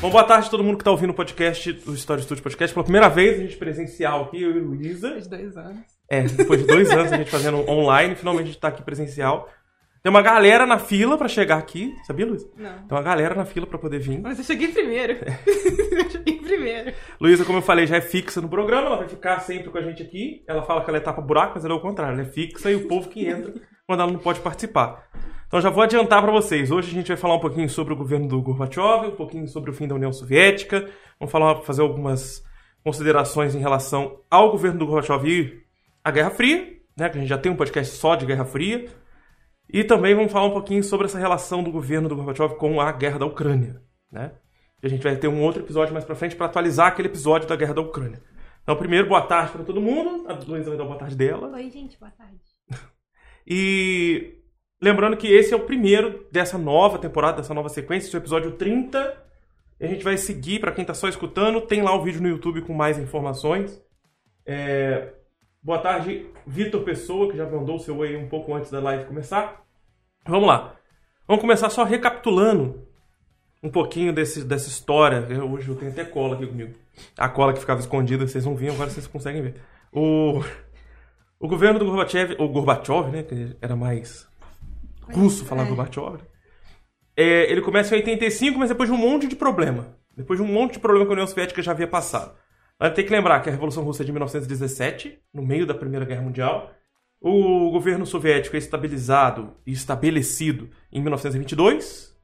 Bom, 0.00 0.08
boa 0.08 0.24
tarde 0.24 0.46
a 0.46 0.50
todo 0.50 0.64
mundo 0.64 0.78
que 0.78 0.80
está 0.80 0.90
ouvindo 0.90 1.10
o 1.10 1.14
podcast, 1.14 1.78
o 1.86 1.92
Story 1.92 2.22
Studio 2.22 2.42
Podcast. 2.42 2.72
Pela 2.72 2.84
primeira 2.84 3.10
vez, 3.10 3.38
a 3.38 3.42
gente 3.42 3.56
presencial 3.58 4.24
aqui, 4.24 4.40
eu 4.40 4.56
e 4.56 4.58
Luísa. 4.58 5.08
Depois 5.08 5.28
de 5.28 5.36
dois 5.36 5.56
anos. 5.58 5.80
É, 6.08 6.22
depois 6.22 6.60
de 6.62 6.66
dois 6.66 6.90
anos 6.90 7.12
a 7.12 7.16
gente 7.18 7.30
fazendo 7.30 7.68
online, 7.68 8.14
finalmente 8.14 8.44
a 8.44 8.46
gente 8.46 8.58
tá 8.58 8.68
aqui 8.68 8.82
presencial. 8.82 9.46
Tem 10.02 10.08
uma 10.08 10.22
galera 10.22 10.66
na 10.66 10.78
fila 10.78 11.18
pra 11.18 11.28
chegar 11.28 11.58
aqui, 11.58 11.94
sabia, 12.06 12.24
Luísa? 12.24 12.50
Não. 12.56 12.72
Tem 12.72 12.96
uma 12.96 13.02
galera 13.02 13.34
na 13.34 13.44
fila 13.44 13.66
pra 13.66 13.78
poder 13.78 13.98
vir. 13.98 14.18
Mas 14.18 14.38
eu 14.38 14.44
cheguei 14.44 14.68
primeiro. 14.68 15.12
eu 15.46 16.10
cheguei 16.10 16.40
primeiro. 16.40 16.94
Luísa, 17.20 17.44
como 17.44 17.58
eu 17.58 17.62
falei, 17.62 17.86
já 17.86 17.96
é 17.96 18.00
fixa 18.00 18.40
no 18.40 18.48
programa, 18.48 18.86
ela 18.86 18.96
vai 18.96 19.08
ficar 19.08 19.40
sempre 19.40 19.68
com 19.68 19.76
a 19.76 19.82
gente 19.82 20.02
aqui. 20.02 20.42
Ela 20.46 20.62
fala 20.62 20.82
que 20.82 20.88
ela 20.88 20.96
é 20.96 21.02
tapa 21.02 21.20
buraco, 21.20 21.52
mas 21.56 21.66
ela 21.66 21.74
é 21.74 21.76
o 21.76 21.80
contrário, 21.80 22.14
ela 22.14 22.22
é 22.26 22.30
fixa 22.30 22.70
e 22.70 22.76
o 22.76 22.88
povo 22.88 23.10
que 23.10 23.26
entra 23.26 23.52
quando 23.86 24.00
ela 24.00 24.10
não 24.10 24.18
pode 24.18 24.40
participar. 24.40 25.06
Então 25.46 25.60
já 25.60 25.68
vou 25.68 25.82
adiantar 25.82 26.22
pra 26.22 26.32
vocês. 26.32 26.70
Hoje 26.70 26.90
a 26.90 26.94
gente 26.94 27.08
vai 27.08 27.16
falar 27.18 27.34
um 27.34 27.40
pouquinho 27.40 27.68
sobre 27.68 27.92
o 27.92 27.96
governo 27.96 28.26
do 28.26 28.40
Gorbachev, 28.40 29.08
um 29.08 29.16
pouquinho 29.16 29.46
sobre 29.48 29.70
o 29.70 29.74
fim 29.74 29.86
da 29.86 29.96
União 29.96 30.12
Soviética. 30.12 30.88
Vamos 31.18 31.30
falar, 31.30 31.56
fazer 31.62 31.82
algumas 31.82 32.42
considerações 32.82 33.54
em 33.54 33.58
relação 33.58 34.20
ao 34.30 34.50
governo 34.50 34.78
do 34.78 34.86
Gorbachev 34.86 35.28
e 35.28 35.60
a 36.02 36.10
Guerra 36.10 36.30
Fria, 36.30 36.72
né? 36.96 37.10
Que 37.10 37.18
a 37.18 37.20
gente 37.20 37.28
já 37.28 37.36
tem 37.36 37.52
um 37.52 37.56
podcast 37.56 37.96
só 37.96 38.14
de 38.14 38.24
Guerra 38.24 38.46
Fria. 38.46 38.86
E 39.72 39.84
também 39.84 40.14
vamos 40.14 40.32
falar 40.32 40.46
um 40.46 40.52
pouquinho 40.52 40.82
sobre 40.82 41.06
essa 41.06 41.18
relação 41.18 41.62
do 41.62 41.70
governo 41.70 42.08
do 42.08 42.16
Gorbachev 42.16 42.56
com 42.56 42.80
a 42.80 42.90
guerra 42.90 43.18
da 43.18 43.26
Ucrânia, 43.26 43.80
né? 44.10 44.32
E 44.82 44.86
a 44.86 44.90
gente 44.90 45.02
vai 45.02 45.16
ter 45.16 45.28
um 45.28 45.42
outro 45.42 45.62
episódio 45.62 45.92
mais 45.92 46.04
pra 46.04 46.14
frente 46.14 46.34
para 46.34 46.46
atualizar 46.46 46.88
aquele 46.88 47.08
episódio 47.08 47.48
da 47.48 47.54
guerra 47.54 47.74
da 47.74 47.80
Ucrânia. 47.80 48.22
Então, 48.62 48.76
primeiro, 48.76 49.08
boa 49.08 49.22
tarde 49.22 49.52
para 49.52 49.64
todo 49.64 49.80
mundo. 49.80 50.26
A 50.28 50.32
Luísa 50.32 50.70
vai 50.70 50.78
dar 50.78 50.84
boa 50.84 50.98
tarde 50.98 51.16
dela. 51.16 51.48
Oi, 51.54 51.70
gente, 51.70 51.98
boa 51.98 52.10
tarde. 52.10 52.40
E 53.46 54.38
lembrando 54.80 55.16
que 55.16 55.26
esse 55.26 55.52
é 55.52 55.56
o 55.56 55.66
primeiro 55.66 56.26
dessa 56.30 56.56
nova 56.56 56.98
temporada, 56.98 57.38
dessa 57.38 57.54
nova 57.54 57.68
sequência, 57.68 58.06
esse 58.06 58.16
é 58.16 58.18
o 58.18 58.22
episódio 58.22 58.52
30. 58.52 59.30
E 59.78 59.84
a 59.84 59.88
gente 59.88 60.04
vai 60.04 60.16
seguir, 60.16 60.60
para 60.60 60.72
quem 60.72 60.84
tá 60.84 60.94
só 60.94 61.08
escutando, 61.08 61.60
tem 61.60 61.82
lá 61.82 61.94
o 61.94 62.02
vídeo 62.02 62.22
no 62.22 62.28
YouTube 62.28 62.62
com 62.62 62.74
mais 62.74 62.98
informações. 62.98 63.82
É, 64.46 65.14
Boa 65.62 65.78
tarde, 65.78 66.26
Vitor 66.46 66.82
Pessoa, 66.82 67.30
que 67.30 67.36
já 67.36 67.46
mandou 67.46 67.76
o 67.76 67.80
seu 67.80 67.96
oi 67.98 68.16
um 68.16 68.28
pouco 68.28 68.54
antes 68.54 68.70
da 68.70 68.80
live 68.80 69.04
começar. 69.04 69.62
Vamos 70.26 70.48
lá. 70.48 70.76
Vamos 71.28 71.42
começar 71.42 71.68
só 71.70 71.84
recapitulando 71.84 72.86
um 73.62 73.70
pouquinho 73.70 74.12
desse, 74.12 74.42
dessa 74.42 74.68
história. 74.68 75.26
Eu- 75.28 75.50
hoje 75.52 75.68
eu 75.68 75.76
tenho 75.76 75.90
até 75.92 76.04
cola 76.04 76.34
aqui 76.34 76.46
comigo. 76.46 76.74
A 77.16 77.28
cola 77.28 77.52
que 77.52 77.60
ficava 77.60 77.80
escondida, 77.80 78.26
vocês 78.26 78.44
não 78.46 78.56
viam, 78.56 78.74
agora 78.74 78.88
vocês 78.90 79.06
conseguem 79.06 79.42
ver. 79.42 79.54
O, 79.92 80.40
o 81.38 81.46
governo 81.46 81.78
do 81.78 81.84
Gorbachev, 81.84 82.36
ou 82.38 82.48
Gorbachev, 82.48 83.10
né, 83.10 83.22
que 83.22 83.54
era 83.60 83.76
mais 83.76 84.26
russo 85.12 85.44
falar 85.44 85.64
É. 85.64 85.68
Gorbachev, 85.68 86.12
né? 86.14 86.20
É, 87.16 87.52
ele 87.52 87.60
começa 87.60 87.94
em 87.94 87.98
85, 87.98 88.58
mas 88.58 88.70
depois 88.70 88.88
de 88.88 88.94
um 88.94 88.98
monte 88.98 89.26
de 89.26 89.36
problema. 89.36 89.94
Depois 90.16 90.38
de 90.40 90.44
um 90.44 90.48
monte 90.50 90.74
de 90.74 90.78
problema 90.78 91.04
que 91.04 91.10
a 91.10 91.12
União 91.12 91.26
Soviética 91.26 91.60
já 91.60 91.72
havia 91.72 91.86
passado. 91.86 92.34
Mas 92.80 92.94
tem 92.94 93.04
que 93.04 93.12
lembrar 93.12 93.40
que 93.40 93.50
a 93.50 93.52
Revolução 93.52 93.84
Russa 93.84 94.02
é 94.02 94.06
de 94.06 94.10
1917, 94.10 95.18
no 95.34 95.42
meio 95.42 95.66
da 95.66 95.74
Primeira 95.74 96.06
Guerra 96.06 96.22
Mundial. 96.22 96.72
O 97.20 97.70
governo 97.70 98.06
soviético 98.06 98.56
é 98.56 98.58
estabilizado 98.58 99.52
e 99.66 99.72
estabelecido 99.72 100.70
em 100.90 101.02
1922. 101.02 102.18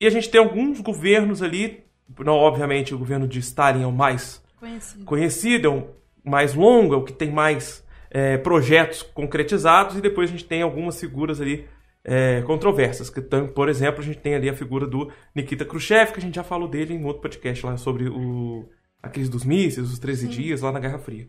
E 0.00 0.06
a 0.06 0.10
gente 0.10 0.28
tem 0.28 0.40
alguns 0.40 0.80
governos 0.80 1.42
ali, 1.42 1.84
não, 2.18 2.34
obviamente 2.34 2.92
o 2.92 2.98
governo 2.98 3.28
de 3.28 3.38
Stalin 3.38 3.84
é 3.84 3.86
o 3.86 3.92
mais 3.92 4.44
Conhecido. 4.58 5.04
conhecido, 5.04 5.68
é 5.68 5.70
o 5.70 5.90
mais 6.24 6.52
longo, 6.52 6.94
é 6.94 6.96
o 6.96 7.04
que 7.04 7.12
tem 7.12 7.30
mais 7.30 7.86
é, 8.10 8.36
projetos 8.36 9.02
concretizados, 9.02 9.96
e 9.96 10.00
depois 10.00 10.28
a 10.28 10.32
gente 10.32 10.44
tem 10.44 10.62
algumas 10.62 10.98
figuras 10.98 11.40
ali 11.40 11.68
é, 12.04 12.42
controversas. 12.42 13.08
Que, 13.08 13.20
por 13.20 13.68
exemplo, 13.68 14.00
a 14.00 14.04
gente 14.04 14.18
tem 14.18 14.34
ali 14.34 14.48
a 14.48 14.54
figura 14.54 14.88
do 14.88 15.10
Nikita 15.32 15.64
Khrushchev, 15.64 16.12
que 16.12 16.18
a 16.18 16.22
gente 16.22 16.34
já 16.34 16.44
falou 16.44 16.66
dele 16.68 16.94
em 16.94 17.04
outro 17.04 17.22
podcast 17.22 17.64
lá 17.64 17.76
sobre 17.76 18.08
o, 18.08 18.68
a 19.02 19.08
crise 19.08 19.30
dos 19.30 19.44
mísseis, 19.44 19.90
os 19.90 19.98
13 19.98 20.26
Sim. 20.26 20.28
dias 20.28 20.60
lá 20.60 20.72
na 20.72 20.80
Guerra 20.80 20.98
Fria. 20.98 21.28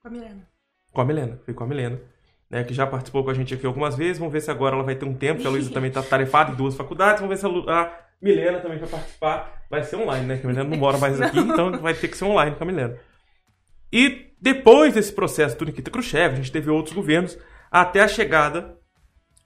Com 0.00 0.08
a 0.08 0.10
Milena. 0.10 0.48
Com 0.92 1.00
a 1.00 1.04
Milena, 1.04 1.40
foi 1.44 1.54
com 1.54 1.64
a 1.64 1.66
Milena. 1.66 2.00
Né, 2.50 2.64
que 2.64 2.74
já 2.74 2.86
participou 2.86 3.24
com 3.24 3.30
a 3.30 3.34
gente 3.34 3.54
aqui 3.54 3.64
algumas 3.64 3.96
vezes. 3.96 4.18
Vamos 4.18 4.32
ver 4.32 4.42
se 4.42 4.50
agora 4.50 4.74
ela 4.74 4.84
vai 4.84 4.94
ter 4.94 5.06
um 5.06 5.14
tempo, 5.14 5.40
que 5.40 5.46
a 5.46 5.50
Luísa 5.50 5.72
também 5.72 5.88
está 5.88 6.02
tarefada 6.02 6.52
em 6.52 6.54
duas 6.54 6.74
faculdades. 6.74 7.22
Vamos 7.22 7.34
ver 7.34 7.40
se 7.40 7.70
a, 7.70 7.80
a 7.80 7.98
Milena 8.20 8.60
também 8.60 8.78
vai 8.78 8.88
participar. 8.88 9.64
Vai 9.70 9.82
ser 9.84 9.96
online, 9.96 10.26
né? 10.26 10.36
Que 10.36 10.46
a 10.46 10.50
Milena 10.50 10.68
não 10.68 10.76
mora 10.76 10.98
mais 10.98 11.18
aqui, 11.18 11.38
então 11.38 11.78
vai 11.80 11.94
ter 11.94 12.08
que 12.08 12.16
ser 12.16 12.26
online 12.26 12.54
com 12.54 12.64
a 12.64 12.66
Milena. 12.66 12.98
E 13.90 14.32
depois 14.40 14.92
desse 14.92 15.12
processo 15.12 15.56
do 15.56 15.64
Nikita 15.64 15.90
Khrushchev, 15.90 16.34
a 16.34 16.36
gente 16.36 16.52
teve 16.52 16.68
outros 16.68 16.94
governos, 16.94 17.38
até 17.70 18.00
a 18.00 18.08
chegada 18.08 18.76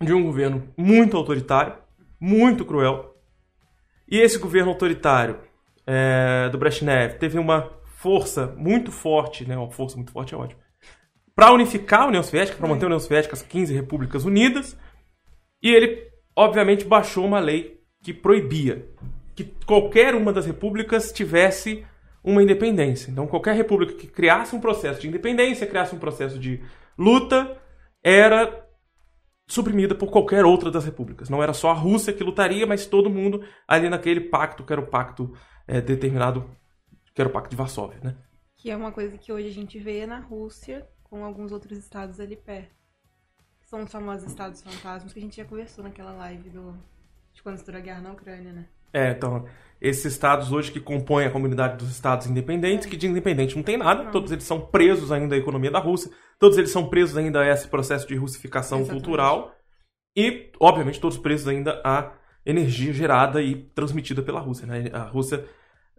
de 0.00 0.12
um 0.12 0.22
governo 0.22 0.68
muito 0.76 1.16
autoritário, 1.16 1.74
muito 2.20 2.64
cruel. 2.64 3.14
E 4.08 4.18
esse 4.18 4.38
governo 4.38 4.70
autoritário 4.70 5.38
é, 5.86 6.48
do 6.50 6.58
Brezhnev 6.58 7.18
teve 7.18 7.38
uma 7.38 7.70
força 7.96 8.54
muito 8.56 8.90
forte, 8.90 9.46
né? 9.46 9.56
Uma 9.56 9.70
força 9.70 9.96
muito 9.96 10.12
forte 10.12 10.34
é 10.34 10.36
ótimo. 10.36 10.60
Para 11.34 11.52
unificar 11.52 12.02
a 12.02 12.06
União 12.06 12.22
Soviética, 12.22 12.58
para 12.58 12.68
manter 12.68 12.84
a 12.84 12.88
União 12.88 13.00
Soviética, 13.00 13.34
as 13.34 13.42
15 13.42 13.74
repúblicas 13.74 14.24
unidas. 14.24 14.76
E 15.62 15.70
ele, 15.70 16.08
obviamente, 16.34 16.84
baixou 16.84 17.24
uma 17.24 17.38
lei 17.38 17.80
que 18.02 18.12
proibia 18.12 18.86
que 19.34 19.44
qualquer 19.66 20.14
uma 20.14 20.32
das 20.32 20.46
repúblicas 20.46 21.12
tivesse 21.12 21.84
uma 22.24 22.42
independência. 22.42 23.10
Então, 23.10 23.26
qualquer 23.26 23.54
república 23.54 23.92
que 23.92 24.06
criasse 24.06 24.56
um 24.56 24.60
processo 24.60 25.00
de 25.00 25.08
independência, 25.08 25.66
criasse 25.66 25.94
um 25.94 25.98
processo 25.98 26.38
de 26.38 26.60
luta, 26.98 27.56
era 28.02 28.66
suprimida 29.46 29.94
por 29.94 30.10
qualquer 30.10 30.44
outra 30.44 30.70
das 30.70 30.84
repúblicas. 30.84 31.28
Não 31.28 31.42
era 31.42 31.52
só 31.52 31.70
a 31.70 31.74
Rússia 31.74 32.12
que 32.12 32.24
lutaria, 32.24 32.66
mas 32.66 32.86
todo 32.86 33.10
mundo 33.10 33.44
ali 33.68 33.88
naquele 33.88 34.22
pacto, 34.22 34.64
que 34.64 34.72
era 34.72 34.80
o 34.80 34.86
pacto 34.86 35.32
é, 35.66 35.80
determinado, 35.80 36.48
que 37.14 37.20
era 37.20 37.28
o 37.28 37.32
pacto 37.32 37.50
de 37.50 37.56
Varsóvia, 37.56 37.98
né? 38.02 38.16
Que 38.56 38.70
é 38.70 38.76
uma 38.76 38.92
coisa 38.92 39.16
que 39.18 39.32
hoje 39.32 39.48
a 39.48 39.52
gente 39.52 39.78
vê 39.78 40.06
na 40.06 40.20
Rússia 40.20 40.86
com 41.02 41.24
alguns 41.24 41.52
outros 41.52 41.78
estados 41.78 42.20
ali 42.20 42.36
perto. 42.36 42.74
São 43.62 43.82
os 43.82 43.90
famosos 43.90 44.28
estados 44.28 44.62
fantasmas 44.62 45.12
que 45.12 45.18
a 45.18 45.22
gente 45.22 45.36
já 45.36 45.44
conversou 45.44 45.82
naquela 45.82 46.12
live 46.12 46.50
do... 46.50 46.72
de 47.32 47.42
quando 47.42 47.56
estourou 47.56 47.80
a 47.80 47.84
guerra 47.84 48.00
na 48.00 48.12
Ucrânia, 48.12 48.52
né? 48.52 48.66
É, 48.92 49.10
então, 49.10 49.44
esses 49.80 50.04
estados 50.04 50.52
hoje 50.52 50.72
que 50.72 50.80
compõem 50.80 51.26
a 51.26 51.30
comunidade 51.30 51.76
dos 51.76 51.90
estados 51.90 52.26
independentes, 52.26 52.86
que 52.86 52.96
de 52.96 53.06
independente 53.06 53.56
não 53.56 53.62
tem 53.62 53.76
nada, 53.76 54.04
Não. 54.04 54.10
todos 54.10 54.32
eles 54.32 54.44
são 54.44 54.60
presos 54.60 55.12
ainda 55.12 55.34
à 55.34 55.38
economia 55.38 55.70
da 55.70 55.78
Rússia, 55.78 56.10
todos 56.38 56.56
eles 56.56 56.70
são 56.70 56.88
presos 56.88 57.16
ainda 57.16 57.40
a 57.40 57.48
esse 57.48 57.68
processo 57.68 58.06
de 58.06 58.16
russificação 58.16 58.78
Exatamente. 58.78 59.02
cultural 59.02 59.54
e, 60.16 60.50
obviamente, 60.58 61.00
todos 61.00 61.18
presos 61.18 61.46
ainda 61.46 61.80
à 61.84 62.12
energia 62.46 62.92
gerada 62.92 63.42
e 63.42 63.56
transmitida 63.74 64.22
pela 64.22 64.40
Rússia. 64.40 64.66
Né? 64.66 64.88
A 64.92 65.02
Rússia 65.02 65.44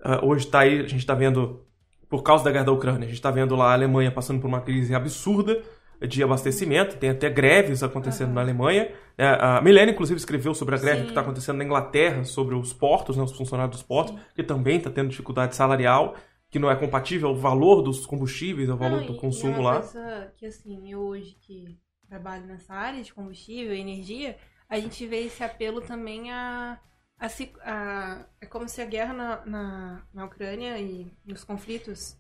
ah, 0.02 0.24
hoje 0.24 0.46
está 0.46 0.60
aí, 0.62 0.80
a 0.80 0.88
gente 0.88 1.00
está 1.00 1.14
vendo, 1.14 1.66
por 2.10 2.24
causa 2.24 2.44
da 2.44 2.52
guerra 2.52 2.66
da 2.66 2.72
Ucrânia, 2.72 3.04
a 3.04 3.08
gente 3.08 3.16
está 3.16 3.30
vendo 3.30 3.56
lá 3.56 3.72
a 3.72 3.74
Alemanha 3.74 4.12
passando 4.12 4.40
por 4.40 4.48
uma 4.48 4.62
crise 4.62 4.96
absurda 4.96 5.62
de 6.00 6.22
abastecimento, 6.22 6.96
tem 6.98 7.10
até 7.10 7.28
greves 7.30 7.82
acontecendo 7.82 8.28
Aham. 8.28 8.36
na 8.36 8.42
Alemanha. 8.42 8.92
É, 9.18 9.26
a 9.26 9.62
Milena, 9.62 9.92
inclusive, 9.92 10.20
escreveu 10.20 10.54
sobre 10.54 10.76
a 10.76 10.78
greve 10.78 10.98
Sim. 10.98 11.04
que 11.06 11.10
está 11.10 11.22
acontecendo 11.22 11.58
na 11.58 11.64
Inglaterra, 11.64 12.24
sobre 12.24 12.54
os 12.54 12.72
portos, 12.72 13.18
né, 13.18 13.24
os 13.24 13.32
funcionários 13.32 13.78
dos 13.78 13.84
portos, 13.84 14.16
que 14.36 14.44
também 14.44 14.78
está 14.78 14.92
tendo 14.92 15.10
dificuldade 15.10 15.56
salarial, 15.56 16.16
que 16.52 16.60
não 16.60 16.70
é 16.70 16.76
compatível 16.76 17.30
ao 17.30 17.36
valor 17.36 17.82
dos 17.82 18.06
combustíveis, 18.06 18.70
ao 18.70 18.78
valor 18.78 19.02
Não, 19.02 19.08
do 19.08 19.16
consumo 19.16 19.56
é 19.56 19.64
lá. 19.64 19.74
coisa 19.80 20.32
que, 20.38 20.46
assim, 20.46 20.92
eu 20.92 21.00
hoje 21.00 21.36
que 21.42 21.78
trabalho 22.08 22.46
nessa 22.46 22.74
área 22.74 23.02
de 23.02 23.12
combustível 23.12 23.74
e 23.74 23.82
energia, 23.82 24.38
a 24.70 24.80
gente 24.80 25.06
vê 25.08 25.26
esse 25.26 25.44
apelo 25.44 25.82
também 25.82 26.32
a. 26.32 26.80
a, 27.18 27.30
se- 27.30 27.54
a- 27.62 28.26
é 28.42 28.46
como 28.46 28.68
se 28.68 28.82
a 28.82 28.86
guerra 28.86 29.14
na, 29.14 29.46
na, 29.46 30.08
na 30.14 30.26
Ucrânia 30.26 30.78
e 30.80 31.12
os 31.28 31.44
conflitos 31.44 32.18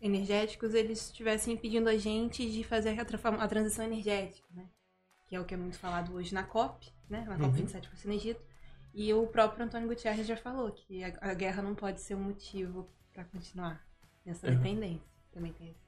energéticos 0.00 0.74
eles 0.74 1.06
estivessem 1.06 1.54
impedindo 1.54 1.88
a 1.88 1.96
gente 1.96 2.48
de 2.50 2.62
fazer 2.62 2.96
a, 2.98 3.02
a 3.44 3.48
transição 3.48 3.84
energética, 3.84 4.46
né? 4.54 4.66
Que 5.26 5.36
é 5.36 5.40
o 5.40 5.44
que 5.44 5.54
é 5.54 5.56
muito 5.56 5.78
falado 5.78 6.14
hoje 6.14 6.32
na 6.32 6.44
COP, 6.44 6.90
né? 7.10 7.24
Na 7.28 7.34
Uhum. 7.34 7.40
COP 7.46 7.56
27 7.56 7.88
que 7.88 7.96
foi 7.96 8.10
no 8.10 8.16
Egito. 8.16 8.40
E 8.94 9.12
o 9.12 9.26
próprio 9.26 9.64
Antônio 9.64 9.88
Guterres 9.88 10.26
já 10.26 10.36
falou 10.36 10.70
que 10.72 11.04
a, 11.04 11.12
a 11.20 11.34
guerra 11.34 11.62
não 11.62 11.74
pode 11.74 12.00
ser 12.00 12.14
um 12.14 12.20
motivo 12.22 12.88
para 13.12 13.24
continuar 13.24 13.84
nessa 14.24 14.46
É. 14.46 14.50
dependência. 14.50 15.06
Também 15.32 15.52
tem 15.52 15.68
esse. 15.70 15.87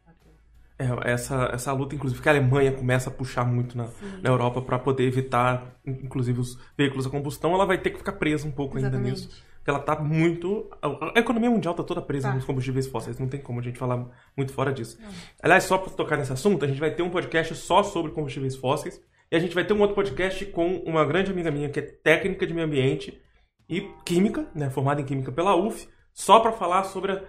É, 0.80 1.12
essa, 1.12 1.50
essa 1.52 1.72
luta, 1.72 1.94
inclusive, 1.94 2.20
que 2.22 2.28
a 2.28 2.32
Alemanha 2.32 2.72
começa 2.72 3.10
a 3.10 3.12
puxar 3.12 3.44
muito 3.44 3.76
na, 3.76 3.88
na 4.22 4.30
Europa 4.30 4.62
para 4.62 4.78
poder 4.78 5.04
evitar, 5.04 5.76
inclusive, 5.86 6.40
os 6.40 6.58
veículos 6.76 7.06
a 7.06 7.10
combustão, 7.10 7.52
ela 7.54 7.66
vai 7.66 7.78
ter 7.78 7.90
que 7.90 7.98
ficar 7.98 8.12
presa 8.12 8.48
um 8.48 8.50
pouco 8.50 8.76
ainda 8.76 8.88
Exatamente. 8.88 9.12
nisso. 9.26 9.44
Porque 9.56 9.68
ela 9.70 9.78
tá 9.80 10.00
muito. 10.00 10.70
A 10.80 11.12
a 11.16 11.20
economia 11.20 11.50
mundial 11.50 11.74
tá 11.74 11.82
toda 11.82 12.00
presa 12.00 12.28
Tá. 12.28 12.34
nos 12.34 12.46
combustíveis 12.46 12.86
fósseis, 12.86 13.18
não 13.18 13.28
tem 13.28 13.38
como 13.40 13.60
a 13.60 13.62
gente 13.62 13.78
falar 13.78 14.06
muito 14.34 14.52
fora 14.54 14.72
disso. 14.72 14.98
Não. 15.02 15.10
Aliás, 15.42 15.64
só 15.64 15.76
para 15.76 15.92
tocar 15.92 16.16
nesse 16.16 16.32
assunto, 16.32 16.64
a 16.64 16.68
gente 16.68 16.80
vai 16.80 16.90
ter 16.94 17.02
um 17.02 17.10
podcast 17.10 17.54
só 17.56 17.82
sobre 17.82 18.12
combustíveis 18.12 18.56
fósseis. 18.56 18.98
E 19.30 19.36
a 19.36 19.38
gente 19.38 19.54
vai 19.54 19.64
ter 19.64 19.74
um 19.74 19.80
outro 19.80 19.94
podcast 19.94 20.46
com 20.46 20.76
uma 20.78 21.04
grande 21.04 21.30
amiga 21.30 21.50
minha 21.50 21.68
que 21.68 21.78
é 21.78 21.82
técnica 21.82 22.46
de 22.46 22.54
meio 22.54 22.66
ambiente 22.66 23.20
e 23.68 23.82
química, 24.04 24.46
né, 24.54 24.70
formada 24.70 25.00
em 25.00 25.04
química 25.04 25.30
pela 25.30 25.54
UF, 25.54 25.86
só 26.12 26.40
para 26.40 26.50
falar 26.52 26.82
sobre 26.84 27.12
a- 27.12 27.22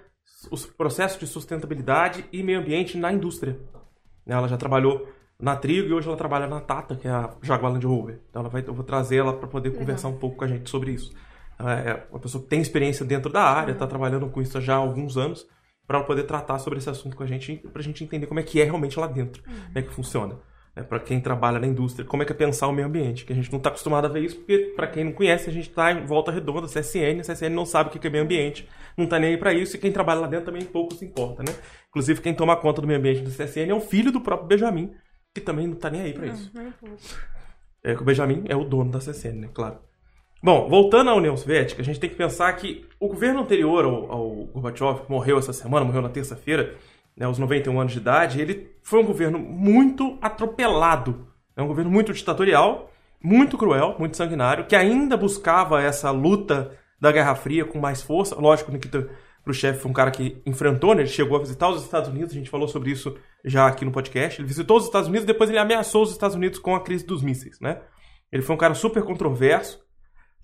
os 0.49 0.65
processos 0.65 1.19
de 1.19 1.27
sustentabilidade 1.27 2.25
e 2.31 2.41
meio 2.41 2.59
ambiente 2.59 2.97
na 2.97 3.11
indústria. 3.11 3.59
Né, 4.25 4.35
Ela 4.35 4.47
já 4.47 4.57
trabalhou 4.57 5.07
na 5.39 5.55
Trigo 5.55 5.89
e 5.89 5.93
hoje 5.93 6.07
ela 6.07 6.17
trabalha 6.17 6.47
na 6.47 6.59
Tata, 6.59 6.95
que 6.95 7.07
é 7.07 7.11
a 7.11 7.35
Jaguar 7.41 7.73
Land 7.73 7.85
Rover. 7.85 8.19
Então 8.29 8.41
ela 8.41 8.49
vai, 8.49 8.63
eu 8.65 8.73
vou 8.73 8.83
trazer 8.83 9.17
ela 9.17 9.33
para 9.33 9.47
poder 9.47 9.71
conversar 9.71 10.07
um 10.07 10.17
pouco 10.17 10.37
com 10.37 10.45
a 10.45 10.47
gente 10.47 10.69
sobre 10.69 10.91
isso. 10.91 11.11
é 11.59 12.03
uma 12.11 12.19
pessoa 12.19 12.43
que 12.43 12.49
tem 12.49 12.61
experiência 12.61 13.05
dentro 13.05 13.31
da 13.31 13.41
área, 13.41 13.71
está 13.71 13.87
trabalhando 13.87 14.29
com 14.29 14.41
isso 14.41 14.59
já 14.61 14.75
há 14.75 14.77
alguns 14.77 15.17
anos, 15.17 15.47
para 15.87 16.03
poder 16.03 16.23
tratar 16.23 16.59
sobre 16.59 16.79
esse 16.79 16.89
assunto 16.89 17.17
com 17.17 17.23
a 17.23 17.27
gente, 17.27 17.57
para 17.57 17.81
a 17.81 17.83
gente 17.83 18.03
entender 18.03 18.27
como 18.27 18.39
é 18.39 18.43
que 18.43 18.61
é 18.61 18.63
realmente 18.63 18.99
lá 18.99 19.07
dentro, 19.07 19.43
como 19.43 19.77
é 19.77 19.81
que 19.81 19.91
funciona. 19.91 20.39
É, 20.73 20.81
para 20.81 20.99
quem 20.99 21.19
trabalha 21.19 21.59
na 21.59 21.67
indústria, 21.67 22.05
como 22.05 22.23
é 22.23 22.25
que 22.25 22.31
é 22.31 22.35
pensar 22.35 22.67
o 22.67 22.71
meio 22.71 22.87
ambiente, 22.87 23.25
que 23.25 23.33
a 23.33 23.35
gente 23.35 23.51
não 23.51 23.57
está 23.57 23.69
acostumado 23.69 24.05
a 24.05 24.07
ver 24.07 24.21
isso, 24.21 24.37
porque, 24.37 24.71
para 24.73 24.87
quem 24.87 25.03
não 25.03 25.11
conhece, 25.11 25.49
a 25.49 25.53
gente 25.53 25.67
está 25.69 25.91
em 25.91 26.05
volta 26.05 26.31
redonda, 26.31 26.65
CSN, 26.65 27.19
a 27.19 27.33
CSN 27.33 27.49
não 27.49 27.65
sabe 27.65 27.89
o 27.89 27.99
que 27.99 28.07
é 28.07 28.09
meio 28.09 28.23
ambiente, 28.23 28.69
não 28.95 29.03
está 29.03 29.19
nem 29.19 29.31
aí 29.31 29.37
para 29.37 29.53
isso, 29.53 29.75
e 29.75 29.79
quem 29.79 29.91
trabalha 29.91 30.21
lá 30.21 30.27
dentro 30.27 30.45
também 30.45 30.63
pouco 30.63 30.93
se 30.95 31.03
importa, 31.03 31.43
né? 31.43 31.53
Inclusive, 31.89 32.21
quem 32.21 32.33
toma 32.33 32.55
conta 32.55 32.79
do 32.79 32.87
meio 32.87 32.99
ambiente 32.99 33.19
do 33.19 33.29
CSN 33.29 33.69
é 33.69 33.73
o 33.73 33.81
filho 33.81 34.13
do 34.13 34.21
próprio 34.21 34.47
Benjamin, 34.47 34.93
que 35.35 35.41
também 35.41 35.67
não 35.67 35.73
está 35.73 35.89
nem 35.89 36.03
aí 36.03 36.13
para 36.13 36.27
isso. 36.27 36.49
Não, 36.53 36.71
pouco. 36.71 36.95
É 37.83 37.93
que 37.93 38.01
o 38.01 38.05
Benjamin 38.05 38.43
é 38.47 38.55
o 38.55 38.63
dono 38.63 38.91
da 38.91 38.99
CSN, 38.99 39.41
né? 39.41 39.49
Claro. 39.53 39.79
Bom, 40.43 40.67
voltando 40.69 41.09
à 41.09 41.15
União 41.15 41.37
Soviética, 41.37 41.81
a 41.81 41.85
gente 41.85 41.99
tem 41.99 42.09
que 42.09 42.15
pensar 42.15 42.51
que 42.53 42.85
o 42.99 43.07
governo 43.07 43.41
anterior 43.41 43.85
ao, 43.85 44.11
ao 44.11 44.29
Gorbachev, 44.45 45.01
que 45.01 45.11
morreu 45.11 45.37
essa 45.37 45.53
semana, 45.53 45.85
morreu 45.85 46.01
na 46.01 46.09
terça-feira, 46.09 46.75
né, 47.15 47.25
aos 47.25 47.37
91 47.37 47.79
anos 47.79 47.93
de 47.93 47.99
idade, 47.99 48.41
ele 48.41 48.71
foi 48.81 49.01
um 49.01 49.05
governo 49.05 49.39
muito 49.39 50.17
atropelado. 50.21 51.27
É 51.55 51.61
um 51.61 51.67
governo 51.67 51.91
muito 51.91 52.13
ditatorial, 52.13 52.91
muito 53.21 53.57
cruel, 53.57 53.95
muito 53.99 54.17
sanguinário, 54.17 54.65
que 54.65 54.75
ainda 54.75 55.15
buscava 55.15 55.81
essa 55.81 56.09
luta 56.11 56.77
da 56.99 57.11
Guerra 57.11 57.35
Fria 57.35 57.65
com 57.65 57.79
mais 57.79 58.01
força. 58.01 58.35
Lógico, 58.35 58.71
Nikita 58.71 59.09
Khrushchev 59.43 59.79
foi 59.79 59.89
um 59.89 59.93
cara 59.93 60.11
que 60.11 60.41
enfrentou, 60.45 60.93
né? 60.93 61.01
ele 61.01 61.09
chegou 61.09 61.37
a 61.37 61.39
visitar 61.39 61.69
os 61.69 61.83
Estados 61.83 62.09
Unidos, 62.09 62.31
a 62.31 62.37
gente 62.37 62.49
falou 62.49 62.67
sobre 62.67 62.91
isso 62.91 63.17
já 63.43 63.67
aqui 63.67 63.83
no 63.83 63.91
podcast. 63.91 64.39
Ele 64.39 64.47
visitou 64.47 64.77
os 64.77 64.85
Estados 64.85 65.09
Unidos, 65.09 65.25
depois 65.25 65.49
ele 65.49 65.59
ameaçou 65.59 66.03
os 66.03 66.11
Estados 66.11 66.35
Unidos 66.35 66.59
com 66.59 66.75
a 66.75 66.81
crise 66.81 67.05
dos 67.05 67.23
mísseis, 67.23 67.59
né? 67.59 67.81
Ele 68.31 68.43
foi 68.43 68.55
um 68.55 68.59
cara 68.59 68.73
super 68.73 69.03
controverso, 69.03 69.79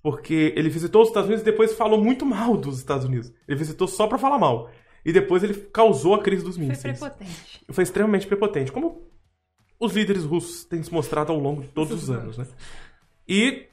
porque 0.02 0.52
ele 0.56 0.68
visitou 0.68 1.02
os 1.02 1.08
Estados 1.08 1.28
Unidos 1.28 1.42
e 1.42 1.50
depois 1.50 1.72
falou 1.74 2.02
muito 2.02 2.26
mal 2.26 2.56
dos 2.56 2.78
Estados 2.78 3.04
Unidos. 3.04 3.32
Ele 3.46 3.58
visitou 3.58 3.86
só 3.86 4.06
para 4.06 4.18
falar 4.18 4.38
mal. 4.38 4.70
E 5.08 5.12
depois 5.12 5.42
ele 5.42 5.54
causou 5.54 6.14
a 6.14 6.22
crise 6.22 6.44
dos 6.44 6.56
Foi 6.56 6.66
mísseis. 6.66 6.98
prepotente. 6.98 7.64
Foi 7.70 7.82
extremamente 7.82 8.26
prepotente, 8.26 8.70
como 8.70 9.08
os 9.80 9.94
líderes 9.94 10.22
russos 10.22 10.66
têm 10.66 10.82
se 10.82 10.92
mostrado 10.92 11.32
ao 11.32 11.38
longo 11.38 11.62
de 11.62 11.68
todos 11.68 12.02
os 12.02 12.10
anos, 12.10 12.36
né? 12.36 12.46
E, 13.26 13.68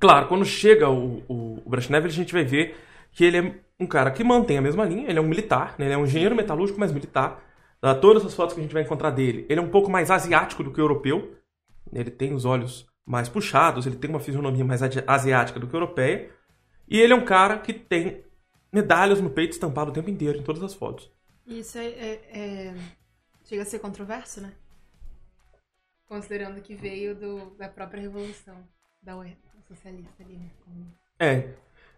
claro, 0.00 0.28
quando 0.28 0.46
chega 0.46 0.88
o, 0.88 1.22
o, 1.28 1.62
o 1.62 1.68
Brezhnev, 1.68 2.06
a 2.06 2.08
gente 2.08 2.32
vai 2.32 2.42
ver 2.42 2.74
que 3.10 3.22
ele 3.22 3.36
é 3.36 3.54
um 3.78 3.86
cara 3.86 4.10
que 4.10 4.24
mantém 4.24 4.56
a 4.56 4.62
mesma 4.62 4.86
linha, 4.86 5.10
ele 5.10 5.18
é 5.18 5.20
um 5.20 5.28
militar, 5.28 5.74
né? 5.78 5.84
ele 5.84 5.92
é 5.92 5.98
um 5.98 6.04
engenheiro 6.04 6.34
metalúrgico, 6.34 6.80
mas 6.80 6.90
militar. 6.90 7.44
Ah, 7.82 7.94
todas 7.94 8.24
as 8.24 8.32
fotos 8.32 8.54
que 8.54 8.60
a 8.60 8.62
gente 8.62 8.72
vai 8.72 8.82
encontrar 8.82 9.10
dele, 9.10 9.44
ele 9.50 9.60
é 9.60 9.62
um 9.62 9.68
pouco 9.68 9.90
mais 9.90 10.10
asiático 10.10 10.64
do 10.64 10.70
que 10.70 10.80
europeu. 10.80 11.34
Ele 11.92 12.10
tem 12.10 12.32
os 12.32 12.46
olhos 12.46 12.86
mais 13.04 13.28
puxados, 13.28 13.84
ele 13.86 13.96
tem 13.96 14.08
uma 14.08 14.20
fisionomia 14.20 14.64
mais 14.64 14.80
asiática 14.82 15.60
do 15.60 15.66
que 15.66 15.76
europeia. 15.76 16.30
E 16.88 16.98
ele 16.98 17.12
é 17.12 17.16
um 17.16 17.26
cara 17.26 17.58
que 17.58 17.74
tem 17.74 18.24
medalhas 18.72 19.20
no 19.20 19.30
peito 19.30 19.52
estampado 19.52 19.90
o 19.90 19.94
tempo 19.94 20.10
inteiro, 20.10 20.38
em 20.38 20.42
todas 20.42 20.62
as 20.62 20.74
fotos. 20.74 21.10
Isso 21.46 21.78
é, 21.78 21.86
é- 21.86 22.38
é- 22.40 22.74
Chega 23.44 23.62
a 23.62 23.66
ser 23.66 23.80
controverso, 23.80 24.40
né? 24.40 24.52
Considerando 26.06 26.60
que 26.62 26.74
veio 26.74 27.14
do- 27.14 27.50
da 27.56 27.68
própria 27.68 28.00
revolução 28.00 28.56
da 29.02 29.16
UE, 29.16 29.36
socialista 29.66 30.22
ali, 30.22 30.36
né? 30.38 30.50
É, 31.18 31.48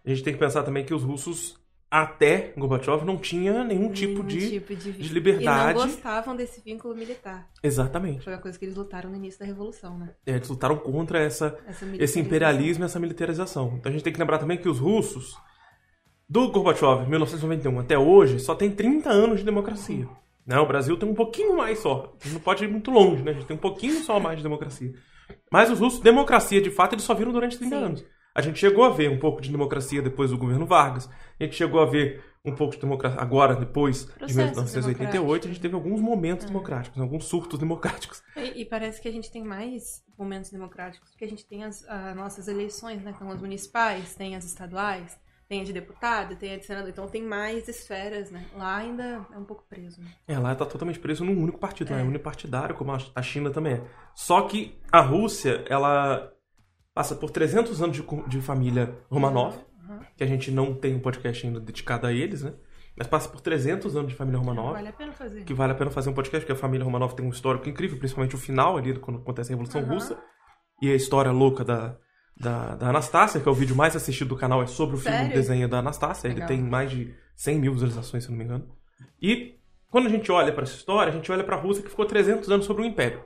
a 0.05 0.09
gente 0.09 0.23
tem 0.23 0.33
que 0.33 0.39
pensar 0.39 0.63
também 0.63 0.85
que 0.85 0.93
os 0.93 1.03
russos, 1.03 1.57
até 1.89 2.53
Gorbachev, 2.57 3.03
não 3.05 3.17
tinha 3.17 3.63
nenhum 3.63 3.91
tipo 3.91 4.23
nenhum 4.23 4.27
de... 4.27 4.49
tipo 4.49 4.75
de, 4.75 4.91
de 4.91 5.13
liberdade. 5.13 5.79
E 5.79 5.81
não 5.81 5.87
gostavam 5.87 6.35
desse 6.35 6.61
vínculo 6.61 6.95
militar. 6.95 7.49
Exatamente. 7.63 8.23
Foi 8.23 8.33
a 8.33 8.37
coisa 8.37 8.57
que 8.57 8.65
eles 8.65 8.75
lutaram 8.75 9.09
no 9.09 9.15
início 9.15 9.39
da 9.39 9.45
revolução, 9.45 9.97
né? 9.97 10.13
É, 10.25 10.31
Eles 10.35 10.49
lutaram 10.49 10.77
contra 10.77 11.19
essa, 11.19 11.57
Essa 11.67 11.85
esse 11.97 12.19
imperialismo 12.19 12.83
e 12.83 12.85
essa 12.85 12.99
militarização. 12.99 13.75
Então 13.77 13.89
a 13.89 13.93
gente 13.93 14.03
tem 14.03 14.13
que 14.13 14.19
lembrar 14.19 14.37
também 14.39 14.57
que 14.57 14.69
os 14.69 14.79
russos, 14.79 15.37
do 16.27 16.51
Gorbachev, 16.51 17.07
1991 17.07 17.79
até 17.79 17.97
hoje, 17.97 18.39
só 18.39 18.55
tem 18.55 18.71
30 18.71 19.09
anos 19.09 19.39
de 19.39 19.45
democracia. 19.45 20.07
Né? 20.45 20.59
O 20.59 20.65
Brasil 20.67 20.97
tem 20.97 21.09
um 21.09 21.13
pouquinho 21.15 21.57
mais 21.57 21.79
só. 21.79 22.13
A 22.19 22.23
gente 22.23 22.33
não 22.33 22.41
pode 22.41 22.63
ir 22.63 22.67
muito 22.67 22.91
longe, 22.91 23.23
né? 23.23 23.31
A 23.31 23.33
gente 23.33 23.45
tem 23.45 23.55
um 23.55 23.59
pouquinho 23.59 23.95
só 24.03 24.19
mais 24.19 24.37
de 24.37 24.43
democracia. 24.43 24.93
Mas 25.51 25.71
os 25.71 25.79
russos, 25.79 25.99
democracia 26.01 26.61
de 26.61 26.69
fato, 26.69 26.93
eles 26.93 27.03
só 27.03 27.13
viram 27.13 27.31
durante 27.31 27.57
30 27.57 27.75
Sim. 27.75 27.83
anos. 27.83 28.05
A 28.33 28.41
gente 28.41 28.59
chegou 28.59 28.83
a 28.83 28.89
ver 28.89 29.09
um 29.09 29.17
pouco 29.17 29.41
de 29.41 29.49
democracia 29.49 30.01
depois 30.01 30.29
do 30.29 30.37
governo 30.37 30.65
Vargas. 30.65 31.09
A 31.39 31.43
gente 31.43 31.55
chegou 31.55 31.79
a 31.79 31.85
ver 31.85 32.21
um 32.43 32.53
pouco 32.53 32.75
de 32.75 32.81
democracia 32.81 33.19
agora, 33.19 33.55
depois 33.55 34.01
de 34.05 34.11
Processos 34.13 34.35
1988. 34.35 35.45
A 35.45 35.47
gente 35.47 35.61
teve 35.61 35.73
alguns 35.73 36.01
momentos 36.01 36.43
É. 36.45 36.47
democráticos, 36.47 36.99
alguns 37.01 37.25
surtos 37.25 37.57
democráticos. 37.57 38.21
E, 38.35 38.61
e 38.61 38.65
parece 38.65 39.01
que 39.01 39.07
a 39.07 39.11
gente 39.11 39.31
tem 39.31 39.43
mais 39.43 40.03
momentos 40.17 40.51
democráticos, 40.51 41.09
porque 41.09 41.25
a 41.25 41.29
gente 41.29 41.45
tem 41.47 41.63
as, 41.63 41.83
as 41.87 42.15
nossas 42.15 42.47
eleições, 42.47 43.01
né? 43.01 43.13
Então, 43.15 43.31
as 43.31 43.39
municipais, 43.39 44.13
tem 44.15 44.35
as 44.35 44.43
estaduais, 44.45 45.17
tem 45.47 45.61
a 45.61 45.63
de 45.63 45.71
deputado, 45.73 46.35
tem 46.35 46.53
a 46.53 46.57
de 46.57 46.65
senador. 46.65 46.89
Então, 46.89 47.07
tem 47.07 47.21
mais 47.23 47.67
esferas, 47.67 48.31
né? 48.31 48.45
Lá 48.55 48.77
ainda 48.77 49.25
é 49.33 49.37
um 49.37 49.45
pouco 49.45 49.63
preso. 49.69 50.01
Né? 50.01 50.07
É, 50.27 50.37
lá 50.39 50.55
tá 50.55 50.65
totalmente 50.65 50.99
preso 50.99 51.23
num 51.23 51.39
único 51.41 51.59
partido, 51.59 51.91
né? 51.91 51.97
É. 51.97 52.01
é 52.01 52.03
unipartidário, 52.03 52.75
como 52.75 52.91
a- 52.91 53.21
China 53.21 53.51
também 53.51 53.73
é. 53.73 53.83
Só 54.15 54.41
que 54.43 54.77
a 54.91 55.01
Rússia, 55.01 55.63
ela 55.69 56.31
passa 56.93 57.13
por 57.15 57.29
300 57.29 57.81
anos 57.81 57.95
de, 57.97 58.03
de 58.27 58.41
família 58.41 58.97
Romanov, 59.09 59.55
Uhum. 59.87 59.99
que 60.17 60.23
a 60.23 60.27
gente 60.27 60.49
não 60.49 60.73
tem 60.73 60.95
um 60.95 60.99
podcast 60.99 61.45
ainda 61.45 61.59
dedicado 61.59 62.07
a 62.07 62.11
eles, 62.11 62.41
né? 62.41 62.53
Mas 62.97 63.05
passa 63.07 63.27
por 63.29 63.41
300 63.41 63.95
anos 63.95 64.09
de 64.09 64.15
família 64.15 64.39
Romanov, 64.39 64.71
Vale 64.73 64.87
a 64.87 64.93
pena 64.93 65.11
fazer. 65.11 65.43
que 65.43 65.53
vale 65.53 65.73
a 65.73 65.75
pena 65.75 65.91
fazer 65.91 66.09
um 66.09 66.13
podcast, 66.13 66.43
porque 66.45 66.57
a 66.57 66.59
família 66.59 66.83
Romanov 66.85 67.13
tem 67.13 67.25
um 67.25 67.29
histórico 67.29 67.67
incrível, 67.69 67.99
principalmente 67.99 68.33
o 68.33 68.37
final 68.37 68.77
ali, 68.77 68.97
quando 68.97 69.19
acontece 69.19 69.51
a 69.51 69.55
Revolução 69.55 69.81
Aham. 69.81 69.93
Russa, 69.93 70.17
e 70.81 70.89
a 70.89 70.95
história 70.95 71.29
louca 71.31 71.63
da, 71.65 71.97
da, 72.37 72.75
da 72.75 72.89
Anastácia, 72.89 73.39
que 73.39 73.47
é 73.47 73.51
o 73.51 73.55
vídeo 73.55 73.75
mais 73.75 73.95
assistido 73.95 74.29
do 74.29 74.35
canal, 74.35 74.61
é 74.61 74.67
sobre 74.67 74.95
o 74.95 74.99
filme 74.99 75.17
Sério? 75.17 75.33
desenho 75.33 75.69
da 75.69 75.79
Anastácia. 75.79 76.27
Ele 76.27 76.45
tem 76.45 76.61
mais 76.61 76.91
de 76.91 77.13
100 77.35 77.59
mil 77.59 77.73
visualizações, 77.73 78.23
se 78.23 78.29
não 78.29 78.37
me 78.37 78.43
engano. 78.43 78.67
E 79.21 79.55
quando 79.89 80.07
a 80.07 80.09
gente 80.09 80.31
olha 80.31 80.51
para 80.51 80.63
essa 80.63 80.75
história, 80.75 81.11
a 81.11 81.15
gente 81.15 81.31
olha 81.31 81.43
para 81.43 81.55
a 81.55 81.59
Rússia 81.59 81.83
que 81.83 81.89
ficou 81.89 82.05
300 82.05 82.49
anos 82.51 82.65
sobre 82.65 82.83
o 82.83 82.85
Império. 82.85 83.23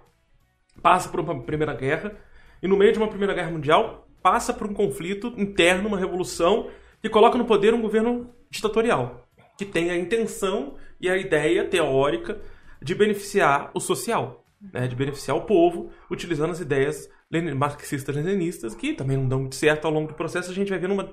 Passa 0.81 1.09
por 1.09 1.19
uma 1.19 1.41
Primeira 1.41 1.73
Guerra, 1.73 2.15
e 2.61 2.67
no 2.67 2.77
meio 2.77 2.91
de 2.91 3.00
uma 3.00 3.07
Primeira 3.07 3.33
Guerra 3.33 3.51
Mundial, 3.51 4.07
passa 4.21 4.53
por 4.53 4.67
um 4.67 4.73
conflito 4.73 5.33
interno, 5.38 5.88
uma 5.88 5.97
revolução, 5.97 6.69
que 7.01 7.09
coloca 7.09 7.38
no 7.38 7.45
poder 7.45 7.73
um 7.73 7.81
governo 7.81 8.29
ditatorial, 8.50 9.27
que 9.57 9.65
tem 9.65 9.89
a 9.89 9.97
intenção 9.97 10.75
e 11.00 11.09
a 11.09 11.17
ideia 11.17 11.65
teórica 11.65 12.39
de 12.81 12.94
beneficiar 12.94 13.71
o 13.73 13.79
social, 13.79 14.45
né, 14.73 14.88
de 14.88 14.95
beneficiar 14.95 15.37
o 15.37 15.45
povo, 15.45 15.92
utilizando 16.09 16.51
as 16.51 16.59
ideias 16.59 17.09
marxistas-leninistas, 17.56 18.74
que 18.74 18.94
também 18.94 19.18
não 19.18 19.28
dão 19.28 19.40
muito 19.42 19.56
certo 19.56 19.86
ao 19.86 19.92
longo 19.92 20.07
do 20.07 20.14
processo, 20.14 20.50
a 20.50 20.54
gente 20.54 20.69
vai 20.69 20.80
vendo 20.80 20.94
uma 20.94 21.12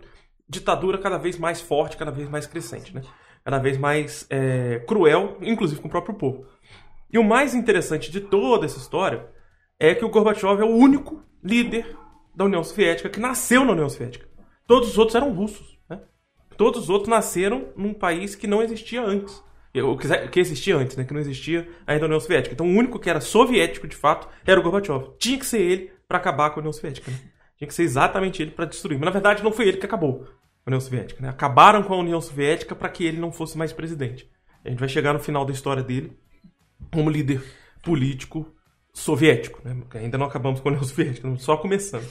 ditadura 0.48 0.98
cada 0.98 1.18
vez 1.18 1.38
mais 1.38 1.60
forte, 1.60 1.96
cada 1.96 2.10
vez 2.10 2.28
mais 2.28 2.46
crescente, 2.46 2.94
né? 2.94 3.02
cada 3.44 3.58
vez 3.58 3.78
mais 3.78 4.26
é, 4.30 4.80
cruel, 4.86 5.36
inclusive 5.40 5.80
com 5.80 5.88
o 5.88 5.90
próprio 5.90 6.14
povo. 6.14 6.46
E 7.12 7.18
o 7.18 7.24
mais 7.24 7.54
interessante 7.54 8.10
de 8.10 8.20
toda 8.20 8.66
essa 8.66 8.78
história 8.78 9.28
é 9.78 9.94
que 9.94 10.04
o 10.04 10.08
Gorbachev 10.08 10.60
é 10.60 10.64
o 10.64 10.74
único 10.74 11.22
líder 11.42 11.96
da 12.34 12.44
União 12.44 12.64
Soviética 12.64 13.08
que 13.08 13.20
nasceu 13.20 13.64
na 13.64 13.72
União 13.72 13.88
Soviética. 13.88 14.26
Todos 14.66 14.90
os 14.90 14.98
outros 14.98 15.14
eram 15.14 15.32
russos. 15.32 15.78
Né? 15.88 16.00
Todos 16.56 16.82
os 16.82 16.90
outros 16.90 17.08
nasceram 17.08 17.68
num 17.76 17.94
país 17.94 18.34
que 18.34 18.46
não 18.46 18.62
existia 18.62 19.02
antes. 19.02 19.44
Que 20.32 20.40
existia 20.40 20.76
antes, 20.76 20.96
né? 20.96 21.04
Que 21.04 21.12
não 21.12 21.20
existia 21.20 21.68
ainda 21.86 22.04
a 22.04 22.06
União 22.06 22.18
Soviética. 22.18 22.54
Então 22.54 22.66
o 22.66 22.74
único 22.74 22.98
que 22.98 23.10
era 23.10 23.20
soviético, 23.20 23.86
de 23.86 23.94
fato, 23.94 24.26
era 24.44 24.58
o 24.58 24.62
Gorbachev. 24.62 25.10
Tinha 25.18 25.38
que 25.38 25.46
ser 25.46 25.60
ele 25.60 25.92
para 26.08 26.18
acabar 26.18 26.50
com 26.50 26.60
a 26.60 26.62
União 26.62 26.72
Soviética. 26.72 27.10
Né? 27.10 27.18
Tinha 27.58 27.68
que 27.68 27.74
ser 27.74 27.82
exatamente 27.82 28.42
ele 28.42 28.50
para 28.50 28.64
destruir. 28.64 28.98
Mas 28.98 29.06
na 29.06 29.10
verdade 29.10 29.42
não 29.42 29.52
foi 29.52 29.68
ele 29.68 29.78
que 29.78 29.86
acabou 29.86 30.26
a 30.64 30.70
União 30.70 30.80
Soviética. 30.80 31.22
Né? 31.22 31.28
Acabaram 31.28 31.82
com 31.82 31.94
a 31.94 31.98
União 31.98 32.20
Soviética 32.20 32.74
para 32.74 32.88
que 32.88 33.04
ele 33.04 33.18
não 33.18 33.32
fosse 33.32 33.56
mais 33.56 33.72
presidente. 33.72 34.30
A 34.64 34.68
gente 34.68 34.78
vai 34.78 34.88
chegar 34.88 35.12
no 35.12 35.20
final 35.20 35.44
da 35.44 35.52
história 35.52 35.82
dele 35.82 36.16
como 36.92 37.10
líder 37.10 37.42
político 37.82 38.52
soviético. 38.92 39.60
Né? 39.64 39.76
Ainda 39.94 40.18
não 40.18 40.26
acabamos 40.26 40.60
com 40.60 40.68
a 40.68 40.72
União 40.72 40.84
Soviética, 40.84 41.34
só 41.36 41.56
começando. 41.56 42.06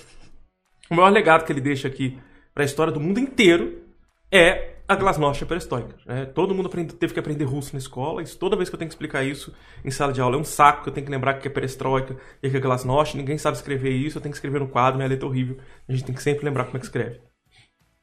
O 0.89 0.95
maior 0.95 1.09
legado 1.09 1.45
que 1.45 1.51
ele 1.51 1.61
deixa 1.61 1.87
aqui 1.87 2.19
para 2.53 2.63
a 2.63 2.65
história 2.65 2.93
do 2.93 2.99
mundo 2.99 3.19
inteiro 3.19 3.83
é 4.31 4.74
a 4.87 4.95
Glasnost 4.95 5.43
a 5.43 5.47
Perestroika. 5.47 5.95
Né? 6.05 6.25
Todo 6.25 6.53
mundo 6.53 6.67
aprende- 6.67 6.93
teve 6.93 7.13
que 7.13 7.19
aprender 7.19 7.45
russo 7.45 7.73
na 7.73 7.79
escola, 7.79 8.21
e 8.21 8.25
toda 8.27 8.55
vez 8.55 8.69
que 8.69 8.75
eu 8.75 8.79
tenho 8.79 8.89
que 8.89 8.93
explicar 8.95 9.23
isso 9.23 9.53
em 9.83 9.91
sala 9.91 10.13
de 10.13 10.21
aula 10.21 10.35
é 10.35 10.39
um 10.39 10.43
saco, 10.43 10.83
que 10.83 10.89
eu 10.89 10.93
tenho 10.93 11.05
que 11.05 11.11
lembrar 11.11 11.35
que 11.35 11.47
é 11.47 11.51
Perestroika 11.51 12.15
e 12.41 12.49
que 12.49 12.57
é 12.57 12.59
Glasnost, 12.59 13.17
ninguém 13.17 13.37
sabe 13.37 13.57
escrever 13.57 13.91
isso, 13.91 14.17
eu 14.17 14.21
tenho 14.21 14.31
que 14.31 14.37
escrever 14.37 14.59
no 14.59 14.67
quadro, 14.67 14.97
minha 14.97 15.09
letra 15.09 15.25
é 15.25 15.29
horrível, 15.29 15.57
a 15.87 15.91
gente 15.91 16.05
tem 16.05 16.15
que 16.15 16.21
sempre 16.21 16.45
lembrar 16.45 16.65
como 16.65 16.77
é 16.77 16.79
que 16.79 16.85
escreve. 16.85 17.19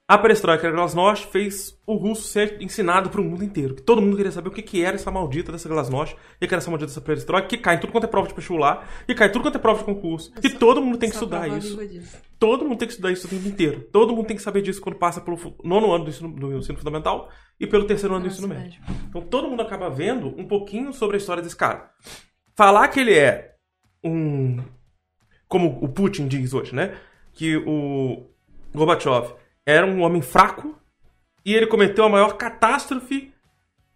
A 0.09 0.19
Perestroika 0.19 0.71
Glasnost 0.71 1.29
fez 1.29 1.79
o 1.87 1.95
russo 1.95 2.23
ser 2.23 2.61
ensinado 2.61 3.09
para 3.09 3.21
o 3.21 3.25
mundo 3.25 3.45
inteiro. 3.45 3.77
Que 3.77 3.83
todo 3.83 4.03
mundo 4.03 4.17
queria 4.17 4.33
saber 4.33 4.49
o 4.49 4.53
que, 4.53 4.61
que 4.61 4.85
era 4.85 4.97
essa 4.97 5.11
maldita 5.11 5.53
dessa 5.53 5.69
Glasnost, 5.69 6.15
o 6.15 6.19
que, 6.41 6.47
que 6.49 6.53
era 6.53 6.61
essa 6.61 6.71
maldita 6.71 6.89
dessa 6.89 7.01
Perestroika, 7.01 7.49
que 7.49 7.57
cai 7.57 7.77
em 7.77 7.81
tudo 7.81 7.93
quanto 7.93 8.05
é 8.05 8.09
prova 8.09 8.29
de 8.29 8.35
vestibular, 8.35 8.87
e 9.09 9.15
cai 9.15 9.29
em 9.29 9.33
tudo 9.33 9.43
quanto 9.43 9.57
é 9.57 9.61
prova 9.61 9.79
de 9.79 9.85
concurso. 9.85 10.33
E 10.43 10.51
todo 10.51 10.83
mundo 10.83 10.99
tem 10.99 11.09
que 11.09 11.15
estudar 11.15 11.49
isso. 11.49 11.79
Todo 12.39 12.65
mundo 12.65 12.79
tem 12.79 12.89
que 12.89 12.95
estudar 12.95 13.13
isso 13.13 13.27
o 13.27 13.31
tempo 13.31 13.47
inteiro. 13.47 13.81
Todo 13.93 14.15
mundo 14.15 14.27
tem 14.27 14.37
que 14.37 14.43
saber 14.43 14.61
disso 14.61 14.81
quando 14.81 14.97
passa 14.97 15.21
pelo 15.21 15.39
nono 15.63 15.93
ano 15.93 16.05
do 16.05 16.11
ensino, 16.11 16.33
do 16.35 16.59
ensino 16.59 16.77
fundamental 16.77 17.31
e 17.59 17.67
pelo 17.67 17.85
terceiro 17.85 18.15
ano 18.15 18.25
do 18.25 18.31
ensino 18.31 18.49
Nossa, 18.49 18.61
médio. 18.61 18.83
Então 19.09 19.23
todo 19.23 19.49
mundo 19.49 19.63
acaba 19.63 19.89
vendo 19.89 20.29
um 20.37 20.47
pouquinho 20.47 20.93
sobre 20.93 21.17
a 21.17 21.19
história 21.19 21.43
desse 21.43 21.57
cara. 21.57 21.91
Falar 22.57 22.89
que 22.89 23.01
ele 23.01 23.15
é 23.15 23.55
um. 24.05 24.59
Como 25.47 25.79
o 25.83 25.89
Putin 25.89 26.27
diz 26.27 26.53
hoje, 26.53 26.75
né? 26.75 26.97
Que 27.33 27.57
o 27.57 28.27
Gorbachev 28.75 29.35
era 29.67 29.87
um 29.87 30.03
homem 30.03 30.23
fraco 30.23 30.79
e 31.45 31.55
ele 31.55 31.67
cometeu 31.67 32.05
a 32.05 32.09
maior 32.09 32.37
catástrofe 32.37 33.33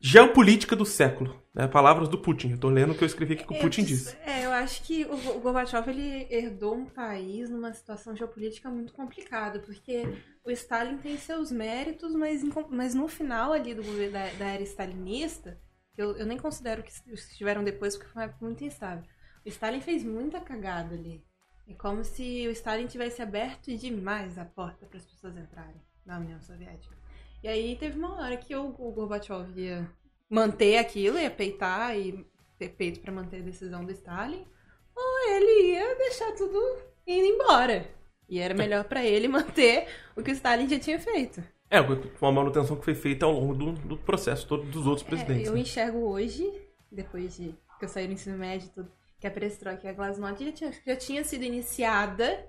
geopolítica 0.00 0.76
do 0.76 0.84
século. 0.84 1.42
Né? 1.54 1.66
Palavras 1.66 2.08
do 2.08 2.18
Putin. 2.18 2.52
Eu 2.52 2.58
tô 2.58 2.68
lendo 2.68 2.92
o 2.92 2.94
que 2.94 3.02
eu 3.02 3.06
escrevi 3.06 3.34
aqui 3.34 3.46
que 3.46 3.54
o 3.54 3.58
Putin 3.58 3.82
disse. 3.84 4.16
É, 4.24 4.44
eu 4.44 4.52
acho 4.52 4.82
que 4.82 5.04
o, 5.04 5.36
o 5.36 5.40
Gorbachev 5.40 5.88
ele 5.88 6.26
herdou 6.30 6.74
um 6.74 6.86
país 6.86 7.48
numa 7.48 7.72
situação 7.72 8.14
geopolítica 8.14 8.68
muito 8.70 8.92
complicada, 8.92 9.58
porque 9.60 10.04
o 10.44 10.50
Stalin 10.50 10.98
tem 10.98 11.16
seus 11.16 11.50
méritos, 11.50 12.14
mas, 12.14 12.42
mas 12.68 12.94
no 12.94 13.08
final 13.08 13.52
ali 13.52 13.74
do 13.74 13.82
da, 14.12 14.30
da 14.34 14.46
era 14.46 14.62
stalinista, 14.62 15.58
eu, 15.96 16.16
eu 16.16 16.26
nem 16.26 16.36
considero 16.36 16.82
que 16.82 16.90
os 16.90 17.24
que 17.24 17.32
estiveram 17.32 17.64
depois, 17.64 17.96
porque 17.96 18.12
foi 18.12 18.22
uma 18.22 18.28
época 18.28 18.44
muito 18.44 18.62
instável. 18.62 19.04
O 19.44 19.48
Stalin 19.48 19.80
fez 19.80 20.04
muita 20.04 20.40
cagada 20.40 20.94
ali. 20.94 21.24
É 21.68 21.74
como 21.74 22.04
se 22.04 22.46
o 22.46 22.50
Stalin 22.52 22.86
tivesse 22.86 23.20
aberto 23.20 23.76
demais 23.76 24.38
a 24.38 24.44
porta 24.44 24.86
para 24.86 24.98
as 24.98 25.04
pessoas 25.04 25.36
entrarem 25.36 25.80
na 26.04 26.18
União 26.18 26.40
Soviética. 26.40 26.94
E 27.42 27.48
aí 27.48 27.76
teve 27.76 27.98
uma 27.98 28.20
hora 28.20 28.36
que 28.36 28.54
o, 28.54 28.68
o 28.78 28.92
Gorbachev 28.92 29.58
ia 29.58 29.90
manter 30.30 30.78
aquilo, 30.78 31.18
ia 31.18 31.30
peitar 31.30 31.96
e 31.98 32.24
ter 32.58 32.70
peito 32.70 33.00
para 33.00 33.12
manter 33.12 33.38
a 33.40 33.44
decisão 33.44 33.84
do 33.84 33.92
Stalin, 33.92 34.46
ou 34.94 35.28
ele 35.28 35.72
ia 35.72 35.94
deixar 35.96 36.32
tudo 36.32 36.58
indo 37.06 37.26
embora. 37.26 37.88
E 38.28 38.38
era 38.38 38.54
melhor 38.54 38.84
para 38.84 39.04
ele 39.04 39.28
manter 39.28 39.88
o 40.16 40.22
que 40.22 40.30
o 40.30 40.34
Stalin 40.34 40.68
já 40.68 40.78
tinha 40.78 40.98
feito. 40.98 41.42
É, 41.68 41.82
foi 41.82 42.28
uma 42.28 42.32
manutenção 42.32 42.76
que 42.76 42.84
foi 42.84 42.94
feita 42.94 43.26
ao 43.26 43.32
longo 43.32 43.54
do, 43.54 43.72
do 43.72 43.96
processo 43.96 44.46
todo 44.46 44.64
dos 44.64 44.86
outros 44.86 45.06
presidentes. 45.06 45.46
É, 45.46 45.48
eu 45.48 45.54
né? 45.54 45.60
enxergo 45.60 45.98
hoje, 45.98 46.48
depois 46.90 47.36
de 47.36 47.54
que 47.78 47.84
eu 47.84 47.88
saí 47.88 48.06
do 48.06 48.12
ensino 48.12 48.38
médio 48.38 48.66
e 48.66 48.70
tudo, 48.70 48.90
que 49.18 49.26
a 49.26 49.30
perestroika 49.30 49.86
e 49.86 49.90
a 49.90 49.92
glasnost 49.92 50.44
já 50.44 50.52
tinha, 50.52 50.72
já 50.86 50.96
tinha 50.96 51.24
sido 51.24 51.44
iniciada 51.44 52.46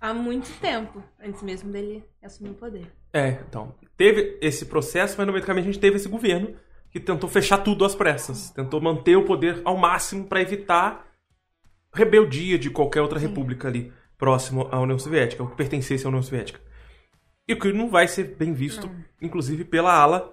há 0.00 0.12
muito 0.12 0.50
tempo, 0.60 1.02
antes 1.22 1.42
mesmo 1.42 1.70
dele 1.70 2.04
assumir 2.22 2.50
o 2.50 2.54
poder. 2.54 2.92
É, 3.12 3.40
então, 3.46 3.74
teve 3.96 4.38
esse 4.40 4.66
processo, 4.66 5.14
mas 5.16 5.26
no 5.26 5.32
meio 5.32 5.44
do 5.44 5.46
caminho 5.46 5.68
a 5.68 5.72
gente 5.72 5.80
teve 5.80 5.96
esse 5.96 6.08
governo 6.08 6.56
que 6.90 7.00
tentou 7.00 7.28
fechar 7.28 7.58
tudo 7.58 7.84
às 7.84 7.94
pressas, 7.94 8.50
tentou 8.50 8.80
manter 8.80 9.16
o 9.16 9.24
poder 9.24 9.62
ao 9.64 9.76
máximo 9.76 10.26
para 10.26 10.42
evitar 10.42 11.06
rebeldia 11.92 12.58
de 12.58 12.70
qualquer 12.70 13.00
outra 13.00 13.18
Sim. 13.18 13.28
república 13.28 13.68
ali 13.68 13.92
próximo 14.18 14.68
à 14.70 14.80
União 14.80 14.98
Soviética, 14.98 15.42
ou 15.42 15.48
que 15.48 15.56
pertencesse 15.56 16.04
à 16.04 16.08
União 16.08 16.22
Soviética. 16.22 16.60
E 17.48 17.54
o 17.54 17.58
que 17.58 17.72
não 17.72 17.88
vai 17.88 18.06
ser 18.06 18.36
bem 18.36 18.52
visto, 18.52 18.86
não. 18.86 19.04
inclusive 19.20 19.64
pela 19.64 19.92
ala 19.92 20.32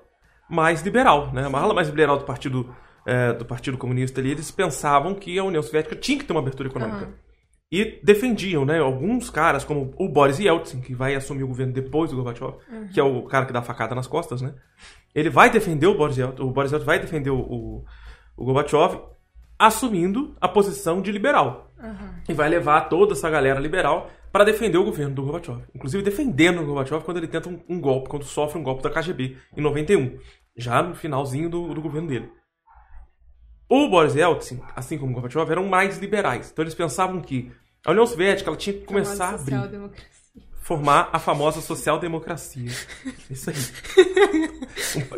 mais 0.50 0.82
liberal, 0.82 1.34
né? 1.34 1.44
A 1.44 1.60
ala 1.60 1.74
mais 1.74 1.88
liberal 1.88 2.18
do 2.18 2.26
Partido 2.26 2.76
é, 3.06 3.34
do 3.34 3.46
Partido 3.46 3.78
Comunista 3.78 4.20
ali, 4.20 4.32
eles 4.32 4.52
pensavam 4.52 5.16
que 5.16 5.38
a 5.38 5.44
União 5.44 5.62
Soviética 5.62 5.96
tinha 5.96 6.18
que 6.18 6.26
ter 6.26 6.34
uma 6.34 6.42
abertura 6.42 6.70
econômica. 6.70 7.06
Uhum. 7.06 7.14
E 7.72 8.00
defendiam, 8.04 8.66
né? 8.66 8.80
Alguns 8.80 9.30
caras, 9.30 9.64
como 9.64 9.94
o 9.98 10.10
Boris 10.10 10.40
Yeltsin, 10.40 10.82
que 10.82 10.96
vai 10.96 11.14
assumir 11.14 11.44
o 11.44 11.48
governo 11.48 11.72
depois 11.72 12.10
do 12.10 12.16
Gorbachev, 12.16 12.56
uhum. 12.72 12.88
que 12.88 13.00
é 13.00 13.04
o 13.04 13.24
cara 13.24 13.46
que 13.46 13.54
dá 13.54 13.62
facada 13.62 13.94
nas 13.94 14.08
costas, 14.08 14.42
né? 14.42 14.56
Ele 15.14 15.30
vai 15.30 15.52
defender 15.52 15.86
o 15.86 15.96
Boris 15.96 16.18
Yeltsin, 16.18 16.42
o 16.42 16.52
Boris 16.52 16.72
Yeltsin 16.72 16.86
vai 16.86 17.00
defender 17.00 17.30
o, 17.30 17.40
o, 17.40 17.86
o 18.36 18.46
Gorbachev, 18.46 19.00
assumindo 19.58 20.36
a 20.42 20.48
posição 20.48 21.00
de 21.02 21.12
liberal. 21.12 21.72
Uhum. 21.80 22.14
E 22.28 22.34
vai 22.34 22.50
levar 22.50 22.82
toda 22.90 23.14
essa 23.14 23.30
galera 23.30 23.60
liberal 23.60 24.10
para 24.32 24.44
defender 24.44 24.78
o 24.78 24.86
governo 24.86 25.14
do 25.14 25.24
Gorbachev. 25.24 25.62
Inclusive 25.76 26.04
defendendo 26.04 26.62
o 26.62 26.66
Gorbachev 26.66 27.04
quando 27.04 27.18
ele 27.18 27.28
tenta 27.28 27.50
um, 27.50 27.60
um, 27.70 27.80
golpe, 27.80 28.10
quando 28.10 28.24
sofre 28.24 28.60
um 28.60 28.64
golpe 28.64 28.82
da 28.82 28.90
KGB 28.90 29.38
em 29.56 29.62
91. 29.62 30.18
Já 30.58 30.82
no 30.82 30.96
finalzinho 30.96 31.50
do, 31.50 31.74
do 31.74 31.82
governo 31.82 32.08
dele. 32.08 32.32
O 33.70 33.88
Boris 33.88 34.16
Yeltsin, 34.16 34.60
assim 34.76 34.98
como 34.98 35.12
o 35.12 35.14
Gorbachev, 35.14 35.52
eram 35.52 35.68
mais 35.68 36.00
liberais. 36.00 36.50
Então 36.52 36.64
eles 36.64 36.74
pensavam 36.74 37.22
que 37.22 37.52
a 37.86 37.92
União 37.92 38.06
Soviética 38.06 38.50
ela 38.50 38.58
tinha 38.58 38.76
que 38.76 38.84
começar 38.84 39.28
a 39.28 39.36
abrir 39.36 39.92
formar 40.70 41.10
a 41.12 41.18
famosa 41.18 41.62
social-democracia. 41.62 42.70
Isso 43.28 43.50
aí. 43.50 43.56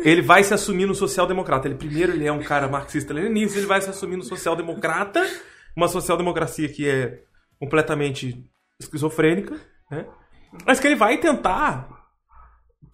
Ele 0.02 0.22
vai 0.22 0.42
se 0.42 0.54
assumir 0.54 0.86
no 0.86 0.94
social-democrata. 0.94 1.68
Ele 1.68 1.74
primeiro 1.74 2.12
ele 2.12 2.26
é 2.26 2.32
um 2.32 2.42
cara 2.42 2.66
marxista-leninista, 2.68 3.58
ele 3.58 3.66
vai 3.66 3.82
se 3.82 3.90
assumir 3.90 4.16
no 4.16 4.24
social-democrata, 4.24 5.22
uma 5.76 5.88
social-democracia 5.88 6.70
que 6.70 6.88
é 6.88 7.20
completamente 7.60 8.50
esquizofrênica, 8.80 9.60
né? 9.90 10.06
Mas 10.66 10.80
que 10.80 10.86
ele 10.86 10.96
vai 10.96 11.18
tentar 11.18 11.86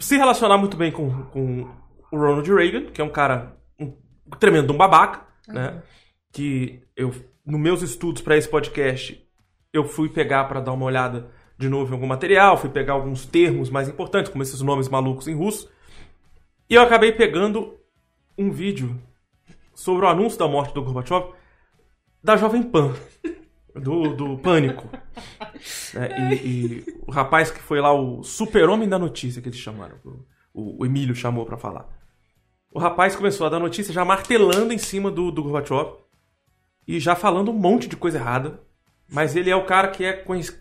se 0.01 0.17
relacionar 0.17 0.59
muito 0.59 0.77
bem 0.77 0.91
com, 0.91 1.27
com 1.27 1.63
o 2.11 2.17
Ronald 2.19 2.53
Reagan, 2.53 2.87
que 2.87 3.01
é 3.01 3.05
um 3.05 3.11
cara 3.11 3.57
um 3.79 3.93
tremendo 4.41 4.73
um 4.73 4.77
babaca, 4.77 5.28
uhum. 5.49 5.55
né? 5.55 5.83
Que 6.33 6.83
eu, 6.97 7.15
nos 7.45 7.61
meus 7.61 7.83
estudos 7.83 8.23
para 8.23 8.37
esse 8.37 8.49
podcast, 8.49 9.27
eu 9.73 9.85
fui 9.85 10.09
pegar 10.09 10.45
para 10.45 10.61
dar 10.61 10.73
uma 10.73 10.85
olhada 10.85 11.31
de 11.59 11.69
novo 11.69 11.91
em 11.91 11.95
algum 11.95 12.07
material, 12.07 12.57
fui 12.57 12.71
pegar 12.71 12.93
alguns 12.93 13.27
termos 13.27 13.69
mais 13.69 13.89
importantes, 13.89 14.31
como 14.31 14.43
esses 14.43 14.61
nomes 14.61 14.89
malucos 14.89 15.27
em 15.27 15.35
russo. 15.35 15.69
E 16.71 16.75
eu 16.75 16.83
acabei 16.83 17.13
pegando 17.13 17.75
um 18.37 18.51
vídeo 18.51 18.97
sobre 19.75 20.05
o 20.05 20.09
anúncio 20.09 20.39
da 20.39 20.47
morte 20.47 20.73
do 20.75 20.83
Gorbachev 20.83 21.33
da 22.23 22.37
Jovem 22.37 22.63
Pan, 22.63 22.95
do, 23.75 24.15
do 24.15 24.39
Pânico. 24.39 24.89
É, 25.95 26.35
e, 26.35 26.35
e, 26.35 27.03
o 27.07 27.11
rapaz 27.11 27.51
que 27.51 27.61
foi 27.61 27.81
lá 27.81 27.93
o 27.93 28.23
super-homem 28.23 28.89
da 28.89 28.99
notícia, 28.99 29.41
que 29.43 29.49
eles 29.49 29.59
chamaram, 29.59 29.97
o, 30.53 30.83
o 30.83 30.87
Emílio 30.87 31.15
chamou 31.15 31.45
para 31.45 31.57
falar. 31.57 31.89
O 32.79 32.81
rapaz 32.81 33.17
começou 33.17 33.45
a 33.45 33.51
dar 33.51 33.59
notícia 33.59 33.93
já 33.93 34.05
martelando 34.05 34.73
em 34.73 34.79
cima 34.79 35.11
do, 35.11 35.33
do 35.33 35.43
Gorbachev 35.43 35.97
e 36.87 37.01
já 37.01 37.17
falando 37.17 37.51
um 37.51 37.55
monte 37.55 37.89
de 37.89 37.97
coisa 37.97 38.19
errada 38.19 38.61
mas 39.11 39.35
ele 39.35 39.51
é 39.51 39.57
o 39.57 39.65
cara 39.65 39.89
que 39.89 40.05
é 40.05 40.13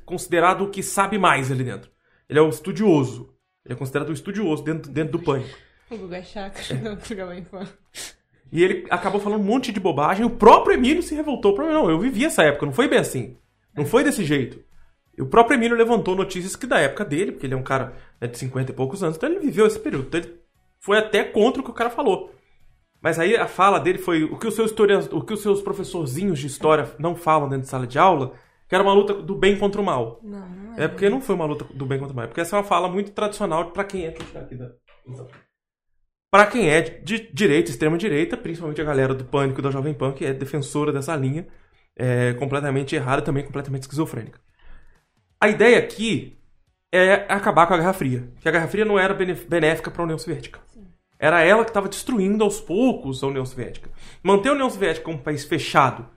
considerado 0.04 0.64
o 0.64 0.70
que 0.72 0.82
sabe 0.82 1.20
mais 1.20 1.52
ali 1.52 1.64
dentro. 1.64 1.92
Ele 2.28 2.40
é 2.40 2.42
o 2.42 2.50
estudioso. 2.50 3.34
Ele 3.64 3.76
é 3.76 3.78
considerado 3.78 4.10
o 4.10 4.14
estudioso 4.14 4.64
dentro, 4.64 4.90
dentro 4.92 5.12
do 5.18 5.24
pânico. 5.24 5.56
O 5.92 5.98
Guga 5.98 6.18
é 6.18 6.24
fã. 7.44 7.68
E 8.52 8.64
ele 8.64 8.88
acabou 8.90 9.20
falando 9.22 9.42
um 9.42 9.46
monte 9.46 9.72
de 9.72 9.80
bobagem. 9.80 10.26
O 10.26 10.30
próprio 10.32 10.76
Emílio 10.76 11.04
se 11.04 11.14
revoltou. 11.14 11.56
Não, 11.56 11.88
eu 11.88 12.00
vivi 12.00 12.26
essa 12.26 12.42
época, 12.42 12.66
não 12.66 12.74
foi 12.74 12.88
bem 12.88 13.00
assim. 13.00 13.38
Não 13.76 13.86
foi 13.86 14.04
desse 14.04 14.24
jeito. 14.24 14.64
E 15.18 15.22
o 15.22 15.28
próprio 15.28 15.56
Emílio 15.56 15.78
levantou 15.78 16.16
notícias 16.16 16.56
que 16.56 16.66
da 16.66 16.80
época 16.80 17.04
dele, 17.04 17.34
porque 17.34 17.46
ele 17.46 17.54
é 17.54 17.58
um 17.58 17.64
cara 17.64 17.94
né, 18.20 18.28
de 18.28 18.38
50 18.38 18.72
e 18.72 18.76
poucos 18.76 19.04
anos, 19.04 19.18
então 19.18 19.30
ele 19.30 19.40
viveu 19.40 19.68
esse 19.68 19.80
período. 19.80 20.08
Então 20.08 20.22
ele 20.22 20.40
foi 20.88 20.98
até 20.98 21.22
contra 21.22 21.62
o 21.62 21.66
que 21.66 21.70
o 21.70 21.74
cara 21.74 21.90
falou. 21.90 22.34
Mas 23.02 23.20
aí 23.20 23.36
a 23.36 23.46
fala 23.46 23.78
dele 23.78 23.98
foi 23.98 24.24
o 24.24 24.38
que, 24.38 24.48
os 24.48 24.56
seus 24.56 24.72
o 25.12 25.22
que 25.22 25.34
os 25.34 25.42
seus 25.42 25.62
professorzinhos 25.62 26.40
de 26.40 26.48
história 26.48 26.90
não 26.98 27.14
falam 27.14 27.50
dentro 27.50 27.64
de 27.64 27.70
sala 27.70 27.86
de 27.86 28.00
aula, 28.00 28.32
que 28.70 28.74
era 28.74 28.82
uma 28.82 28.94
luta 28.94 29.14
do 29.14 29.36
bem 29.36 29.60
contra 29.60 29.82
o 29.82 29.84
mal. 29.84 30.22
Não, 30.24 30.48
não 30.48 30.76
é. 30.76 30.86
É 30.86 30.88
porque 30.88 31.10
não 31.10 31.20
foi 31.20 31.36
uma 31.36 31.44
luta 31.44 31.66
do 31.74 31.86
bem 31.86 32.00
contra 32.00 32.14
o 32.14 32.16
mal. 32.16 32.24
É 32.24 32.28
porque 32.30 32.40
essa 32.40 32.56
é 32.56 32.60
uma 32.60 32.64
fala 32.64 32.88
muito 32.88 33.12
tradicional 33.12 33.72
para 33.72 33.84
quem 33.84 34.06
é. 34.06 34.16
Para 36.32 36.46
quem 36.46 36.70
é 36.70 36.80
de 36.82 37.34
direita, 37.34 37.70
extrema 37.70 37.98
direita, 37.98 38.38
principalmente 38.38 38.80
a 38.80 38.86
galera 38.86 39.14
do 39.14 39.26
Pânico 39.26 39.60
e 39.60 39.64
da 39.64 39.72
Jovem 39.72 39.94
Pan, 39.94 40.14
que 40.14 40.24
é 40.24 40.34
defensora 40.34 40.94
dessa 40.94 41.14
linha, 41.18 41.46
é 41.98 42.34
completamente 42.36 42.96
errada 42.96 43.22
também 43.22 43.44
completamente 43.44 43.82
esquizofrênica. 43.82 44.40
A 45.38 45.50
ideia 45.50 45.80
aqui 45.80 46.38
é 46.94 47.26
acabar 47.28 47.68
com 47.68 47.74
a 47.74 47.78
Guerra 47.78 47.94
Fria. 47.94 48.32
Que 48.40 48.48
a 48.48 48.52
Guerra 48.54 48.70
Fria 48.70 48.86
não 48.86 48.98
era 48.98 49.14
benéfica 49.14 49.92
para 49.92 50.02
a 50.02 50.06
União 50.06 50.18
Soviética. 50.18 50.62
Era 51.20 51.44
ela 51.44 51.64
que 51.64 51.72
estava 51.72 51.90
destruindo 51.90 52.44
aos 52.44 52.60
poucos 52.60 53.24
a 53.24 53.28
União 53.28 53.46
Soviética. 53.46 53.90
Manter 54.24 54.50
a 54.50 54.54
União 54.54 54.70
Soviética 54.70 55.10
um 55.10 55.18
país 55.18 55.46
fechado, 55.46 56.08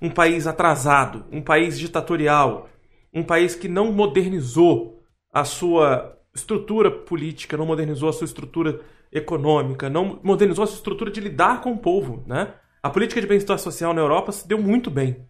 um 0.00 0.10
país 0.10 0.46
atrasado, 0.46 1.24
um 1.30 1.40
país 1.40 1.78
ditatorial, 1.78 2.68
um 3.12 3.22
país 3.22 3.54
que 3.54 3.68
não 3.68 3.92
modernizou 3.92 5.02
a 5.32 5.44
sua 5.44 6.16
estrutura 6.34 6.90
política, 6.90 7.56
não 7.56 7.66
modernizou 7.66 8.08
a 8.08 8.12
sua 8.12 8.24
estrutura 8.24 8.80
econômica, 9.12 9.88
não 9.88 10.20
modernizou 10.22 10.64
a 10.64 10.66
sua 10.66 10.76
estrutura 10.76 11.10
de 11.10 11.20
lidar 11.20 11.60
com 11.60 11.72
o 11.72 11.78
povo, 11.78 12.24
né? 12.26 12.54
A 12.82 12.88
política 12.88 13.20
de 13.20 13.26
bem-estar 13.26 13.58
social 13.58 13.92
na 13.92 14.00
Europa 14.00 14.32
se 14.32 14.48
deu 14.48 14.58
muito 14.58 14.90
bem. 14.90 15.26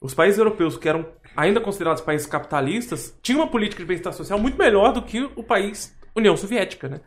Os 0.00 0.12
países 0.12 0.38
europeus 0.38 0.76
que 0.76 0.88
eram 0.88 1.06
ainda 1.36 1.60
considerados 1.60 2.02
países 2.02 2.26
capitalistas 2.26 3.16
tinham 3.22 3.40
uma 3.40 3.50
política 3.50 3.80
de 3.80 3.86
bem-estar 3.86 4.12
social 4.12 4.38
muito 4.38 4.58
melhor 4.58 4.92
do 4.92 5.02
que 5.02 5.22
o 5.36 5.42
país 5.42 5.96
União 6.14 6.36
Soviética, 6.36 6.88
né? 6.88 7.00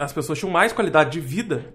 As 0.00 0.14
pessoas 0.14 0.38
tinham 0.38 0.50
mais 0.50 0.72
qualidade 0.72 1.10
de 1.10 1.20
vida 1.20 1.74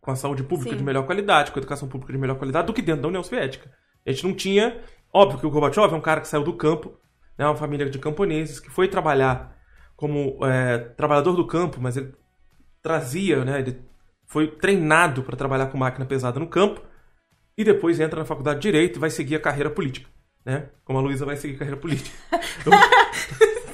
com 0.00 0.10
a 0.10 0.16
saúde 0.16 0.42
pública 0.42 0.72
Sim. 0.72 0.78
de 0.78 0.82
melhor 0.82 1.06
qualidade, 1.06 1.52
com 1.52 1.58
a 1.58 1.60
educação 1.60 1.88
pública 1.88 2.12
de 2.12 2.18
melhor 2.18 2.36
qualidade 2.36 2.66
do 2.66 2.72
que 2.72 2.82
dentro 2.82 3.02
da 3.02 3.08
União 3.08 3.22
Soviética. 3.22 3.70
A 4.04 4.10
gente 4.10 4.26
não 4.26 4.34
tinha. 4.34 4.80
Óbvio 5.12 5.38
que 5.38 5.46
o 5.46 5.50
Gorbachev 5.50 5.92
é 5.92 5.96
um 5.96 6.00
cara 6.00 6.20
que 6.20 6.26
saiu 6.26 6.42
do 6.42 6.54
campo, 6.54 6.98
né, 7.38 7.46
uma 7.46 7.54
família 7.54 7.88
de 7.88 7.98
camponeses, 7.98 8.58
que 8.58 8.70
foi 8.70 8.88
trabalhar 8.88 9.56
como 9.94 10.44
é, 10.44 10.78
trabalhador 10.78 11.36
do 11.36 11.46
campo, 11.46 11.80
mas 11.80 11.96
ele 11.96 12.12
trazia, 12.82 13.44
né, 13.44 13.60
ele 13.60 13.80
foi 14.26 14.48
treinado 14.48 15.22
para 15.22 15.36
trabalhar 15.36 15.66
com 15.66 15.78
máquina 15.78 16.06
pesada 16.06 16.40
no 16.40 16.48
campo 16.48 16.82
e 17.56 17.62
depois 17.62 18.00
entra 18.00 18.18
na 18.18 18.26
faculdade 18.26 18.60
de 18.60 18.62
Direito 18.62 18.96
e 18.96 19.00
vai 19.00 19.10
seguir 19.10 19.36
a 19.36 19.40
carreira 19.40 19.70
política. 19.70 20.08
Né? 20.44 20.70
Como 20.84 20.98
a 20.98 21.02
Luísa 21.02 21.26
vai 21.26 21.36
seguir 21.36 21.54
a 21.54 21.58
carreira 21.58 21.80
política. 21.80 22.16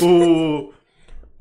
o, 0.02 0.72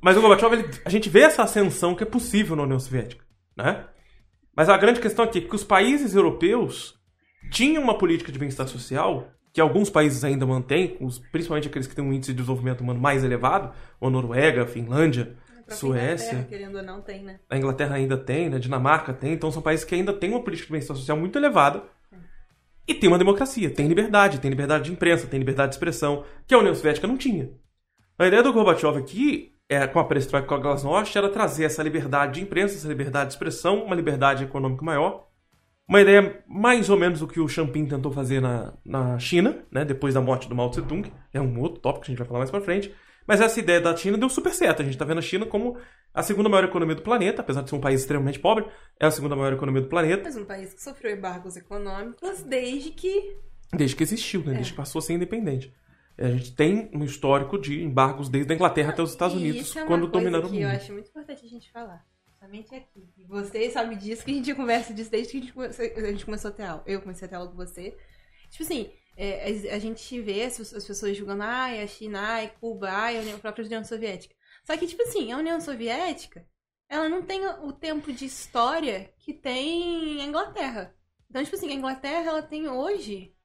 mas 0.01 0.15
o 0.18 0.22
Gorbachev, 0.22 0.53
ele, 0.53 0.70
a 0.86 0.89
gente 0.89 1.10
vê 1.10 1.22
essa 1.22 1.44
ascensão 1.44 1.96
que 1.96 2.03
é 2.03 2.06
possível 2.06 2.56
na 2.56 2.63
União 2.63 2.79
Soviética, 2.79 3.24
né? 3.56 3.86
Mas 4.56 4.70
a 4.70 4.77
grande 4.77 5.00
questão 5.00 5.25
aqui 5.25 5.39
é 5.39 5.41
que 5.41 5.56
os 5.56 5.63
países 5.63 6.15
europeus 6.15 6.96
tinham 7.51 7.82
uma 7.84 7.98
política 7.98 8.32
de 8.32 8.39
bem-estar 8.39 8.68
social 8.68 9.29
que 9.51 9.60
alguns 9.62 9.89
países 9.89 10.24
ainda 10.24 10.46
mantêm, 10.46 10.96
os- 11.01 11.18
principalmente 11.18 11.68
aqueles 11.68 11.88
que 11.88 11.96
têm 11.96 12.03
um 12.06 12.13
índice 12.13 12.32
de 12.32 12.38
desenvolvimento 12.38 12.82
humano 12.82 13.00
mais 13.00 13.24
elevado, 13.24 13.74
ou 14.00 14.10
Noruega, 14.10 14.68
Finlândia, 14.68 15.36
A 15.68 15.74
Suécia. 15.74 16.25
Inglaterra, 16.34 16.48
querendo 16.50 16.75
ou 16.77 16.84
não, 16.84 17.01
tem, 17.01 17.24
né? 17.24 17.39
a 17.50 17.58
Inglaterra 17.58 17.96
ainda 17.96 18.18
tem, 18.18 18.50
né? 18.50 18.58
a 18.58 18.60
Dinamarca 18.60 19.12
tem, 19.13 19.34
então 19.34 19.51
são 19.51 19.62
países 19.62 19.84
que 19.86 19.96
ainda 19.96 20.13
têm 20.13 20.32
uma 20.32 20.44
política 20.44 20.68
de 20.68 20.72
bem-estar 20.74 20.96
social 20.96 21.18
muito 21.18 21.38
elevada. 21.38 21.84
E 22.88 22.94
tem 22.94 23.08
uma 23.08 23.18
democracia, 23.20 23.70
tem 23.70 23.88
liberdade, 23.88 24.39
tem 24.39 24.50
liberdade 24.50 24.86
de 24.86 24.91
imprensa, 24.91 25.27
tem 25.27 25.39
liberdade 25.39 25.70
de 25.70 25.75
expressão, 25.75 26.24
que 26.48 26.53
a 26.56 26.58
União 26.58 26.74
Soviética 26.74 27.06
não 27.08 27.18
tinha. 27.18 27.51
A 28.18 28.27
ideia 28.27 28.41
do 28.44 28.51
Gorbachev 28.51 28.98
aqui, 28.98 29.53
é, 29.69 29.85
com 29.85 29.99
a 29.99 30.03
perestroika 30.03 30.47
com 30.47 30.55
a 30.55 30.59
glasnost, 30.59 31.15
era 31.15 31.29
trazer 31.29 31.63
essa 31.63 31.83
liberdade 31.83 32.33
de 32.33 32.41
imprensa, 32.41 32.75
essa 32.75 32.88
liberdade 32.88 33.27
de 33.27 33.33
expressão, 33.35 33.83
uma 33.83 33.95
liberdade 33.95 34.43
econômica 34.43 34.83
maior. 34.83 35.27
Uma 35.88 36.01
ideia 36.01 36.43
mais 36.47 36.89
ou 36.89 36.97
menos 36.97 37.19
do 37.19 37.27
que 37.27 37.39
o 37.39 37.47
Champin 37.47 37.85
tentou 37.85 38.11
fazer 38.11 38.41
na, 38.41 38.73
na 38.85 39.17
China, 39.19 39.63
né, 39.71 39.85
depois 39.85 40.13
da 40.15 40.21
morte 40.21 40.49
do 40.49 40.55
Mao 40.55 40.69
Tse 40.69 40.81
Tung. 40.81 41.11
É 41.33 41.39
um 41.39 41.59
outro 41.59 41.79
tópico 41.79 42.05
que 42.05 42.11
a 42.11 42.13
gente 42.13 42.19
vai 42.19 42.27
falar 42.27 42.39
mais 42.39 42.51
pra 42.51 42.61
frente. 42.61 42.93
Mas 43.27 43.41
essa 43.41 43.59
ideia 43.59 43.79
da 43.79 43.95
China 43.95 44.17
deu 44.17 44.27
super 44.27 44.51
certo. 44.51 44.81
A 44.81 44.85
gente 44.85 44.97
tá 44.97 45.05
vendo 45.05 45.19
a 45.19 45.21
China 45.21 45.45
como 45.45 45.77
a 46.13 46.23
segunda 46.23 46.49
maior 46.49 46.63
economia 46.63 46.95
do 46.95 47.03
planeta, 47.03 47.41
apesar 47.41 47.61
de 47.61 47.69
ser 47.69 47.75
um 47.75 47.79
país 47.79 48.01
extremamente 48.01 48.39
pobre, 48.39 48.65
é 48.99 49.05
a 49.05 49.11
segunda 49.11 49.35
maior 49.35 49.53
economia 49.53 49.83
do 49.83 49.88
planeta, 49.88 50.23
Mas 50.23 50.35
um 50.35 50.45
país 50.45 50.73
que 50.73 50.81
sofreu 50.81 51.15
embargos 51.15 51.55
econômicos 51.55 52.41
desde 52.41 52.89
que. 52.89 53.38
desde 53.71 53.95
que 53.95 54.01
existiu, 54.01 54.41
né? 54.41 54.53
É. 54.53 54.55
desde 54.55 54.71
que 54.73 54.77
passou 54.77 54.97
a 54.97 55.01
ser 55.03 55.13
independente. 55.13 55.71
A 56.19 56.29
gente 56.31 56.53
tem 56.53 56.91
um 56.93 57.03
histórico 57.03 57.57
de 57.57 57.81
embargos 57.81 58.27
desde 58.27 58.51
a 58.51 58.55
Inglaterra 58.55 58.91
até 58.91 59.01
os 59.01 59.11
Estados 59.11 59.35
Unidos, 59.38 59.73
é 59.75 59.85
quando 59.85 60.05
dominaram 60.07 60.47
o 60.47 60.49
que 60.49 60.55
mundo. 60.57 60.63
eu 60.63 60.69
acho 60.69 60.91
muito 60.91 61.09
importante 61.09 61.45
a 61.45 61.49
gente 61.49 61.71
falar. 61.71 62.05
Somente 62.38 62.75
aqui. 62.75 63.09
E 63.17 63.25
você 63.25 63.69
sabe 63.69 63.95
disso, 63.95 64.25
que 64.25 64.31
a 64.31 64.33
gente 64.33 64.53
conversa 64.53 64.93
disso 64.93 65.09
desde 65.09 65.31
que 65.31 65.38
a 65.38 65.41
gente, 65.41 65.53
começou- 65.53 65.85
a 65.85 66.11
gente 66.11 66.25
começou 66.25 66.49
a 66.49 66.53
ter 66.53 66.63
aula. 66.63 66.83
Eu 66.85 67.01
comecei 67.01 67.25
a 67.25 67.29
ter 67.29 67.35
aula 67.35 67.49
com 67.49 67.55
você. 67.55 67.97
Tipo 68.49 68.63
assim, 68.63 68.91
é, 69.15 69.73
a, 69.73 69.79
gente 69.79 70.21
vê 70.21 70.43
as, 70.43 70.59
as 70.73 70.85
pessoas 70.85 71.15
julgando, 71.15 71.43
ai, 71.43 71.81
a 71.81 71.88
China, 71.88 72.19
ai, 72.21 72.53
Cuba, 72.59 72.89
ai, 72.89 73.17
a, 73.17 73.38
própria 73.38 73.65
União 73.65 73.83
Soviética. 73.83 74.35
Só 74.63 74.75
que, 74.77 74.88
tipo 74.88 75.03
assim, 75.03 75.31
a 75.31 75.38
União 75.38 75.59
Soviética, 75.59 76.45
ela 76.88 77.07
não 77.07 77.21
tem 77.21 77.45
o 77.45 77.71
tempo 77.71 78.11
de 78.11 78.25
história 78.25 79.13
que 79.19 79.33
tem 79.33 80.21
a 80.21 80.25
Inglaterra. 80.25 80.95
Então, 81.29 81.43
tipo 81.43 81.55
assim, 81.55 81.69
a 81.69 81.75
Inglaterra, 81.75 82.29
ela 82.29 82.41
tem 82.41 82.67
hoje. 82.67 83.35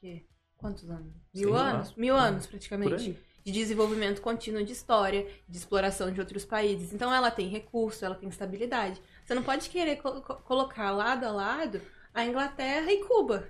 quê? 0.00 0.26
Quantos 0.56 0.88
anos? 0.88 1.19
Mil 1.34 1.54
anos? 1.54 1.94
Mil 1.94 2.16
É, 2.16 2.18
anos, 2.20 2.46
praticamente 2.46 3.16
de 3.42 3.52
desenvolvimento 3.52 4.20
contínuo 4.20 4.62
de 4.62 4.72
história, 4.72 5.26
de 5.48 5.56
exploração 5.56 6.10
de 6.12 6.20
outros 6.20 6.44
países. 6.44 6.92
Então 6.92 7.12
ela 7.12 7.30
tem 7.30 7.48
recurso, 7.48 8.04
ela 8.04 8.14
tem 8.14 8.28
estabilidade. 8.28 9.00
Você 9.24 9.34
não 9.34 9.42
pode 9.42 9.70
querer 9.70 9.96
co- 9.96 10.20
co- 10.20 10.34
colocar 10.36 10.90
lado 10.90 11.24
a 11.24 11.30
lado 11.30 11.80
a 12.12 12.24
Inglaterra 12.24 12.92
e 12.92 12.98
Cuba. 13.04 13.48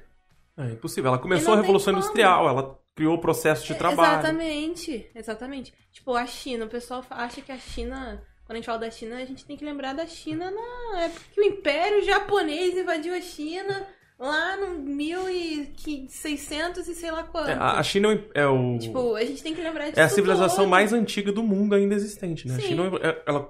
É 0.57 0.67
impossível. 0.73 1.09
Ela 1.09 1.19
começou 1.19 1.55
a 1.55 1.57
Revolução. 1.57 1.93
Industrial, 1.93 2.49
ela 2.49 2.79
criou 2.95 3.15
o 3.17 3.21
processo 3.21 3.67
de 3.67 3.75
trabalho. 3.75 4.21
Exatamente, 4.21 5.11
exatamente. 5.15 5.75
Tipo, 5.91 6.15
a 6.15 6.27
China, 6.27 6.67
o 6.67 6.69
pessoal 6.69 7.05
acha 7.11 7.41
que 7.41 7.51
a 7.51 7.59
China, 7.59 8.23
quando 8.45 8.53
a 8.53 8.57
gente 8.57 8.67
fala 8.67 8.79
da 8.79 8.91
China, 8.91 9.17
a 9.17 9.25
gente 9.25 9.45
tem 9.45 9.57
que 9.57 9.65
lembrar 9.65 9.93
da 9.95 10.07
China 10.07 10.51
na 10.53 11.01
época 11.01 11.21
que 11.33 11.41
o 11.41 11.45
Império 11.45 12.05
Japonês 12.05 12.77
invadiu 12.77 13.13
a 13.15 13.21
China 13.21 13.87
lá 14.21 14.57
no 14.59 14.79
1600 14.79 16.87
e 16.89 16.95
sei 16.95 17.11
lá 17.11 17.23
quanto. 17.25 17.49
É, 17.51 17.55
a 17.55 17.79
a 17.79 17.83
China 17.83 18.13
é 18.13 18.15
o- 18.15 18.25
é 18.35 18.47
o. 18.47 18.79
Tipo, 18.79 19.15
a 19.17 19.25
gente 19.25 19.43
tem 19.43 19.55
que 19.55 19.61
lembrar 19.63 19.87
disso 19.89 19.99
É 20.01 20.03
a 20.03 20.09
civilização 20.09 20.67
mais 20.67 20.93
antiga 20.93 21.33
do 21.33 21.43
mundo 21.43 21.75
ainda 21.75 21.95
existente, 21.95 22.47
né? 22.47 22.55
A 22.55 22.59
Sim. 22.61 22.67
China, 22.69 22.91
é- 23.03 23.23
ela, 23.27 23.49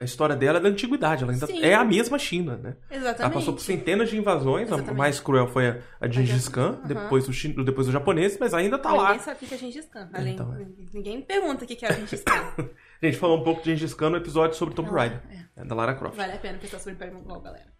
a 0.00 0.04
história 0.04 0.34
dela 0.36 0.58
é 0.58 0.60
da 0.60 0.68
antiguidade, 0.68 1.22
ela 1.22 1.32
ainda 1.32 1.46
Sim. 1.46 1.62
é 1.62 1.74
a 1.74 1.84
mesma 1.84 2.18
China, 2.18 2.56
né? 2.56 2.76
Exatamente. 2.90 3.20
Ela 3.22 3.30
passou 3.30 3.54
por 3.54 3.60
centenas 3.60 4.10
de 4.10 4.18
invasões, 4.18 4.70
a 4.70 4.74
Exatamente. 4.76 4.96
mais 4.96 5.20
cruel 5.20 5.46
foi 5.48 5.68
a, 5.68 5.78
a 6.00 6.08
Gengis 6.08 6.48
Khan, 6.48 6.78
Aham. 6.80 6.86
depois, 6.86 7.28
o 7.28 7.32
chin, 7.32 7.52
depois 7.64 7.88
o 7.88 7.92
japonês, 7.92 8.36
mas 8.38 8.54
ainda 8.54 8.78
tá 8.78 8.90
Ninguém 8.90 9.04
lá. 9.06 9.18
sabe 9.18 9.44
o 9.44 9.48
que 9.48 9.54
é 9.54 9.58
Gengis 9.58 9.86
Khan. 9.86 10.08
Além, 10.12 10.34
Então, 10.34 10.54
é. 10.54 10.66
Ninguém 10.94 11.16
me 11.18 11.22
pergunta 11.22 11.64
o 11.64 11.68
que 11.68 11.84
é 11.84 11.92
Gengis 11.92 12.22
Khan. 12.22 12.52
A 12.58 12.62
gente 13.06 13.16
falou 13.18 13.40
um 13.40 13.44
pouco 13.44 13.62
de 13.62 13.70
Gengis 13.76 13.94
Khan 13.94 14.10
no 14.10 14.16
episódio 14.16 14.56
sobre 14.56 14.74
Tomb 14.74 14.88
Não, 14.88 14.94
Raider, 14.96 15.20
é. 15.30 15.36
né, 15.60 15.64
da 15.66 15.74
Lara 15.74 15.94
Croft. 15.94 16.16
Vale 16.16 16.32
a 16.32 16.38
pena 16.38 16.58
pensar 16.58 16.78
sobre 16.78 16.92
o 16.92 16.94
Império 16.94 17.14
Mongol, 17.14 17.40
galera. 17.40 17.72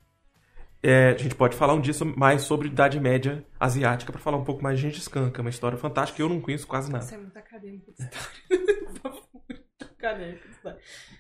É, 0.83 1.11
a 1.11 1.17
gente 1.17 1.35
pode 1.37 1.55
falar 1.57 1.75
um 1.75 1.81
dia 1.81 1.95
mais 2.17 2.43
sobre 2.43 2.67
Idade 2.69 2.99
Média 2.99 3.45
Asiática 3.61 4.11
pra 4.11 4.21
falar 4.21 4.37
um 4.37 4.45
pouco 4.45 4.63
mais 4.63 4.79
de 4.79 4.83
Gengis 4.89 5.07
Khan, 5.07 5.31
que 5.31 5.39
é 5.39 5.43
uma 5.43 5.51
história 5.51 5.79
fantástica 5.79 6.17
que 6.17 6.23
eu 6.23 6.29
não 6.29 6.41
conheço 6.41 6.67
quase 6.67 6.91
nada. 6.91 7.05
Isso 7.05 7.15
é 7.15 7.19
muito 7.19 7.37
acadêmico 7.37 7.93
de 7.93 8.03
história. 8.03 8.29
acadêmico 9.99 10.49
de 10.49 10.55
história. 10.55 10.79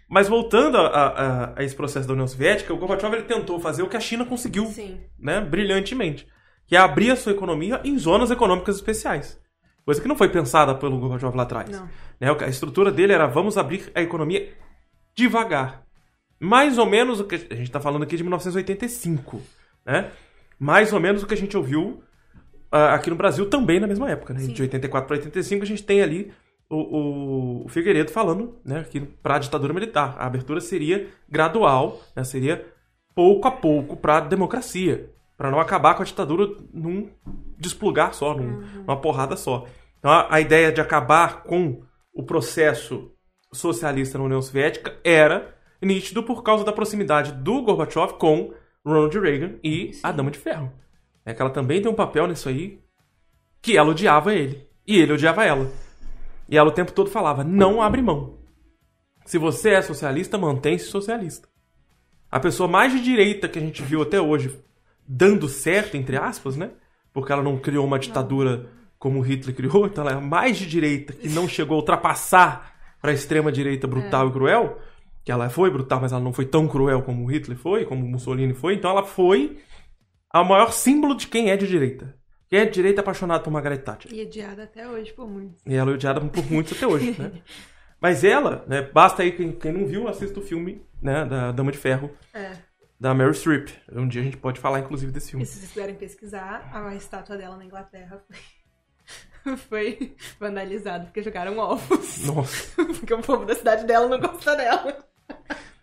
Mas 0.08 0.28
voltando 0.28 0.76
a, 0.78 0.86
a- 0.88 1.52
a 1.60 1.62
esse 1.62 1.74
processo 1.76 2.06
da 2.08 2.12
União 2.14 2.26
Soviética, 2.26 2.74
o 2.74 2.76
Gorbachev 2.76 3.14
ele 3.14 3.22
tentou 3.24 3.60
fazer 3.60 3.82
o 3.82 3.88
que 3.88 3.96
a 3.96 4.00
China 4.00 4.24
conseguiu 4.24 4.66
Sim. 4.66 5.00
né, 5.18 5.40
brilhantemente, 5.40 6.26
que 6.66 6.74
é 6.76 6.78
abrir 6.80 7.10
a 7.12 7.16
sua 7.16 7.32
economia 7.32 7.80
em 7.84 7.96
zonas 7.98 8.30
econômicas 8.30 8.76
especiais. 8.76 9.40
Coisa 9.84 10.00
que 10.00 10.08
não 10.08 10.16
foi 10.16 10.28
pensada 10.28 10.74
pelo 10.74 10.98
Gorbachev 10.98 11.36
lá 11.36 11.42
atrás. 11.44 11.70
Não. 11.70 11.88
Né, 12.20 12.28
a 12.40 12.48
estrutura 12.48 12.90
dele 12.90 13.12
era 13.12 13.26
vamos 13.26 13.56
abrir 13.56 13.90
a 13.94 14.02
economia 14.02 14.52
devagar. 15.14 15.84
Mais 16.42 16.76
ou 16.76 16.86
menos 16.86 17.20
o 17.20 17.24
que 17.24 17.36
a 17.36 17.54
gente 17.54 17.62
está 17.62 17.80
falando 17.80 18.02
aqui 18.02 18.16
de 18.16 18.22
1985, 18.24 19.40
né? 19.86 20.10
Mais 20.58 20.92
ou 20.92 20.98
menos 20.98 21.22
o 21.22 21.26
que 21.26 21.34
a 21.34 21.36
gente 21.36 21.56
ouviu 21.56 22.02
ah, 22.70 22.94
aqui 22.94 23.10
no 23.10 23.16
Brasil 23.16 23.48
também 23.48 23.78
na 23.78 23.86
mesma 23.86 24.10
época, 24.10 24.34
né? 24.34 24.40
Sim. 24.40 24.52
De 24.52 24.62
84 24.62 25.06
para 25.06 25.16
85 25.18 25.62
a 25.62 25.66
gente 25.66 25.84
tem 25.84 26.02
ali 26.02 26.32
o, 26.68 27.64
o, 27.64 27.68
Figueiredo 27.68 28.10
falando, 28.10 28.58
né, 28.64 28.84
que 28.90 28.98
para 29.00 29.36
a 29.36 29.38
ditadura 29.38 29.74
militar 29.74 30.16
a 30.18 30.26
abertura 30.26 30.60
seria 30.60 31.06
gradual, 31.28 32.00
né, 32.16 32.24
seria 32.24 32.66
pouco 33.14 33.46
a 33.46 33.50
pouco 33.50 33.94
para 33.94 34.16
a 34.16 34.20
democracia, 34.20 35.10
para 35.36 35.50
não 35.50 35.60
acabar 35.60 35.94
com 35.94 36.02
a 36.02 36.06
ditadura 36.06 36.48
num 36.72 37.10
desplugar 37.58 38.14
só, 38.14 38.34
num- 38.34 38.62
numa 38.78 38.96
porrada 38.96 39.36
só. 39.36 39.66
Então 39.98 40.10
a, 40.10 40.34
a 40.34 40.40
ideia 40.40 40.72
de 40.72 40.80
acabar 40.80 41.42
com 41.42 41.82
o 42.12 42.22
processo 42.22 43.12
socialista 43.52 44.16
na 44.16 44.24
União 44.24 44.40
Soviética 44.40 44.96
era 45.04 45.54
nítido 45.82 46.22
por 46.22 46.42
causa 46.42 46.64
da 46.64 46.72
proximidade 46.72 47.32
do 47.32 47.62
Gorbachev 47.62 48.14
com 48.14 48.54
Ronald 48.84 49.18
Reagan 49.18 49.54
e 49.62 49.90
a 50.02 50.12
Dama 50.12 50.30
de 50.30 50.38
Ferro. 50.38 50.72
É 51.24 51.34
que 51.34 51.42
ela 51.42 51.50
também 51.50 51.82
tem 51.82 51.90
um 51.90 51.94
papel 51.94 52.26
nisso 52.26 52.48
aí 52.48 52.80
que 53.60 53.76
ela 53.76 53.90
odiava 53.90 54.34
ele 54.34 54.66
e 54.86 54.98
ele 54.98 55.12
odiava 55.12 55.44
ela. 55.44 55.70
E 56.48 56.56
ela 56.56 56.68
o 56.68 56.72
tempo 56.72 56.92
todo 56.92 57.10
falava: 57.10 57.44
não 57.44 57.80
abre 57.80 58.02
mão. 58.02 58.38
Se 59.24 59.38
você 59.38 59.70
é 59.70 59.82
socialista, 59.82 60.36
mantém-se 60.36 60.86
socialista. 60.86 61.48
A 62.30 62.40
pessoa 62.40 62.68
mais 62.68 62.92
de 62.92 63.00
direita 63.00 63.48
que 63.48 63.58
a 63.58 63.62
gente 63.62 63.82
viu 63.82 64.02
até 64.02 64.20
hoje 64.20 64.58
dando 65.06 65.48
certo, 65.48 65.96
entre 65.96 66.16
aspas, 66.16 66.56
né? 66.56 66.70
Porque 67.12 67.32
ela 67.32 67.42
não 67.42 67.58
criou 67.58 67.84
uma 67.84 67.98
ditadura 67.98 68.70
como 68.98 69.18
o 69.18 69.22
Hitler 69.22 69.54
criou, 69.54 69.86
então 69.86 70.02
ela 70.02 70.12
é 70.12 70.16
a 70.16 70.20
mais 70.20 70.56
de 70.56 70.66
direita 70.66 71.12
que 71.12 71.28
não 71.28 71.48
chegou 71.48 71.76
a 71.76 71.80
ultrapassar 71.80 72.72
para 73.00 73.10
a 73.10 73.14
extrema 73.14 73.50
direita 73.50 73.86
brutal 73.86 74.28
e 74.28 74.32
cruel. 74.32 74.80
Que 75.24 75.30
ela 75.32 75.48
foi 75.48 75.70
brutal, 75.70 76.00
mas 76.00 76.12
ela 76.12 76.20
não 76.20 76.32
foi 76.32 76.44
tão 76.46 76.66
cruel 76.66 77.02
como 77.02 77.24
o 77.24 77.26
Hitler 77.30 77.56
foi, 77.56 77.84
como 77.84 78.04
o 78.04 78.08
Mussolini 78.08 78.54
foi. 78.54 78.74
Então 78.74 78.90
ela 78.90 79.04
foi 79.04 79.58
a 80.30 80.42
maior 80.42 80.72
símbolo 80.72 81.14
de 81.16 81.28
quem 81.28 81.50
é 81.50 81.56
de 81.56 81.66
direita. 81.66 82.14
Quem 82.48 82.60
é 82.60 82.64
de 82.66 82.72
direita 82.72 83.00
é 83.00 83.02
apaixonado 83.02 83.42
por 83.42 83.50
Margaret 83.50 83.78
Thatcher. 83.78 84.12
E 84.12 84.22
odiada 84.22 84.64
até 84.64 84.86
hoje 84.88 85.12
por 85.12 85.28
muitos. 85.28 85.62
E 85.66 85.74
ela 85.74 85.90
é 85.90 85.94
odiada 85.94 86.20
por 86.20 86.50
muitos 86.50 86.76
até 86.76 86.86
hoje, 86.86 87.16
né? 87.18 87.40
Mas 88.00 88.24
ela, 88.24 88.64
né, 88.66 88.82
basta 88.82 89.22
aí 89.22 89.30
quem, 89.30 89.52
quem 89.52 89.72
não 89.72 89.86
viu, 89.86 90.08
assista 90.08 90.40
o 90.40 90.42
filme, 90.42 90.84
né, 91.00 91.24
da 91.24 91.52
Dama 91.52 91.70
de 91.70 91.78
Ferro, 91.78 92.10
É. 92.34 92.50
da 92.98 93.14
Meryl 93.14 93.32
Streep. 93.32 93.68
Um 93.92 94.08
dia 94.08 94.20
a 94.20 94.24
gente 94.24 94.36
pode 94.36 94.58
falar, 94.58 94.80
inclusive, 94.80 95.12
desse 95.12 95.30
filme. 95.30 95.44
E 95.44 95.46
se 95.46 95.58
vocês 95.60 95.70
puderem 95.70 95.94
pesquisar, 95.94 96.68
a 96.74 96.94
estátua 96.96 97.36
dela 97.36 97.56
na 97.56 97.64
Inglaterra 97.64 98.20
foi, 99.46 99.56
foi 99.56 100.16
vandalizada 100.40 101.04
porque 101.04 101.22
jogaram 101.22 101.56
ovos. 101.58 102.26
Nossa. 102.26 102.74
porque 102.98 103.14
o 103.14 103.22
povo 103.22 103.44
da 103.44 103.54
cidade 103.54 103.86
dela 103.86 104.08
não 104.08 104.18
gosta 104.18 104.56
dela. 104.56 104.98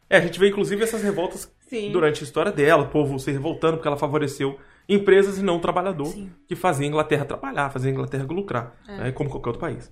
É, 0.09 0.17
a 0.17 0.21
gente 0.21 0.39
vê, 0.39 0.49
inclusive, 0.49 0.83
essas 0.83 1.03
revoltas 1.03 1.53
Sim. 1.67 1.91
durante 1.91 2.21
a 2.21 2.23
história 2.23 2.51
dela, 2.51 2.83
o 2.83 2.89
povo 2.89 3.19
se 3.19 3.31
revoltando 3.31 3.77
porque 3.77 3.87
ela 3.87 3.97
favoreceu 3.97 4.59
empresas 4.87 5.37
e 5.37 5.43
não 5.43 5.57
o 5.57 5.61
trabalhador 5.61 6.07
Sim. 6.07 6.31
que 6.47 6.55
fazia 6.55 6.85
a 6.85 6.89
Inglaterra 6.89 7.25
trabalhar, 7.25 7.69
fazia 7.69 7.91
a 7.91 7.93
Inglaterra 7.93 8.25
lucrar, 8.27 8.75
É. 8.87 8.97
né, 8.97 9.11
como 9.11 9.29
qualquer 9.29 9.49
outro 9.49 9.61
país. 9.61 9.91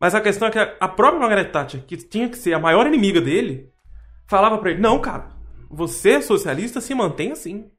Mas 0.00 0.14
a 0.14 0.20
questão 0.20 0.48
é 0.48 0.50
que 0.50 0.58
a 0.58 0.88
própria 0.88 1.20
Margaret 1.20 1.50
Thatcher, 1.50 1.84
que 1.86 1.96
tinha 1.96 2.28
que 2.28 2.36
ser 2.36 2.52
a 2.54 2.58
maior 2.58 2.86
inimiga 2.86 3.20
dele, 3.20 3.70
falava 4.26 4.58
pra 4.58 4.70
ele: 4.72 4.80
não, 4.80 5.00
cara, 5.00 5.28
você 5.70 6.20
socialista, 6.20 6.80
se 6.80 6.94
mantém 6.94 7.32
assim. 7.32 7.70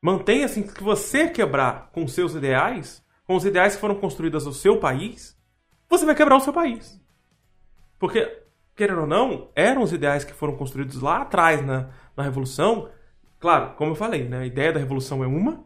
Mantenha 0.00 0.46
assim, 0.46 0.62
que 0.62 0.82
você 0.82 1.28
quebrar 1.28 1.90
com 1.92 2.06
seus 2.08 2.34
ideais, 2.34 3.04
com 3.26 3.34
os 3.36 3.44
ideais 3.44 3.74
que 3.74 3.80
foram 3.80 3.96
construídos 3.96 4.46
no 4.46 4.52
seu 4.52 4.78
país, 4.78 5.36
você 5.88 6.06
vai 6.06 6.14
quebrar 6.14 6.36
o 6.36 6.40
seu 6.40 6.52
país. 6.54 6.98
Porque, 7.98 8.39
querendo 8.80 9.02
ou 9.02 9.06
não, 9.06 9.50
eram 9.54 9.82
os 9.82 9.92
ideais 9.92 10.24
que 10.24 10.32
foram 10.32 10.56
construídos 10.56 11.02
lá 11.02 11.20
atrás 11.20 11.62
na, 11.62 11.90
na 12.16 12.22
Revolução. 12.22 12.88
Claro, 13.38 13.74
como 13.74 13.90
eu 13.90 13.94
falei, 13.94 14.26
né, 14.26 14.38
a 14.38 14.46
ideia 14.46 14.72
da 14.72 14.80
Revolução 14.80 15.22
é 15.22 15.26
uma, 15.26 15.62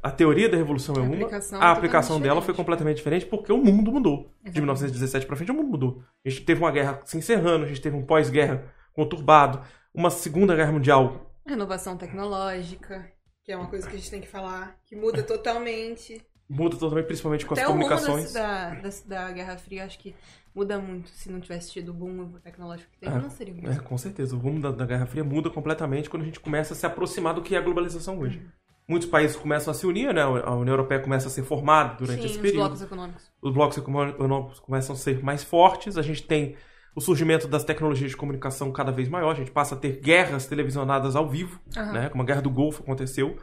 a 0.00 0.12
teoria 0.12 0.48
da 0.48 0.56
Revolução 0.56 0.94
é 0.94 1.00
A 1.00 1.02
uma, 1.02 1.28
a 1.60 1.68
é 1.68 1.72
aplicação 1.72 2.20
dela 2.20 2.40
foi 2.40 2.52
diferente. 2.52 2.56
completamente 2.56 2.96
diferente 2.98 3.26
porque 3.26 3.52
o 3.52 3.58
mundo 3.58 3.90
mudou. 3.90 4.32
De 4.44 4.60
Exatamente. 4.60 4.60
1917 4.60 5.26
pra 5.26 5.34
frente, 5.34 5.50
o 5.50 5.54
mundo 5.54 5.70
mudou. 5.70 6.04
A 6.24 6.28
gente 6.28 6.44
teve 6.44 6.60
uma 6.60 6.70
guerra 6.70 7.00
se 7.04 7.18
encerrando, 7.18 7.64
a 7.64 7.68
gente 7.68 7.80
teve 7.80 7.96
um 7.96 8.06
pós-guerra 8.06 8.64
conturbado, 8.92 9.60
uma 9.92 10.08
segunda 10.10 10.54
guerra 10.54 10.70
mundial 10.70 11.32
Renovação 11.44 11.96
tecnológica, 11.96 13.10
que 13.42 13.50
é 13.50 13.56
uma 13.56 13.66
coisa 13.66 13.88
que 13.88 13.96
a 13.96 13.98
gente 13.98 14.10
tem 14.10 14.20
que 14.20 14.28
falar, 14.28 14.78
que 14.84 14.94
muda 14.94 15.24
totalmente. 15.24 16.24
Muda 16.48 16.76
totalmente, 16.76 17.06
principalmente 17.06 17.44
com 17.44 17.54
Até 17.54 17.62
as 17.62 17.68
o 17.68 17.72
rumo 17.72 17.84
comunicações. 17.88 18.32
da, 18.32 18.74
da, 18.74 18.90
da 19.06 19.32
Guerra 19.32 19.56
Fria, 19.56 19.84
acho 19.84 19.98
que 19.98 20.14
muda 20.54 20.78
muito. 20.78 21.08
Se 21.10 21.30
não 21.30 21.40
tivesse 21.40 21.72
tido 21.72 21.90
o 21.90 21.94
boom 21.94 22.32
tecnológico 22.42 22.90
que 22.92 22.98
teve, 22.98 23.14
É, 23.14 23.18
não 23.20 23.30
seria 23.30 23.54
muito. 23.54 23.70
É, 23.70 23.76
com 23.76 23.96
certeza. 23.98 24.34
O 24.36 24.38
rumo 24.38 24.60
da, 24.60 24.70
da 24.70 24.86
Guerra 24.86 25.06
Fria 25.06 25.24
muda 25.24 25.50
completamente 25.50 26.08
quando 26.10 26.22
a 26.22 26.26
gente 26.26 26.40
começa 26.40 26.74
a 26.74 26.76
se 26.76 26.86
aproximar 26.86 27.34
do 27.34 27.42
que 27.42 27.54
é 27.54 27.58
a 27.58 27.62
globalização 27.62 28.18
hoje. 28.18 28.42
Muitos 28.88 29.08
países 29.08 29.36
começam 29.36 29.70
a 29.70 29.74
se 29.74 29.86
unir, 29.86 30.12
né? 30.12 30.22
A 30.22 30.54
União 30.54 30.72
Europeia 30.74 31.00
começa 31.00 31.28
a 31.28 31.30
ser 31.30 31.44
formada 31.44 31.94
durante 31.94 32.20
Sim, 32.20 32.26
esse 32.26 32.34
os 32.36 32.40
período. 32.42 32.60
blocos 32.62 32.82
econômicos. 32.82 33.32
Os 33.40 33.54
blocos 33.54 33.78
econômicos 33.78 34.60
começam 34.60 34.94
a 34.94 34.98
ser 34.98 35.22
mais 35.22 35.44
fortes. 35.44 35.96
A 35.96 36.02
gente 36.02 36.24
tem 36.24 36.56
o 36.94 37.00
surgimento 37.00 37.46
das 37.48 37.64
tecnologias 37.64 38.10
de 38.10 38.16
comunicação 38.16 38.72
cada 38.72 38.90
vez 38.90 39.08
maior. 39.08 39.30
A 39.30 39.34
gente 39.34 39.50
passa 39.52 39.76
a 39.76 39.78
ter 39.78 40.00
guerras 40.00 40.46
televisionadas 40.46 41.14
ao 41.16 41.28
vivo, 41.28 41.60
Aham. 41.76 41.92
né? 41.92 42.08
Como 42.08 42.22
a 42.22 42.26
Guerra 42.26 42.42
do 42.42 42.50
Golfo 42.50 42.82
aconteceu. 42.82 43.36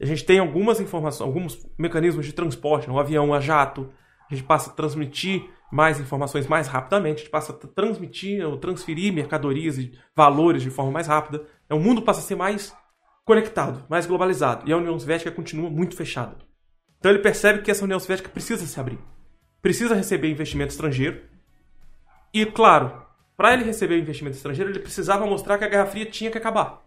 A 0.00 0.04
gente 0.04 0.24
tem 0.24 0.38
algumas 0.38 0.78
informações, 0.78 1.26
alguns 1.26 1.66
mecanismos 1.78 2.26
de 2.26 2.32
transporte, 2.32 2.86
né? 2.88 2.94
o 2.94 2.98
avião 2.98 3.32
a 3.32 3.40
jato. 3.40 3.88
A 4.30 4.34
gente 4.34 4.46
passa 4.46 4.70
a 4.70 4.72
transmitir 4.72 5.48
mais 5.72 5.98
informações 5.98 6.46
mais 6.46 6.68
rapidamente. 6.68 7.14
A 7.14 7.18
gente 7.20 7.30
passa 7.30 7.52
a 7.52 7.56
transmitir 7.56 8.46
ou 8.46 8.58
transferir 8.58 9.10
mercadorias 9.10 9.78
e 9.78 9.90
valores 10.14 10.62
de 10.62 10.68
forma 10.68 10.92
mais 10.92 11.06
rápida. 11.06 11.46
Então, 11.64 11.78
o 11.78 11.80
mundo 11.80 12.02
passa 12.02 12.20
a 12.20 12.22
ser 12.22 12.34
mais 12.34 12.76
conectado, 13.24 13.86
mais 13.88 14.04
globalizado. 14.04 14.68
E 14.68 14.72
a 14.72 14.76
União 14.76 14.98
Soviética 14.98 15.30
continua 15.30 15.70
muito 15.70 15.96
fechada. 15.96 16.36
Então 16.98 17.10
ele 17.10 17.20
percebe 17.20 17.62
que 17.62 17.70
essa 17.70 17.84
União 17.84 17.98
Soviética 17.98 18.28
precisa 18.28 18.66
se 18.66 18.78
abrir. 18.78 18.98
Precisa 19.62 19.94
receber 19.94 20.30
investimento 20.30 20.72
estrangeiro. 20.72 21.22
E, 22.34 22.44
claro, 22.44 23.02
para 23.34 23.54
ele 23.54 23.64
receber 23.64 23.98
investimento 23.98 24.36
estrangeiro, 24.36 24.70
ele 24.70 24.78
precisava 24.78 25.26
mostrar 25.26 25.56
que 25.56 25.64
a 25.64 25.68
Guerra 25.68 25.86
Fria 25.86 26.04
tinha 26.04 26.30
que 26.30 26.38
acabar. 26.38 26.82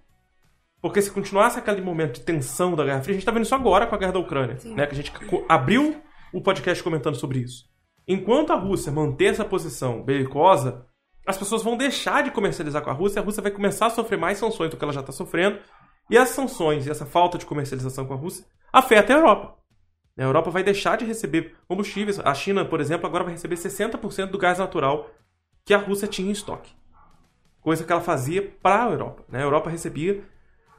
Porque 0.79 1.01
se 1.01 1.09
continuasse 1.09 1.57
aquele 1.57 1.81
momento 1.81 2.15
de 2.15 2.21
tensão 2.21 2.75
da 2.75 2.85
Guerra 2.85 3.01
Fria, 3.01 3.13
a 3.13 3.15
gente 3.15 3.23
está 3.23 3.31
vendo 3.31 3.45
isso 3.45 3.55
agora 3.55 3.87
com 3.87 3.95
a 3.95 3.97
guerra 3.97 4.11
da 4.11 4.19
Ucrânia. 4.19 4.57
Sim. 4.57 4.75
Né? 4.75 4.85
Que 4.85 4.93
a 4.93 4.95
gente 4.95 5.11
abriu 5.49 6.01
o 6.31 6.39
podcast 6.39 6.83
comentando 6.83 7.15
sobre 7.15 7.39
isso. 7.39 7.65
Enquanto 8.07 8.53
a 8.53 8.55
Rússia 8.55 8.91
manter 8.91 9.25
essa 9.25 9.43
posição 9.43 10.03
belicosa, 10.03 10.85
as 11.25 11.37
pessoas 11.37 11.63
vão 11.63 11.75
deixar 11.75 12.23
de 12.23 12.31
comercializar 12.31 12.83
com 12.83 12.89
a 12.89 12.93
Rússia, 12.93 13.21
a 13.21 13.25
Rússia 13.25 13.41
vai 13.41 13.51
começar 13.51 13.87
a 13.87 13.89
sofrer 13.89 14.17
mais 14.17 14.37
sanções 14.37 14.69
do 14.69 14.77
que 14.77 14.83
ela 14.83 14.93
já 14.93 14.99
está 14.99 15.11
sofrendo, 15.11 15.59
e 16.09 16.17
as 16.17 16.29
sanções 16.29 16.85
e 16.85 16.91
essa 16.91 17.05
falta 17.05 17.37
de 17.37 17.45
comercialização 17.45 18.05
com 18.05 18.13
a 18.13 18.17
Rússia 18.17 18.45
afeta 18.71 19.13
a 19.13 19.17
Europa. 19.17 19.57
A 20.17 20.21
Europa 20.21 20.51
vai 20.51 20.63
deixar 20.63 20.97
de 20.97 21.03
receber 21.03 21.55
combustíveis. 21.67 22.19
A 22.19 22.33
China, 22.33 22.63
por 22.63 22.79
exemplo, 22.79 23.05
agora 23.05 23.23
vai 23.23 23.33
receber 23.33 23.55
60% 23.55 24.27
do 24.27 24.37
gás 24.37 24.59
natural 24.59 25.09
que 25.65 25.73
a 25.73 25.77
Rússia 25.77 26.07
tinha 26.07 26.29
em 26.29 26.31
estoque. 26.31 26.73
Coisa 27.59 27.83
que 27.83 27.91
ela 27.91 28.01
fazia 28.01 28.41
para 28.61 28.85
a 28.85 28.91
Europa. 28.91 29.25
Né? 29.27 29.39
A 29.39 29.43
Europa 29.43 29.69
recebia 29.69 30.23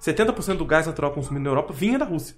70% 0.00 0.56
do 0.56 0.64
gás 0.64 0.86
natural 0.86 1.12
consumido 1.12 1.44
na 1.44 1.50
Europa 1.50 1.72
vinha 1.72 1.98
da 1.98 2.04
Rússia. 2.04 2.36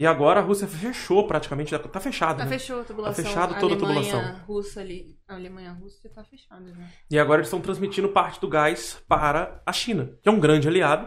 E 0.00 0.06
agora 0.06 0.40
a 0.40 0.42
Rússia 0.42 0.66
fechou 0.66 1.26
praticamente, 1.26 1.78
tá 1.78 2.00
fechado. 2.00 2.38
Tá 2.38 2.46
né? 2.46 2.58
fechou 2.58 2.80
a 2.80 2.84
tubulação. 2.84 3.22
Tá 3.22 3.28
fechado 3.28 3.60
toda 3.60 3.74
a 3.74 3.76
Alemanha, 3.76 4.10
tubulação. 4.10 4.40
Russa 4.46 4.80
ali. 4.80 5.18
A 5.28 5.34
Alemanha 5.34 5.72
russa 5.72 6.08
tá 6.08 6.24
fechada 6.24 6.72
já. 6.72 6.82
E 7.10 7.18
agora 7.18 7.40
eles 7.40 7.48
estão 7.48 7.60
transmitindo 7.60 8.08
parte 8.08 8.40
do 8.40 8.48
gás 8.48 8.98
para 9.06 9.60
a 9.66 9.72
China, 9.74 10.10
que 10.22 10.28
é 10.30 10.32
um 10.32 10.40
grande 10.40 10.66
aliado. 10.66 11.06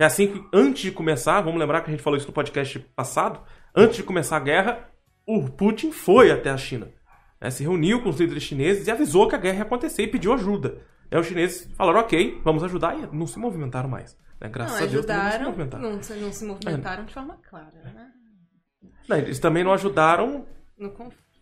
É 0.00 0.06
assim 0.06 0.28
que, 0.28 0.42
antes 0.50 0.80
de 0.80 0.90
começar, 0.90 1.42
vamos 1.42 1.60
lembrar 1.60 1.82
que 1.82 1.88
a 1.88 1.90
gente 1.90 2.02
falou 2.02 2.16
isso 2.16 2.26
no 2.26 2.32
podcast 2.32 2.78
passado, 2.96 3.38
antes 3.76 3.96
de 3.96 4.02
começar 4.02 4.38
a 4.38 4.40
guerra, 4.40 4.88
o 5.26 5.50
Putin 5.50 5.92
foi 5.92 6.30
até 6.30 6.48
a 6.48 6.56
China. 6.56 6.88
né, 7.38 7.50
se 7.50 7.62
reuniu 7.62 8.02
com 8.02 8.08
os 8.08 8.18
líderes 8.18 8.44
chineses 8.44 8.86
e 8.86 8.90
avisou 8.90 9.28
que 9.28 9.34
a 9.34 9.38
guerra 9.38 9.58
ia 9.58 9.62
acontecer 9.64 10.04
e 10.04 10.08
pediu 10.08 10.32
ajuda. 10.32 10.78
Aí 11.10 11.20
os 11.20 11.26
chineses 11.26 11.70
falaram, 11.76 12.00
ok, 12.00 12.40
vamos 12.42 12.64
ajudar, 12.64 12.96
e 12.96 13.14
não 13.14 13.26
se 13.26 13.38
movimentaram 13.38 13.90
mais. 13.90 14.16
né, 14.40 14.48
Graças 14.48 14.80
não, 14.80 14.86
a 14.86 14.90
Deus 14.90 15.06
não 15.06 15.30
se 15.30 15.38
movimentaram. 15.38 15.82
Não, 15.82 15.92
não 15.92 16.32
se 16.32 16.44
movimentaram 16.46 17.04
de 17.04 17.12
forma 17.12 17.38
clara, 17.46 17.78
né? 17.84 18.12
Não, 19.08 19.16
eles 19.18 19.38
também 19.38 19.62
não 19.64 19.72
ajudaram 19.72 20.46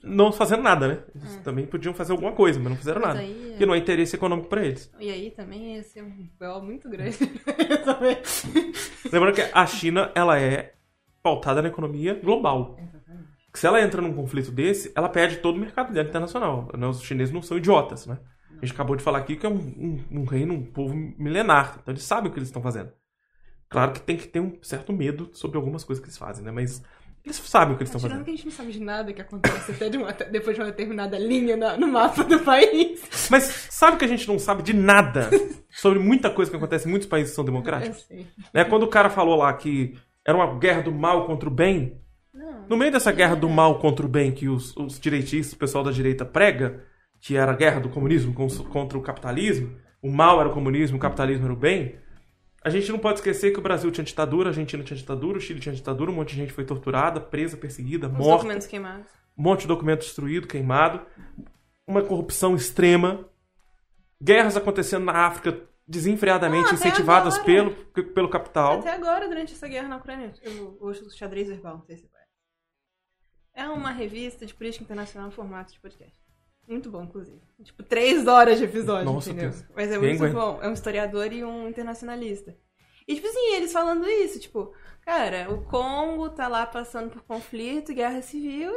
não 0.02 0.32
fazendo 0.32 0.62
nada, 0.62 0.88
né? 0.88 0.98
Eles 1.14 1.36
também 1.38 1.66
podiam 1.66 1.92
fazer 1.92 2.12
alguma 2.12 2.32
coisa, 2.32 2.58
mas 2.58 2.70
não 2.70 2.76
fizeram 2.76 3.00
Mas 3.00 3.08
nada. 3.08 3.20
aí, 3.20 3.46
é- 3.46 3.50
Porque 3.50 3.66
não 3.66 3.74
é 3.74 3.78
interesse 3.78 4.16
econômico 4.16 4.48
para 4.48 4.64
eles. 4.64 4.90
E 4.98 5.10
aí 5.10 5.30
também 5.30 5.74
ia 5.76 5.82
ser 5.82 6.02
um 6.02 6.28
BO 6.38 6.62
muito 6.62 6.88
grande. 6.88 7.18
Lembrando 9.12 9.34
que 9.34 9.42
a 9.52 9.66
China, 9.66 10.10
ela 10.14 10.38
é 10.38 10.74
pautada 11.22 11.60
na 11.62 11.68
economia 11.68 12.14
global. 12.14 12.76
Exatamente. 12.78 13.28
Se 13.54 13.66
ela 13.66 13.80
entra 13.82 14.00
num 14.00 14.12
conflito 14.14 14.50
desse, 14.50 14.92
ela 14.94 15.08
perde 15.08 15.36
todo 15.38 15.56
o 15.56 15.60
mercado 15.60 15.92
dela 15.92 16.08
internacional. 16.08 16.70
né? 16.76 16.86
Os 16.86 17.02
chineses 17.02 17.32
não 17.34 17.42
são 17.42 17.56
idiotas, 17.58 18.06
né? 18.06 18.18
A 18.50 18.64
gente 18.64 18.74
acabou 18.74 18.94
de 18.96 19.02
falar 19.02 19.18
aqui 19.18 19.36
que 19.36 19.46
é 19.46 19.48
um, 19.48 19.54
um- 19.54 20.04
um 20.20 20.24
reino, 20.24 20.54
um 20.54 20.64
povo 20.64 20.94
milenar. 20.94 21.78
Então 21.82 21.92
eles 21.92 22.02
sabem 22.04 22.30
o 22.30 22.32
que 22.32 22.38
eles 22.38 22.48
estão 22.48 22.62
fazendo. 22.62 22.90
Claro 23.68 23.92
que 23.92 24.00
tem 24.00 24.16
que 24.16 24.26
ter 24.28 24.40
um 24.40 24.58
certo 24.62 24.92
medo 24.92 25.30
sobre 25.32 25.56
algumas 25.56 25.84
coisas 25.84 26.02
que 26.02 26.08
eles 26.08 26.18
fazem, 26.18 26.44
né? 26.44 26.50
Mas 26.50 26.82
eles 27.24 27.36
sabem 27.36 27.74
o 27.74 27.76
que 27.76 27.82
eles 27.82 27.88
estão 27.94 28.00
Tirando 28.00 28.12
fazendo. 28.20 28.24
que 28.24 28.30
a 28.30 28.34
gente 28.34 28.44
não 28.46 28.52
sabe 28.52 28.72
de 28.72 28.80
nada 28.80 29.12
que 29.12 29.20
acontece 29.20 29.72
até 29.72 29.88
de 29.88 29.96
uma- 29.98 30.12
depois 30.12 30.56
de 30.56 30.62
uma 30.62 30.70
determinada 30.70 31.18
linha 31.18 31.56
na- 31.56 31.76
no 31.76 31.86
mapa 31.88 32.24
do 32.24 32.38
país. 32.40 33.28
Mas 33.30 33.44
sabe 33.70 33.96
que 33.98 34.04
a 34.04 34.08
gente 34.08 34.26
não 34.26 34.38
sabe 34.38 34.62
de 34.62 34.72
nada 34.72 35.28
sobre 35.70 35.98
muita 35.98 36.30
coisa 36.30 36.50
que 36.50 36.56
acontece 36.56 36.86
em 36.86 36.90
muitos 36.90 37.08
países 37.08 37.30
que 37.32 37.36
são 37.36 37.42
Eu 37.42 37.46
democráticos? 37.46 38.02
sei. 38.06 38.26
Né? 38.54 38.64
Quando 38.64 38.84
o 38.84 38.88
cara 38.88 39.10
falou 39.10 39.36
lá 39.36 39.52
que 39.52 39.96
era 40.26 40.36
uma 40.36 40.58
guerra 40.58 40.82
do 40.82 40.92
mal 40.92 41.26
contra 41.26 41.48
o 41.48 41.52
bem, 41.52 41.98
Não. 42.32 42.64
No 42.68 42.76
meio 42.76 42.92
dessa 42.92 43.10
guerra 43.12 43.34
do 43.34 43.48
mal 43.48 43.78
contra 43.80 44.06
o 44.06 44.08
bem 44.08 44.30
que 44.32 44.48
os, 44.48 44.74
os 44.76 44.98
direitistas, 45.00 45.52
o 45.52 45.56
pessoal 45.58 45.82
da 45.84 45.90
direita 45.90 46.24
prega, 46.24 46.84
que 47.20 47.36
era 47.36 47.52
a 47.52 47.56
guerra 47.56 47.80
do 47.80 47.88
comunismo 47.88 48.32
contra 48.70 48.96
o 48.96 49.02
capitalismo, 49.02 49.76
o 50.02 50.10
mal 50.10 50.40
era 50.40 50.48
o 50.48 50.52
comunismo, 50.52 50.96
o 50.96 51.00
capitalismo 51.00 51.44
era 51.44 51.52
o 51.52 51.56
bem, 51.56 51.96
a 52.62 52.70
gente 52.70 52.90
não 52.92 52.98
pode 52.98 53.18
esquecer 53.20 53.52
que 53.52 53.58
o 53.58 53.62
Brasil 53.62 53.90
tinha 53.90 54.04
ditadura, 54.04 54.48
a 54.48 54.50
Argentina 54.50 54.82
tinha 54.84 54.96
ditadura, 54.96 55.38
o 55.38 55.40
Chile 55.40 55.60
tinha 55.60 55.74
ditadura, 55.74 56.10
um 56.10 56.14
monte 56.14 56.30
de 56.30 56.36
gente 56.36 56.52
foi 56.52 56.64
torturada, 56.64 57.20
presa, 57.20 57.56
perseguida, 57.56 58.06
Os 58.06 58.12
morta, 58.12 58.36
documentos 58.44 58.66
queimados. 58.66 59.06
um 59.36 59.42
monte 59.42 59.60
de 59.62 59.66
documento 59.68 60.00
destruído, 60.00 60.46
queimado, 60.46 61.06
uma 61.86 62.02
corrupção 62.02 62.54
extrema, 62.54 63.26
guerras 64.22 64.56
acontecendo 64.56 65.04
na 65.06 65.26
África 65.26 65.66
desenfreadamente, 65.88 66.70
Ah, 66.70 66.74
incentivadas 66.74 67.34
agora. 67.38 67.46
pelo, 67.46 67.74
pelo 68.12 68.28
capital. 68.28 68.78
Até 68.78 68.92
agora, 68.92 69.26
durante 69.26 69.54
essa 69.54 69.66
guerra 69.66 69.88
na 69.88 69.96
Ucrânia, 69.96 70.32
eu 70.42 70.76
ouço 70.80 71.04
o 71.06 71.10
xadrez 71.10 71.48
verbal, 71.48 71.78
não 71.78 71.84
sei 71.84 71.96
se 71.96 72.06
conhece. 72.08 72.30
É 73.54 73.66
uma 73.68 73.90
revista 73.90 74.46
de 74.46 74.54
política 74.54 74.84
internacional 74.84 75.28
em 75.28 75.32
formato 75.32 75.72
de 75.72 75.80
podcast. 75.80 76.14
Muito 76.70 76.88
bom, 76.88 77.02
inclusive. 77.02 77.40
Tipo, 77.64 77.82
três 77.82 78.26
horas 78.28 78.58
de 78.58 78.64
episódio, 78.64 79.04
Nossa, 79.12 79.30
entendeu? 79.30 79.50
Deus. 79.50 79.64
Mas 79.74 79.88
é 79.90 79.98
Quem 79.98 80.08
muito 80.08 80.24
aguenta? 80.24 80.38
bom. 80.40 80.58
É 80.62 80.68
um 80.68 80.72
historiador 80.72 81.32
e 81.32 81.44
um 81.44 81.68
internacionalista. 81.68 82.56
E, 83.08 83.14
tipo 83.16 83.26
assim, 83.26 83.54
eles 83.56 83.72
falando 83.72 84.08
isso, 84.08 84.38
tipo, 84.38 84.72
cara, 85.04 85.50
o 85.52 85.64
Congo 85.64 86.28
tá 86.30 86.46
lá 86.46 86.64
passando 86.64 87.10
por 87.10 87.22
conflito, 87.22 87.92
guerra 87.92 88.22
civil 88.22 88.72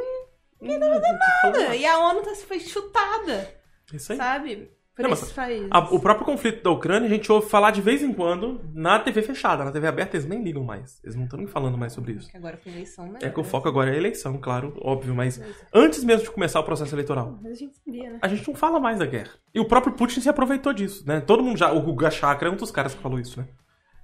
e 0.60 0.76
nada. 0.76 1.76
E 1.76 1.86
a 1.86 1.98
ONU 2.00 2.22
tá, 2.22 2.34
foi 2.34 2.58
chutada, 2.58 3.54
Isso 3.92 4.10
aí. 4.12 4.18
sabe? 4.18 4.72
Por 4.96 5.02
Não, 5.02 5.12
esses 5.12 5.32
países. 5.32 5.66
A- 5.72 5.92
o 5.92 5.98
próprio 5.98 6.24
conflito 6.24 6.62
da 6.62 6.70
Ucrânia 6.70 7.08
a 7.08 7.12
gente 7.12 7.30
ouve 7.32 7.48
falar 7.48 7.72
de 7.72 7.80
vez 7.82 8.00
em 8.00 8.12
quando 8.12 8.60
na 8.72 9.00
TV 9.00 9.22
fechada. 9.22 9.64
Na 9.64 9.72
TV 9.72 9.88
aberta 9.88 10.16
eles 10.16 10.24
nem 10.26 10.40
ligam 10.42 10.62
mais. 10.62 11.00
Eles 11.02 11.16
não 11.16 11.24
estão 11.24 11.36
nem 11.36 11.48
falando 11.48 11.76
mais 11.76 11.92
sobre 11.92 12.12
isso. 12.12 12.30
Que 12.30 12.36
agora 12.36 12.56
com 12.56 12.70
eleição, 12.70 13.10
né? 13.10 13.18
É 13.20 13.28
que 13.28 13.40
o 13.40 13.42
foco 13.42 13.66
agora 13.66 13.90
é 13.90 13.94
a 13.94 13.96
eleição, 13.96 14.38
claro, 14.38 14.72
óbvio, 14.80 15.12
mas 15.12 15.42
antes 15.74 16.04
mesmo 16.04 16.22
de 16.24 16.30
começar 16.30 16.60
o 16.60 16.64
processo 16.64 16.94
eleitoral, 16.94 17.36
Mas 17.42 17.52
a 17.52 17.54
gente 17.56 17.74
sabia, 17.76 18.10
né? 18.10 18.18
a 18.22 18.28
gente 18.28 18.46
não 18.46 18.54
fala 18.54 18.78
mais 18.78 18.98
da 19.00 19.06
guerra. 19.06 19.30
E 19.52 19.58
o 19.58 19.64
próprio 19.66 19.94
Putin 19.94 20.20
se 20.20 20.28
aproveitou 20.28 20.72
disso, 20.72 21.04
né? 21.06 21.20
Todo 21.20 21.42
mundo 21.42 21.56
já. 21.58 21.72
O 21.72 21.80
Guga 21.82 22.10
Chakra 22.10 22.48
é 22.48 22.52
um 22.52 22.56
dos 22.56 22.70
caras 22.70 22.94
que 22.94 23.02
falou 23.02 23.18
isso, 23.18 23.40
né? 23.40 23.48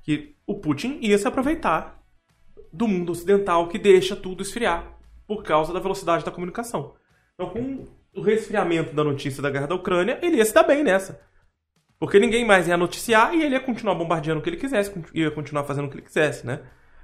Que 0.02 0.34
o 0.44 0.58
Putin 0.58 0.98
ia 1.00 1.16
se 1.18 1.28
aproveitar 1.28 2.00
do 2.72 2.88
mundo 2.88 3.12
ocidental 3.12 3.68
que 3.68 3.78
deixa 3.78 4.16
tudo 4.16 4.42
esfriar 4.42 4.98
por 5.24 5.44
causa 5.44 5.72
da 5.72 5.78
velocidade 5.78 6.24
da 6.24 6.32
comunicação. 6.32 6.94
Então, 7.34 7.50
com 7.50 7.84
o 8.14 8.20
resfriamento 8.22 8.94
da 8.94 9.04
notícia 9.04 9.42
da 9.42 9.50
guerra 9.50 9.66
da 9.68 9.74
Ucrânia, 9.74 10.18
ele 10.22 10.36
ia 10.36 10.44
se 10.44 10.52
dar 10.54 10.62
bem 10.64 10.82
nessa. 10.82 11.20
Porque 11.98 12.18
ninguém 12.18 12.44
mais 12.46 12.66
ia 12.66 12.76
noticiar 12.76 13.34
e 13.34 13.42
ele 13.42 13.54
ia 13.54 13.60
continuar 13.60 13.94
bombardeando 13.94 14.40
o 14.40 14.42
que 14.42 14.48
ele 14.50 14.56
quisesse, 14.56 14.92
ia 15.14 15.30
continuar 15.30 15.64
fazendo 15.64 15.86
o 15.86 15.88
que 15.90 15.96
ele 15.96 16.06
quisesse, 16.06 16.46
né? 16.46 16.60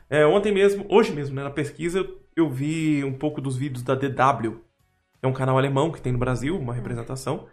É, 0.09 0.25
ontem 0.25 0.53
mesmo, 0.53 0.87
hoje 0.89 1.13
mesmo, 1.13 1.35
né, 1.37 1.43
na 1.43 1.51
pesquisa, 1.51 1.99
eu- 1.99 2.21
eu 2.37 2.49
vi 2.51 3.05
um 3.05 3.13
pouco 3.13 3.41
dos 3.41 3.57
vídeos 3.57 3.83
da 3.83 3.95
DW, 3.95 4.61
é 5.23 5.27
um 5.27 5.33
canal 5.33 5.59
alemão 5.59 5.91
que 5.93 6.01
tem 6.01 6.13
no 6.13 6.19
Brasil, 6.19 6.57
uma 6.59 6.73
representação, 6.73 7.47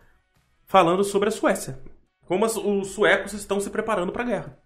falando 0.66 1.04
sobre 1.04 1.30
a 1.30 1.32
Suécia. 1.32 1.80
Como 2.26 2.46
as- 2.46 2.56
os 2.56 2.88
suecos 2.90 3.34
estão 3.34 3.60
se 3.60 3.70
preparando 3.70 4.12
para 4.12 4.24
a 4.24 4.28
guerra. 4.28 4.60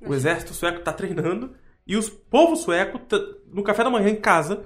O 0.00 0.12
exército 0.12 0.52
sueco 0.52 0.80
está 0.80 0.92
treinando 0.92 1.54
e 1.86 1.96
os 1.96 2.10
povos 2.10 2.60
suecos, 2.60 3.00
t- 3.08 3.36
no 3.46 3.62
café 3.62 3.84
da 3.84 3.90
manhã 3.90 4.08
em 4.08 4.20
casa, 4.20 4.64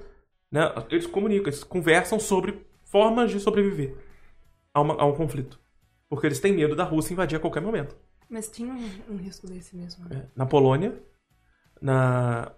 né, 0.51 0.61
eles 0.89 1.05
comunicam, 1.05 1.47
eles 1.47 1.63
conversam 1.63 2.19
sobre 2.19 2.66
formas 2.89 3.31
de 3.31 3.39
sobreviver 3.39 3.95
a, 4.73 4.81
uma- 4.81 4.95
a 5.01 5.05
um 5.05 5.15
conflito. 5.15 5.59
Porque 6.09 6.25
eles 6.25 6.39
têm 6.39 6.53
medo 6.53 6.75
da 6.75 6.83
Rússia 6.83 7.13
invadir 7.13 7.35
a 7.37 7.39
qualquer 7.39 7.61
momento. 7.61 7.95
Mas 8.29 8.49
tinha 8.49 8.73
um, 8.73 9.13
um 9.13 9.17
risco 9.17 9.47
desse 9.47 9.75
mesmo, 9.75 10.07
né? 10.09 10.17
É, 10.25 10.29
Na 10.35 10.45
Polônia, 10.45 11.01
na 11.81 12.51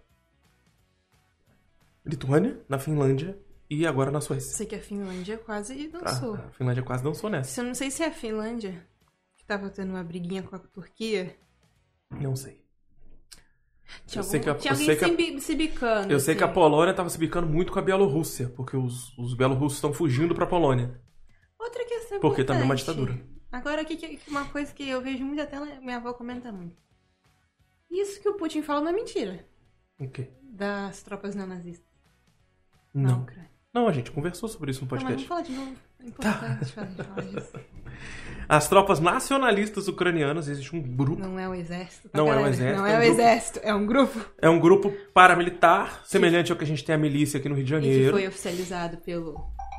Lituânia, 2.06 2.60
na 2.68 2.80
Finlândia 2.80 3.38
e 3.70 3.86
agora 3.86 4.10
na 4.12 4.22
Suécia. 4.22 4.52
Sei 4.56 4.66
que 4.66 4.76
a 4.76 4.82
Finlândia 4.82 5.38
quase 5.38 5.92
Ah, 5.94 6.00
dançou. 6.00 6.36
a 6.36 6.50
Finlândia 6.52 6.84
quase 6.84 7.04
dançou 7.04 7.30
nessa. 7.30 7.52
Se 7.52 7.62
eu 7.62 7.66
não 7.66 7.76
sei 7.76 7.92
se 7.92 8.04
é 8.04 8.08
a 8.08 8.12
Finlândia 8.12 8.84
que 9.38 9.46
tava 9.46 9.70
tendo 9.70 9.90
uma 9.92 10.04
briguinha 10.04 10.42
com 10.44 10.56
a 10.56 10.60
Turquia. 10.60 11.36
Não 12.10 12.36
sei. 12.36 12.64
Tinha, 14.06 14.22
algum- 14.24 14.40
que 14.40 14.50
a- 14.50 14.56
tinha 14.56 14.72
alguém 14.74 14.86
sei 14.86 14.96
que 14.96 15.06
a- 15.06 15.08
se, 15.08 15.16
bi- 15.16 15.42
se 15.42 15.56
bicando. 15.56 16.12
Eu 16.14 16.20
sei 16.20 16.36
que 16.36 16.44
a 16.44 16.46
assim. 16.46 16.54
Polônia 16.54 16.94
tava 16.94 17.10
se 17.10 17.18
bicando 17.18 17.48
muito 17.48 17.72
com 17.72 17.80
a 17.80 17.82
Bielorrússia, 17.82 18.50
porque 18.50 18.76
os, 18.78 19.18
os 19.18 19.34
bielorrussos 19.36 19.78
estão 19.78 19.94
fugindo 19.94 20.34
pra 20.36 20.46
Polônia. 20.46 21.00
Outra 21.60 21.84
questão 21.86 22.20
Porque 22.20 22.44
também 22.44 22.62
é 22.62 22.66
uma 22.66 22.76
importante. 22.76 22.98
ditadura. 23.00 23.28
Agora, 23.52 23.82
aqui, 23.82 23.98
que- 23.98 24.20
uma 24.30 24.46
coisa 24.46 24.74
que 24.74 24.88
eu 24.88 25.02
vejo 25.02 25.24
muito, 25.26 25.42
até 25.42 25.60
minha 25.80 25.98
avó 25.98 26.14
comenta 26.14 26.52
muito. 26.52 26.76
Isso 27.90 28.22
que 28.22 28.30
o 28.30 28.36
Putin 28.36 28.62
fala 28.62 28.82
não 28.82 28.90
é 28.90 28.94
mentira. 28.94 29.46
O 30.00 30.08
quê? 30.08 30.30
Das 30.44 31.02
tropas 31.04 31.36
neonazistas 31.36 31.88
na 32.94 33.10
Não. 33.10 33.22
Ucrânia. 33.24 33.50
Não, 33.74 33.88
a 33.88 33.92
gente 33.92 34.12
conversou 34.12 34.50
sobre 34.50 34.72
isso 34.72 34.84
no 34.84 34.88
Não, 34.90 34.96
mas 34.96 35.04
vamos 35.04 35.24
podcast. 35.26 35.28
falar 35.28 35.42
de 35.42 35.52
novo. 35.52 35.80
É 36.04 36.08
importante 36.08 36.72
falar- 36.74 36.88
falar 37.04 37.22
disso. 37.22 37.54
As 38.50 38.68
tropas 38.68 39.00
nacionalistas 39.00 39.88
ucranianas, 39.88 40.48
existe 40.48 40.76
um 40.76 40.82
grupo, 40.82 41.22
Não 41.22 41.38
é 41.40 41.48
o 41.48 41.54
exército. 41.54 42.10
tá, 42.10 42.18
Não 42.18 42.26
é 42.28 42.32
o 42.32 42.34
galera? 42.36 42.50
exército, 42.50 42.80
Não 42.80 42.88
é 42.88 42.92
é 42.92 42.96
um 42.96 43.00
grupo. 43.00 43.14
exército, 43.14 43.60
é 43.62 43.74
um 43.76 43.86
grupo. 43.86 44.26
é 44.42 44.50
um 44.50 44.60
grupo 44.60 44.92
paramilitar, 45.14 46.02
semelhante 46.04 46.52
ao 46.52 46.58
que 46.58 46.64
a 46.64 46.68
gente 46.68 46.84
tem 46.84 46.96
a 46.96 46.98
milícia 46.98 47.38
aqui 47.40 47.48
no 47.48 47.54
Rio 47.54 47.64
de 47.64 47.76
E 47.76 47.78
que 47.80 47.86
Janeiro. 47.88 48.12
foi 48.14 48.28
oficializado 48.28 48.98
pelo 48.98 49.36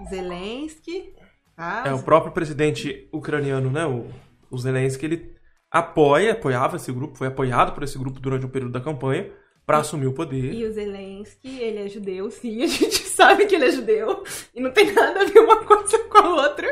Zelensky. 0.09 1.13
tá? 1.57 1.83
É 1.87 1.93
o 1.93 2.01
próprio 2.03 2.33
presidente 2.33 3.09
ucraniano, 3.13 3.71
né, 3.73 3.85
o, 3.87 4.07
o 4.51 4.57
Zelensky, 4.57 5.05
ele 5.05 5.35
apoia, 5.71 6.33
apoiava 6.33 6.77
esse 6.77 6.93
grupo, 6.93 7.19
foi 7.19 7.27
apoiado 7.27 7.73
por 7.73 7.83
esse 7.83 7.99
grupo 7.99 8.21
durante 8.21 8.47
o 8.47 8.49
período 8.49 8.73
da 8.73 8.81
campanha 8.81 9.29
para 9.71 9.79
assumir 9.79 10.07
o 10.09 10.13
poder. 10.13 10.53
E 10.53 10.65
o 10.67 10.73
Zelensky, 10.73 11.61
ele 11.61 11.79
é 11.79 11.89
judeu, 11.89 12.29
sim, 12.31 12.63
a 12.63 12.67
gente 12.67 12.99
sabe 13.07 13.47
que 13.47 13.55
ele 13.55 13.67
é 13.67 13.71
judeu. 13.71 14.25
E 14.55 14.61
não 14.61 14.73
tem 14.73 14.93
nada 14.93 15.21
a 15.21 15.25
ver 15.25 15.39
uma 15.39 15.65
coisa 15.65 15.97
com 16.01 16.19
a 16.19 16.29
outra. 16.43 16.67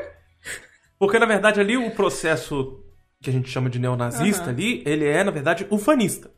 Porque, 0.98 1.18
na 1.18 1.26
verdade, 1.26 1.60
ali 1.60 1.76
o 1.76 1.90
processo 1.92 2.82
que 3.22 3.30
a 3.30 3.32
gente 3.32 3.48
chama 3.48 3.70
de 3.70 3.78
neonazista 3.78 4.44
Aham. 4.44 4.50
ali, 4.52 4.82
ele 4.84 5.04
é, 5.04 5.22
na 5.22 5.30
verdade, 5.30 5.64
ufanista. 5.70 6.30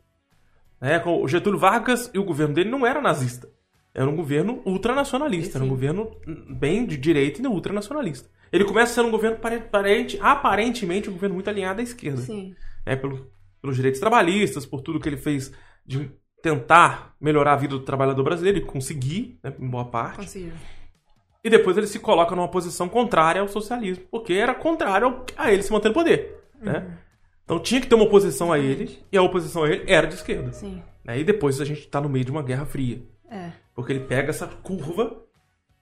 Né? 0.79 0.99
com 0.99 1.21
O 1.23 1.27
Getúlio 1.27 1.57
Vargas 1.59 2.09
e 2.13 2.19
o 2.19 2.23
governo 2.23 2.53
dele 2.53 2.69
não 2.69 2.85
era 2.85 3.01
nazista. 3.01 3.49
Era 3.93 4.07
um 4.09 4.15
governo 4.15 4.61
ultranacionalista, 4.65 5.57
era 5.57 5.65
um 5.65 5.69
governo 5.69 6.11
bem 6.59 6.85
de 6.85 6.95
direita 6.95 7.41
e 7.41 7.47
ultranacionalista. 7.47 8.29
Ele 8.51 8.65
começa 8.65 8.93
sendo 8.93 9.07
um 9.07 9.11
governo 9.11 9.37
pare- 9.37 9.55
aparente, 9.57 10.17
aparentemente 10.21 11.09
um 11.09 11.13
governo 11.13 11.35
muito 11.35 11.49
alinhado 11.49 11.81
à 11.81 11.83
esquerda. 11.83 12.21
Sim. 12.21 12.55
né, 12.85 12.95
pelo- 12.95 13.31
pelos 13.61 13.75
direitos 13.75 13.99
trabalhistas, 13.99 14.65
por 14.65 14.81
tudo 14.81 14.99
que 14.99 15.09
ele 15.09 15.17
fez 15.17 15.51
de 15.85 16.09
tentar 16.41 17.15
melhorar 17.19 17.53
a 17.53 17.57
vida 17.57 17.77
do 17.77 17.83
trabalhador 17.83 18.23
brasileiro 18.23 18.57
e 18.57 18.61
conseguir, 18.61 19.39
né, 19.43 19.53
em 19.59 19.69
boa 19.69 19.85
parte. 19.85 20.17
Conseguiu. 20.17 20.53
E 21.43 21.49
depois 21.49 21.77
ele 21.77 21.87
se 21.87 21.99
coloca 21.99 22.35
numa 22.35 22.47
posição 22.47 22.87
contrária 22.87 23.41
ao 23.41 23.47
socialismo, 23.47 24.05
porque 24.11 24.33
era 24.33 24.53
contrário 24.53 25.23
a 25.35 25.51
ele 25.51 25.63
se 25.63 25.71
manter 25.71 25.89
no 25.89 25.93
poder. 25.93 26.39
Né? 26.59 26.97
Então 27.43 27.59
tinha 27.59 27.81
que 27.81 27.87
ter 27.87 27.95
uma 27.95 28.03
oposição 28.05 28.51
a 28.51 28.59
ele, 28.59 28.99
e 29.11 29.17
a 29.17 29.21
oposição 29.21 29.63
a 29.63 29.69
ele 29.69 29.91
era 29.91 30.05
de 30.05 30.13
esquerda. 30.15 30.51
Sim. 30.53 30.81
Né? 31.03 31.19
E 31.19 31.23
depois 31.23 31.59
a 31.59 31.65
gente 31.65 31.87
tá 31.87 31.99
no 31.99 32.09
meio 32.09 32.23
de 32.23 32.31
uma 32.31 32.43
guerra 32.43 32.65
fria. 32.65 33.01
É. 33.29 33.51
Porque 33.73 33.91
ele 33.91 34.01
pega 34.01 34.29
essa 34.29 34.45
curva 34.45 35.17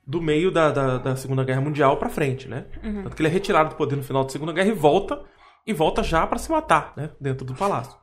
do 0.07 0.21
meio 0.21 0.49
da, 0.49 0.71
da, 0.71 0.97
da 0.97 1.15
Segunda 1.15 1.43
Guerra 1.43 1.61
Mundial 1.61 1.97
pra 1.97 2.09
frente, 2.09 2.47
né? 2.47 2.65
Uhum. 2.83 3.03
Tanto 3.03 3.15
que 3.15 3.21
ele 3.21 3.29
é 3.29 3.31
retirado 3.31 3.69
do 3.69 3.75
poder 3.75 3.95
no 3.95 4.03
final 4.03 4.23
da 4.23 4.29
Segunda 4.29 4.53
Guerra 4.53 4.69
e 4.69 4.73
volta, 4.73 5.21
e 5.67 5.73
volta 5.73 6.01
já 6.01 6.25
pra 6.25 6.39
se 6.39 6.49
matar, 6.49 6.93
né? 6.95 7.11
Dentro 7.19 7.45
do 7.45 7.53
palácio. 7.53 7.95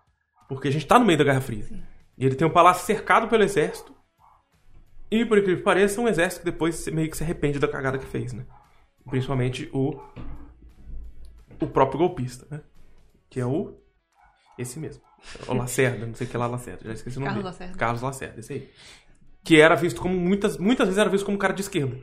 Porque 0.48 0.68
a 0.68 0.70
gente 0.70 0.86
tá 0.86 0.98
no 0.98 1.04
meio 1.04 1.18
da 1.18 1.24
Guerra 1.24 1.40
Fria. 1.40 1.64
E 1.64 1.82
ele 2.24 2.34
tem 2.34 2.46
um 2.46 2.52
palácio 2.52 2.86
cercado 2.86 3.28
pelo 3.28 3.42
exército. 3.42 3.94
E, 5.10 5.24
por 5.24 5.38
incrível 5.38 5.58
que 5.58 5.64
pareça, 5.64 6.00
um 6.00 6.08
exército 6.08 6.44
que 6.44 6.50
depois 6.50 6.86
meio 6.88 7.10
que 7.10 7.16
se 7.16 7.22
arrepende 7.22 7.58
da 7.58 7.68
cagada 7.68 7.98
que 7.98 8.06
fez, 8.06 8.32
né? 8.32 8.46
Principalmente 9.08 9.68
o. 9.72 10.00
O 11.60 11.66
próprio 11.66 11.98
golpista, 11.98 12.46
né? 12.50 12.62
Que 13.30 13.40
é 13.40 13.46
o. 13.46 13.78
Esse 14.58 14.78
mesmo. 14.78 15.02
O 15.46 15.54
Lacerda, 15.54 16.06
não 16.06 16.14
sei 16.14 16.26
o 16.26 16.30
que 16.30 16.36
lá, 16.36 16.46
Lacerda, 16.46 16.84
já 16.84 16.92
esqueci 16.92 17.18
o 17.18 17.20
nome 17.20 17.34
Carlos 17.34 17.44
dele. 17.44 17.52
Lacerda. 17.52 17.78
Carlos 17.78 18.02
Lacerda, 18.02 18.40
esse 18.40 18.52
aí. 18.52 18.70
Que 19.44 19.60
era 19.60 19.74
visto 19.74 20.00
como 20.00 20.14
muitas, 20.14 20.56
muitas 20.56 20.86
vezes 20.86 20.98
era 20.98 21.10
visto 21.10 21.24
como 21.24 21.36
um 21.36 21.40
cara 21.40 21.52
de 21.52 21.62
esquerda. 21.62 21.96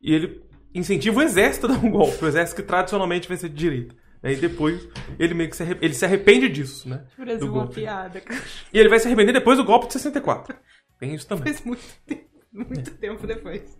E 0.00 0.12
ele 0.12 0.48
incentiva 0.74 1.18
o 1.18 1.22
exército 1.22 1.66
a 1.66 1.70
dar 1.70 1.84
um 1.84 1.90
golpe, 1.90 2.22
o 2.24 2.28
exército 2.28 2.60
que 2.60 2.66
tradicionalmente 2.66 3.28
vai 3.28 3.36
ser 3.36 3.48
de 3.48 3.54
direita. 3.54 3.96
Aí 4.22 4.36
depois 4.36 4.88
ele 5.18 5.34
meio 5.34 5.48
que 5.50 5.56
se, 5.56 5.62
arre- 5.62 5.78
ele 5.80 5.94
se 5.94 6.04
arrepende 6.04 6.48
disso, 6.48 6.88
né? 6.88 7.04
Do 7.38 7.46
uma 7.46 7.52
golpe. 7.60 7.76
piada, 7.76 8.20
cara. 8.20 8.42
E 8.72 8.78
ele 8.78 8.88
vai 8.88 8.98
se 8.98 9.06
arrepender 9.06 9.32
depois 9.32 9.56
do 9.58 9.64
golpe 9.64 9.86
de 9.86 9.92
64. 9.92 10.56
Tem 10.98 11.14
isso 11.14 11.26
também. 11.26 11.52
Faz 11.52 11.64
muito 11.64 11.82
tempo, 12.04 12.28
muito 12.52 12.90
tempo 12.96 13.26
depois. 13.26 13.78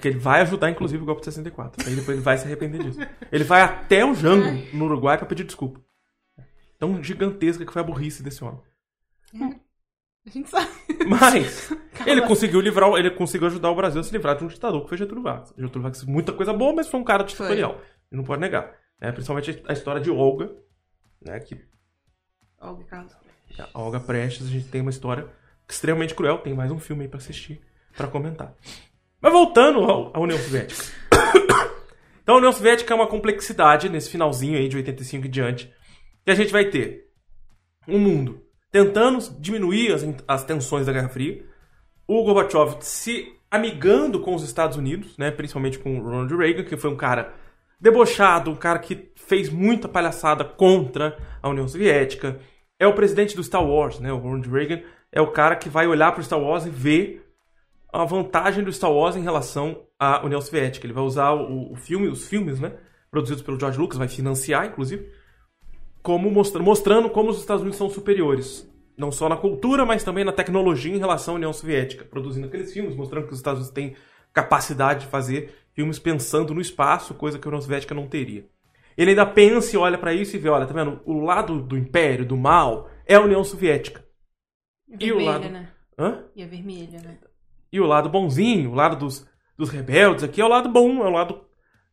Que 0.00 0.08
ele 0.08 0.18
vai 0.18 0.40
ajudar, 0.42 0.70
inclusive, 0.70 1.02
o 1.02 1.06
golpe 1.06 1.20
de 1.22 1.26
64. 1.26 1.88
Aí 1.88 1.94
depois 1.94 2.16
ele 2.16 2.24
vai 2.24 2.36
se 2.36 2.44
arrepender 2.44 2.82
disso. 2.82 2.98
Ele 3.32 3.44
vai 3.44 3.62
até 3.62 4.04
o 4.04 4.14
Jango, 4.14 4.46
no 4.76 4.84
Uruguai, 4.86 5.16
pra 5.16 5.26
pedir 5.26 5.44
desculpa. 5.44 5.80
Tão 6.78 7.02
gigantesca 7.02 7.64
que 7.64 7.72
foi 7.72 7.80
a 7.80 7.84
burrice 7.84 8.22
desse 8.22 8.42
homem. 8.44 8.60
A 10.26 10.30
gente 10.30 10.48
sabe. 10.50 10.68
Mas 11.06 11.70
ele 12.06 12.22
conseguiu 12.22 12.60
livrar, 12.60 12.90
ele 12.94 13.10
conseguiu 13.10 13.46
ajudar 13.46 13.70
o 13.70 13.74
Brasil 13.76 14.00
a 14.00 14.04
se 14.04 14.12
livrar 14.12 14.36
de 14.36 14.44
um 14.44 14.48
ditador 14.48 14.82
que 14.82 14.88
foi 14.88 14.98
Getúlio 14.98 15.22
Vargas. 15.22 15.50
Getúlio 15.50 15.82
Vargas 15.82 16.00
fez 16.00 16.10
muita 16.10 16.32
coisa 16.32 16.52
boa, 16.52 16.72
mas 16.74 16.88
foi 16.88 16.98
um 17.00 17.04
cara 17.04 17.22
ditatorial. 17.24 17.80
E 18.10 18.16
não 18.16 18.24
pode 18.24 18.40
negar. 18.40 18.74
Né? 19.00 19.12
principalmente 19.12 19.62
a 19.66 19.72
história 19.72 20.00
de 20.00 20.10
Olga, 20.10 20.50
né? 21.20 21.38
Que 21.40 21.60
Olga 22.60 22.84
Carlos. 22.84 23.12
a 23.72 23.78
Olga 23.80 24.00
Prestes, 24.00 24.46
a 24.46 24.50
gente 24.50 24.68
tem 24.68 24.80
uma 24.80 24.90
história 24.90 25.28
extremamente 25.68 26.14
cruel. 26.14 26.38
Tem 26.38 26.54
mais 26.54 26.70
um 26.70 26.78
filme 26.78 27.02
aí 27.02 27.08
pra 27.08 27.18
assistir, 27.18 27.60
pra 27.96 28.08
comentar. 28.08 28.54
Mas 29.20 29.32
voltando 29.32 29.80
ao- 29.80 30.14
à 30.16 30.20
União 30.20 30.38
Soviética. 30.38 30.82
então 32.22 32.34
a 32.36 32.38
União 32.38 32.52
Soviética 32.52 32.92
é 32.92 32.96
uma 32.96 33.06
complexidade 33.06 33.88
nesse 33.88 34.10
finalzinho 34.10 34.58
aí 34.58 34.68
de 34.68 34.76
85 34.76 35.26
e 35.26 35.28
diante. 35.28 35.72
Que 36.24 36.30
a 36.30 36.34
gente 36.34 36.52
vai 36.52 36.66
ter 36.70 37.10
um 37.86 37.98
mundo 37.98 38.42
tentando 38.70 39.18
diminuir 39.38 39.92
as, 39.92 40.02
as 40.26 40.44
tensões 40.44 40.86
da 40.86 40.92
Guerra 40.92 41.08
Fria. 41.08 41.44
O 42.06 42.22
Gorbachev 42.24 42.76
se 42.80 43.32
amigando 43.50 44.20
com 44.20 44.34
os 44.34 44.42
Estados 44.42 44.76
Unidos, 44.76 45.16
né, 45.16 45.30
principalmente 45.30 45.78
com 45.78 45.98
o 45.98 46.02
Ronald 46.02 46.34
Reagan, 46.36 46.64
que 46.64 46.76
foi 46.76 46.90
um 46.90 46.96
cara 46.96 47.32
debochado, 47.80 48.50
um 48.50 48.56
cara 48.56 48.78
que 48.78 49.10
fez 49.14 49.50
muita 49.50 49.88
palhaçada 49.88 50.44
contra 50.44 51.18
a 51.42 51.48
União 51.48 51.68
Soviética. 51.68 52.38
É 52.78 52.86
o 52.86 52.94
presidente 52.94 53.36
do 53.36 53.44
Star 53.44 53.64
Wars, 53.64 54.00
né, 54.00 54.12
o 54.12 54.18
Ronald 54.18 54.48
Reagan, 54.48 54.82
é 55.12 55.20
o 55.20 55.30
cara 55.30 55.56
que 55.56 55.68
vai 55.68 55.86
olhar 55.86 56.12
para 56.12 56.20
o 56.20 56.24
Star 56.24 56.40
Wars 56.40 56.66
e 56.66 56.70
ver 56.70 57.24
a 57.92 58.04
vantagem 58.04 58.64
do 58.64 58.72
Star 58.72 58.92
Wars 58.92 59.14
em 59.14 59.22
relação 59.22 59.84
à 59.98 60.24
União 60.24 60.40
Soviética. 60.40 60.86
Ele 60.86 60.92
vai 60.92 61.04
usar 61.04 61.32
o, 61.32 61.72
o 61.72 61.76
filme, 61.76 62.08
os 62.08 62.26
filmes, 62.26 62.58
né, 62.58 62.72
produzidos 63.10 63.42
pelo 63.42 63.58
George 63.58 63.78
Lucas, 63.78 63.96
vai 63.96 64.08
financiar, 64.08 64.66
inclusive, 64.66 65.08
como 66.02 66.30
mostra, 66.30 66.62
mostrando 66.62 67.08
como 67.08 67.30
os 67.30 67.38
Estados 67.38 67.62
Unidos 67.62 67.78
são 67.78 67.88
superiores. 67.88 68.68
Não 68.96 69.10
só 69.10 69.28
na 69.28 69.36
cultura, 69.36 69.84
mas 69.84 70.04
também 70.04 70.24
na 70.24 70.32
tecnologia 70.32 70.94
em 70.94 70.98
relação 70.98 71.34
à 71.34 71.36
União 71.36 71.52
Soviética. 71.52 72.04
Produzindo 72.04 72.46
aqueles 72.46 72.72
filmes, 72.72 72.94
mostrando 72.94 73.26
que 73.26 73.32
os 73.32 73.38
Estados 73.38 73.60
Unidos 73.60 73.74
têm 73.74 73.96
capacidade 74.32 75.00
de 75.00 75.06
fazer 75.06 75.54
filmes 75.74 75.98
pensando 75.98 76.54
no 76.54 76.60
espaço, 76.60 77.14
coisa 77.14 77.38
que 77.38 77.46
a 77.46 77.50
União 77.50 77.60
Soviética 77.60 77.94
não 77.94 78.06
teria. 78.06 78.46
Ele 78.96 79.10
ainda 79.10 79.26
pensa 79.26 79.74
e 79.74 79.78
olha 79.78 79.98
pra 79.98 80.14
isso 80.14 80.36
e 80.36 80.38
vê, 80.38 80.48
olha, 80.48 80.66
tá 80.66 80.72
vendo? 80.72 81.00
O 81.04 81.20
lado 81.20 81.60
do 81.60 81.76
império, 81.76 82.24
do 82.24 82.36
mal, 82.36 82.88
é 83.04 83.16
a 83.16 83.20
União 83.20 83.42
Soviética. 83.42 84.04
E 84.88 85.12
o 85.12 85.16
Vermelha, 85.16 85.30
lado- 85.30 85.48
né? 85.48 85.68
Hã? 85.98 86.24
E 86.34 86.42
a 86.42 86.46
vermelha, 86.46 87.00
né? 87.00 87.18
E 87.72 87.80
o 87.80 87.86
lado 87.86 88.08
bonzinho, 88.08 88.70
o 88.70 88.74
lado 88.74 88.96
dos, 88.96 89.28
dos 89.56 89.68
rebeldes 89.70 90.22
aqui 90.24 90.40
é 90.40 90.44
o 90.44 90.48
lado 90.48 90.68
bom, 90.68 91.04
é 91.04 91.08
o 91.08 91.10
lado, 91.10 91.44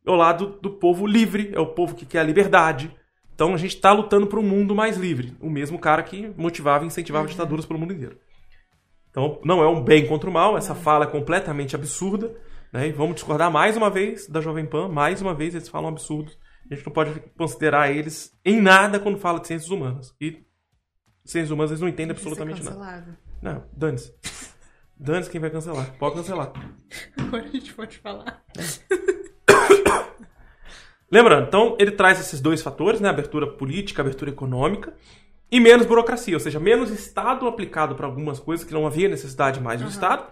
é 0.06 0.12
o 0.12 0.15
lado 0.15 0.60
do 0.62 0.70
povo 0.72 1.08
livre, 1.08 1.52
é 1.54 1.60
o 1.60 1.74
povo 1.74 1.96
que 1.96 2.06
quer 2.06 2.20
a 2.20 2.24
liberdade. 2.24 2.96
Então 3.34 3.54
a 3.54 3.58
gente 3.58 3.78
tá 3.78 3.91
lutando 3.91 4.28
por 4.28 4.38
um 4.38 4.44
mundo 4.44 4.76
mais 4.76 4.98
livre. 4.98 5.36
O 5.41 5.50
mesmo 5.50 5.80
cara 5.80 6.04
que 6.04 6.32
motivava 6.38 6.84
e 6.84 6.88
incentivava 6.88 7.28
ditaduras 7.28 7.65
pelo 7.65 7.80
mundo 7.80 7.94
inteiro. 7.94 8.20
Então 9.10 9.39
não 9.44 9.63
é 9.63 9.67
um 9.67 9.84
bem 9.84 10.06
contra 10.08 10.30
o 10.30 10.34
mal, 10.34 10.56
essa 10.58 10.76
fala 10.76 11.06
é 11.06 11.08
completamente 11.08 11.76
absurda. 11.76 12.32
Né? 12.72 12.88
E 12.88 12.92
vamos 12.92 13.16
discordar 13.16 13.52
mais 13.52 13.76
uma 13.76 13.90
vez 13.90 14.28
da 14.28 14.40
Jovem 14.42 14.66
Pan, 14.66 14.88
mais 14.88 15.22
uma 15.22 15.34
vez 15.34 15.54
eles 15.54 15.68
falam 15.68 15.90
absurdos. 15.90 16.38
A 16.70 16.74
gente 16.74 16.86
não 16.86 16.94
pode 16.94 17.20
considerar 17.38 17.92
eles 17.92 18.38
em 18.46 18.62
nada 18.62 19.00
quando 19.00 19.18
fala 19.18 19.40
de 19.40 19.48
ciências 19.48 19.70
humanas. 19.70 20.16
E 20.22 20.46
ciências 21.26 21.52
humanas 21.52 21.72
eles 21.72 21.82
não 21.82 21.90
entendem 21.90 22.12
absolutamente 22.12 22.64
nada. 22.64 22.78
Cancelado. 22.78 23.18
Não, 23.42 23.64
dane-se. 23.76 24.14
Dane-se 24.98 25.30
quem 25.30 25.42
vai 25.42 25.50
cancelar. 25.50 25.94
Pode 25.98 26.16
cancelar. 26.16 26.54
Agora 27.18 27.44
a 27.44 27.48
gente 27.48 27.74
pode 27.74 27.98
falar. 27.98 28.44
Lembrando, 31.12 31.48
então, 31.48 31.76
ele 31.78 31.92
traz 31.92 32.22
esses 32.22 32.40
dois 32.40 32.62
fatores, 32.62 33.02
né? 33.02 33.10
Abertura 33.10 33.46
política, 33.46 34.02
abertura 34.02 34.32
econômica. 34.32 34.94
E 35.52 35.60
menos 35.60 35.86
burocracia, 35.86 36.36
ou 36.36 36.40
seja, 36.40 36.58
menos 36.58 36.90
Estado 36.90 37.46
aplicado 37.48 37.96
para 37.96 38.06
algumas 38.06 38.40
coisas 38.40 38.66
que 38.66 38.74
não 38.74 38.88
havia 38.88 39.10
necessidade 39.10 39.60
mais 39.60 39.82
do 39.82 39.90
Estado. 39.90 40.32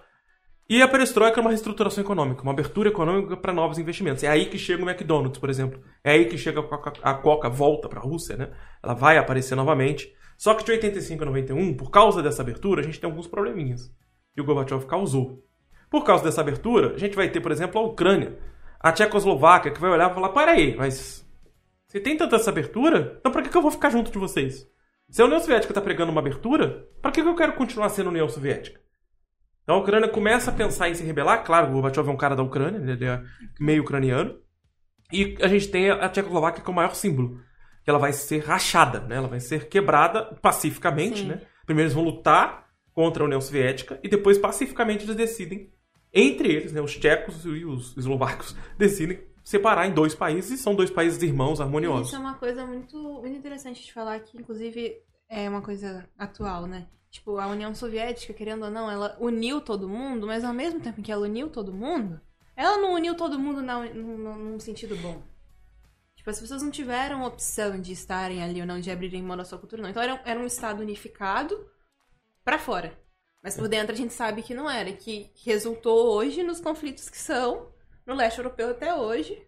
E 0.70 0.84
a 0.84 0.88
perestroika 0.88 1.40
é 1.40 1.42
uma 1.42 1.50
reestruturação 1.50 2.04
econômica, 2.04 2.44
uma 2.44 2.52
abertura 2.52 2.90
econômica 2.90 3.36
para 3.36 3.52
novos 3.52 3.80
investimentos. 3.80 4.24
É 4.24 4.28
aí 4.28 4.46
que 4.46 4.58
chega 4.60 4.84
o 4.84 4.88
McDonald's, 4.88 5.40
por 5.40 5.50
exemplo. 5.50 5.82
É 6.04 6.12
aí 6.12 6.26
que 6.26 6.38
chega 6.38 6.60
a 6.60 6.64
Coca, 6.64 6.94
a 7.02 7.14
Coca 7.16 7.50
volta 7.50 7.90
para 7.90 8.00
a 8.00 8.04
Rússia, 8.04 8.38
né? 8.38 8.52
Ela 8.84 8.94
vai 8.94 9.18
aparecer 9.18 9.56
novamente. 9.56 10.14
Só 10.38 10.54
que 10.54 10.64
de 10.64 10.72
85 10.72 11.24
a 11.24 11.26
91, 11.26 11.74
por 11.76 11.90
causa 11.90 12.22
dessa 12.22 12.44
abertura, 12.44 12.82
a 12.82 12.84
gente 12.84 13.00
tem 13.00 13.10
alguns 13.10 13.26
probleminhas 13.26 13.92
que 14.36 14.42
o 14.42 14.44
Gorbachev 14.46 14.86
causou. 14.86 15.44
Por 15.90 16.04
causa 16.04 16.24
dessa 16.24 16.42
abertura, 16.42 16.94
a 16.94 16.98
gente 17.00 17.16
vai 17.16 17.28
ter, 17.30 17.42
por 17.42 17.52
exemplo, 17.52 17.82
a 17.82 17.84
Ucrânia, 17.84 18.38
a 18.80 18.92
Tchecoslováquia, 18.92 19.72
que 19.72 19.82
vai 19.82 19.90
olhar 19.90 20.12
e 20.12 20.14
falar: 20.14 20.30
peraí, 20.30 20.76
mas 20.78 21.28
se 21.88 22.00
tem 22.00 22.16
tanta 22.16 22.36
essa 22.36 22.52
abertura, 22.52 23.18
então 23.20 23.32
por 23.32 23.42
que, 23.42 23.50
que 23.50 23.58
eu 23.58 23.64
vou 23.64 23.72
ficar 23.72 23.90
junto 23.90 24.12
de 24.12 24.20
vocês? 24.20 24.68
Se 25.10 25.20
a 25.20 25.26
União 25.26 25.40
Soviética 25.40 25.72
está 25.72 25.82
pregando 25.82 26.12
uma 26.12 26.22
abertura, 26.22 26.88
para 27.02 27.12
que 27.12 27.24
que 27.24 27.28
eu 27.28 27.36
quero 27.36 27.54
continuar 27.54 27.90
sendo 27.90 28.12
União 28.12 28.30
Soviética? 28.30 28.80
Então 29.70 29.78
a 29.78 29.82
Ucrânia 29.82 30.10
começa 30.10 30.50
a 30.50 30.54
pensar 30.54 30.90
em 30.90 30.96
se 30.96 31.04
rebelar. 31.04 31.44
Claro, 31.44 31.68
o 31.68 31.74
Gorbachev 31.74 32.10
é 32.10 32.12
um 32.12 32.18
cara 32.18 32.36
da 32.36 32.42
Ucrânia, 32.42 32.80
ele 32.80 33.06
é 33.06 33.22
meio 33.60 33.84
ucraniano. 33.84 34.36
E 35.14 35.38
a 35.40 35.48
gente 35.48 35.68
tem 35.68 35.92
a 35.92 36.10
Tchecoslováquia 36.10 36.64
como 36.64 36.80
o 36.80 36.82
maior 36.82 36.96
símbolo. 36.96 37.40
Que 37.84 37.90
ela 37.92 38.00
vai 38.00 38.12
ser 38.12 38.40
rachada, 38.40 39.02
né? 39.02 39.18
Ela 39.18 39.28
vai 39.28 39.40
ser 39.40 39.70
quebrada 39.70 40.24
pacificamente, 40.42 41.20
Sim. 41.20 41.28
né? 41.28 41.42
Primeiro 41.68 41.86
eles 41.86 41.94
vão 41.94 42.04
lutar 42.04 42.66
contra 42.96 43.22
a 43.22 43.28
União 43.28 43.40
Soviética 43.40 44.00
e 44.04 44.10
depois 44.10 44.40
pacificamente 44.40 45.06
eles 45.06 45.16
decidem, 45.16 45.72
entre 46.12 46.52
eles, 46.52 46.74
né, 46.74 46.82
os 46.82 46.98
tchecos 46.98 47.46
e 47.46 47.64
os 47.64 47.96
eslovacos, 47.96 48.56
decidem 48.76 49.20
separar 49.44 49.86
em 49.86 49.94
dois 49.94 50.16
países 50.16 50.50
e 50.50 50.58
são 50.58 50.74
dois 50.74 50.90
países 50.90 51.22
irmãos 51.22 51.54
Isso 51.54 51.62
harmoniosos. 51.62 52.12
é 52.12 52.18
uma 52.18 52.34
coisa 52.34 52.66
muito, 52.66 52.98
muito 52.98 53.38
interessante 53.38 53.86
de 53.86 53.94
falar 53.94 54.20
que, 54.22 54.36
inclusive, 54.36 54.98
é 55.30 55.48
uma 55.48 55.62
coisa 55.62 56.10
atual, 56.18 56.66
né? 56.66 56.88
Tipo, 57.12 57.38
a 57.38 57.48
União 57.48 57.74
Soviética, 57.74 58.34
querendo 58.34 58.66
ou 58.66 58.72
não, 58.72 58.90
ela 58.90 59.16
uniu 59.20 59.62
todo 59.62 59.88
mundo, 59.88 60.28
mas 60.28 60.44
ao 60.44 60.54
mesmo 60.54 60.80
tempo 60.80 61.02
que 61.02 61.12
ela 61.12 61.26
uniu 61.26 61.50
todo 61.50 61.74
mundo, 61.74 62.20
ela 62.56 62.78
não 62.78 62.94
uniu 62.94 63.16
todo 63.16 63.40
mundo 63.40 63.62
na, 63.62 63.86
num, 63.94 64.36
num 64.36 64.60
sentido 64.60 64.96
bom. 64.98 65.22
Tipo, 66.16 66.30
as 66.30 66.40
pessoas 66.40 66.62
não 66.62 66.70
tiveram 66.70 67.24
opção 67.24 67.80
de 67.80 67.94
estarem 67.94 68.44
ali 68.44 68.60
ou 68.60 68.68
não, 68.68 68.80
de 68.80 68.92
abrirem 68.92 69.24
mão 69.24 69.38
da 69.38 69.46
sua 69.46 69.58
cultura, 69.58 69.82
não. 69.82 69.90
Então 69.90 70.04
era, 70.04 70.22
era 70.26 70.40
um 70.40 70.46
Estado 70.46 70.82
unificado 70.82 71.58
pra 72.44 72.60
fora. 72.60 72.98
Mas 73.42 73.56
por 73.56 73.70
dentro 73.70 73.94
a 73.94 73.98
gente 73.98 74.14
sabe 74.14 74.42
que 74.42 74.54
não 74.54 74.70
era, 74.70 74.92
que 74.92 75.32
resultou 75.46 76.14
hoje 76.14 76.44
nos 76.44 76.60
conflitos 76.60 77.10
que 77.10 77.18
são 77.18 77.72
no 78.06 78.14
leste 78.14 78.38
europeu 78.38 78.72
até 78.72 78.94
hoje. 78.94 79.42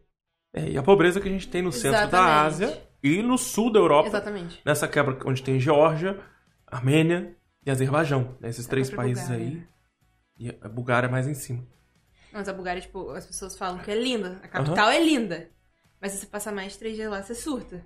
É, 0.53 0.69
e 0.69 0.77
a 0.77 0.83
pobreza 0.83 1.19
que 1.19 1.27
a 1.27 1.31
gente 1.31 1.49
tem 1.49 1.61
no 1.61 1.71
centro 1.71 1.91
da 1.91 2.07
Exatamente. 2.07 2.45
Ásia 2.45 2.90
e 3.03 3.21
no 3.21 3.37
sul 3.37 3.71
da 3.71 3.79
Europa, 3.79 4.09
Exatamente. 4.09 4.61
nessa 4.65 4.87
quebra 4.87 5.17
onde 5.25 5.41
tem 5.43 5.59
Geórgia, 5.59 6.19
Armênia 6.67 7.35
e 7.65 7.71
Azerbaijão. 7.71 8.37
né? 8.39 8.49
Esses 8.49 8.65
três 8.67 8.89
países 8.89 9.23
Bulgária, 9.27 9.45
aí. 9.47 9.55
né? 9.55 9.67
E 10.37 10.57
a 10.61 10.69
Bulgária 10.69 11.07
é 11.07 11.11
mais 11.11 11.27
em 11.27 11.33
cima. 11.33 11.65
Mas 12.31 12.47
a 12.47 12.53
Bulgária, 12.53 12.81
tipo, 12.81 13.09
as 13.11 13.25
pessoas 13.25 13.57
falam 13.57 13.79
que 13.79 13.91
é 13.91 13.95
linda. 13.95 14.39
A 14.43 14.47
capital 14.47 14.89
é 14.89 15.03
linda. 15.03 15.49
Mas 15.99 16.13
se 16.13 16.19
você 16.19 16.25
passar 16.27 16.51
mais 16.53 16.73
de 16.73 16.79
três 16.79 16.95
dias 16.95 17.11
lá, 17.11 17.21
você 17.21 17.35
surta. 17.35 17.85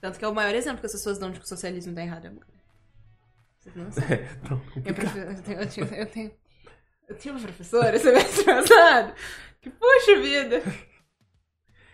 Tanto 0.00 0.18
que 0.18 0.24
é 0.24 0.28
o 0.28 0.34
maior 0.34 0.54
exemplo 0.54 0.80
que 0.80 0.86
as 0.86 0.92
pessoas 0.92 1.18
dão 1.18 1.30
de 1.30 1.38
que 1.38 1.44
o 1.44 1.48
socialismo 1.48 1.94
tá 1.94 2.02
errado. 2.02 2.26
é. 2.26 2.32
Vocês 3.58 3.76
não 3.76 3.90
sabem. 3.92 4.18
É, 4.18 4.80
Minha 4.80 4.94
complicado. 4.94 4.94
profe- 4.94 5.18
eu, 5.20 5.42
tenho, 5.42 5.60
eu, 5.60 5.68
tinha, 5.68 5.86
eu, 5.86 6.06
tenho, 6.06 6.30
eu 7.08 7.16
tinha 7.16 7.34
uma 7.34 7.40
professora 7.42 7.98
semestre 7.98 8.44
passado 8.44 9.14
que, 9.60 9.70
puxa 9.70 10.20
vida. 10.20 10.62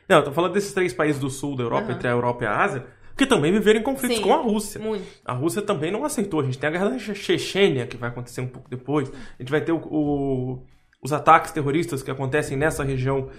Não, 0.08 0.18
eu 0.18 0.24
tô 0.24 0.32
falando 0.32 0.52
desses 0.52 0.72
três 0.72 0.92
países 0.92 1.20
do 1.20 1.30
sul 1.30 1.56
da 1.56 1.62
Europa, 1.62 1.86
Aham. 1.88 1.94
entre 1.94 2.08
a 2.08 2.10
Europa 2.10 2.44
e 2.44 2.46
a 2.46 2.56
Ásia, 2.62 2.86
que 3.16 3.26
também 3.26 3.52
viveram 3.52 3.80
em 3.80 3.82
conflitos 3.82 4.16
Sim. 4.18 4.22
com 4.22 4.34
a 4.34 4.42
Rússia. 4.42 4.80
Muito. 4.80 5.06
A 5.24 5.32
Rússia 5.32 5.62
também 5.62 5.90
não 5.90 6.04
aceitou. 6.04 6.40
A 6.40 6.44
gente 6.44 6.58
tem 6.58 6.68
a 6.68 6.72
guerra 6.72 6.90
da 6.90 6.98
Che- 6.98 7.14
Chechênia, 7.14 7.86
que 7.86 7.96
vai 7.96 8.10
acontecer 8.10 8.40
um 8.40 8.48
pouco 8.48 8.68
depois. 8.68 9.08
A 9.10 9.42
gente 9.42 9.50
vai 9.50 9.60
ter 9.64 9.72
o- 9.72 9.78
o- 9.78 10.66
os 11.02 11.12
ataques 11.12 11.52
terroristas 11.52 12.02
que 12.02 12.10
acontecem 12.10 12.56
nessa 12.56 12.82
região. 12.84 13.30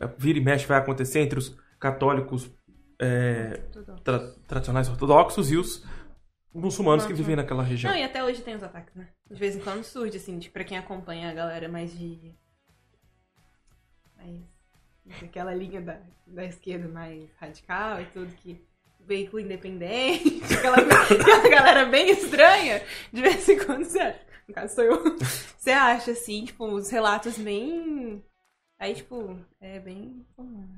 eh, 0.00 0.08
Vira 0.18 0.38
e 0.38 0.42
mexe 0.42 0.66
vai 0.66 0.78
acontecer 0.78 1.20
entre 1.20 1.38
os 1.38 1.56
católicos 1.78 2.50
é, 3.00 3.60
tra- 4.04 4.32
tradicionais 4.46 4.88
ortodoxos 4.88 5.50
e 5.52 5.56
os 5.56 5.84
muçulmanos 6.54 7.04
que 7.04 7.12
Uhum. 7.12 7.16
vivem 7.18 7.36
naquela 7.36 7.62
região. 7.62 7.92
Não, 7.92 7.98
e 7.98 8.02
até 8.04 8.22
hoje 8.24 8.40
tem 8.40 8.54
os 8.54 8.62
ataques, 8.62 8.94
né? 8.94 9.08
De 9.30 9.38
vez 9.38 9.56
em 9.56 9.60
quando 9.60 9.82
surge, 9.84 10.16
assim, 10.16 10.38
de, 10.38 10.48
pra 10.48 10.62
quem 10.64 10.78
acompanha 10.78 11.28
a 11.30 11.34
galera 11.34 11.68
mais 11.68 11.96
de. 11.98 12.34
Mais. 14.16 14.40
Aquela 15.22 15.54
linha 15.54 15.80
da, 15.80 16.00
da 16.26 16.44
esquerda 16.44 16.88
mais 16.88 17.30
radical 17.38 18.00
e 18.00 18.06
tudo 18.06 18.34
que. 18.36 18.60
Veículo 19.06 19.42
independente, 19.42 20.42
aquela, 20.54 20.78
aquela 20.78 21.48
galera 21.50 21.84
bem 21.84 22.08
estranha, 22.08 22.82
de 23.12 23.20
vez 23.20 23.46
em 23.46 23.58
quando 23.58 23.84
você 23.84 23.98
acha. 23.98 24.20
No 24.48 24.54
caso 24.54 24.74
sou 24.74 24.84
eu. 24.84 25.18
Você 25.58 25.70
acha, 25.70 26.10
assim, 26.10 26.44
tipo, 26.44 26.66
os 26.66 26.90
relatos 26.90 27.38
bem. 27.38 28.22
Aí, 28.78 28.94
tipo, 28.94 29.38
é 29.60 29.78
bem. 29.80 30.24
comum. 30.36 30.68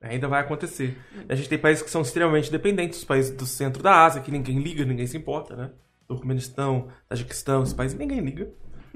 Ainda 0.00 0.28
vai 0.28 0.40
acontecer. 0.40 0.96
A 1.28 1.34
gente 1.34 1.48
tem 1.48 1.58
países 1.58 1.82
que 1.82 1.90
são 1.90 2.02
extremamente 2.02 2.50
dependentes, 2.50 2.98
os 2.98 3.04
países 3.04 3.32
do 3.32 3.46
centro 3.46 3.82
da 3.82 4.04
Ásia, 4.04 4.22
que 4.22 4.30
ninguém 4.30 4.60
liga, 4.60 4.84
ninguém 4.84 5.06
se 5.06 5.16
importa, 5.16 5.56
né? 5.56 5.70
Turcomenistão, 6.06 6.88
Tajiquistão, 7.08 7.62
esses 7.62 7.74
países 7.74 7.98
ninguém 7.98 8.20
liga. 8.20 8.52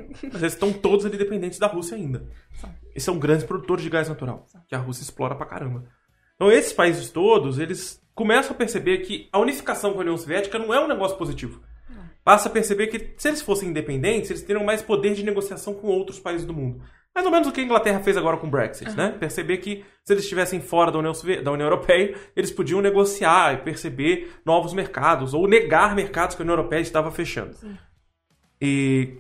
Mas 0.32 0.42
eles 0.42 0.54
estão 0.54 0.72
todos 0.72 1.06
ali 1.06 1.16
dependentes 1.16 1.58
da 1.58 1.66
Rússia 1.66 1.96
ainda. 1.96 2.26
E 2.94 3.00
são 3.00 3.18
grandes 3.18 3.44
produtores 3.44 3.82
de 3.82 3.90
gás 3.90 4.08
natural, 4.08 4.46
que 4.68 4.74
a 4.74 4.78
Rússia 4.78 5.02
explora 5.02 5.34
pra 5.34 5.46
caramba. 5.46 5.84
Então 6.34 6.50
esses 6.50 6.72
países 6.72 7.10
todos, 7.10 7.58
eles 7.58 8.02
começam 8.14 8.52
a 8.52 8.54
perceber 8.54 8.98
que 8.98 9.28
a 9.32 9.38
unificação 9.38 9.92
com 9.92 9.98
a 9.98 10.02
União 10.02 10.16
Soviética 10.16 10.58
não 10.58 10.72
é 10.72 10.82
um 10.82 10.88
negócio 10.88 11.16
positivo. 11.16 11.60
Passa 12.22 12.48
a 12.48 12.52
perceber 12.52 12.88
que 12.88 13.14
se 13.16 13.28
eles 13.28 13.40
fossem 13.40 13.70
independentes, 13.70 14.30
eles 14.30 14.42
teriam 14.42 14.64
mais 14.64 14.82
poder 14.82 15.14
de 15.14 15.24
negociação 15.24 15.74
com 15.74 15.86
outros 15.88 16.18
países 16.18 16.46
do 16.46 16.52
mundo. 16.52 16.82
Mais 17.14 17.26
ou 17.26 17.32
menos 17.32 17.48
o 17.48 17.52
que 17.52 17.60
a 17.60 17.64
Inglaterra 17.64 18.00
fez 18.00 18.16
agora 18.16 18.36
com 18.36 18.46
o 18.46 18.50
Brexit, 18.50 18.94
né? 18.94 19.16
Perceber 19.18 19.56
que 19.56 19.84
se 20.04 20.12
eles 20.12 20.22
estivessem 20.22 20.60
fora 20.60 20.92
da 20.92 20.98
União, 20.98 21.12
da 21.42 21.50
União 21.50 21.66
Europeia, 21.66 22.14
eles 22.36 22.50
podiam 22.50 22.80
negociar 22.80 23.54
e 23.54 23.56
perceber 23.58 24.32
novos 24.44 24.72
mercados, 24.72 25.34
ou 25.34 25.48
negar 25.48 25.96
mercados 25.96 26.36
que 26.36 26.42
a 26.42 26.44
União 26.44 26.56
Europeia 26.56 26.80
estava 26.80 27.10
fechando. 27.10 27.54
Sim. 27.54 27.76
E, 28.60 29.18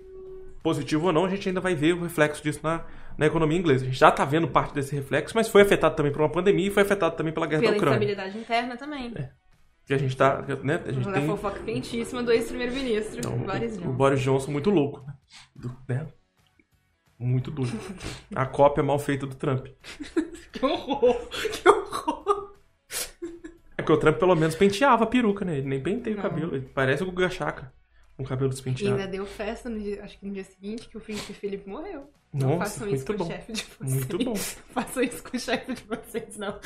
positivo 0.62 1.06
ou 1.06 1.12
não, 1.12 1.24
a 1.24 1.28
gente 1.28 1.48
ainda 1.48 1.60
vai 1.60 1.74
ver 1.74 1.94
o 1.94 2.02
reflexo 2.02 2.42
disso 2.42 2.60
na, 2.62 2.84
na 3.16 3.26
economia 3.26 3.58
inglesa. 3.58 3.84
A 3.84 3.86
gente 3.88 3.98
já 3.98 4.08
está 4.08 4.24
vendo 4.24 4.48
parte 4.48 4.74
desse 4.74 4.94
reflexo, 4.94 5.34
mas 5.36 5.48
foi 5.48 5.62
afetado 5.62 5.94
também 5.96 6.12
por 6.12 6.20
uma 6.22 6.28
pandemia 6.30 6.66
e 6.68 6.70
foi 6.70 6.82
afetado 6.82 7.16
também 7.16 7.32
pela 7.32 7.46
guerra 7.46 7.60
Pela 7.62 7.72
da 7.72 7.76
Ucrânia. 7.78 7.96
instabilidade 7.96 8.38
interna 8.38 8.76
também. 8.76 9.14
Que 9.86 9.94
a 9.94 9.98
gente 9.98 10.16
tá, 10.16 10.42
né? 10.62 10.80
A 10.86 10.92
gente 10.92 11.08
A 11.08 11.12
tem 11.12 11.26
fofoca 11.26 11.60
quentíssima 11.60 12.22
do 12.22 12.30
ex-primeiro-ministro, 12.30 13.18
então, 13.18 13.36
Boris 13.38 13.72
o, 13.72 13.74
o 13.76 13.78
Johnson. 13.80 13.92
Boris 13.92 14.20
Johnson 14.20 14.50
muito 14.52 14.70
louco, 14.70 15.04
né? 15.06 15.14
Do- 15.56 15.76
né? 15.88 16.06
Muito 17.18 17.50
duro. 17.50 17.68
A 18.34 18.46
cópia 18.46 18.82
mal 18.82 18.98
feita 18.98 19.26
do 19.26 19.34
Trump. 19.34 19.66
Que 20.52 20.64
horror! 20.66 21.28
Que 21.52 21.68
horror! 21.68 22.52
É 23.78 23.82
porque 23.82 23.92
o 23.92 23.96
Trump 23.98 24.18
pelo 24.18 24.34
menos 24.34 24.54
penteava 24.56 25.04
a 25.04 25.06
peruca, 25.06 25.44
né? 25.44 25.58
Ele 25.58 25.68
nem 25.68 25.80
penteia 25.80 26.16
o 26.16 26.20
cabelo. 26.20 26.54
Ele 26.56 26.68
parece 26.74 27.02
o 27.02 27.06
Guga 27.06 27.30
Chakra. 27.30 27.72
Com 28.20 28.26
cabelo 28.26 28.50
E 28.50 28.52
despenteado. 28.52 28.94
ainda 28.96 29.08
deu 29.08 29.24
festa, 29.24 29.70
no 29.70 29.80
dia, 29.80 30.04
acho 30.04 30.18
que 30.18 30.26
no 30.26 30.34
dia 30.34 30.44
seguinte, 30.44 30.88
que 30.88 30.96
o 30.98 31.00
Felipe 31.00 31.68
morreu. 31.68 32.10
Nossa, 32.32 32.46
não 32.46 32.58
façam 32.58 32.88
isso 32.88 33.06
com 33.06 33.14
bom. 33.16 33.24
o 33.24 33.26
chefe 33.26 33.52
de 33.52 33.62
vocês. 33.64 33.94
Muito 33.94 34.18
bom. 34.24 34.34
façam 34.74 35.02
isso 35.02 35.22
com 35.22 35.36
o 35.36 35.40
chefe 35.40 35.72
de 35.72 35.82
vocês, 35.84 36.36
não. 36.36 36.58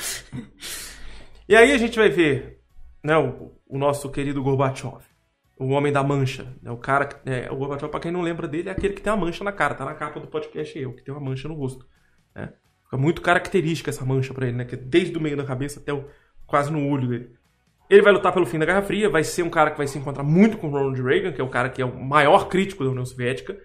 E 1.47 1.55
aí 1.55 1.71
a 1.71 1.77
gente 1.77 1.97
vai 1.97 2.09
ver 2.09 2.59
né, 3.01 3.17
o, 3.17 3.53
o 3.67 3.77
nosso 3.77 4.09
querido 4.11 4.43
Gorbachev. 4.43 4.97
O 5.57 5.69
homem 5.69 5.93
da 5.93 6.03
mancha. 6.03 6.53
Né, 6.61 6.69
o 6.69 6.77
cara. 6.77 7.07
É, 7.25 7.49
o 7.49 7.55
Gorbachev, 7.55 7.89
pra 7.89 8.01
quem 8.01 8.11
não 8.11 8.21
lembra 8.21 8.47
dele, 8.49 8.67
é 8.67 8.71
aquele 8.73 8.93
que 8.93 9.01
tem 9.01 9.13
uma 9.13 9.25
mancha 9.25 9.43
na 9.43 9.53
cara. 9.53 9.75
Tá 9.75 9.85
na 9.85 9.95
capa 9.95 10.19
do 10.19 10.27
podcast 10.27 10.77
eu, 10.77 10.93
que 10.93 11.03
tem 11.03 11.13
uma 11.13 11.23
mancha 11.23 11.47
no 11.47 11.53
rosto. 11.55 11.87
né? 12.35 12.51
Fica 12.83 12.97
muito 12.97 13.21
característica 13.21 13.89
essa 13.89 14.03
mancha 14.03 14.33
pra 14.33 14.45
ele, 14.47 14.57
né? 14.57 14.65
Que 14.65 14.75
é 14.75 14.77
desde 14.77 15.17
o 15.17 15.21
meio 15.21 15.37
da 15.37 15.45
cabeça 15.45 15.79
até 15.79 15.93
o, 15.93 16.05
quase 16.45 16.69
no 16.71 16.85
olho 16.89 17.07
dele. 17.07 17.33
Ele 17.89 18.01
vai 18.01 18.11
lutar 18.11 18.33
pelo 18.33 18.45
fim 18.45 18.57
da 18.57 18.65
Guerra 18.65 18.81
Fria, 18.81 19.09
vai 19.09 19.23
ser 19.23 19.43
um 19.43 19.49
cara 19.49 19.71
que 19.71 19.77
vai 19.77 19.87
se 19.87 19.97
encontrar 19.97 20.23
muito 20.23 20.57
com 20.57 20.67
o 20.67 20.71
Ronald 20.71 21.01
Reagan, 21.01 21.31
que 21.31 21.39
é 21.41 21.43
o 21.43 21.49
cara 21.49 21.69
que 21.69 21.81
é 21.81 21.85
o 21.85 22.03
maior 22.03 22.47
crítico 22.47 22.83
da 22.83 22.89
União 22.89 23.05
Soviética. 23.05 23.55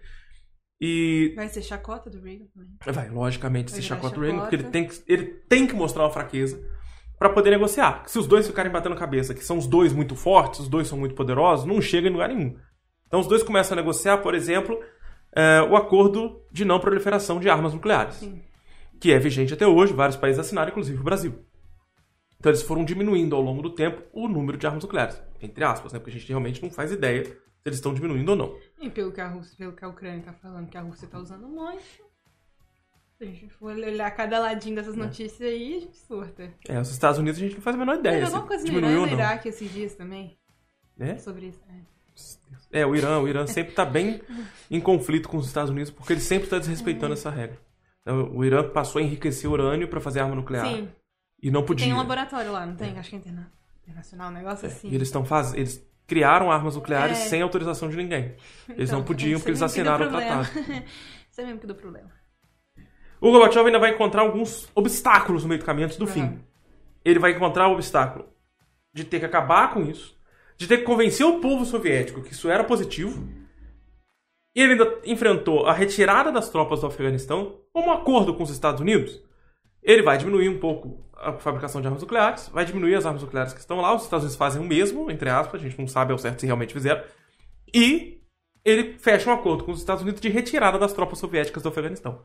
E 0.80 1.33
Vai 1.37 1.48
ser 1.48 1.62
chacota 1.62 2.09
do 2.09 2.20
Reagan 2.20 2.46
também. 2.54 2.76
Vai, 2.87 3.11
logicamente, 3.11 3.70
Vai 3.70 3.80
se 3.80 3.87
virar 3.87 3.96
chacota 3.96 4.18
o 4.18 4.22
Reagan, 4.22 4.40
porque 4.40 4.56
ele 4.56 4.62
chacota. 4.62 4.72
tem 4.72 4.88
que, 4.88 5.02
ele 5.06 5.24
tem 5.48 5.66
que 5.66 5.74
mostrar 5.74 6.04
uma 6.04 6.11
fraqueza 6.11 6.61
pra 7.18 7.28
poder 7.28 7.50
negociar. 7.50 8.02
Se 8.06 8.18
os 8.18 8.26
dois 8.26 8.46
ficarem 8.46 8.72
batendo 8.72 8.96
cabeça, 8.96 9.35
que 9.35 9.44
são 9.44 9.59
os 9.59 9.66
dois 9.66 9.92
muito 9.92 10.14
fortes, 10.16 10.61
os 10.61 10.68
dois 10.68 10.88
são 10.88 10.98
muito 10.98 11.14
poderosos, 11.14 11.66
não 11.66 11.80
chega 11.80 12.09
em 12.09 12.12
lugar 12.12 12.28
nenhum. 12.28 12.56
Então 13.06 13.20
os 13.20 13.26
dois 13.26 13.42
começam 13.42 13.76
a 13.76 13.80
negociar, 13.80 14.18
por 14.18 14.35
exemplo, 14.35 14.78
é, 15.37 15.61
o 15.62 15.76
acordo 15.76 16.42
de 16.50 16.64
não 16.64 16.80
proliferação 16.80 17.38
de 17.38 17.48
armas 17.50 17.74
nucleares, 17.74 18.14
Sim. 18.14 18.40
que 18.98 19.12
é 19.12 19.18
vigente 19.18 19.52
até 19.52 19.66
hoje, 19.66 19.92
vários 19.92 20.16
países 20.16 20.38
assinaram, 20.38 20.70
inclusive 20.70 20.98
o 20.98 21.04
Brasil. 21.04 21.44
Então 22.40 22.50
eles 22.50 22.62
foram 22.62 22.85
diminuindo 22.85 23.37
ao 23.37 23.42
longo 23.42 23.60
do 23.60 23.71
tempo 23.71 24.02
o 24.15 24.27
número 24.27 24.56
de 24.56 24.67
armas 24.67 24.83
nucleares, 24.83 25.23
entre 25.42 25.62
aspas, 25.62 25.92
né? 25.92 25.98
Porque 25.98 26.10
a 26.10 26.19
gente 26.19 26.27
realmente 26.27 26.62
não 26.62 26.71
faz 26.71 26.90
ideia 26.90 27.25
se 27.25 27.37
eles 27.67 27.77
estão 27.79 27.92
diminuindo 27.92 28.31
ou 28.31 28.37
não. 28.37 28.58
E 28.81 28.88
pelo 28.88 29.12
que 29.12 29.21
a 29.21 29.29
Rússia, 29.29 29.54
pelo 29.58 29.75
que 29.75 29.85
a 29.85 29.88
Ucrânia 29.88 30.23
tá 30.23 30.33
falando, 30.33 30.69
que 30.69 30.79
a 30.79 30.81
Rússia 30.81 31.06
tá 31.06 31.19
usando 31.19 31.46
um 31.46 31.54
monte. 31.54 32.02
Se 33.19 33.25
a 33.25 33.27
gente 33.27 33.48
for 33.50 33.75
olhar 33.75 34.10
cada 34.12 34.38
ladinho 34.38 34.77
dessas 34.77 34.96
notícias 34.96 35.42
aí, 35.42 35.77
a 35.77 35.81
gente 35.81 35.96
surta. 35.98 36.50
É, 36.67 36.81
os 36.81 36.90
Estados 36.90 37.19
Unidos 37.19 37.38
a 37.38 37.44
gente 37.44 37.56
não 37.56 37.60
faz 37.60 37.77
a 37.77 37.79
menor 37.79 37.98
ideia 37.98 38.15
Teve 38.15 38.27
se 38.27 38.33
alguma 38.33 38.48
coisa 38.48 38.65
diminuiu 38.65 39.02
Irã 39.02 39.10
e. 39.10 39.12
Iraque 39.12 39.48
esses 39.50 39.71
dias 39.71 39.94
também? 39.94 40.38
Né? 40.96 41.19
Sobre 41.19 41.48
isso. 41.48 41.60
É. 41.69 42.81
É, 42.81 42.87
o 42.87 42.96
Irã, 42.96 43.19
o 43.19 43.29
Irã 43.29 43.46
sempre 43.46 43.73
está 43.73 43.85
bem 43.85 44.23
em 44.71 44.81
conflito 44.81 45.29
com 45.29 45.37
os 45.37 45.46
Estados 45.46 45.71
Unidos 45.71 45.90
porque 45.90 46.15
ele 46.15 46.21
sempre 46.21 46.44
está 46.44 46.58
desrespeitando 46.58 47.12
essa 47.12 47.29
regra. 47.29 47.58
Então, 48.00 48.35
o 48.35 48.44
Irã 48.44 48.67
passou 48.71 49.00
a 49.00 49.02
enriquecer 49.02 49.50
urânio 49.50 49.88
para 49.88 50.00
fazer 50.00 50.21
arma 50.21 50.35
nuclear 50.35 50.67
Sim, 50.67 50.88
e 51.43 51.51
não 51.51 51.63
podia. 51.65 51.87
tem 51.87 51.95
um 51.95 51.99
laboratório 51.99 52.53
lá, 52.53 52.67
não 52.67 52.77
tem? 52.77 52.99
Acho 52.99 53.11
que 53.11 53.17
é 53.17 53.19
interna- 53.19 53.51
internacional, 53.83 54.31
um 54.31 54.35
negócio 54.35 54.67
assim. 54.67 54.88
E 54.88 54.95
eles 54.95 55.09
estão 55.09 55.25
fazendo, 55.25 55.59
eles 55.59 55.85
criaram 56.07 56.51
armas 56.51 56.75
nucleares 56.77 57.19
É. 57.19 57.23
sem 57.29 57.41
autorização 57.43 57.88
de 57.88 57.97
ninguém. 57.97 58.35
Eles 58.69 58.88
Então, 58.91 58.99
não 58.99 59.05
podiam 59.07 59.38
porque 59.38 59.51
eles 59.51 59.63
assinaram 59.63 60.07
o 60.07 60.11
tratado. 60.11 60.49
Isso 61.31 61.41
é 61.41 61.45
mesmo 61.45 61.61
que 61.61 61.67
deu 61.67 61.77
problema. 61.77 62.11
O 63.21 63.31
Gorbachev 63.31 63.67
ainda 63.67 63.79
vai 63.79 63.91
encontrar 63.93 64.23
alguns 64.23 64.69
obstáculos 64.75 65.43
no 65.43 65.49
meio 65.49 65.61
do 65.61 65.65
caminho 65.65 65.87
antes 65.87 65.99
do 65.99 66.05
Aham. 66.05 66.13
fim. 66.13 66.41
Ele 67.05 67.19
vai 67.19 67.33
encontrar 67.33 67.69
o 67.69 67.73
obstáculo 67.75 68.27
de 68.93 69.05
ter 69.05 69.21
que 69.21 69.27
acabar 69.27 69.73
com 69.73 69.83
isso, 69.83 70.17
de 70.57 70.67
ter 70.67 70.79
que 70.79 70.85
convencer 70.85 71.25
o 71.25 71.38
povo 71.41 71.65
soviético 71.65 72.23
que 72.23 72.33
isso 72.33 72.49
era 72.51 72.65
positivo. 72.65 73.29
E 74.55 74.61
ele 74.61 74.73
ainda 74.73 74.99
enfrentou 75.05 75.67
a 75.67 75.73
retirada 75.73 76.33
das 76.33 76.51
tropas 76.51 76.81
do 76.81 76.87
Afeganistão 76.87 77.61
como 77.73 77.88
um 77.88 77.93
acordo 77.93 78.35
com 78.35 78.43
os 78.43 78.51
Estados 78.51 78.81
Unidos. 78.81 79.23
Ele 79.83 80.03
vai 80.03 80.19
diminuir 80.19 80.49
um 80.49 80.59
pouco 80.59 81.09
a 81.21 81.33
fabricação 81.35 81.81
de 81.81 81.87
armas 81.87 82.02
nucleares, 82.02 82.48
vai 82.48 82.64
diminuir 82.64 82.94
as 82.94 83.06
armas 83.06 83.23
nucleares 83.23 83.52
que 83.52 83.60
estão 83.60 83.81
lá, 83.81 83.94
os 83.94 84.02
Estados 84.04 84.25
Unidos 84.25 84.37
fazem 84.37 84.60
o 84.62 84.64
mesmo, 84.64 85.10
entre 85.10 85.29
aspas, 85.29 85.60
a 85.60 85.64
gente 85.64 85.79
não 85.79 85.87
sabe 85.87 86.12
ao 86.12 86.18
certo 86.18 86.40
se 86.40 86.46
realmente 86.46 86.73
fizeram. 86.73 87.02
E 87.75 88.21
ele 88.64 88.98
fecha 88.98 89.31
um 89.31 89.33
acordo 89.35 89.64
com 89.64 89.73
os 89.73 89.79
Estados 89.79 90.02
Unidos 90.02 90.21
de 90.21 90.29
retirada 90.29 90.79
das 90.79 90.92
tropas 90.92 91.18
soviéticas 91.18 91.62
do 91.62 91.68
Afeganistão. 91.68 92.25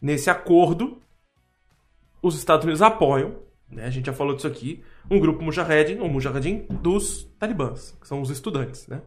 Nesse 0.00 0.30
acordo, 0.30 1.00
os 2.22 2.36
Estados 2.36 2.64
Unidos 2.64 2.82
apoiam, 2.82 3.36
né, 3.70 3.84
a 3.84 3.90
gente 3.90 4.06
já 4.06 4.12
falou 4.12 4.34
disso 4.34 4.46
aqui, 4.46 4.82
um 5.10 5.18
grupo 5.18 5.42
Mujahedin, 5.42 5.98
ou 5.98 6.08
Mujahedin, 6.08 6.66
dos 6.70 7.24
talibãs, 7.38 7.96
que 8.00 8.06
são 8.06 8.20
os 8.20 8.30
estudantes, 8.30 8.86
né? 8.86 9.02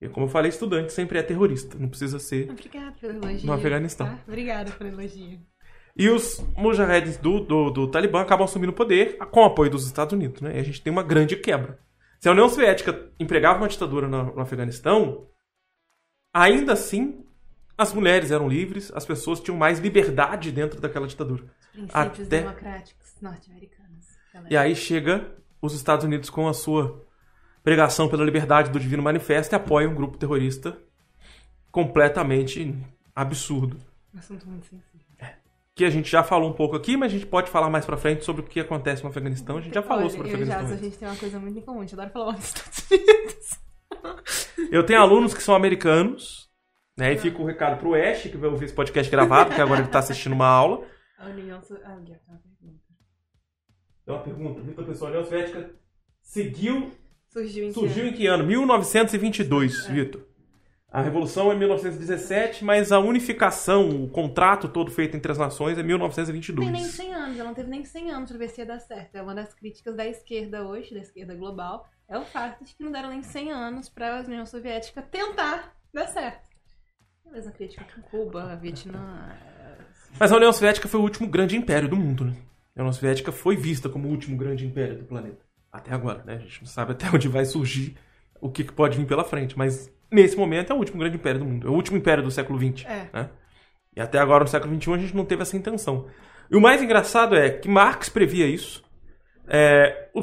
E 0.00 0.08
como 0.08 0.26
eu 0.26 0.30
falei, 0.30 0.48
estudante 0.48 0.92
sempre 0.92 1.18
é 1.18 1.22
terrorista, 1.22 1.76
não 1.76 1.88
precisa 1.88 2.20
ser 2.20 2.48
Obrigada 2.50 2.94
pelo 3.00 3.14
elogio. 3.14 3.46
no 3.46 3.52
Afeganistão. 3.52 4.06
tá? 4.06 4.18
Obrigada 4.28 4.70
pelo 4.70 4.90
elogio. 4.90 5.40
E 5.98 6.08
os 6.08 6.38
mujahedins 6.56 7.16
do, 7.16 7.40
do, 7.40 7.70
do 7.70 7.88
Talibã 7.88 8.20
acabam 8.20 8.44
assumindo 8.44 8.70
o 8.70 8.74
poder 8.74 9.18
com 9.18 9.40
o 9.40 9.44
apoio 9.44 9.70
dos 9.70 9.84
Estados 9.84 10.12
Unidos, 10.12 10.40
né? 10.40 10.56
E 10.56 10.60
a 10.60 10.62
gente 10.62 10.80
tem 10.80 10.92
uma 10.92 11.02
grande 11.02 11.34
quebra. 11.36 11.80
Se 12.20 12.28
a 12.28 12.32
União 12.32 12.48
Soviética 12.48 13.10
empregava 13.18 13.58
uma 13.58 13.68
ditadura 13.68 14.06
no, 14.06 14.34
no 14.34 14.40
Afeganistão, 14.40 15.26
ainda 16.32 16.72
assim 16.72 17.24
as 17.76 17.92
mulheres 17.92 18.30
eram 18.30 18.48
livres, 18.48 18.92
as 18.94 19.04
pessoas 19.04 19.40
tinham 19.40 19.56
mais 19.56 19.78
liberdade 19.78 20.50
dentro 20.52 20.80
daquela 20.80 21.06
ditadura. 21.06 21.44
Princípios 21.72 21.94
Até- 22.26 22.40
democráticos 22.42 23.14
norte-americanos. 23.20 24.06
E 24.48 24.56
aí 24.56 24.74
chega 24.76 25.32
os 25.60 25.74
Estados 25.74 26.04
Unidos 26.04 26.30
com 26.30 26.48
a 26.48 26.54
sua 26.54 27.04
pregação 27.62 28.08
pela 28.08 28.24
liberdade 28.24 28.70
do 28.70 28.78
Divino 28.78 29.02
Manifesto 29.02 29.54
e 29.54 29.56
apoia 29.56 29.88
um 29.88 29.94
grupo 29.94 30.16
terrorista 30.16 30.78
completamente 31.70 32.74
absurdo. 33.14 33.78
Assunto 34.16 34.46
muito 34.48 34.66
sensível. 34.66 35.07
Que 35.78 35.84
a 35.84 35.90
gente 35.90 36.10
já 36.10 36.24
falou 36.24 36.50
um 36.50 36.52
pouco 36.52 36.74
aqui, 36.74 36.96
mas 36.96 37.12
a 37.12 37.14
gente 37.14 37.26
pode 37.26 37.48
falar 37.48 37.70
mais 37.70 37.86
pra 37.86 37.96
frente 37.96 38.24
sobre 38.24 38.42
o 38.42 38.44
que 38.44 38.58
acontece 38.58 39.00
no 39.04 39.10
Afeganistão. 39.10 39.58
A 39.58 39.60
gente 39.60 39.72
já 39.72 39.80
falou 39.80 40.02
Olha, 40.02 40.10
sobre 40.10 40.26
o 40.26 40.30
Afeganistão. 40.30 40.60
Jazz, 40.62 40.72
a 40.72 40.76
gente 40.76 40.98
tem 40.98 41.06
uma 41.08 41.16
coisa 41.16 41.38
muito 41.38 41.56
em 41.56 41.62
comum. 41.62 41.78
A 41.78 41.82
gente 41.82 41.94
adora 41.94 42.10
falar 42.10 42.24
mal 42.24 42.34
dos 42.34 42.46
Estados 42.46 42.90
Unidos. 42.90 43.48
Eu 44.72 44.84
tenho 44.84 45.00
alunos 45.00 45.32
que 45.32 45.40
são 45.40 45.54
americanos, 45.54 46.50
né? 46.96 47.12
E 47.12 47.18
fica 47.18 47.40
o 47.40 47.46
recado 47.46 47.78
pro 47.78 47.94
Ash, 47.94 48.22
que 48.22 48.36
vai 48.36 48.50
ouvir 48.50 48.64
esse 48.64 48.74
podcast 48.74 49.08
gravado, 49.08 49.54
que 49.54 49.60
agora 49.60 49.80
ele 49.80 49.88
tá 49.88 50.00
assistindo 50.00 50.32
uma 50.32 50.48
aula. 50.48 50.84
Tem 51.16 52.34
uma 52.34 52.40
pergunta. 52.40 52.80
Tem 54.04 54.14
uma 54.14 54.22
pergunta. 54.24 54.60
Vitor 54.60 54.84
Pessoa, 54.84 55.10
a 55.10 55.12
União 55.12 55.24
Soviética 55.24 55.70
seguiu 56.20 56.90
Surgiu 57.28 57.64
em 57.64 57.68
que 57.68 57.74
Surgiu 57.74 58.02
ano? 58.02 58.12
em 58.12 58.14
que 58.16 58.26
ano? 58.26 58.44
1922, 58.44 59.86
É. 59.86 59.92
Vitor. 59.92 60.22
A 60.90 61.02
Revolução 61.02 61.52
é 61.52 61.54
1917, 61.54 62.64
mas 62.64 62.90
a 62.92 62.98
unificação, 62.98 64.04
o 64.04 64.08
contrato 64.08 64.68
todo 64.68 64.90
feito 64.90 65.16
entre 65.16 65.30
as 65.30 65.36
nações 65.36 65.72
é 65.72 65.76
Tem 65.76 65.84
1922. 65.84 66.70
nem 66.70 66.82
100 66.84 67.14
anos, 67.14 67.38
ela 67.38 67.48
não 67.48 67.54
teve 67.54 67.68
nem 67.68 67.84
100 67.84 68.10
anos 68.10 68.30
pra 68.30 68.38
ver 68.38 68.48
se 68.48 68.60
ia 68.62 68.66
dar 68.66 68.78
certo. 68.78 69.14
É 69.14 69.22
uma 69.22 69.34
das 69.34 69.52
críticas 69.52 69.94
da 69.94 70.06
esquerda 70.06 70.66
hoje, 70.66 70.94
da 70.94 71.00
esquerda 71.00 71.34
global, 71.34 71.86
é 72.08 72.18
o 72.18 72.24
fato 72.24 72.64
de 72.64 72.74
que 72.74 72.82
não 72.82 72.90
deram 72.90 73.10
nem 73.10 73.22
100 73.22 73.52
anos 73.52 73.88
pra 73.90 74.24
União 74.26 74.46
Soviética 74.46 75.02
tentar 75.02 75.74
dar 75.92 76.06
certo. 76.08 76.40
É 77.26 77.28
a 77.28 77.32
mesma 77.32 77.52
crítica 77.52 77.84
com 77.94 78.00
Cuba, 78.00 78.56
Vietnã. 78.56 79.28
é, 79.30 79.76
Mas 80.18 80.32
a 80.32 80.36
União 80.36 80.52
Soviética 80.54 80.88
foi 80.88 81.00
o 81.00 81.02
último 81.02 81.28
grande 81.28 81.54
império 81.54 81.86
do 81.88 81.96
mundo, 81.96 82.24
né? 82.24 82.34
A 82.74 82.80
União 82.80 82.92
Soviética 82.94 83.30
foi 83.30 83.56
vista 83.56 83.90
como 83.90 84.08
o 84.08 84.10
último 84.10 84.38
grande 84.38 84.64
império 84.64 84.96
do 84.96 85.04
planeta. 85.04 85.44
Até 85.70 85.92
agora, 85.92 86.22
né? 86.24 86.36
A 86.36 86.38
gente 86.38 86.62
não 86.62 86.66
sabe 86.68 86.92
até 86.92 87.06
onde 87.14 87.28
vai 87.28 87.44
surgir 87.44 87.94
o 88.40 88.50
que 88.50 88.64
pode 88.64 88.96
vir 88.96 89.06
pela 89.06 89.24
frente, 89.24 89.58
mas 89.58 89.92
nesse 90.10 90.36
momento 90.36 90.72
é 90.72 90.74
o 90.74 90.78
último 90.78 90.98
grande 90.98 91.16
império 91.16 91.40
do 91.40 91.46
mundo. 91.46 91.68
É 91.68 91.70
o 91.70 91.74
último 91.74 91.96
império 91.96 92.22
do 92.22 92.30
século 92.30 92.58
XX. 92.58 92.86
É. 92.86 93.08
né? 93.12 93.30
E 93.96 94.00
até 94.00 94.18
agora, 94.18 94.44
no 94.44 94.48
século 94.48 94.74
XXI, 94.74 94.92
a 94.94 94.98
gente 94.98 95.16
não 95.16 95.24
teve 95.24 95.42
essa 95.42 95.56
intenção. 95.56 96.06
E 96.50 96.56
o 96.56 96.60
mais 96.60 96.82
engraçado 96.82 97.36
é 97.36 97.50
que 97.50 97.68
Marx 97.68 98.08
previa 98.08 98.46
isso, 98.46 98.82
é, 99.46 100.08
o 100.14 100.22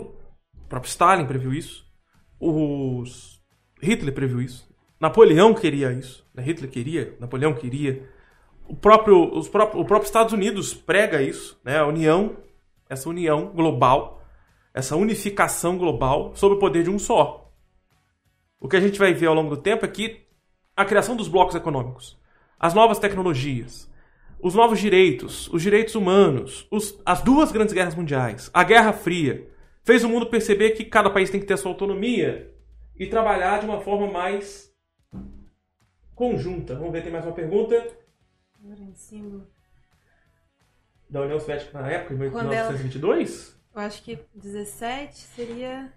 próprio 0.70 0.90
Stalin 0.90 1.26
previu 1.26 1.54
isso, 1.54 1.86
os 2.40 3.42
Hitler 3.82 4.14
previu 4.14 4.42
isso, 4.42 4.68
Napoleão 5.00 5.54
queria 5.54 5.92
isso, 5.92 6.26
né? 6.34 6.42
Hitler 6.42 6.70
queria, 6.70 7.16
Napoleão 7.20 7.54
queria, 7.54 8.08
o 8.68 8.76
próprio, 8.76 9.38
os 9.38 9.48
próprio, 9.48 9.82
o 9.82 9.86
próprio 9.86 10.08
Estados 10.08 10.34
Unidos 10.34 10.74
prega 10.74 11.22
isso, 11.22 11.60
né? 11.64 11.78
a 11.78 11.86
união, 11.86 12.38
essa 12.90 13.10
união 13.10 13.48
global, 13.48 14.24
essa 14.74 14.96
unificação 14.96 15.78
global 15.78 16.32
sob 16.36 16.56
o 16.56 16.60
poder 16.60 16.84
de 16.84 16.90
um 16.90 16.98
só. 16.98 17.45
O 18.60 18.68
que 18.70 18.76
a 18.76 18.80
gente 18.82 18.98
vai 18.98 19.14
ver 19.14 19.28
ao 19.28 19.34
longo 19.36 19.56
do 19.56 19.62
tempo 19.62 19.86
é 19.86 19.88
que 19.88 20.26
a 20.76 20.86
criação 20.86 21.16
dos 21.16 21.28
blocos 21.28 21.56
econômicos, 21.56 22.18
as 22.60 22.74
novas 22.74 23.00
tecnologias, 23.00 23.90
os 24.40 24.54
novos 24.56 24.80
direitos, 24.80 25.48
os 25.54 25.62
direitos 25.62 25.96
humanos, 25.96 26.68
os- 26.72 27.00
as 27.06 27.22
duas 27.22 27.52
grandes 27.52 27.74
guerras 27.74 27.96
mundiais, 27.96 28.50
a 28.54 28.64
Guerra 28.64 28.94
Fria, 28.94 29.50
fez 29.84 30.04
o 30.04 30.10
mundo 30.10 30.28
perceber 30.28 30.72
que 30.72 30.86
cada 30.86 31.10
país 31.10 31.30
tem 31.30 31.40
que 31.40 31.46
ter 31.46 31.58
sua 31.58 31.72
autonomia 31.72 32.54
e 32.98 33.08
trabalhar 33.08 33.60
de 33.60 33.66
uma 33.66 33.82
forma 33.82 34.12
mais 34.12 34.74
conjunta. 36.14 36.76
Vamos 36.76 36.92
ver, 36.92 37.04
tem 37.04 37.12
mais 37.12 37.26
uma 37.26 37.34
pergunta 37.36 37.76
da 41.10 41.22
União 41.22 41.40
Soviética 41.40 41.80
na 41.82 41.92
época, 41.92 42.14
em 42.14 42.18
Quando 42.32 42.52
ela- 42.54 42.70
1922? 42.72 43.56
Eu 43.74 43.82
acho 43.82 44.02
que 44.04 44.18
17 44.34 45.20
seria. 45.20 45.94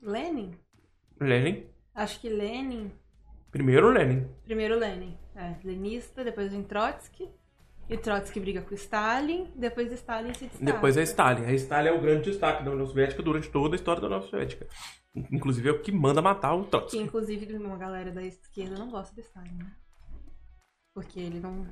Lenin? 0.00 0.58
Lenin. 1.20 1.66
Acho 1.94 2.20
que 2.20 2.28
Lenin. 2.28 2.92
Primeiro 3.50 3.90
Lenin. 3.90 4.28
Primeiro 4.44 4.78
Lenin. 4.78 5.16
É, 5.34 5.56
lenista, 5.64 6.22
depois 6.24 6.52
vem 6.52 6.62
Trotsky. 6.62 7.28
E 7.88 7.96
Trotsky 7.96 8.38
briga 8.38 8.60
com 8.60 8.74
Stalin. 8.74 9.50
Depois 9.56 9.90
Stalin 9.92 10.34
se 10.34 10.44
destaca. 10.46 10.64
Depois 10.72 10.96
é 10.96 11.02
Stalin. 11.02 11.44
A 11.46 11.52
Stalin 11.54 11.88
é 11.88 11.92
o 11.92 12.00
grande 12.00 12.30
destaque 12.30 12.62
da 12.62 12.70
União 12.70 12.86
Soviética 12.86 13.22
durante 13.22 13.50
toda 13.50 13.74
a 13.74 13.76
história 13.76 14.00
da 14.00 14.06
União 14.08 14.22
Soviética. 14.22 14.66
Inclusive 15.32 15.68
é 15.70 15.72
o 15.72 15.80
que 15.80 15.90
manda 15.90 16.20
matar 16.20 16.54
o 16.54 16.64
Que 16.64 16.70
Trotsky. 16.70 16.98
inclusive 16.98 17.56
uma 17.56 17.76
galera 17.78 18.12
da 18.12 18.22
esquerda 18.22 18.76
não 18.78 18.90
gosta 18.90 19.14
do 19.14 19.20
Stalin, 19.22 19.56
né? 19.56 19.72
Porque 20.94 21.18
ele 21.18 21.40
não. 21.40 21.66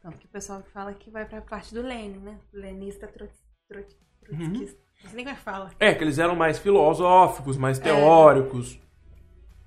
Tanto 0.00 0.18
que 0.18 0.26
o 0.26 0.30
pessoal 0.30 0.62
fala 0.72 0.94
que 0.94 1.10
vai 1.10 1.26
pra 1.28 1.42
parte 1.42 1.74
do 1.74 1.82
Lenin, 1.82 2.18
né? 2.20 2.38
Lenista 2.52 3.06
trot, 3.08 3.32
trot, 3.68 3.96
trotskista. 4.20 4.80
Sei 5.08 5.24
nem 5.24 5.32
é 5.32 5.36
fala. 5.36 5.70
É, 5.78 5.94
que 5.94 6.04
eles 6.04 6.18
eram 6.18 6.36
mais 6.36 6.58
filosóficos, 6.58 7.56
mais 7.56 7.78
teóricos. 7.78 8.78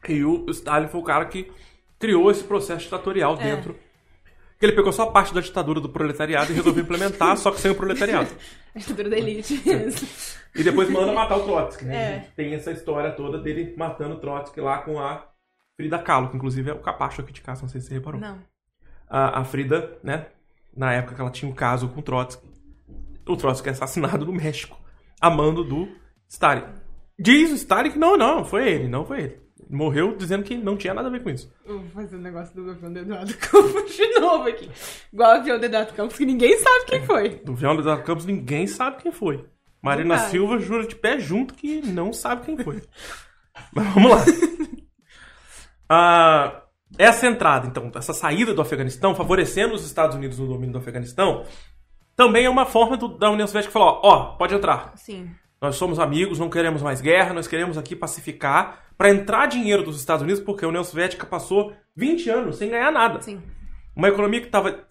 E 0.07 0.23
o 0.23 0.45
Stalin 0.49 0.87
foi 0.87 0.99
o 1.01 1.03
cara 1.03 1.25
que 1.25 1.51
criou 1.99 2.29
esse 2.29 2.43
processo 2.43 2.83
ditatorial 2.83 3.35
É. 3.39 3.43
dentro. 3.55 3.75
Que 4.59 4.65
ele 4.67 4.73
pegou 4.73 4.93
só 4.93 5.03
a 5.03 5.11
parte 5.11 5.33
da 5.33 5.41
ditadura 5.41 5.81
do 5.81 5.89
proletariado 5.89 6.51
e 6.51 6.55
resolveu 6.55 6.83
implementar, 6.83 7.35
só 7.37 7.51
que 7.51 7.59
sem 7.59 7.71
o 7.71 7.75
proletariado. 7.75 8.29
A 8.75 8.79
ditadura 8.79 9.09
da 9.09 9.17
elite 9.17 9.61
mesmo. 9.65 10.07
E 10.55 10.63
depois 10.63 10.89
manda 10.89 11.11
matar 11.13 11.37
o 11.37 11.43
Trotsky, 11.45 11.85
né? 11.85 11.95
É. 11.95 12.27
Tem 12.35 12.53
essa 12.55 12.71
história 12.71 13.11
toda 13.11 13.37
dele 13.37 13.73
matando 13.77 14.15
o 14.15 14.19
Trotsky 14.19 14.59
lá 14.61 14.79
com 14.79 14.99
a 14.99 15.23
Frida 15.77 15.99
Kahlo, 15.99 16.29
que 16.29 16.37
inclusive 16.37 16.69
é 16.71 16.73
o 16.73 16.79
capacho 16.79 17.21
aqui 17.21 17.31
de 17.33 17.41
casa, 17.41 17.61
não 17.61 17.69
sei 17.69 17.81
se 17.81 17.87
você 17.87 17.93
reparou. 17.95 18.19
Não. 18.19 18.39
A, 19.09 19.41
a 19.41 19.43
Frida, 19.45 19.97
né? 20.03 20.27
Na 20.75 20.91
época 20.93 21.13
que 21.15 21.21
ela 21.21 21.29
tinha 21.29 21.49
um 21.51 21.53
caso 21.53 21.87
com 21.89 21.99
o 21.99 22.03
Trotsky. 22.03 22.47
O 23.27 23.35
Trotsky 23.37 23.69
é 23.69 23.71
assassinado 23.73 24.25
no 24.25 24.33
México, 24.33 24.75
a 25.23 25.29
mando 25.29 25.63
do 25.63 25.87
Stalin. 26.27 26.65
Diz 27.17 27.49
o 27.49 27.55
Stalin 27.55 27.91
que 27.91 27.97
não, 27.97 28.17
não, 28.17 28.43
foi 28.43 28.67
ele, 28.67 28.89
não 28.89 29.05
foi 29.05 29.21
ele. 29.21 29.43
Morreu 29.69 30.17
dizendo 30.17 30.43
que 30.43 30.57
não 30.57 30.75
tinha 30.75 30.93
nada 30.93 31.07
a 31.07 31.11
ver 31.11 31.23
com 31.23 31.29
isso. 31.29 31.49
Eu 31.65 31.79
vou 31.79 31.89
fazer 31.91 32.17
um 32.17 32.21
negócio 32.21 32.53
do 32.53 32.69
avião 32.69 32.91
do 32.91 32.99
Eduardo 32.99 33.33
Campos 33.39 33.95
de 33.95 34.19
novo 34.19 34.49
aqui. 34.49 34.69
Igual 35.13 35.31
o 35.31 35.39
avião 35.39 35.57
do 35.57 35.65
Eduardo 35.65 35.93
Campos, 35.93 36.17
que 36.17 36.25
ninguém 36.25 36.57
sabe 36.57 36.85
quem 36.87 37.05
foi. 37.05 37.29
Do 37.37 37.55
João 37.55 37.77
dos 37.77 37.85
Campos 38.01 38.25
ninguém 38.25 38.67
sabe 38.67 39.01
quem 39.01 39.13
foi. 39.13 39.45
Marina 39.81 40.15
Verdade. 40.15 40.31
Silva 40.31 40.59
jura 40.59 40.85
de 40.85 40.95
pé 40.95 41.17
junto 41.17 41.53
que 41.53 41.81
não 41.81 42.11
sabe 42.11 42.45
quem 42.45 42.57
foi. 42.57 42.81
Mas 43.73 43.93
vamos 43.93 44.11
lá. 44.11 44.25
Ah, 45.95 46.63
essa 46.97 47.27
entrada, 47.27 47.67
então, 47.67 47.91
essa 47.93 48.13
saída 48.13 48.51
do 48.51 48.61
Afeganistão, 48.61 49.13
favorecendo 49.13 49.75
os 49.75 49.85
Estados 49.85 50.15
Unidos 50.15 50.39
no 50.39 50.47
domínio 50.47 50.71
do 50.71 50.79
Afeganistão, 50.79 51.45
também 52.15 52.45
é 52.45 52.49
uma 52.49 52.65
forma 52.65 52.95
do- 52.97 53.17
da 53.17 53.29
União 53.29 53.47
Soviética 53.47 53.71
falar: 53.71 53.85
ó, 53.91 53.99
ó, 54.03 54.25
pode 54.37 54.53
entrar. 54.55 54.93
Sim. 54.95 55.29
Nós 55.61 55.75
somos 55.77 55.97
amigos, 55.99 56.39
não 56.39 56.49
queremos 56.49 56.81
mais 56.81 56.99
guerra, 56.99 57.33
nós 57.33 57.47
queremos 57.47 57.77
aqui 57.77 57.95
pacificar 57.95 58.83
para 58.97 59.09
entrar 59.09 59.45
dinheiro 59.47 59.81
dos 59.83 59.97
Estados 59.99 60.21
Unidos, 60.21 60.43
porque 60.43 60.65
a 60.65 60.67
União 60.67 60.83
Soviética 60.83 61.25
passou 61.25 61.73
20 61.95 62.29
anos 62.29 62.57
sem 62.57 62.69
ganhar 62.69 62.91
nada. 62.91 63.21
Sim. 63.21 63.41
Uma 63.95 64.09
economia 64.09 64.41
que 64.41 64.47
estava 64.47 64.83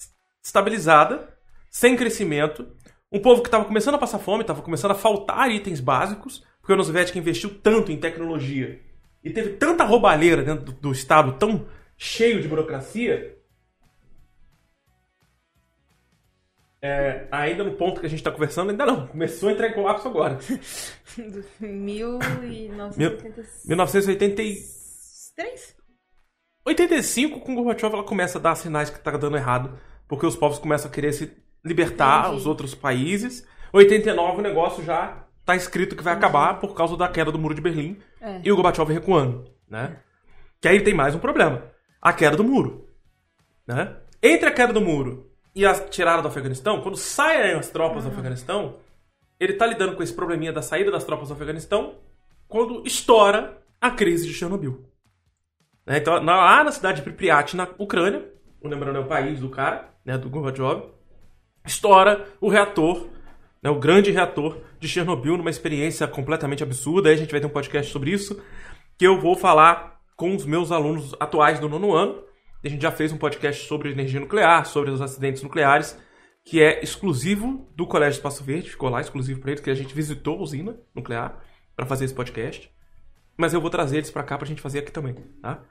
estabilizada, 0.42 1.28
sem 1.70 1.96
crescimento, 1.96 2.66
um 3.10 3.20
povo 3.20 3.42
que 3.42 3.48
estava 3.48 3.64
começando 3.64 3.94
a 3.94 3.98
passar 3.98 4.18
fome, 4.18 4.40
estava 4.42 4.62
começando 4.62 4.92
a 4.92 4.94
faltar 4.94 5.50
itens 5.50 5.80
básicos, 5.80 6.42
porque 6.60 6.72
a 6.72 6.74
União 6.74 6.84
Soviética 6.86 7.18
investiu 7.18 7.50
tanto 7.62 7.92
em 7.92 7.96
tecnologia 7.98 8.80
e 9.22 9.30
teve 9.30 9.50
tanta 9.50 9.84
roubalheira 9.84 10.42
dentro 10.42 10.64
do, 10.64 10.72
do 10.72 10.92
Estado, 10.92 11.32
tão 11.38 11.66
cheio 11.96 12.40
de 12.40 12.48
burocracia. 12.48 13.36
É, 16.82 17.28
ainda 17.30 17.62
no 17.62 17.74
ponto 17.74 18.00
que 18.00 18.06
a 18.06 18.08
gente 18.08 18.18
está 18.18 18.32
conversando, 18.32 18.70
ainda 18.70 18.84
não. 18.84 19.06
Começou 19.06 19.48
a 19.48 19.52
entrar 19.52 19.68
em 19.68 19.74
colapso 19.74 20.08
agora. 20.08 20.38
1986. 21.60 23.64
1983? 23.66 25.76
85, 26.64 27.40
com 27.40 27.54
Gorbachev, 27.54 27.94
ela 27.94 28.04
começa 28.04 28.38
a 28.38 28.40
dar 28.40 28.54
sinais 28.54 28.90
que 28.90 28.98
está 28.98 29.10
dando 29.12 29.36
errado, 29.36 29.78
porque 30.08 30.26
os 30.26 30.36
povos 30.36 30.58
começam 30.58 30.90
a 30.90 30.94
querer 30.94 31.12
se 31.12 31.32
libertar, 31.64 32.24
Entendi. 32.26 32.36
os 32.36 32.46
outros 32.46 32.74
países. 32.74 33.46
89, 33.72 34.38
o 34.38 34.42
negócio 34.42 34.84
já 34.84 35.24
está 35.40 35.56
escrito 35.56 35.96
que 35.96 36.02
vai 36.02 36.12
acabar 36.14 36.60
por 36.60 36.74
causa 36.74 36.96
da 36.96 37.08
queda 37.08 37.32
do 37.32 37.38
Muro 37.38 37.54
de 37.54 37.60
Berlim 37.60 37.98
É. 38.20 38.40
e 38.44 38.52
o 38.52 38.56
Gorbachev 38.56 38.92
recuando, 38.92 39.50
né? 39.68 39.98
Que 40.60 40.68
aí 40.68 40.80
tem 40.82 40.94
mais 40.94 41.14
um 41.14 41.18
problema. 41.18 41.70
A 42.00 42.12
queda 42.12 42.36
do 42.36 42.44
muro, 42.44 42.88
né? 43.66 43.96
Entre 44.22 44.48
a 44.48 44.52
queda 44.52 44.72
do 44.72 44.80
muro 44.80 45.31
e 45.54 45.64
a 45.66 45.74
tirada 45.88 46.22
do 46.22 46.28
Afeganistão, 46.28 46.80
quando 46.80 46.96
saem 46.96 47.52
as 47.54 47.70
tropas 47.70 48.04
do 48.04 48.10
Afeganistão, 48.10 48.76
ele 49.38 49.54
tá 49.54 49.66
lidando 49.66 49.94
com 49.96 50.02
esse 50.02 50.14
probleminha 50.14 50.52
da 50.52 50.62
saída 50.62 50.90
das 50.90 51.04
tropas 51.04 51.28
do 51.28 51.34
Afeganistão 51.34 51.94
quando 52.48 52.82
estoura 52.86 53.58
a 53.80 53.90
crise 53.90 54.26
de 54.26 54.32
Chernobyl. 54.34 54.84
Né? 55.86 55.98
Então, 55.98 56.22
na- 56.22 56.36
lá 56.36 56.64
na 56.64 56.72
cidade 56.72 56.98
de 56.98 57.02
Pripyat, 57.02 57.56
na 57.56 57.68
Ucrânia, 57.78 58.24
o 58.60 58.68
lembrando 58.68 58.96
é 58.96 59.00
o 59.00 59.06
país 59.06 59.40
do 59.40 59.48
cara, 59.48 59.88
né, 60.04 60.16
do 60.16 60.30
Gorbachev, 60.30 60.84
estoura 61.66 62.26
o 62.40 62.48
reator, 62.48 63.08
né, 63.62 63.70
o 63.70 63.78
grande 63.78 64.10
reator 64.10 64.58
de 64.78 64.88
Chernobyl, 64.88 65.36
numa 65.36 65.50
experiência 65.50 66.06
completamente 66.06 66.62
absurda. 66.62 67.08
Aí 67.08 67.14
a 67.14 67.18
gente 67.18 67.30
vai 67.30 67.40
ter 67.40 67.46
um 67.46 67.50
podcast 67.50 67.90
sobre 67.92 68.10
isso, 68.10 68.40
que 68.98 69.06
eu 69.06 69.20
vou 69.20 69.36
falar 69.36 70.00
com 70.16 70.34
os 70.36 70.44
meus 70.44 70.70
alunos 70.70 71.14
atuais 71.18 71.58
do 71.58 71.68
nono 71.68 71.94
ano. 71.94 72.22
A 72.64 72.68
gente 72.68 72.82
já 72.82 72.92
fez 72.92 73.12
um 73.12 73.18
podcast 73.18 73.66
sobre 73.66 73.90
energia 73.90 74.20
nuclear, 74.20 74.64
sobre 74.66 74.90
os 74.90 75.00
acidentes 75.00 75.42
nucleares, 75.42 75.98
que 76.44 76.62
é 76.62 76.82
exclusivo 76.82 77.68
do 77.74 77.86
Colégio 77.86 78.16
Espaço 78.18 78.42
Verde, 78.44 78.70
ficou 78.70 78.88
lá 78.88 79.00
exclusivo 79.00 79.40
para 79.40 79.50
eles, 79.50 79.62
que 79.62 79.70
a 79.70 79.74
gente 79.74 79.94
visitou 79.94 80.38
a 80.38 80.42
usina 80.42 80.76
nuclear 80.94 81.40
para 81.74 81.86
fazer 81.86 82.04
esse 82.04 82.14
podcast. 82.14 82.70
Mas 83.36 83.52
eu 83.54 83.60
vou 83.60 83.70
trazer 83.70 83.96
eles 83.98 84.10
para 84.10 84.22
cá 84.22 84.36
pra 84.38 84.46
gente 84.46 84.60
fazer 84.60 84.80
aqui 84.80 84.92
também, 84.92 85.14
tá? 85.40 85.64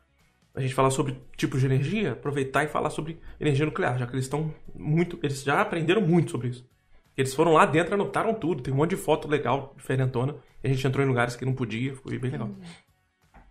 A 0.54 0.60
gente 0.60 0.74
falar 0.74 0.90
sobre 0.92 1.18
tipos 1.38 1.62
de 1.62 1.66
energia, 1.66 2.12
aproveitar 2.12 2.64
e 2.66 2.68
falar 2.68 2.90
sobre 2.90 3.20
energia 3.40 3.66
nuclear, 3.66 3.98
já 3.98 4.06
que 4.06 4.14
eles 4.14 4.26
estão 4.26 4.54
muito, 4.76 5.18
eles 5.24 5.44
já 5.44 5.62
aprenderam 5.62 6.02
muito 6.02 6.32
sobre 6.32 6.50
isso. 6.50 6.70
Eles 7.16 7.34
foram 7.34 7.54
lá 7.54 7.66
dentro, 7.66 7.94
anotaram 7.94 8.34
tudo, 8.34 8.62
tem 8.64 8.74
um 8.74 8.78
monte 8.78 8.92
de 8.92 8.98
foto 8.98 9.28
legal, 9.28 9.74
diferentona. 9.78 10.36
E 10.64 10.68
a 10.68 10.74
gente 10.74 10.86
entrou 10.86 11.06
em 11.06 11.08
lugares 11.08 11.36
que 11.36 11.46
não 11.46 11.54
podia, 11.54 11.96
foi 11.96 12.18
bem 12.18 12.32
legal. 12.32 12.50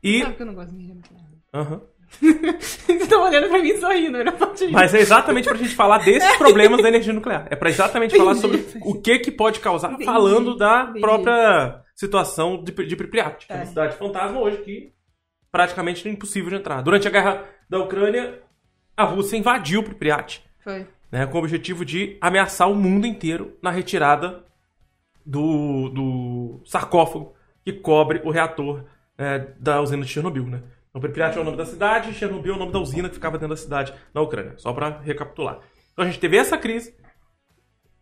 E, 0.02 0.22
Sabe 0.22 0.36
que 0.36 0.42
eu 0.42 0.46
não 0.46 0.54
gosto 0.54 0.70
de 0.70 0.76
energia 0.76 0.94
nuclear. 0.94 1.30
aham. 1.54 1.82
Vocês 2.60 3.02
estão 3.02 3.22
olhando 3.24 3.48
pra 3.48 3.58
mim 3.60 3.76
sorrindo, 3.76 4.22
não 4.24 4.32
posso 4.32 4.64
ir. 4.64 4.70
Mas 4.72 4.92
é 4.94 4.98
exatamente 5.00 5.48
pra 5.48 5.56
gente 5.56 5.74
falar 5.74 5.98
desses 5.98 6.36
problemas 6.36 6.82
da 6.82 6.88
energia 6.88 7.12
nuclear. 7.12 7.46
É 7.50 7.56
pra 7.56 7.70
exatamente 7.70 8.16
falar 8.16 8.34
sobre 8.34 8.64
o 8.82 9.00
que 9.00 9.18
que 9.20 9.30
pode 9.30 9.60
causar, 9.60 9.88
Entendi, 9.92 10.04
falando 10.04 10.56
da 10.56 10.82
entendi. 10.84 11.00
própria 11.00 11.82
situação 11.94 12.62
de, 12.62 12.72
de 12.72 12.96
Pripyat, 12.96 13.46
que 13.46 13.52
é 13.52 13.56
uma 13.56 13.62
Tá. 13.62 13.68
cidade 13.68 13.96
fantasma 13.96 14.40
hoje 14.40 14.58
que 14.58 14.92
praticamente 15.52 16.06
é 16.06 16.10
impossível 16.10 16.50
de 16.50 16.56
entrar. 16.56 16.82
Durante 16.82 17.06
a 17.08 17.10
guerra 17.10 17.44
da 17.68 17.78
Ucrânia, 17.78 18.40
a 18.96 19.04
Rússia 19.04 19.36
invadiu 19.36 19.82
Pripyat, 19.82 20.42
Foi. 20.62 20.86
né, 21.10 21.26
com 21.26 21.36
o 21.38 21.40
objetivo 21.40 21.84
de 21.84 22.16
ameaçar 22.20 22.70
o 22.70 22.74
mundo 22.74 23.06
inteiro 23.06 23.56
na 23.62 23.70
retirada 23.70 24.44
do, 25.24 25.88
do 25.90 26.60
sarcófago 26.66 27.34
que 27.64 27.72
cobre 27.72 28.20
o 28.24 28.30
reator 28.30 28.84
é, 29.18 29.38
da 29.58 29.80
usina 29.80 30.02
de 30.04 30.10
Chernobyl, 30.10 30.46
né? 30.46 30.62
Então, 30.90 31.00
Pripyat 31.00 31.38
é 31.38 31.40
o 31.40 31.44
nome 31.44 31.56
da 31.56 31.64
cidade, 31.64 32.12
Chernobyl 32.14 32.52
é 32.52 32.56
o 32.56 32.58
nome 32.58 32.72
da 32.72 32.80
usina 32.80 33.08
que 33.08 33.14
ficava 33.14 33.38
dentro 33.38 33.54
da 33.54 33.60
cidade 33.60 33.94
na 34.12 34.20
Ucrânia. 34.20 34.54
Só 34.58 34.72
para 34.72 35.00
recapitular. 35.00 35.60
Então 35.92 36.04
a 36.04 36.08
gente 36.08 36.20
teve 36.20 36.36
essa 36.36 36.58
crise. 36.58 36.94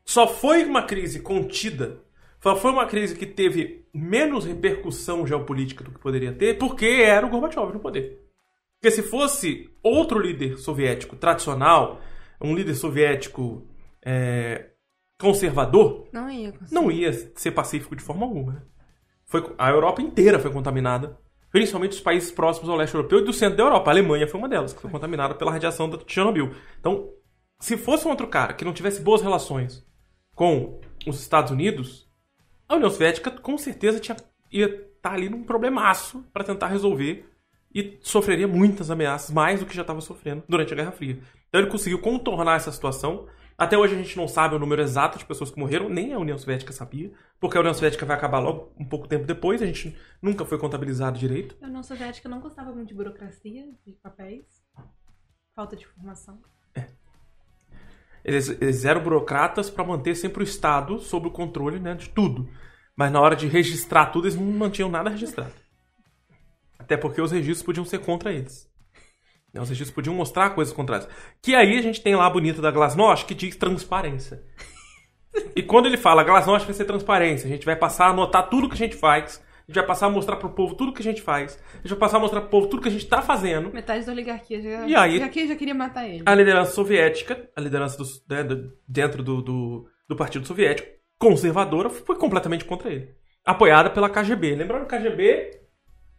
Só 0.05 0.27
foi 0.27 0.65
uma 0.65 0.83
crise 0.83 1.21
contida. 1.21 2.01
Só 2.43 2.57
foi 2.57 2.71
uma 2.71 2.87
crise 2.87 3.15
que 3.17 3.27
teve 3.27 3.87
menos 3.93 4.47
repercussão 4.47 5.27
geopolítica 5.27 5.85
do 5.85 5.91
que 5.91 5.99
poderia 5.99 6.33
ter, 6.33 6.57
porque 6.57 6.87
era 6.87 7.27
o 7.27 7.29
Gorbachev 7.29 7.73
no 7.73 7.81
poder. 7.81 8.19
Porque 8.81 8.95
se 8.95 9.03
fosse 9.03 9.69
outro 9.83 10.19
líder 10.21 10.57
soviético 10.57 11.17
tradicional, 11.17 12.01
um 12.41 12.55
líder 12.55 12.75
soviético 12.75 13.67
é, 14.05 14.71
conservador, 15.19 16.09
Não 16.13 16.31
ia 16.31 16.55
não 16.71 16.91
ia 16.91 17.13
ser 17.13 17.51
pacífico 17.51 17.97
de 17.97 18.03
forma 18.03 18.25
alguma. 18.25 18.65
Foi, 19.27 19.53
a 19.59 19.69
Europa 19.69 20.01
inteira 20.01 20.39
foi 20.39 20.53
contaminada, 20.53 21.19
principalmente 21.59 21.93
os 21.93 22.01
países 22.01 22.31
próximos 22.31 22.71
ao 22.71 22.77
leste 22.77 22.95
europeu 22.95 23.19
e 23.19 23.25
do 23.25 23.33
centro 23.33 23.57
da 23.57 23.65
Europa. 23.65 23.91
A 23.91 23.93
Alemanha 23.93 24.29
foi 24.29 24.39
uma 24.39 24.49
delas, 24.49 24.73
que 24.73 24.81
foi 24.81 24.91
contaminada 24.91 25.35
pela 25.35 25.51
radiação 25.51 25.91
da 25.91 25.99
Chernobyl. 26.07 26.55
Então, 26.79 27.11
se 27.59 27.77
fosse 27.77 28.07
um 28.07 28.11
outro 28.11 28.29
cara 28.29 28.53
que 28.53 28.65
não 28.65 28.73
tivesse 28.73 29.03
boas 29.03 29.21
relações 29.21 29.85
com 30.37 30.81
os 31.05 31.21
Estados 31.21 31.51
Unidos, 31.51 32.09
a 32.69 32.77
União 32.77 32.89
Soviética 32.89 33.31
com 33.31 33.59
certeza 33.59 33.99
tinha, 33.99 34.17
ia 34.53 34.67
estar 34.67 35.15
ali 35.15 35.29
num 35.29 35.43
problemaço 35.43 36.25
para 36.33 36.45
tentar 36.45 36.69
resolver 36.69 37.29
e 37.75 37.99
sofreria 38.01 38.49
muitas 38.49 38.91
ameaças, 38.91 39.31
mais 39.31 39.61
do 39.61 39.67
que 39.67 39.75
já 39.75 39.83
estava 39.83 40.01
sofrendo 40.01 40.43
durante 40.49 40.73
a 40.73 40.77
Guerra 40.77 40.93
Fria. 40.93 41.19
Então 41.49 41.61
ele 41.61 41.71
conseguiu 41.71 42.01
contornar 42.01 42.57
essa 42.57 42.73
situação. 42.73 43.27
Até 43.57 43.77
hoje 43.77 43.95
a 43.95 43.99
gente 43.99 44.17
não 44.17 44.29
sabe 44.29 44.55
o 44.55 44.59
número 44.59 44.83
exato 44.83 45.19
de 45.19 45.25
pessoas 45.25 45.51
que 45.51 45.59
morreram, 45.59 45.89
nem 45.89 46.13
a 46.13 46.19
União 46.19 46.39
Soviética 46.39 46.73
sabia, 46.73 47.11
porque 47.41 47.57
a 47.57 47.61
União 47.61 47.75
Soviética 47.75 48.07
vai 48.07 48.17
acabar 48.17 48.39
logo 48.39 48.73
um 48.79 48.85
pouco 48.85 49.09
tempo 49.09 49.27
depois, 49.27 49.61
a 49.61 49.67
gente 49.67 49.97
nunca 50.23 50.45
foi 50.45 50.59
contabilizado 50.59 51.19
direito. 51.19 51.57
A 51.61 51.67
União 51.67 51.83
Soviética 51.83 52.29
não 52.29 52.41
gostava 52.41 52.73
muito 52.73 52.89
de 52.89 52.95
burocracia, 52.95 53.65
de 53.85 53.93
papéis, 53.95 54.45
falta 55.55 55.77
de 55.77 55.85
informação. 55.85 56.41
Eles, 58.25 58.49
eles 58.61 58.85
eram 58.85 59.03
burocratas 59.03 59.71
para 59.71 59.85
manter 59.85 60.15
sempre 60.15 60.43
o 60.43 60.45
Estado 60.45 60.99
sob 60.99 61.29
o 61.29 61.31
controle 61.31 61.81
né, 61.81 61.95
de 61.95 62.11
tudo. 62.11 62.49
Mas 62.95 63.11
na 63.11 63.21
hora 63.21 63.35
de 63.35 63.47
registrar 63.47 64.07
tudo, 64.07 64.27
eles 64.27 64.37
não 64.37 64.45
mantinham 64.45 64.91
nada 64.91 65.09
registrado. 65.09 65.55
Até 66.89 66.97
porque 66.97 67.21
os 67.21 67.31
registros 67.33 67.63
podiam 67.63 67.85
ser 67.85 67.99
contra 67.99 68.33
eles. 68.33 68.67
Né, 69.53 69.61
Os 69.61 69.69
registros 69.69 69.95
podiam 69.95 70.15
mostrar 70.15 70.49
coisas 70.55 70.73
contrárias. 70.73 71.07
Que 71.43 71.55
aí 71.55 71.77
a 71.79 71.83
gente 71.83 72.01
tem 72.01 72.17
lá 72.17 72.25
a 72.25 72.31
bonita 72.31 72.63
da 72.63 72.71
Glasnost 72.71 73.27
que 73.27 73.35
diz 73.35 73.55
transparência. 73.57 74.43
E 75.55 75.63
quando 75.63 75.85
ele 75.85 75.99
fala 75.99 76.25
Glasnost 76.25 76.67
vai 76.67 76.75
ser 76.75 76.87
transparência, 76.87 77.47
a 77.47 77.51
gente 77.51 77.67
vai 77.67 77.77
passar 77.77 78.07
a 78.07 78.11
anotar 78.11 78.49
tudo 78.49 78.69
que 78.71 78.75
a 78.75 78.79
gente 78.79 78.97
faz, 78.97 79.37
a 79.37 79.71
gente 79.71 79.75
vai 79.77 79.87
passar 79.87 80.07
a 80.07 80.11
mostrar 80.11 80.37
pro 80.37 80.49
povo 80.49 80.75
tudo 80.75 80.95
que 80.95 81.03
a 81.03 81.05
gente 81.05 81.21
faz, 81.21 81.63
a 81.75 81.77
gente 81.77 81.91
vai 81.91 81.99
passar 81.99 82.17
a 82.17 82.21
mostrar 82.21 82.41
pro 82.41 82.49
povo 82.49 82.69
tudo 82.69 82.81
que 82.81 82.89
a 82.89 82.91
gente 82.91 83.07
tá 83.07 83.21
fazendo. 83.21 83.71
Metade 83.71 84.07
da 84.07 84.13
oligarquia 84.13 84.63
já, 84.63 84.87
E 84.89 84.95
aí- 84.97 85.19
já, 85.19 85.27
já 85.47 85.57
queria 85.57 85.75
matar 85.75 86.09
ele. 86.09 86.23
A 86.25 86.35
liderança 86.35 86.73
soviética, 86.73 87.51
a 87.55 87.61
liderança 87.61 87.99
dos- 87.99 88.25
né, 88.27 88.43
do- 88.43 88.73
dentro 88.89 89.23
do, 89.23 89.43
do, 89.43 89.87
do 90.09 90.17
Partido 90.17 90.47
Soviético, 90.47 90.89
conservadora, 91.19 91.91
foi 91.91 92.17
completamente 92.17 92.65
contra 92.65 92.91
ele. 92.91 93.15
Apoiada 93.45 93.91
pela 93.91 94.09
KGB. 94.09 94.55
Lembrando 94.55 94.87
que 94.87 94.95
a 94.95 94.99
KGB, 94.99 95.61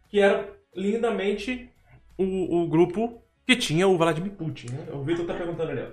que 0.08 0.20
era 0.20 0.48
lindamente 0.74 1.70
o, 2.18 2.62
o 2.62 2.68
grupo 2.68 3.22
que 3.46 3.56
tinha 3.56 3.88
o 3.88 3.96
Vladimir 3.98 4.32
Putin. 4.32 4.68
Né? 4.72 4.92
O 4.92 5.02
Vitor 5.02 5.26
tá 5.26 5.34
perguntando 5.34 5.70
ali, 5.72 5.82
ó. 5.82 5.90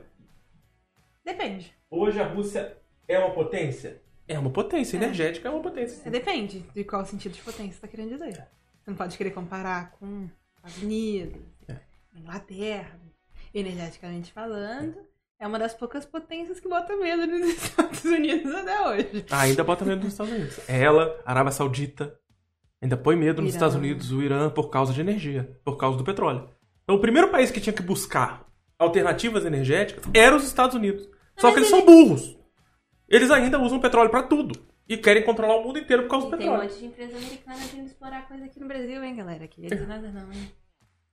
Depende. 1.25 1.73
Hoje 1.89 2.19
a 2.21 2.27
Rússia 2.27 2.77
é 3.07 3.17
uma 3.19 3.31
potência? 3.33 4.01
É 4.27 4.37
uma 4.37 4.49
potência, 4.49 4.97
energética 4.97 5.47
é 5.47 5.51
uma 5.51 5.61
potência. 5.61 5.97
sim. 6.03 6.09
Depende 6.09 6.59
de 6.73 6.83
qual 6.83 7.05
sentido 7.05 7.33
de 7.33 7.41
potência 7.41 7.73
você 7.73 7.81
tá 7.81 7.87
querendo 7.87 8.09
dizer. 8.09 8.33
Você 8.33 8.89
não 8.91 8.95
pode 8.95 9.17
querer 9.17 9.31
comparar 9.31 9.91
com 9.91 10.25
os 10.25 10.29
Estados 10.71 10.83
Unidos, 10.83 11.41
É. 11.67 11.77
Inglaterra. 12.15 12.99
Energeticamente 13.53 14.31
falando, 14.33 14.97
é 15.39 15.47
uma 15.47 15.57
das 15.57 15.73
poucas 15.73 16.05
potências 16.05 16.59
que 16.59 16.67
bota 16.67 16.95
medo 16.97 17.25
nos 17.25 17.47
Estados 17.49 18.03
Unidos 18.03 18.53
até 18.53 18.81
hoje. 18.87 19.25
Ainda 19.31 19.63
bota 19.63 19.85
medo 19.85 20.03
nos 20.03 20.13
Estados 20.13 20.33
Unidos. 20.33 20.59
Ela, 20.69 21.19
Arábia 21.25 21.51
Saudita, 21.51 22.19
ainda 22.81 22.95
põe 22.97 23.15
medo 23.15 23.41
nos 23.41 23.51
Irã. 23.51 23.57
Estados 23.57 23.75
Unidos, 23.75 24.11
o 24.11 24.21
Irã, 24.21 24.49
por 24.49 24.69
causa 24.69 24.93
de 24.93 25.01
energia, 25.01 25.57
por 25.63 25.77
causa 25.77 25.97
do 25.97 26.03
petróleo. 26.03 26.49
Então, 26.83 26.95
o 26.95 27.01
primeiro 27.01 27.29
país 27.29 27.51
que 27.51 27.59
tinha 27.59 27.73
que 27.73 27.81
buscar 27.81 28.45
alternativas 28.79 29.45
energéticas 29.45 30.03
era 30.13 30.35
os 30.35 30.43
Estados 30.43 30.75
Unidos. 30.75 31.03
Só 31.37 31.47
Mas 31.47 31.53
que 31.53 31.59
eles 31.61 31.71
ele- 31.73 31.77
são 31.79 31.85
burros. 31.85 32.37
Eles 33.09 33.31
ainda 33.31 33.59
usam 33.59 33.79
petróleo 33.79 34.09
pra 34.09 34.23
tudo. 34.23 34.59
E 34.89 34.95
querem 34.97 35.23
controlar 35.23 35.57
o 35.57 35.63
mundo 35.63 35.79
inteiro 35.79 36.03
por 36.03 36.09
causa 36.11 36.27
do 36.29 36.35
E 36.35 36.37
tem 36.37 36.47
um 36.47 36.51
petróleo. 36.51 36.69
monte 36.69 36.79
de 36.79 36.85
empresa 36.85 37.17
americana 37.17 37.57
querendo 37.69 37.87
explorar 37.87 38.27
coisa 38.27 38.45
aqui 38.45 38.59
no 38.59 38.67
Brasil, 38.67 39.03
hein, 39.03 39.15
galera? 39.15 39.47
Queria 39.47 39.69
dizer 39.69 39.87
nada 39.87 40.09
não, 40.11 40.31
hein? 40.31 40.51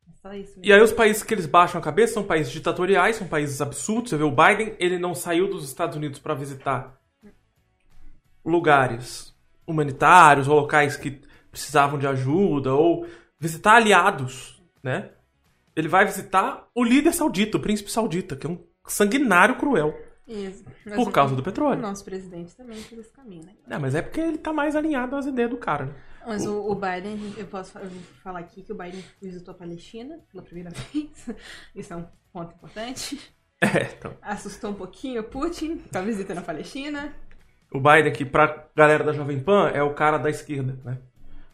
É 0.08 0.12
só 0.22 0.32
isso 0.34 0.50
mesmo. 0.50 0.64
E 0.64 0.72
aí 0.72 0.80
os 0.80 0.92
países 0.92 1.22
que 1.24 1.34
eles 1.34 1.46
baixam 1.46 1.80
a 1.80 1.84
cabeça 1.84 2.14
são 2.14 2.22
países 2.22 2.52
ditatoriais, 2.52 3.16
são 3.16 3.26
países 3.26 3.60
absurdos. 3.60 4.10
Você 4.10 4.16
vê 4.16 4.22
o 4.22 4.30
Biden, 4.30 4.76
ele 4.78 4.96
não 4.98 5.12
saiu 5.14 5.48
dos 5.50 5.64
Estados 5.64 5.96
Unidos 5.96 6.18
para 6.20 6.34
visitar 6.34 6.96
lugares 8.44 9.34
humanitários 9.66 10.46
ou 10.46 10.54
locais 10.56 10.96
que 10.96 11.20
precisavam 11.54 11.98
de 11.98 12.06
ajuda 12.06 12.74
ou 12.74 13.06
visitar 13.38 13.76
aliados, 13.76 14.62
né? 14.82 15.10
Ele 15.74 15.88
vai 15.88 16.04
visitar 16.04 16.68
o 16.74 16.84
líder 16.84 17.12
saudita, 17.12 17.56
o 17.56 17.60
príncipe 17.60 17.90
saudita, 17.90 18.36
que 18.36 18.46
é 18.46 18.50
um 18.50 18.58
sanguinário 18.86 19.56
cruel 19.56 19.92
Isso. 20.28 20.64
Mas 20.86 20.94
por 20.94 21.08
o- 21.08 21.12
causa 21.12 21.34
do 21.34 21.40
O 21.40 21.44
petróleo. 21.44 21.80
nosso 21.82 22.04
presidente 22.04 22.54
também 22.56 22.76
fez 22.76 23.00
esse 23.00 23.12
caminho, 23.12 23.44
né? 23.44 23.52
É, 23.68 23.78
mas 23.78 23.94
é 23.94 24.02
porque 24.02 24.20
ele 24.20 24.38
tá 24.38 24.52
mais 24.52 24.76
alinhado 24.76 25.16
às 25.16 25.26
ideias 25.26 25.50
do 25.50 25.56
cara, 25.56 25.86
né? 25.86 25.94
Mas 26.26 26.46
o, 26.46 26.70
o 26.70 26.74
Biden, 26.74 27.34
eu 27.36 27.46
posso 27.46 27.76
eu 27.78 27.90
falar 28.22 28.38
aqui 28.38 28.62
que 28.62 28.72
o 28.72 28.74
Biden 28.74 29.04
visitou 29.20 29.52
a 29.52 29.56
Palestina 29.58 30.18
pela 30.30 30.42
primeira 30.42 30.70
vez. 30.92 31.26
Isso 31.74 31.92
é 31.92 31.96
um 31.96 32.06
ponto 32.32 32.54
importante. 32.54 33.18
É, 33.60 33.94
então. 33.96 34.12
Assustou 34.20 34.72
um 34.72 34.74
pouquinho 34.74 35.22
o 35.22 35.24
Putin 35.24 35.78
com 35.90 35.96
a 35.96 36.02
visita 36.02 36.34
na 36.34 36.42
Palestina. 36.42 37.14
O 37.72 37.80
Biden, 37.80 38.12
que 38.12 38.22
pra 38.22 38.68
galera 38.76 39.02
da 39.02 39.12
Jovem 39.12 39.40
Pan, 39.40 39.70
é 39.70 39.82
o 39.82 39.94
cara 39.94 40.18
da 40.18 40.28
esquerda, 40.28 40.78
né? 40.84 40.98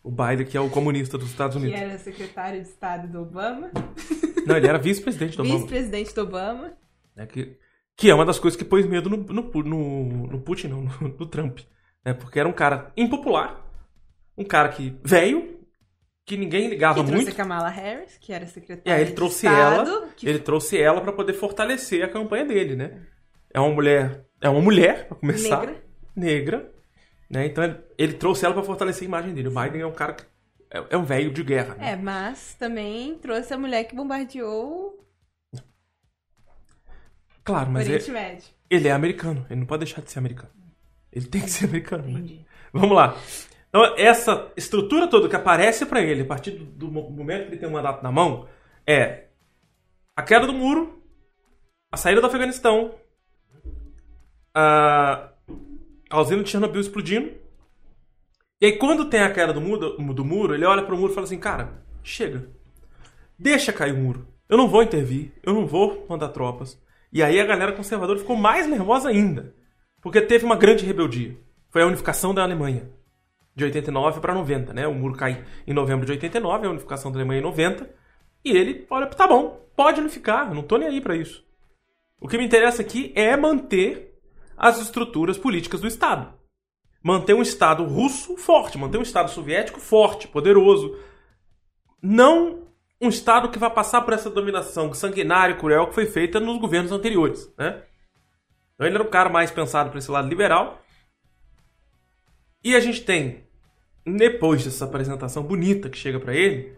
O 0.02 0.10
Biden, 0.10 0.46
que 0.46 0.56
é 0.56 0.60
o 0.60 0.70
comunista 0.70 1.18
dos 1.18 1.28
Estados 1.30 1.56
Que 1.56 1.62
Unidos. 1.62 1.80
era 1.80 1.98
secretário 1.98 2.62
de 2.62 2.68
Estado 2.68 3.06
do 3.08 3.20
Obama. 3.22 3.70
Não, 4.46 4.56
ele 4.56 4.66
era 4.66 4.78
vice-presidente 4.78 5.36
do 5.36 5.42
Obama. 5.42 5.58
Vice-presidente 5.58 6.14
do 6.14 6.22
Obama. 6.22 6.72
né? 7.14 7.26
Que, 7.26 7.56
que 7.96 8.08
é 8.10 8.14
uma 8.14 8.24
das 8.24 8.38
coisas 8.38 8.56
que 8.56 8.64
pôs 8.64 8.86
medo 8.86 9.10
no, 9.10 9.18
no, 9.18 9.50
no, 9.62 10.26
no 10.28 10.40
Putin, 10.40 10.68
não, 10.68 10.82
no, 10.82 11.08
no 11.08 11.26
Trump. 11.26 11.60
Né? 12.04 12.14
Porque 12.14 12.38
era 12.40 12.48
um 12.48 12.52
cara 12.52 12.90
impopular, 12.96 13.62
um 14.38 14.44
cara 14.44 14.70
que 14.70 14.96
velho, 15.04 15.60
que 16.24 16.36
ninguém 16.38 16.68
ligava 16.68 17.00
Que 17.00 17.06
trouxe 17.06 17.24
muito. 17.26 17.34
a 17.34 17.36
Kamala 17.36 17.68
Harris, 17.68 18.16
que 18.18 18.32
era 18.32 18.46
secretária 18.46 18.94
aí 18.96 19.02
ele 19.02 19.10
de 19.10 19.16
trouxe 19.16 19.46
Estado. 19.46 19.90
ela, 19.90 20.08
que 20.16 20.26
ele 20.26 20.38
trouxe 20.38 20.80
ela 20.80 21.00
pra 21.02 21.12
poder 21.12 21.34
fortalecer 21.34 22.02
a 22.02 22.08
campanha 22.08 22.46
dele, 22.46 22.74
né? 22.74 23.02
É 23.52 23.60
uma 23.60 23.74
mulher, 23.74 24.24
é 24.40 24.48
uma 24.48 24.62
mulher, 24.62 25.06
pra 25.08 25.16
começar, 25.18 25.60
negra. 25.66 25.84
negra, 26.16 26.72
né? 27.28 27.46
Então 27.46 27.62
ele, 27.64 27.76
ele 28.02 28.14
trouxe 28.14 28.44
ela 28.44 28.54
pra 28.54 28.62
fortalecer 28.62 29.02
a 29.02 29.06
imagem 29.06 29.34
dele. 29.34 29.48
O 29.48 29.50
Biden 29.50 29.82
é 29.82 29.86
um 29.86 29.92
cara 29.92 30.14
que 30.14 30.24
é, 30.70 30.84
é 30.90 30.96
um 30.96 31.04
velho 31.04 31.32
de 31.32 31.42
guerra, 31.42 31.74
né? 31.74 31.92
É, 31.92 31.96
mas 31.96 32.54
também 32.54 33.18
trouxe 33.18 33.52
a 33.52 33.58
mulher 33.58 33.84
que 33.84 33.94
bombardeou 33.94 34.98
Claro, 37.44 37.70
mas 37.70 37.86
Oriente 37.86 38.12
ele, 38.70 38.86
é 38.88 38.92
americano, 38.92 39.44
ele 39.50 39.60
não 39.60 39.66
pode 39.66 39.84
deixar 39.84 40.02
de 40.02 40.10
ser 40.10 40.18
americano. 40.18 40.52
Ele 41.12 41.26
tem 41.26 41.40
que 41.40 41.50
ser 41.50 41.64
americano, 41.66 42.06
né? 42.06 42.44
Vamos 42.72 42.94
lá. 42.96 43.16
Então, 43.68 43.94
essa 43.96 44.52
estrutura 44.56 45.08
toda 45.08 45.28
que 45.28 45.34
aparece 45.36 45.84
pra 45.86 46.00
ele 46.00 46.22
a 46.22 46.26
partir 46.26 46.52
do, 46.52 46.64
do 46.64 46.88
mo- 46.90 47.10
momento 47.10 47.44
que 47.46 47.50
ele 47.50 47.56
tem 47.58 47.68
o 47.68 47.72
mandato 47.72 48.02
na 48.02 48.12
mão 48.12 48.48
é 48.86 49.24
a 50.14 50.22
queda 50.22 50.46
do 50.46 50.52
muro, 50.52 51.02
a 51.92 51.96
saída 51.96 52.20
do 52.20 52.26
Afeganistão, 52.26 52.94
a, 54.54 55.30
a 56.08 56.20
usina 56.20 56.42
de 56.42 56.50
Chernobyl 56.50 56.80
explodindo. 56.80 57.32
E 58.60 58.66
aí, 58.66 58.72
quando 58.76 59.08
tem 59.08 59.20
a 59.20 59.32
queda 59.32 59.52
do 59.52 59.60
muro, 59.60 59.96
do 60.12 60.24
muro 60.24 60.54
ele 60.54 60.66
olha 60.66 60.82
pro 60.82 60.96
muro 60.96 61.12
e 61.12 61.14
fala 61.14 61.24
assim: 61.24 61.38
Cara, 61.38 61.82
chega. 62.02 62.48
Deixa 63.38 63.72
cair 63.72 63.94
o 63.94 63.96
muro. 63.96 64.28
Eu 64.48 64.58
não 64.58 64.68
vou 64.68 64.82
intervir, 64.82 65.32
eu 65.42 65.54
não 65.54 65.66
vou 65.66 66.04
mandar 66.08 66.28
tropas. 66.28 66.78
E 67.12 67.22
aí 67.22 67.40
a 67.40 67.46
galera 67.46 67.72
conservadora 67.72 68.18
ficou 68.18 68.36
mais 68.36 68.66
nervosa 68.66 69.08
ainda. 69.08 69.54
Porque 70.02 70.20
teve 70.20 70.44
uma 70.44 70.56
grande 70.56 70.84
rebeldia. 70.84 71.36
Foi 71.70 71.82
a 71.82 71.86
unificação 71.86 72.34
da 72.34 72.42
Alemanha. 72.42 72.90
De 73.54 73.64
89 73.64 74.20
para 74.20 74.34
90, 74.34 74.72
né? 74.74 74.86
O 74.86 74.94
muro 74.94 75.14
cai 75.16 75.44
em 75.66 75.72
novembro 75.72 76.04
de 76.04 76.12
89, 76.12 76.66
a 76.66 76.70
unificação 76.70 77.10
da 77.10 77.18
Alemanha 77.18 77.40
em 77.40 77.44
90. 77.44 77.88
E 78.44 78.50
ele, 78.50 78.86
olha, 78.90 79.06
tá 79.06 79.26
bom, 79.26 79.66
pode 79.76 80.00
unificar, 80.00 80.48
eu 80.48 80.54
não 80.54 80.62
tô 80.62 80.76
nem 80.76 80.88
aí 80.88 81.00
para 81.00 81.16
isso. 81.16 81.44
O 82.20 82.28
que 82.28 82.38
me 82.38 82.44
interessa 82.44 82.82
aqui 82.82 83.12
é 83.14 83.36
manter 83.36 84.18
as 84.56 84.80
estruturas 84.80 85.38
políticas 85.38 85.80
do 85.80 85.86
Estado. 85.86 86.39
Manter 87.02 87.34
um 87.34 87.42
Estado 87.42 87.84
russo 87.84 88.36
forte, 88.36 88.76
manter 88.76 88.98
um 88.98 89.02
Estado 89.02 89.30
soviético 89.30 89.80
forte, 89.80 90.28
poderoso. 90.28 90.98
Não 92.02 92.68
um 93.00 93.08
Estado 93.08 93.48
que 93.48 93.58
vai 93.58 93.70
passar 93.70 94.02
por 94.02 94.12
essa 94.12 94.28
dominação 94.28 94.92
sanguinária 94.92 95.54
e 95.54 95.58
cruel 95.58 95.86
que 95.86 95.94
foi 95.94 96.06
feita 96.06 96.38
nos 96.38 96.58
governos 96.58 96.92
anteriores, 96.92 97.50
né? 97.56 97.82
Então 98.74 98.86
ele 98.86 98.96
era 98.96 99.04
um 99.04 99.10
cara 99.10 99.30
mais 99.30 99.50
pensado 99.50 99.90
para 99.90 99.98
esse 99.98 100.10
lado 100.10 100.28
liberal. 100.28 100.82
E 102.62 102.76
a 102.76 102.80
gente 102.80 103.02
tem, 103.02 103.44
depois 104.04 104.64
dessa 104.64 104.84
apresentação 104.84 105.42
bonita 105.42 105.88
que 105.88 105.96
chega 105.96 106.20
para 106.20 106.34
ele, 106.34 106.76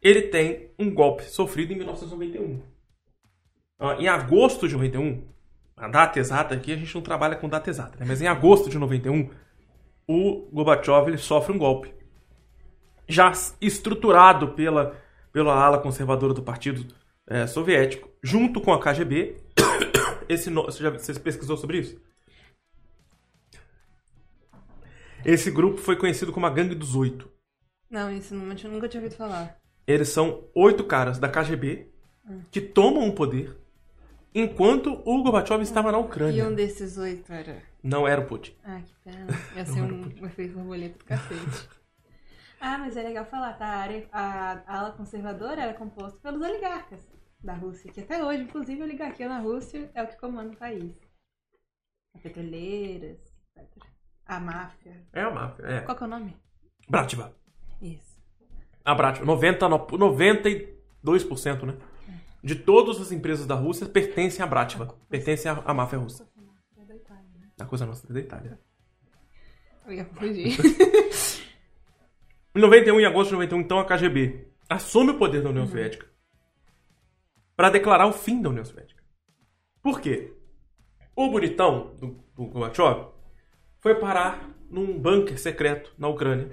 ele 0.00 0.22
tem 0.22 0.70
um 0.78 0.92
golpe 0.92 1.24
sofrido 1.24 1.72
em 1.72 1.76
1991. 1.76 2.62
Ah, 3.78 3.96
Em 3.98 4.06
agosto 4.06 4.68
de 4.68 4.74
91, 4.74 5.26
a 5.76 5.88
data 5.88 6.20
exata 6.20 6.54
aqui, 6.54 6.72
a 6.72 6.76
gente 6.76 6.94
não 6.94 7.02
trabalha 7.02 7.36
com 7.36 7.48
data 7.48 7.68
exata, 7.68 7.98
né? 7.98 8.04
mas 8.06 8.22
em 8.22 8.28
agosto 8.28 8.70
de 8.70 8.78
91, 8.78 9.30
o 10.06 10.48
Gorbachev 10.52 11.08
ele 11.08 11.18
sofre 11.18 11.52
um 11.52 11.58
golpe. 11.58 11.94
Já 13.06 13.32
estruturado 13.60 14.48
pela, 14.52 14.96
pela 15.32 15.54
ala 15.54 15.78
conservadora 15.78 16.32
do 16.32 16.42
Partido 16.42 16.86
eh, 17.26 17.46
Soviético, 17.46 18.08
junto 18.22 18.60
com 18.60 18.72
a 18.72 18.80
KGB. 18.80 19.36
Esse 20.28 20.50
no... 20.50 20.64
você, 20.64 20.82
já, 20.82 20.90
você 20.90 21.14
pesquisou 21.14 21.56
sobre 21.56 21.78
isso? 21.78 22.00
Esse 25.24 25.50
grupo 25.50 25.78
foi 25.78 25.96
conhecido 25.96 26.32
como 26.32 26.46
a 26.46 26.50
Gangue 26.50 26.74
dos 26.74 26.94
Oito. 26.94 27.30
Não, 27.90 28.10
isso 28.10 28.34
nunca 28.34 28.88
tinha 28.88 29.02
ouvido 29.02 29.16
falar. 29.16 29.56
Eles 29.86 30.08
são 30.08 30.44
oito 30.54 30.84
caras 30.84 31.18
da 31.18 31.28
KGB 31.28 31.88
que 32.50 32.60
tomam 32.60 33.08
o 33.08 33.14
poder 33.14 33.56
enquanto 34.34 35.00
o 35.04 35.22
Gorbachev 35.22 35.62
estava 35.62 35.92
na 35.92 35.98
E 35.98 36.00
Ucrânia. 36.02 36.44
um 36.48 36.54
desses 36.54 36.96
oito 36.98 37.32
era. 37.32 37.62
Não 37.82 38.06
era 38.08 38.20
o 38.20 38.26
Putin. 38.26 38.54
Ah, 38.64 38.80
que 38.80 38.94
pena. 39.04 39.26
Ia 39.56 39.64
ser 39.66 39.82
um, 39.82 40.26
efeito 40.26 40.54
borboleta 40.54 40.98
do 40.98 41.04
cacete. 41.04 41.68
Ah, 42.60 42.78
mas 42.78 42.96
é 42.96 43.02
legal 43.02 43.26
falar, 43.26 43.52
tá? 43.54 43.66
A, 43.66 43.76
área, 43.78 44.08
a, 44.10 44.52
a 44.66 44.78
ala 44.80 44.92
conservadora 44.92 45.60
era 45.62 45.74
composta 45.74 46.18
pelos 46.20 46.40
oligarcas 46.40 47.00
da 47.42 47.52
Rússia, 47.52 47.92
que 47.92 48.00
até 48.00 48.24
hoje, 48.24 48.42
inclusive, 48.42 48.80
a 48.80 48.84
oligarquia 48.84 49.28
na 49.28 49.38
Rússia 49.38 49.90
é 49.94 50.02
o 50.02 50.06
que 50.08 50.16
comanda 50.16 50.54
o 50.54 50.56
país. 50.56 50.94
A 52.14 52.18
petroleiras, 52.20 53.18
etc. 53.58 53.84
A 54.24 54.40
máfia. 54.40 55.04
É 55.12 55.20
a 55.20 55.30
máfia, 55.30 55.66
é. 55.66 55.80
Qual 55.82 55.94
que 55.96 56.04
é 56.04 56.06
o 56.06 56.10
nome? 56.10 56.34
Bratiba. 56.88 57.36
Isso. 57.82 58.18
A 58.82 58.94
Bratiba. 58.94 59.26
90, 59.26 59.68
no- 59.68 59.86
92%, 59.86 61.66
né? 61.66 61.76
De 62.44 62.54
todas 62.54 63.00
as 63.00 63.10
empresas 63.10 63.46
da 63.46 63.54
Rússia 63.54 63.86
pertencem 63.86 64.44
à 64.44 64.46
Bratiba. 64.46 64.94
Pertencem 65.08 65.50
à, 65.50 65.62
à 65.64 65.72
máfia 65.72 65.98
russa. 65.98 66.28
É 66.76 66.84
da 66.84 66.94
Itália, 66.94 67.24
né? 67.40 67.48
A 67.58 67.64
coisa 67.64 67.86
nossa 67.86 68.06
é 68.06 68.12
da 68.12 68.20
Itália. 68.20 68.60
Eu 69.86 69.94
ia 69.94 70.04
fugir. 70.04 70.58
Em 72.54 72.60
91, 72.60 73.00
em 73.00 73.04
agosto 73.06 73.30
de 73.30 73.34
91, 73.34 73.60
então, 73.60 73.80
a 73.80 73.84
KGB 73.84 74.46
assume 74.68 75.10
o 75.10 75.18
poder 75.18 75.42
da 75.42 75.48
União 75.48 75.66
Soviética 75.66 76.06
para 77.56 77.70
declarar 77.70 78.06
o 78.06 78.12
fim 78.12 78.40
da 78.40 78.50
União 78.50 78.64
Soviética. 78.64 79.02
Por 79.82 80.00
quê? 80.00 80.32
O 81.16 81.30
bonitão 81.30 81.94
do, 81.98 82.24
do 82.36 82.46
Gorbachev 82.46 83.08
foi 83.80 83.96
parar 83.96 84.50
num 84.70 84.98
bunker 84.98 85.36
secreto 85.36 85.92
na 85.98 86.06
Ucrânia 86.06 86.48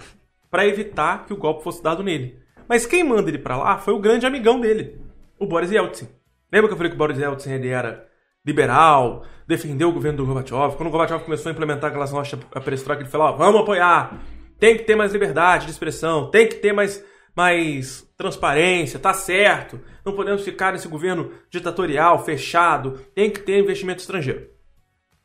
para 0.49 0.65
evitar 0.65 1.25
que 1.25 1.33
o 1.33 1.37
golpe 1.37 1.63
fosse 1.63 1.83
dado 1.83 2.01
nele. 2.01 2.41
Mas 2.67 2.85
quem 2.85 3.03
manda 3.03 3.29
ele 3.29 3.37
para 3.37 3.57
lá 3.57 3.77
foi 3.77 3.93
o 3.93 3.99
grande 3.99 4.25
amigão 4.25 4.59
dele, 4.59 4.99
o 5.41 5.47
Boris 5.47 5.71
Yeltsin. 5.71 6.07
Lembra 6.53 6.67
que 6.67 6.73
eu 6.73 6.77
falei 6.77 6.91
que 6.91 6.95
o 6.95 6.97
Boris 6.99 7.17
Yeltsin 7.17 7.51
ele 7.53 7.69
era 7.69 8.07
liberal, 8.45 9.25
defendeu 9.47 9.89
o 9.89 9.91
governo 9.91 10.17
do 10.17 10.25
Gorbachev? 10.25 10.75
Quando 10.77 10.89
o 10.89 10.91
Gorbachev 10.91 11.23
começou 11.23 11.49
a 11.49 11.53
implementar 11.53 11.89
aquelas 11.89 12.11
notas 12.11 12.39
a 12.53 12.61
perestroika, 12.61 13.01
ele 13.01 13.09
falou: 13.09 13.35
vamos 13.35 13.61
apoiar, 13.61 14.21
tem 14.59 14.77
que 14.77 14.83
ter 14.83 14.95
mais 14.95 15.11
liberdade 15.11 15.65
de 15.65 15.71
expressão, 15.71 16.29
tem 16.29 16.47
que 16.47 16.55
ter 16.55 16.73
mais, 16.73 17.03
mais 17.35 18.07
transparência, 18.15 18.99
tá 18.99 19.13
certo. 19.13 19.81
Não 20.05 20.13
podemos 20.13 20.43
ficar 20.43 20.73
nesse 20.73 20.87
governo 20.87 21.31
ditatorial, 21.49 22.23
fechado, 22.23 22.99
tem 23.15 23.31
que 23.31 23.39
ter 23.39 23.59
investimento 23.59 24.01
estrangeiro. 24.01 24.47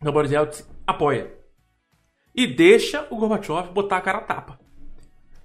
Então, 0.01 0.13
Boris 0.13 0.33
Yeltsin 0.33 0.65
apoia. 0.87 1.31
E 2.35 2.47
deixa 2.47 3.07
o 3.11 3.17
Gorbachev 3.17 3.71
botar 3.71 3.99
a 3.99 4.01
cara 4.01 4.19
a 4.19 4.23
tapa. 4.23 4.59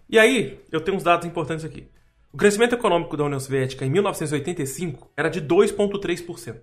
E 0.10 0.18
aí, 0.18 0.62
eu 0.72 0.80
tenho 0.80 0.96
uns 0.96 1.04
dados 1.04 1.26
importantes 1.26 1.66
aqui. 1.66 1.90
O 2.34 2.38
crescimento 2.38 2.74
econômico 2.74 3.18
da 3.18 3.26
União 3.26 3.40
Soviética 3.40 3.86
em 3.86 3.90
1985 3.90 5.12
era 5.18 5.30
de 5.30 5.42
2,3%. 5.42 6.62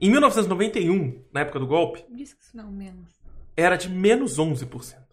Em 0.00 0.10
1991, 0.10 1.24
na 1.32 1.40
época 1.40 1.58
do 1.58 1.66
golpe, 1.66 2.04
Diz 2.08 2.32
que 2.32 2.42
isso 2.42 2.56
não, 2.56 2.70
menos. 2.70 3.10
era 3.56 3.76
de 3.76 3.88
menos 3.88 4.38
11%. 4.38 5.08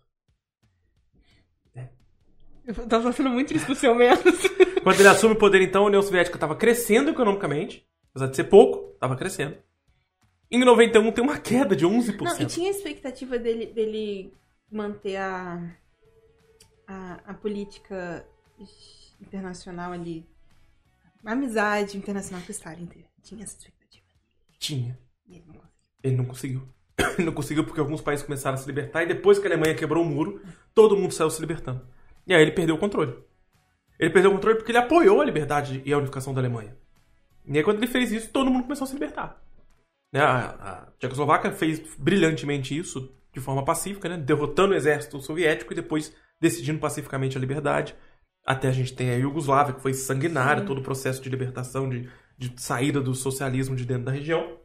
Eu 2.67 2.73
tava 2.87 3.11
sendo 3.11 3.29
muito 3.29 3.49
triste 3.49 3.65
pro 3.65 3.75
seu 3.75 3.93
menos. 3.93 4.23
Quando 4.81 4.99
ele 4.99 5.07
assume 5.07 5.35
o 5.35 5.37
poder, 5.37 5.61
então, 5.61 5.83
a 5.83 5.87
União 5.87 6.01
Soviética 6.01 6.35
estava 6.35 6.55
crescendo 6.55 7.11
economicamente, 7.11 7.87
apesar 8.09 8.27
de 8.27 8.35
ser 8.35 8.45
pouco, 8.45 8.93
estava 8.93 9.15
crescendo. 9.15 9.57
Em 10.49 10.63
91 10.63 11.11
tem 11.11 11.23
uma 11.23 11.37
queda 11.37 11.75
de 11.75 11.85
11%. 11.85 12.21
Não, 12.21 12.41
e 12.41 12.45
tinha 12.45 12.67
a 12.67 12.71
expectativa 12.71 13.37
dele, 13.37 13.67
dele 13.67 14.33
manter 14.71 15.17
a, 15.17 15.77
a, 16.87 17.13
a 17.25 17.33
política 17.35 18.25
internacional 19.25 19.91
ali. 19.91 20.25
Amizade 21.25 21.97
internacional 21.97 22.41
com 22.41 22.49
o 22.49 22.51
Stalin 22.51 22.83
inteira. 22.83 23.07
Tinha 23.23 23.43
essa 23.43 23.57
expectativa. 23.57 24.05
Tinha. 24.59 24.97
E 25.27 25.35
ele 25.35 25.45
não 25.45 25.55
conseguiu. 25.55 25.71
Ele 26.03 26.15
não 26.15 26.25
conseguiu. 26.25 26.75
Ele 27.17 27.25
não 27.25 27.33
conseguiu 27.33 27.63
porque 27.65 27.79
alguns 27.79 28.01
países 28.01 28.25
começaram 28.25 28.55
a 28.55 28.57
se 28.57 28.67
libertar 28.67 29.03
e 29.03 29.07
depois 29.07 29.37
que 29.37 29.45
a 29.45 29.49
Alemanha 29.49 29.75
quebrou 29.75 30.03
o 30.03 30.07
muro, 30.07 30.41
todo 30.73 30.95
mundo 30.95 31.13
saiu 31.13 31.29
se 31.29 31.41
libertando. 31.41 31.85
E 32.25 32.33
aí 32.33 32.41
ele 32.41 32.51
perdeu 32.51 32.75
o 32.75 32.77
controle. 32.77 33.13
Ele 33.99 34.11
perdeu 34.11 34.31
o 34.31 34.33
controle 34.35 34.57
porque 34.57 34.71
ele 34.71 34.77
apoiou 34.77 35.19
a 35.19 35.25
liberdade 35.25 35.81
e 35.85 35.91
a 35.91 35.97
unificação 35.97 36.33
da 36.33 36.39
Alemanha. 36.39 36.77
E 37.45 37.57
aí 37.57 37.63
quando 37.63 37.77
ele 37.77 37.87
fez 37.87 38.11
isso, 38.11 38.29
todo 38.29 38.49
mundo 38.49 38.63
começou 38.63 38.85
a 38.85 38.87
se 38.87 38.93
libertar. 38.93 39.41
Né, 40.11 40.21
A, 40.21 40.45
a 40.45 40.91
Tchecoslováquia 40.99 41.51
fez 41.51 41.79
brilhantemente 41.97 42.77
isso 42.77 43.13
de 43.33 43.41
forma 43.41 43.65
pacífica, 43.65 44.07
né? 44.07 44.17
derrotando 44.17 44.73
o 44.73 44.77
exército 44.77 45.19
soviético 45.19 45.73
e 45.73 45.75
depois 45.75 46.15
decidindo 46.39 46.79
pacificamente 46.79 47.37
a 47.37 47.41
liberdade. 47.41 47.95
Até 48.45 48.67
a 48.67 48.71
gente 48.71 48.93
tem 48.93 49.09
a 49.09 49.15
Iugoslávia, 49.15 49.73
que 49.73 49.81
foi 49.81 49.93
sanguinário, 49.93 50.61
Sim. 50.61 50.67
todo 50.67 50.77
o 50.79 50.83
processo 50.83 51.21
de 51.21 51.29
libertação 51.29 51.89
de, 51.89 52.07
de 52.37 52.53
saída 52.61 53.01
do 53.01 53.15
socialismo 53.15 53.75
de 53.75 53.85
dentro 53.85 54.03
da 54.05 54.11
região. 54.11 54.59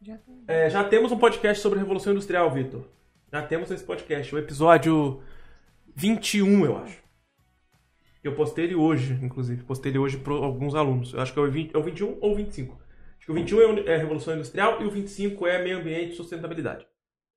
Já 0.00 0.16
tem. 0.18 0.44
É, 0.48 0.70
já 0.70 0.84
temos 0.84 1.12
um 1.12 1.18
podcast 1.18 1.62
sobre 1.62 1.78
a 1.78 1.82
Revolução 1.82 2.12
Industrial, 2.12 2.50
Vitor. 2.52 2.86
Já 3.32 3.42
temos 3.42 3.70
esse 3.70 3.84
podcast, 3.84 4.34
o 4.34 4.38
episódio 4.38 5.22
21, 5.94 6.64
eu 6.64 6.78
acho. 6.78 6.98
Eu 8.22 8.34
postei 8.34 8.64
ele 8.66 8.74
hoje, 8.74 9.18
inclusive. 9.22 9.62
Postei 9.64 9.92
ele 9.92 9.98
hoje 9.98 10.18
para 10.18 10.32
alguns 10.32 10.74
alunos. 10.74 11.12
Eu 11.12 11.20
acho 11.20 11.32
que 11.32 11.38
é 11.38 11.42
o 11.42 11.50
20 11.50 11.74
é 11.74 11.78
o 11.78 11.82
21 11.82 12.18
ou 12.20 12.34
25. 12.34 12.80
Acho 13.16 13.26
que 13.26 13.32
o 13.32 13.34
21 13.34 13.60
é 13.60 13.66
o- 13.66 13.88
é 13.88 13.94
a 13.94 13.98
Revolução 13.98 14.34
Industrial 14.34 14.80
e 14.82 14.84
o 14.84 14.90
25 14.90 15.46
é 15.46 15.62
Meio 15.62 15.78
Ambiente 15.78 16.12
e 16.12 16.16
Sustentabilidade. 16.16 16.86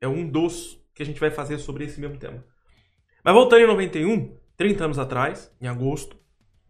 É 0.02 0.08
um 0.08 0.28
dos 0.28 0.80
que 0.94 1.02
a 1.04 1.06
gente 1.06 1.20
vai 1.20 1.32
fazer 1.32 1.58
sobre 1.60 1.86
esse 1.86 2.00
mesmo 2.00 2.18
tema. 2.18 2.44
Mas 3.24 3.34
voltando 3.34 3.62
em 3.64 3.68
91, 3.68 4.36
30 4.58 4.84
anos 4.86 5.00
atrás, 5.00 5.52
em 5.62 5.68
agosto, 5.68 6.18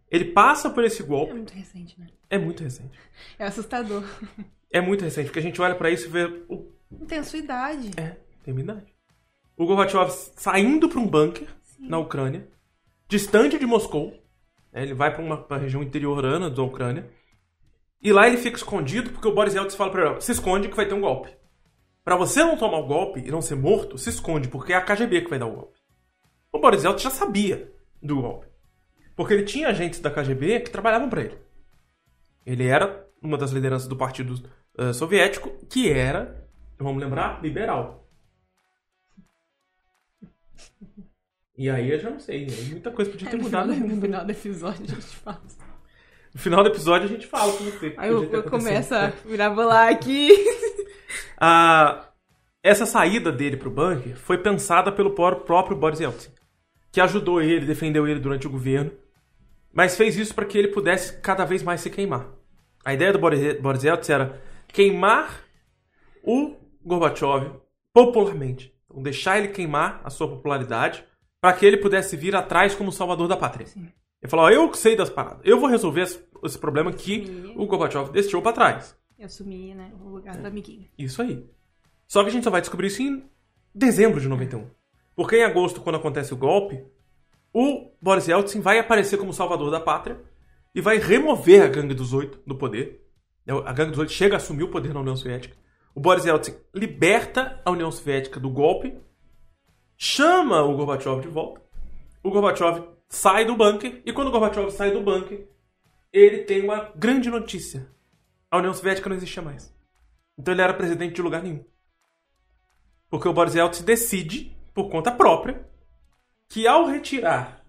ele 0.09 0.25
passa 0.25 0.69
por 0.69 0.83
esse 0.83 1.01
É 1.01 1.05
golpe. 1.05 1.33
muito 1.33 1.53
recente, 1.53 1.99
né? 1.99 2.07
É 2.29 2.37
muito 2.37 2.63
recente. 2.63 2.97
É 3.39 3.45
assustador. 3.45 4.03
É 4.71 4.81
muito 4.81 5.03
recente, 5.03 5.25
porque 5.25 5.39
a 5.39 5.41
gente 5.43 5.61
olha 5.61 5.75
para 5.75 5.89
isso 5.89 6.07
e 6.07 6.11
vê 6.11 6.25
o 6.49 6.71
Não 6.91 7.05
tem 7.07 7.19
a 7.19 7.23
sua 7.23 7.39
idade. 7.39 7.91
É, 7.97 8.17
tem 8.43 8.53
minha 8.53 8.63
idade. 8.63 8.93
O 9.57 9.65
Gorbachev 9.65 10.09
saindo 10.11 10.89
para 10.89 10.99
um 10.99 11.07
bunker 11.07 11.47
na 11.79 11.99
Ucrânia, 11.99 12.47
distante 13.07 13.57
de 13.59 13.65
Moscou. 13.65 14.11
né, 14.71 14.81
Ele 14.83 14.93
vai 14.93 15.13
para 15.13 15.23
uma 15.23 15.37
pra 15.37 15.57
região 15.57 15.83
interiorana 15.83 16.49
da 16.49 16.63
Ucrânia. 16.63 17.07
E 18.01 18.11
lá 18.11 18.27
ele 18.27 18.37
fica 18.37 18.57
escondido 18.57 19.11
porque 19.11 19.27
o 19.27 19.33
Boris 19.33 19.53
Yeltsin 19.53 19.77
fala 19.77 19.91
para 19.91 20.01
ele: 20.01 20.15
"Ó, 20.15 20.19
se 20.19 20.31
esconde 20.31 20.67
que 20.69 20.75
vai 20.75 20.87
ter 20.87 20.93
um 20.93 21.01
golpe. 21.01 21.29
Para 22.03 22.15
você 22.17 22.43
não 22.43 22.57
tomar 22.57 22.79
o 22.79 22.87
golpe 22.87 23.19
e 23.21 23.31
não 23.31 23.41
ser 23.41 23.55
morto, 23.55 23.97
se 23.97 24.09
esconde, 24.09 24.47
porque 24.49 24.73
é 24.73 24.75
a 24.75 24.81
KGB 24.81 25.21
que 25.21 25.29
vai 25.29 25.39
dar 25.39 25.45
o 25.45 25.53
golpe. 25.55 25.79
O 26.53 26.59
Boris 26.59 26.83
Yeltsin 26.83 27.03
já 27.05 27.09
sabia 27.09 27.73
do 28.01 28.21
golpe. 28.21 28.47
Porque 29.15 29.33
ele 29.33 29.43
tinha 29.43 29.69
agentes 29.69 29.99
da 29.99 30.11
KGB 30.11 30.61
que 30.61 30.71
trabalhavam 30.71 31.09
para 31.09 31.21
ele. 31.23 31.37
Ele 32.45 32.67
era 32.67 33.07
uma 33.21 33.37
das 33.37 33.51
lideranças 33.51 33.87
do 33.87 33.95
Partido 33.97 34.35
eh, 34.77 34.93
Soviético, 34.93 35.49
que 35.67 35.89
era, 35.89 36.47
vamos 36.77 37.01
lembrar, 37.01 37.41
liberal. 37.41 38.07
E 41.57 41.69
aí 41.69 41.89
eu 41.91 41.99
já 41.99 42.09
não 42.09 42.19
sei, 42.19 42.51
aí 42.51 42.65
muita 42.65 42.91
coisa 42.91 43.11
podia 43.11 43.27
ter 43.27 43.37
no 43.37 43.43
mudado 43.43 43.73
final, 43.73 43.87
no 43.87 43.87
no 43.87 43.95
mundo. 43.95 44.01
final 44.01 44.25
do 44.25 44.31
episódio 44.31 44.83
a 44.83 44.87
gente 44.87 45.15
fala. 45.15 45.41
No 46.33 46.39
final 46.39 46.63
do 46.63 46.69
episódio 46.69 47.05
a 47.07 47.11
gente 47.11 47.27
fala 47.27 47.53
com 47.53 47.63
você. 47.63 47.93
Aí 47.97 48.09
eu, 48.09 48.31
eu 48.31 48.43
começo 48.43 48.93
a 48.95 49.07
virar 49.25 49.51
bolar 49.51 49.89
aqui. 49.91 50.29
Ah, 51.39 52.11
essa 52.63 52.85
saída 52.85 53.31
dele 53.31 53.57
pro 53.57 53.69
bunker 53.71 54.15
foi 54.17 54.37
pensada 54.39 54.91
pelo 54.91 55.13
próprio 55.13 55.77
Boris 55.77 55.99
Yeltsin, 55.99 56.31
que 56.93 57.01
ajudou 57.01 57.41
ele, 57.41 57.65
defendeu 57.65 58.07
ele 58.07 58.19
durante 58.19 58.45
o 58.45 58.51
governo, 58.51 58.91
mas 59.73 59.97
fez 59.97 60.15
isso 60.15 60.33
para 60.35 60.45
que 60.45 60.55
ele 60.55 60.67
pudesse 60.67 61.19
cada 61.21 61.43
vez 61.43 61.63
mais 61.63 61.81
se 61.81 61.89
queimar. 61.89 62.29
A 62.85 62.93
ideia 62.93 63.11
do 63.11 63.17
Boris 63.17 63.83
Yeltsin 63.83 64.11
era 64.11 64.41
queimar 64.67 65.43
o 66.23 66.55
Gorbachev 66.85 67.49
popularmente, 67.91 68.71
então 68.85 69.01
deixar 69.01 69.39
ele 69.39 69.47
queimar 69.47 70.01
a 70.03 70.11
sua 70.11 70.27
popularidade 70.27 71.03
para 71.41 71.53
que 71.53 71.65
ele 71.65 71.77
pudesse 71.77 72.15
vir 72.15 72.35
atrás 72.35 72.75
como 72.75 72.91
salvador 72.91 73.27
da 73.27 73.35
pátria. 73.35 73.65
Ele 73.75 74.29
falou: 74.29 74.45
ó, 74.45 74.49
eu 74.51 74.69
que 74.69 74.77
sei 74.77 74.95
das 74.95 75.09
paradas, 75.09 75.41
eu 75.43 75.59
vou 75.59 75.67
resolver 75.67 76.03
esse, 76.43 76.59
problema 76.59 76.93
que 76.93 77.25
Sim. 77.25 77.53
o 77.57 77.65
Gorbachev 77.65 78.11
deixou 78.11 78.39
para 78.39 78.53
trás. 78.53 78.95
Eu 79.17 79.25
assumi, 79.25 79.73
né, 79.73 79.91
o 79.99 80.09
lugar 80.09 80.37
do 80.37 80.45
amiguinho. 80.45 80.87
Isso 80.95 81.23
aí. 81.23 81.43
Só 82.07 82.21
que 82.21 82.29
a 82.29 82.31
gente 82.31 82.43
só 82.43 82.51
vai 82.51 82.61
descobrir 82.61 82.87
isso 82.87 83.01
em 83.01 83.23
dezembro 83.73 84.21
de 84.21 84.27
91. 84.27 84.69
Porque 85.15 85.37
em 85.37 85.43
agosto, 85.43 85.81
quando 85.81 85.95
acontece 85.95 86.33
o 86.33 86.37
golpe, 86.37 86.83
o 87.53 87.91
Boris 88.01 88.27
Yeltsin 88.27 88.61
vai 88.61 88.79
aparecer 88.79 89.17
como 89.17 89.33
salvador 89.33 89.69
da 89.69 89.79
pátria 89.79 90.19
e 90.73 90.81
vai 90.81 90.97
remover 90.97 91.63
a 91.63 91.67
Gangue 91.67 91.93
dos 91.93 92.13
Oito 92.13 92.39
do 92.47 92.55
poder. 92.55 93.05
A 93.47 93.73
Gangue 93.73 93.91
dos 93.91 93.99
Oito 93.99 94.11
chega 94.11 94.35
a 94.35 94.37
assumir 94.37 94.63
o 94.63 94.71
poder 94.71 94.93
na 94.93 95.01
União 95.01 95.15
Soviética. 95.15 95.55
O 95.93 95.99
Boris 95.99 96.25
Yeltsin 96.25 96.55
liberta 96.73 97.61
a 97.63 97.69
União 97.69 97.91
Soviética 97.91 98.39
do 98.39 98.49
golpe, 98.49 98.97
chama 99.95 100.63
o 100.63 100.75
Gorbachev 100.75 101.21
de 101.21 101.27
volta. 101.27 101.61
O 102.23 102.31
Gorbachev 102.31 102.87
sai 103.07 103.45
do 103.45 103.55
bunker 103.55 104.01
e 104.03 104.11
quando 104.11 104.29
o 104.29 104.31
Gorbachev 104.31 104.71
sai 104.71 104.89
do 104.89 105.01
bunker, 105.01 105.47
ele 106.11 106.39
tem 106.39 106.63
uma 106.63 106.91
grande 106.95 107.29
notícia. 107.29 107.87
A 108.49 108.57
União 108.57 108.73
Soviética 108.73 109.09
não 109.09 109.15
existia 109.15 109.43
mais. 109.43 109.71
Então 110.37 110.53
ele 110.53 110.61
era 110.61 110.73
presidente 110.73 111.13
de 111.13 111.21
lugar 111.21 111.43
nenhum. 111.43 111.63
Porque 113.09 113.27
o 113.27 113.33
Boris 113.33 113.53
Yeltsin 113.53 113.83
decide, 113.83 114.52
por 114.73 114.89
conta 114.89 115.11
própria, 115.11 115.65
que 116.49 116.67
ao 116.67 116.85
retirar 116.85 117.63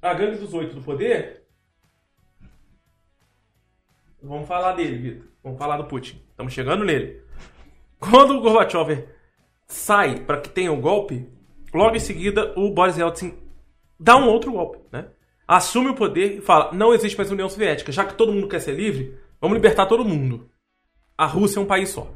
a 0.00 0.14
gangue 0.14 0.38
dos 0.38 0.52
oito 0.52 0.74
do 0.74 0.82
poder. 0.82 1.44
Vamos 4.22 4.48
falar 4.48 4.72
dele, 4.72 4.98
Vitor. 4.98 5.28
Vamos 5.42 5.58
falar 5.58 5.76
do 5.76 5.84
Putin. 5.84 6.20
Estamos 6.30 6.52
chegando 6.52 6.84
nele. 6.84 7.22
Quando 7.98 8.36
o 8.36 8.40
Gorbachev 8.40 9.08
sai 9.66 10.20
para 10.20 10.40
que 10.40 10.48
tenha 10.48 10.72
o 10.72 10.80
golpe, 10.80 11.28
logo 11.72 11.96
em 11.96 12.00
seguida 12.00 12.52
o 12.56 12.70
Boris 12.70 12.96
Yeltsin 12.96 13.38
dá 13.98 14.16
um 14.16 14.28
outro 14.28 14.52
golpe, 14.52 14.78
né? 14.90 15.08
Assume 15.46 15.90
o 15.90 15.94
poder 15.94 16.38
e 16.38 16.40
fala: 16.40 16.72
não 16.72 16.94
existe 16.94 17.16
mais 17.16 17.30
União 17.30 17.48
Soviética. 17.48 17.92
Já 17.92 18.04
que 18.04 18.14
todo 18.14 18.32
mundo 18.32 18.48
quer 18.48 18.60
ser 18.60 18.74
livre, 18.74 19.16
vamos 19.40 19.56
libertar 19.56 19.86
todo 19.86 20.04
mundo. 20.04 20.50
A 21.16 21.26
Rússia 21.26 21.58
é 21.58 21.62
um 21.62 21.66
país 21.66 21.90
só. 21.90 22.12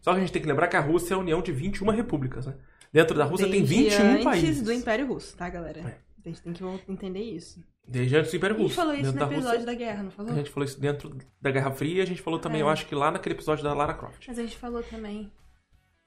Só 0.00 0.12
que 0.12 0.18
a 0.18 0.20
gente 0.20 0.32
tem 0.32 0.42
que 0.42 0.48
lembrar 0.48 0.68
que 0.68 0.76
a 0.76 0.80
Rússia 0.80 1.14
é 1.14 1.16
a 1.16 1.20
união 1.20 1.42
de 1.42 1.52
21 1.52 1.90
repúblicas, 1.90 2.46
né? 2.46 2.54
Dentro 2.92 3.16
da 3.16 3.24
Rússia 3.24 3.48
tem 3.48 3.64
Desde 3.64 3.74
21 3.96 4.10
antes 4.12 4.24
países. 4.24 4.62
do 4.62 4.72
Império 4.72 5.06
Russo, 5.06 5.36
tá, 5.36 5.48
galera? 5.48 5.80
É. 5.80 5.98
A 6.24 6.28
gente 6.28 6.42
tem 6.42 6.52
que 6.52 6.64
entender 6.92 7.20
isso. 7.20 7.62
Desde 7.86 8.16
antes 8.16 8.30
do 8.32 8.36
Império 8.36 8.56
A 8.56 8.58
gente 8.58 8.66
Russo. 8.68 8.74
falou 8.76 8.94
isso 8.94 9.02
Dentro 9.04 9.20
no 9.20 9.26
da 9.26 9.32
episódio 9.32 9.58
Rússia, 9.60 9.66
da 9.66 9.74
guerra, 9.78 10.02
não 10.02 10.10
falou? 10.10 10.32
A 10.32 10.36
gente 10.36 10.50
falou 10.50 10.64
isso 10.64 10.80
dentro 10.80 11.16
da 11.40 11.50
Guerra 11.52 11.70
Fria, 11.70 12.02
a 12.02 12.06
gente 12.06 12.20
falou 12.22 12.38
também, 12.40 12.60
É. 12.60 12.64
eu 12.64 12.68
acho 12.68 12.86
que 12.86 12.94
lá 12.94 13.10
naquele 13.12 13.34
episódio 13.36 13.62
da 13.62 13.72
Lara 13.72 13.94
Croft. 13.94 14.26
Mas 14.26 14.38
a 14.38 14.42
gente 14.42 14.56
falou 14.56 14.82
também. 14.82 15.30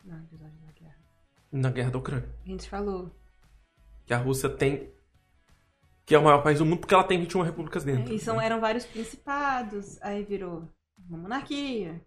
No 0.03 0.17
episódio 0.17 0.57
da 0.65 0.71
guerra. 0.73 0.95
Na 1.51 1.69
Guerra 1.71 1.91
da 1.91 1.97
Ucrânia. 1.99 2.29
A 2.45 2.49
gente 2.49 2.69
falou. 2.69 3.11
Que 4.05 4.13
a 4.13 4.17
Rússia 4.17 4.49
tem. 4.49 4.89
Que 6.05 6.15
é 6.15 6.17
o 6.19 6.23
maior 6.23 6.41
país 6.41 6.57
do 6.57 6.65
mundo 6.65 6.79
porque 6.79 6.93
ela 6.93 7.03
tem 7.03 7.19
21 7.19 7.41
repúblicas 7.43 7.83
dentro. 7.83 8.11
É, 8.11 8.15
e 8.15 8.19
são, 8.19 8.41
eram 8.41 8.59
vários 8.59 8.85
principados, 8.85 10.01
aí 10.01 10.23
virou 10.23 10.67
uma 11.07 11.17
monarquia. 11.19 12.01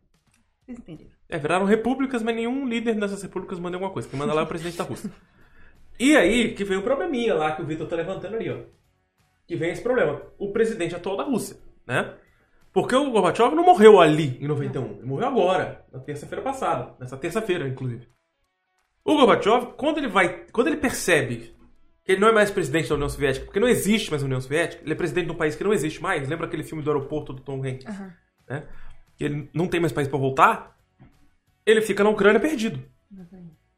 Vocês 0.67 0.79
entenderam? 0.79 1.13
É, 1.33 1.39
viraram 1.39 1.65
repúblicas, 1.65 2.23
mas 2.23 2.37
nenhum 2.37 2.67
líder 2.69 2.95
dessas 2.95 3.23
repúblicas 3.23 3.59
manda 3.59 3.77
alguma 3.77 3.91
coisa. 3.91 4.07
Quem 4.07 4.19
manda 4.19 4.35
lá 4.35 4.43
é 4.43 4.45
o 4.45 4.49
presidente 4.49 4.77
da 4.77 4.85
Rússia. 4.85 5.11
E 5.99 6.15
aí 6.17 6.53
que 6.55 6.63
vem 6.63 6.77
o 6.77 6.83
probleminha 6.83 7.35
lá 7.35 7.53
que 7.53 7.63
o 7.63 7.65
Vitor 7.65 7.89
tá 7.89 7.97
levantando 7.97 8.37
ali, 8.37 8.51
ó. 8.51 8.59
Que 9.47 9.57
vem 9.57 9.71
esse 9.71 9.83
problema. 9.83 10.21
O 10.39 10.53
presidente 10.53 10.95
atual 10.95 11.17
da 11.17 11.25
Rússia, 11.25 11.57
né? 11.87 12.15
Porque 12.73 12.95
o 12.95 13.11
Gorbachev 13.11 13.55
não 13.55 13.65
morreu 13.65 14.01
ali 14.01 14.39
em 14.41 14.47
91. 14.47 14.99
Ele 14.99 15.07
morreu 15.07 15.27
agora, 15.29 15.85
na 15.93 16.01
terça-feira 16.01 16.43
passada. 16.43 16.95
Nessa 16.99 17.17
terça-feira, 17.17 17.67
inclusive. 17.69 18.09
O 19.05 19.15
Gorbachev, 19.17 19.73
quando 19.77 19.99
ele 19.99 20.09
vai. 20.09 20.47
Quando 20.53 20.67
ele 20.69 20.77
percebe 20.77 21.55
que 22.05 22.13
ele 22.13 22.21
não 22.21 22.29
é 22.29 22.33
mais 22.33 22.51
presidente 22.51 22.89
da 22.89 22.95
União 22.95 23.09
Soviética, 23.09 23.45
porque 23.45 23.61
não 23.61 23.69
existe 23.69 24.11
mais 24.11 24.23
a 24.23 24.27
União 24.27 24.41
Soviética, 24.41 24.83
ele 24.83 24.93
é 24.93 24.97
presidente 24.97 25.27
de 25.27 25.33
um 25.33 25.37
país 25.37 25.55
que 25.55 25.65
não 25.65 25.73
existe 25.73 26.03
mais. 26.03 26.29
Lembra 26.29 26.47
aquele 26.47 26.65
filme 26.65 26.83
do 26.83 26.91
aeroporto 26.91 27.33
do 27.33 27.43
Tom 27.43 27.63
Hanks? 27.65 27.87
Aham. 27.87 28.13
né? 28.49 28.67
Que 29.17 29.25
ele 29.25 29.51
não 29.55 29.69
tem 29.69 29.81
mais 29.81 29.93
país 29.93 30.09
pra 30.09 30.19
voltar. 30.19 30.72
Ele 31.65 31.81
fica 31.81 32.03
na 32.03 32.11
Ucrânia 32.11 32.41
perdido. 32.41 32.83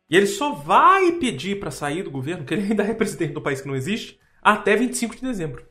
E 0.08 0.16
ele 0.16 0.26
só 0.26 0.52
vai 0.52 1.12
pedir 1.12 1.58
pra 1.58 1.70
sair 1.70 2.02
do 2.02 2.10
governo, 2.10 2.44
que 2.44 2.54
ele 2.54 2.62
ainda 2.62 2.84
é 2.84 2.94
presidente 2.94 3.32
do 3.32 3.40
país 3.40 3.60
que 3.60 3.68
não 3.68 3.74
existe, 3.74 4.20
até 4.40 4.76
25 4.76 5.16
de 5.16 5.22
dezembro. 5.22 5.66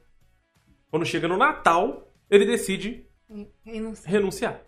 Quando 0.90 1.06
chega 1.06 1.28
no 1.28 1.38
Natal, 1.38 2.12
ele 2.30 2.46
decide 2.46 3.08
sei. 3.28 3.52
renunciar. 4.06 4.62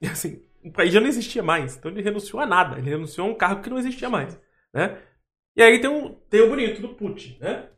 E 0.00 0.06
assim, 0.06 0.42
o 0.62 0.70
país 0.70 0.92
já 0.92 1.00
não 1.00 1.08
existia 1.08 1.42
mais. 1.42 1.76
Então 1.76 1.90
ele 1.90 2.02
renunciou 2.02 2.40
a 2.40 2.46
nada. 2.46 2.78
Ele 2.78 2.90
renunciou 2.90 3.26
a 3.26 3.30
um 3.30 3.34
cargo 3.34 3.62
que 3.62 3.70
não 3.70 3.78
existia 3.78 4.08
mais. 4.08 4.38
Né? 4.72 4.98
E 5.56 5.62
aí 5.62 5.80
tem 5.80 5.90
um, 5.90 6.14
tem 6.30 6.40
o 6.42 6.48
bonito 6.48 6.80
do 6.80 6.90
Putin, 6.90 7.36
né? 7.40 7.68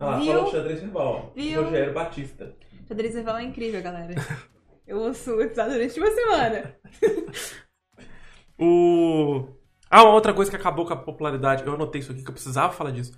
Ah, 0.00 0.06
lá, 0.06 0.18
Viu? 0.20 0.32
falou 0.32 0.50
xadrez 0.50 0.80
verbal. 0.80 1.32
Viu? 1.34 1.64
Rogério 1.64 1.92
Batista. 1.92 2.56
Xadrez 2.86 3.14
verbal 3.14 3.38
é 3.38 3.44
incrível, 3.44 3.82
galera. 3.82 4.14
Eu 4.86 4.98
ouço 5.00 5.34
o 5.34 5.42
episódio 5.42 5.72
durante 5.72 6.00
uma 6.00 6.10
semana. 6.10 6.76
O... 8.58 9.48
Ah, 9.90 10.02
uma 10.02 10.14
outra 10.14 10.34
coisa 10.34 10.50
que 10.50 10.56
acabou 10.56 10.86
com 10.86 10.92
a 10.92 10.96
popularidade. 10.96 11.64
Eu 11.64 11.74
anotei 11.74 12.00
isso 12.00 12.12
aqui 12.12 12.22
que 12.22 12.28
eu 12.28 12.34
precisava 12.34 12.72
falar 12.72 12.90
disso. 12.90 13.12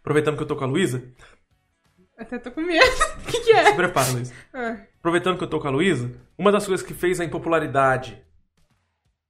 Aproveitando 0.00 0.36
que 0.36 0.42
eu 0.42 0.46
tô 0.46 0.56
com 0.56 0.64
a 0.64 0.66
Luísa. 0.66 1.12
Até 2.18 2.38
tô 2.38 2.50
com 2.50 2.60
medo. 2.60 2.84
O 3.22 3.28
que, 3.28 3.40
que 3.40 3.52
é? 3.52 3.66
Se 3.66 3.74
prepara, 3.74 4.10
Luísa. 4.12 4.32
Ah, 4.54 4.76
Aproveitando 4.98 5.36
que 5.36 5.44
eu 5.44 5.50
tô 5.50 5.60
com 5.60 5.68
a 5.68 5.70
Luísa, 5.70 6.12
uma 6.38 6.52
das 6.52 6.66
coisas 6.66 6.84
que 6.84 6.94
fez 6.94 7.20
a 7.20 7.24
impopularidade 7.24 8.24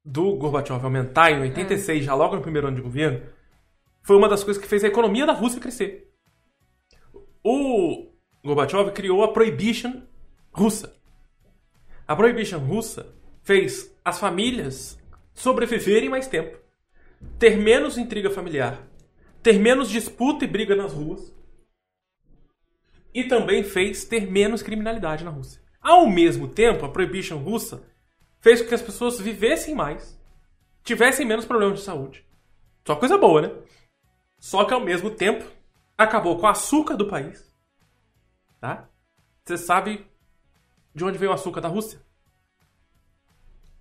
do 0.04 0.36
Gorbachev 0.36 0.84
aumentar 0.84 1.32
em 1.32 1.40
86, 1.40 2.04
já 2.04 2.14
logo 2.14 2.36
no 2.36 2.42
primeiro 2.42 2.68
ano 2.68 2.76
de 2.76 2.82
governo, 2.82 3.26
foi 4.02 4.16
uma 4.16 4.28
das 4.28 4.44
coisas 4.44 4.62
que 4.62 4.68
fez 4.68 4.84
a 4.84 4.86
economia 4.86 5.26
da 5.26 5.32
Rússia 5.32 5.60
crescer. 5.60 6.12
O 7.42 8.12
Gorbachev 8.44 8.92
criou 8.92 9.24
a 9.24 9.32
Prohibition 9.32 10.02
russa. 10.52 10.94
A 12.06 12.14
Prohibition 12.14 12.58
russa 12.58 13.14
fez 13.42 13.92
as 14.04 14.20
famílias 14.20 14.98
sobreviverem 15.36 16.08
mais 16.08 16.26
tempo, 16.26 16.58
ter 17.38 17.56
menos 17.56 17.98
intriga 17.98 18.30
familiar, 18.30 18.82
ter 19.42 19.60
menos 19.60 19.88
disputa 19.88 20.44
e 20.44 20.48
briga 20.48 20.74
nas 20.74 20.92
ruas 20.92 21.32
e 23.14 23.22
também 23.24 23.62
fez 23.62 24.04
ter 24.04 24.28
menos 24.28 24.62
criminalidade 24.62 25.24
na 25.24 25.30
Rússia. 25.30 25.62
Ao 25.80 26.08
mesmo 26.08 26.48
tempo, 26.48 26.84
a 26.84 26.88
prohibition 26.88 27.36
russa 27.38 27.88
fez 28.40 28.60
com 28.60 28.68
que 28.68 28.74
as 28.74 28.82
pessoas 28.82 29.20
vivessem 29.20 29.74
mais, 29.74 30.20
tivessem 30.82 31.26
menos 31.26 31.44
problemas 31.44 31.78
de 31.78 31.84
saúde. 31.84 32.26
Só 32.84 32.96
coisa 32.96 33.16
boa, 33.16 33.42
né? 33.42 33.54
Só 34.38 34.64
que 34.64 34.74
ao 34.74 34.80
mesmo 34.80 35.10
tempo 35.10 35.44
acabou 35.96 36.38
com 36.38 36.46
o 36.46 36.50
açúcar 36.50 36.96
do 36.96 37.08
país. 37.08 37.54
Tá? 38.60 38.88
Você 39.44 39.56
sabe 39.56 40.06
de 40.94 41.04
onde 41.04 41.18
veio 41.18 41.30
o 41.30 41.34
açúcar 41.34 41.60
da 41.60 41.68
Rússia? 41.68 42.00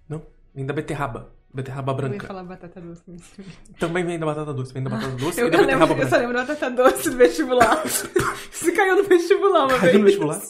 Não, 0.07 0.25
vem 0.53 0.65
da 0.65 0.73
beterraba. 0.73 1.34
Beterraba 1.55 1.91
Eu 1.93 1.95
ia 1.95 2.01
branca. 2.09 2.27
falar 2.27 2.43
batata 2.43 2.81
doce. 2.81 3.03
mas- 3.07 3.33
Também 3.79 4.05
vem 4.05 4.19
da 4.19 4.25
batata 4.25 4.53
doce, 4.53 4.73
vem 4.73 4.83
da 4.83 4.89
batata 4.89 5.15
doce 5.15 5.39
Eu, 5.41 5.47
e 5.47 5.51
da 5.51 5.57
beterraba 5.59 5.85
lembro, 5.85 6.03
eu 6.03 6.09
só 6.09 6.17
branca. 6.17 6.27
lembro 6.27 6.33
da 6.37 6.53
batata 6.53 6.69
doce 6.71 7.09
do 7.09 7.17
vestibular. 7.17 7.83
Você 8.51 8.71
caiu 8.73 8.95
no 8.97 9.03
vestibular 9.03 9.59
uma 9.61 9.67
vez. 9.69 9.81
Caiu 9.81 9.99
no 9.99 10.05
vestibular? 10.05 10.41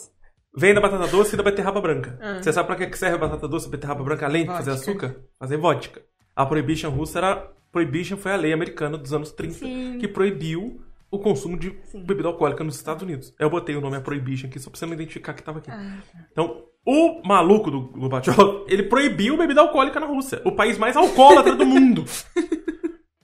Vem 0.58 0.74
da 0.74 0.80
batata 0.80 1.06
doce 1.08 1.34
e 1.34 1.36
da 1.36 1.42
beterraba 1.42 1.80
branca. 1.80 2.18
Ah. 2.20 2.42
Você 2.42 2.52
sabe 2.52 2.66
pra 2.66 2.76
que 2.86 2.96
serve 2.98 3.16
a 3.16 3.18
batata 3.18 3.46
doce 3.46 3.68
e 3.68 3.70
beterraba 3.70 4.02
branca 4.02 4.26
além 4.26 4.42
de 4.42 4.48
fazer 4.48 4.70
Vodka. 4.72 4.90
açúcar? 4.90 5.16
Fazer 5.38 5.56
vodka. 5.58 6.02
A 6.34 6.44
prohibition 6.46 6.90
russa 6.90 7.18
era. 7.18 7.52
Prohibition 7.70 8.16
foi 8.16 8.32
a 8.32 8.36
lei 8.36 8.52
americana 8.54 8.96
dos 8.96 9.12
anos 9.12 9.30
30 9.32 9.54
Sim. 9.54 9.98
que 10.00 10.08
proibiu 10.08 10.80
o 11.10 11.18
consumo 11.18 11.58
de 11.58 11.76
Sim. 11.84 12.04
bebida 12.04 12.26
alcoólica 12.28 12.64
nos 12.64 12.76
Estados 12.76 13.02
Unidos. 13.02 13.34
Eu 13.38 13.50
botei 13.50 13.76
o 13.76 13.80
nome 13.82 13.96
a 13.96 14.00
prohibition 14.00 14.48
aqui 14.48 14.58
só 14.58 14.70
pra 14.70 14.78
você 14.78 14.86
não 14.86 14.94
identificar 14.94 15.34
que 15.34 15.42
tava 15.42 15.58
aqui. 15.58 15.70
Ah, 15.70 15.98
tá. 16.10 16.18
Então, 16.32 16.64
o 16.86 17.20
maluco 17.26 17.68
do 17.68 17.80
Gorbachev, 17.80 18.64
ele 18.68 18.84
proibiu 18.84 19.36
bebida 19.36 19.60
alcoólica 19.60 19.98
na 19.98 20.06
Rússia. 20.06 20.40
O 20.44 20.52
país 20.52 20.78
mais 20.78 20.96
alcoólatra 20.96 21.56
do 21.56 21.66
mundo. 21.66 22.04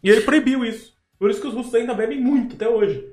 E 0.03 0.11
ele 0.11 0.23
proibiu 0.23 0.65
isso. 0.65 0.93
Por 1.17 1.31
isso 1.31 1.41
que 1.41 1.47
os 1.47 1.55
russos 1.55 1.73
ainda 1.75 1.95
bebem 1.95 2.21
muito 2.21 2.57
até 2.57 2.69
hoje. 2.69 3.09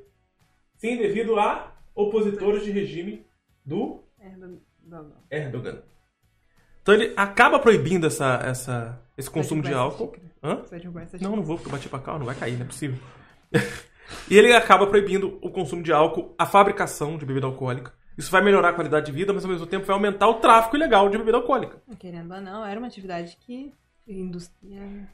Sim, 0.78 0.98
devido 0.98 1.40
a 1.40 1.72
opositores 1.94 2.64
de 2.64 2.72
regime 2.72 3.24
do. 3.64 4.04
Erdogan. 5.30 5.84
Então 6.82 6.96
ele 6.96 7.14
acaba 7.16 7.60
proibindo 7.60 8.08
essa, 8.08 8.42
essa, 8.44 9.00
esse 9.16 9.30
consumo 9.30 9.62
de 9.62 9.72
álcool. 9.72 10.16
Hã? 10.42 10.64
Não, 11.22 11.36
não 11.36 11.44
vou, 11.44 11.58
porque 11.58 11.68
eu 11.68 11.72
bati 11.72 11.88
pra 11.88 12.00
cá, 12.00 12.18
não 12.18 12.26
vai 12.26 12.34
cair, 12.34 12.56
não 12.56 12.64
é 12.64 12.66
possível. 12.66 12.98
e 14.28 14.36
ele 14.36 14.52
acaba 14.54 14.88
proibindo 14.88 15.38
o 15.44 15.52
consumo 15.52 15.84
de 15.84 15.92
álcool, 15.92 16.34
a 16.40 16.48
fabricação 16.48 17.18
de 17.20 17.26
bebida 17.26 17.46
alcoólica. 17.46 17.94
Isso 18.20 18.30
vai 18.30 18.44
melhorar 18.44 18.72
a 18.72 18.74
qualidade 18.74 19.06
de 19.06 19.14
vida, 19.14 19.32
mas 19.32 19.46
ao 19.46 19.50
mesmo 19.50 19.66
tempo 19.66 19.86
vai 19.86 19.94
aumentar 19.94 20.28
o 20.28 20.42
tráfico 20.42 20.76
ilegal 20.76 21.08
de 21.08 21.18
bebida 21.18 21.38
alcoólica. 21.38 21.82
Querendo 21.98 22.34
ou 22.34 22.42
não, 22.42 22.66
era 22.66 22.78
uma 22.78 22.88
atividade 22.88 23.38
que 23.40 23.74
indústria. 24.06 25.08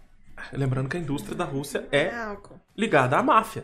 Lembrando 0.52 0.90
que 0.90 0.98
a 0.98 1.00
indústria 1.00 1.36
da 1.36 1.46
Rússia 1.46 1.88
é 1.92 2.10
álcool. 2.10 2.60
ligada 2.76 3.16
à 3.16 3.22
máfia. 3.22 3.64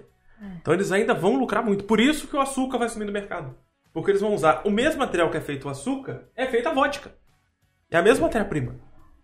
Então 0.62 0.72
eles 0.72 0.92
ainda 0.92 1.16
vão 1.16 1.38
lucrar 1.38 1.66
muito. 1.66 1.86
Por 1.86 2.00
isso 2.00 2.28
que 2.28 2.36
o 2.36 2.40
açúcar 2.40 2.78
vai 2.78 2.88
sumir 2.88 3.08
do 3.08 3.12
mercado. 3.12 3.58
Porque 3.92 4.12
eles 4.12 4.22
vão 4.22 4.36
usar 4.36 4.62
o 4.64 4.70
mesmo 4.70 5.00
material 5.00 5.32
que 5.32 5.38
é 5.38 5.42
feito 5.42 5.68
o 5.68 5.72
açúcar, 5.72 6.30
é 6.36 6.46
feita 6.46 6.70
a 6.70 6.74
vodka. 6.74 7.12
É 7.90 7.98
a 7.98 8.04
mesma 8.04 8.28
matéria-prima. 8.28 8.76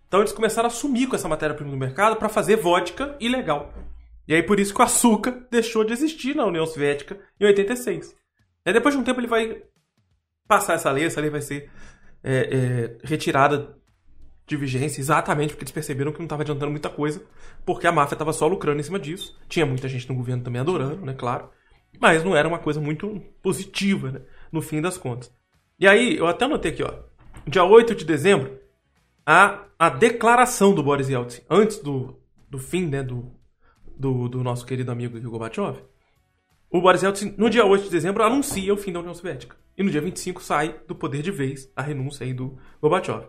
Então 0.08 0.22
eles 0.22 0.32
começaram 0.32 0.66
a 0.66 0.72
sumir 0.72 1.08
com 1.08 1.16
essa 1.16 1.30
matéria-prima 1.30 1.70
no 1.70 1.78
mercado 1.78 2.16
para 2.16 2.28
fazer 2.28 2.56
vodka 2.56 3.16
ilegal. 3.20 3.72
E 4.28 4.34
aí 4.34 4.42
por 4.42 4.60
isso 4.60 4.74
que 4.74 4.82
o 4.82 4.84
açúcar 4.84 5.46
deixou 5.52 5.84
de 5.84 5.94
existir 5.94 6.36
na 6.36 6.44
União 6.48 6.66
Soviética 6.66 7.20
em 7.40 7.46
86. 7.46 8.16
Aí 8.66 8.74
depois 8.74 8.96
de 8.96 9.00
um 9.00 9.04
tempo 9.04 9.20
ele 9.20 9.28
vai 9.28 9.62
passar 10.48 10.74
essa 10.74 10.92
lei, 10.92 11.06
essa 11.06 11.22
lei 11.22 11.30
vai 11.30 11.42
ser 11.42 11.70
é, 12.24 12.34
é, 12.34 12.98
retirada 13.04 13.78
de 14.48 14.56
vigência, 14.56 15.02
exatamente 15.02 15.50
porque 15.50 15.66
eles 15.66 15.74
perceberam 15.74 16.12
que 16.12 16.20
não 16.20 16.26
estava 16.26 16.42
adiantando 16.42 16.72
muita 16.72 16.90
coisa, 16.90 17.22
porque 17.66 17.86
a 17.86 17.92
máfia 17.92 18.16
estava 18.16 18.32
só 18.32 18.48
lucrando 18.48 18.80
em 18.80 18.84
cima 18.84 18.98
disso. 18.98 19.38
Tinha 19.50 19.66
muita 19.66 19.90
gente 19.90 20.08
no 20.08 20.16
governo 20.16 20.44
também 20.44 20.62
adorando, 20.62 21.06
né, 21.06 21.14
claro. 21.14 21.50
Mas 22.00 22.24
não 22.24 22.36
era 22.36 22.48
uma 22.48 22.60
coisa 22.60 22.80
muito 22.80 23.22
positiva, 23.42 24.12
né, 24.12 24.22
no 24.52 24.62
fim 24.62 24.82
das 24.82 24.98
contas. 24.98 25.34
E 25.78 25.86
aí, 25.86 26.18
eu 26.18 26.28
até 26.28 26.46
anotei 26.46 26.72
aqui, 26.72 26.82
ó. 26.82 26.94
Dia 27.46 27.64
8 27.66 27.94
de 27.94 28.06
dezembro, 28.06 28.58
a, 29.26 29.66
a 29.78 29.90
declaração 29.90 30.74
do 30.74 30.82
Boris 30.82 31.10
Yeltsin, 31.10 31.42
antes 31.50 31.80
do, 31.80 32.18
do 32.50 32.58
fim, 32.58 32.88
né, 32.88 33.04
do, 33.04 33.32
do, 33.98 34.30
do 34.30 34.44
nosso 34.44 34.66
querido 34.66 34.92
amigo 34.92 35.18
aqui, 35.18 35.28
o 35.28 35.30
Gorbachev, 35.30 35.84
o 36.70 36.82
Boris 36.82 37.04
Yeltsin, 37.04 37.36
no 37.38 37.50
dia 37.50 37.66
8 37.66 37.84
de 37.84 37.90
dezembro, 37.90 38.24
anuncia 38.24 38.74
o 38.74 38.78
fim 38.78 38.94
da 38.94 39.00
União 39.00 39.14
Soviética. 39.14 39.58
E 39.78 39.84
no 39.84 39.92
dia 39.92 40.02
25 40.02 40.42
sai 40.42 40.80
do 40.88 40.96
poder 40.96 41.22
de 41.22 41.32
vez 41.32 41.72
a 41.76 41.82
renúncia 41.82 42.26
aí 42.26 42.34
do 42.34 42.58
Gorbachev. 42.82 43.28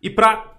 E 0.00 0.08
para 0.08 0.58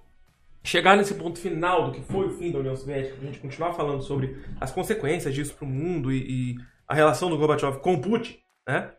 chegar 0.63 0.97
nesse 0.97 1.15
ponto 1.15 1.39
final 1.39 1.85
do 1.85 1.93
que 1.93 2.01
foi 2.01 2.27
o 2.27 2.31
fim 2.31 2.51
da 2.51 2.59
União 2.59 2.75
Soviética, 2.75 3.15
pra 3.15 3.25
gente 3.25 3.39
continuar 3.39 3.73
falando 3.73 4.03
sobre 4.03 4.37
as 4.59 4.71
consequências 4.71 5.33
disso 5.33 5.55
pro 5.55 5.65
mundo 5.65 6.11
e, 6.11 6.17
e 6.51 6.55
a 6.87 6.93
relação 6.93 7.29
do 7.29 7.37
Gorbachev 7.37 7.79
com 7.79 7.93
o 7.93 8.01
Putin, 8.01 8.37
né? 8.67 8.91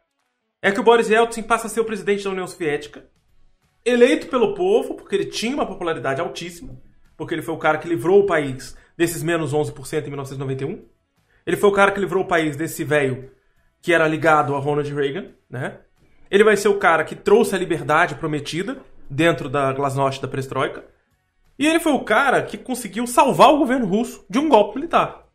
É 0.63 0.71
que 0.71 0.81
o 0.81 0.85
Boris 0.85 1.11
Yeltsin 1.11 1.43
passa 1.43 1.67
a 1.67 1.71
ser 1.71 1.81
o 1.81 1.85
presidente 1.85 2.25
da 2.25 2.31
União 2.31 2.47
Soviética, 2.47 3.05
eleito 3.85 4.29
pelo 4.29 4.55
povo, 4.55 4.95
porque 4.95 5.15
ele 5.15 5.27
tinha 5.27 5.55
uma 5.55 5.67
popularidade 5.67 6.21
altíssima, 6.21 6.81
porque 7.17 7.35
ele 7.35 7.43
foi 7.43 7.55
o 7.55 7.59
cara 7.59 7.79
que 7.79 7.89
livrou 7.89 8.21
o 8.21 8.27
país 8.27 8.77
desses 8.97 9.23
menos 9.23 9.53
11% 9.53 10.07
em 10.07 10.09
1991. 10.09 10.85
Ele 11.45 11.57
foi 11.57 11.69
o 11.69 11.73
cara 11.73 11.91
que 11.91 12.01
livrou 12.01 12.23
o 12.23 12.29
país 12.29 12.57
desse 12.57 12.85
velho 12.85 13.31
que 13.81 13.93
era 13.93 14.07
ligado 14.07 14.55
a 14.55 14.61
Ronald 14.61 14.95
Reagan, 14.95 15.33
né? 15.51 15.81
Ele 16.33 16.43
vai 16.45 16.57
ser 16.57 16.69
o 16.69 16.79
cara 16.79 17.05
que 17.05 17.15
trouxe 17.15 17.55
a 17.55 17.59
liberdade 17.59 18.15
prometida 18.15 18.83
dentro 19.11 19.51
da 19.51 19.71
glasnost 19.71 20.23
da 20.23 20.27
perestroika. 20.27 20.83
E 21.59 21.67
ele 21.67 21.79
foi 21.79 21.93
o 21.93 22.03
cara 22.03 22.43
que 22.43 22.57
conseguiu 22.57 23.07
salvar 23.07 23.51
o 23.53 23.59
governo 23.59 23.85
russo 23.85 24.25
de 24.31 24.39
um 24.39 24.49
golpe 24.49 24.77
militar. 24.77 25.29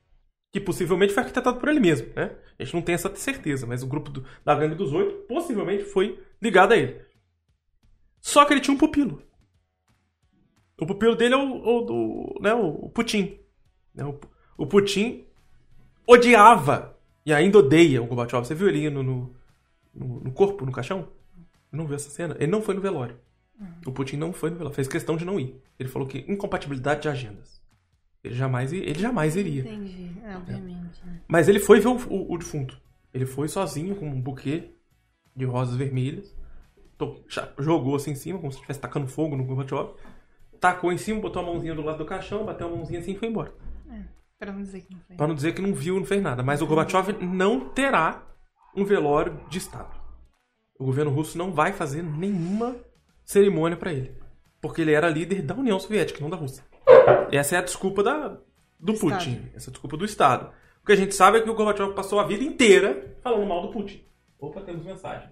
Que 0.51 0.59
possivelmente 0.59 1.13
foi 1.13 1.21
arquitetado 1.21 1.59
por 1.59 1.69
ele 1.69 1.79
mesmo, 1.79 2.07
né? 2.15 2.31
A 2.57 2.63
gente 2.63 2.73
não 2.73 2.81
tem 2.81 2.95
essa 2.95 3.15
certeza, 3.15 3.67
mas 3.67 3.83
o 3.83 3.87
grupo 3.87 4.09
do- 4.09 4.25
da 4.43 4.55
Gangue 4.55 4.73
dos 4.73 4.91
Oito 4.91 5.13
possivelmente 5.27 5.83
foi 5.83 6.19
ligado 6.41 6.71
a 6.71 6.75
ele. 6.77 6.99
Só 8.19 8.43
que 8.43 8.53
ele 8.53 8.61
tinha 8.61 8.73
um 8.73 8.79
pupilo. 8.79 9.21
O 10.81 10.85
pupilo 10.87 11.15
dele 11.15 11.35
é 11.35 11.37
o, 11.37 11.61
o 11.63 11.81
do, 11.81 12.39
né, 12.41 12.55
o 12.55 12.89
Putin. 12.89 13.37
né? 13.93 14.03
O, 14.03 14.19
o 14.57 14.65
Putin 14.65 15.27
odiava 16.07 16.97
e 17.23 17.31
ainda 17.31 17.59
odeia 17.59 18.01
o 18.01 18.07
Gorbachev. 18.07 18.43
Você 18.43 18.55
viu 18.55 18.67
ele 18.67 18.87
indo 18.87 19.03
no, 19.03 19.36
no, 19.97 20.19
no 20.21 20.31
corpo, 20.31 20.65
no 20.65 20.71
caixão? 20.71 21.07
Não 21.71 21.85
viu 21.85 21.95
essa 21.95 22.09
cena? 22.09 22.35
Ele 22.39 22.51
não 22.51 22.61
foi 22.61 22.75
no 22.75 22.81
velório. 22.81 23.17
O 23.85 23.91
Putin 23.91 24.17
não 24.17 24.31
foi 24.31 24.49
no 24.51 24.55
velório. 24.57 24.75
Fez 24.75 24.87
questão 24.87 25.17
de 25.17 25.25
não 25.25 25.39
ir. 25.39 25.59
Ele 25.79 25.89
falou 25.89 26.07
que 26.07 26.19
incompatibilidade 26.31 27.01
de 27.01 27.09
agendas. 27.09 27.61
Ele 28.23 28.35
jamais, 28.35 28.71
ele 28.73 28.99
jamais 28.99 29.35
iria. 29.35 29.61
Entendi. 29.61 30.11
É, 30.23 30.35
obviamente. 30.37 31.03
né? 31.05 31.21
Mas 31.27 31.47
ele 31.47 31.59
foi 31.59 31.79
ver 31.79 31.87
o, 31.87 31.95
o- 32.09 32.33
o 32.33 32.37
defunto. 32.37 32.79
Ele 33.13 33.25
foi 33.25 33.47
sozinho 33.47 33.95
com 33.95 34.07
um 34.07 34.21
buquê 34.21 34.71
de 35.35 35.45
rosas 35.45 35.75
vermelhas. 35.75 36.35
Cha- 37.27 37.51
Jogou 37.59 37.95
assim 37.95 38.11
em 38.11 38.15
cima, 38.15 38.39
como 38.39 38.51
se 38.51 38.57
estivesse 38.57 38.79
tacando 38.79 39.07
fogo 39.07 39.35
no 39.35 39.43
Gorbachev. 39.45 39.91
Tacou 40.59 40.91
em 40.91 40.97
cima, 40.97 41.19
botou 41.21 41.41
a 41.41 41.45
mãozinha 41.45 41.75
do 41.75 41.81
lado 41.83 41.99
do 41.99 42.05
caixão, 42.05 42.43
bateu 42.45 42.67
a 42.67 42.69
mãozinha 42.75 42.99
assim 42.99 43.11
e 43.11 43.15
foi 43.17 43.27
embora. 43.27 43.53
Pra 44.39 44.51
não 44.51 44.61
dizer 44.61 44.81
que 44.81 44.93
não 44.93 44.99
foi. 45.01 45.15
Pra 45.15 45.27
não 45.27 45.35
dizer 45.35 45.53
que 45.53 45.61
não 45.61 45.73
viu, 45.73 45.95
não 45.97 46.05
fez 46.05 46.21
nada. 46.21 46.43
Mas 46.43 46.61
o 46.61 46.67
Gorbachev 46.67 47.11
não 47.21 47.69
terá 47.69 48.23
um 48.77 48.85
velório 48.85 49.41
de 49.49 49.57
Estado. 49.57 49.95
O 50.79 50.85
governo 50.85 51.11
russo 51.11 51.37
não 51.37 51.51
vai 51.51 51.73
fazer 51.73 52.03
nenhuma 52.03 52.75
cerimônia 53.25 53.75
pra 53.75 53.91
ele. 53.91 54.15
Porque 54.61 54.81
ele 54.81 54.93
era 54.93 55.09
líder 55.09 55.41
da 55.41 55.55
União 55.55 55.79
Soviética, 55.79 56.21
não 56.21 56.29
da 56.29 56.37
Rússia. 56.37 56.63
Essa 57.31 57.55
é 57.55 57.59
a 57.59 57.63
desculpa 57.63 58.03
da, 58.03 58.37
do 58.79 58.93
Putin. 58.93 59.31
Estado. 59.31 59.51
Essa 59.55 59.69
é 59.69 59.69
a 59.69 59.73
desculpa 59.73 59.97
do 59.97 60.05
Estado. 60.05 60.51
O 60.81 60.85
que 60.85 60.91
a 60.91 60.95
gente 60.95 61.15
sabe 61.15 61.39
é 61.39 61.41
que 61.41 61.49
o 61.49 61.55
Gorbachev 61.55 61.93
passou 61.93 62.19
a 62.19 62.23
vida 62.23 62.43
inteira 62.43 63.17
falando 63.21 63.45
mal 63.47 63.61
do 63.63 63.71
Putin. 63.73 64.05
Opa, 64.39 64.61
temos 64.61 64.85
mensagem. 64.85 65.29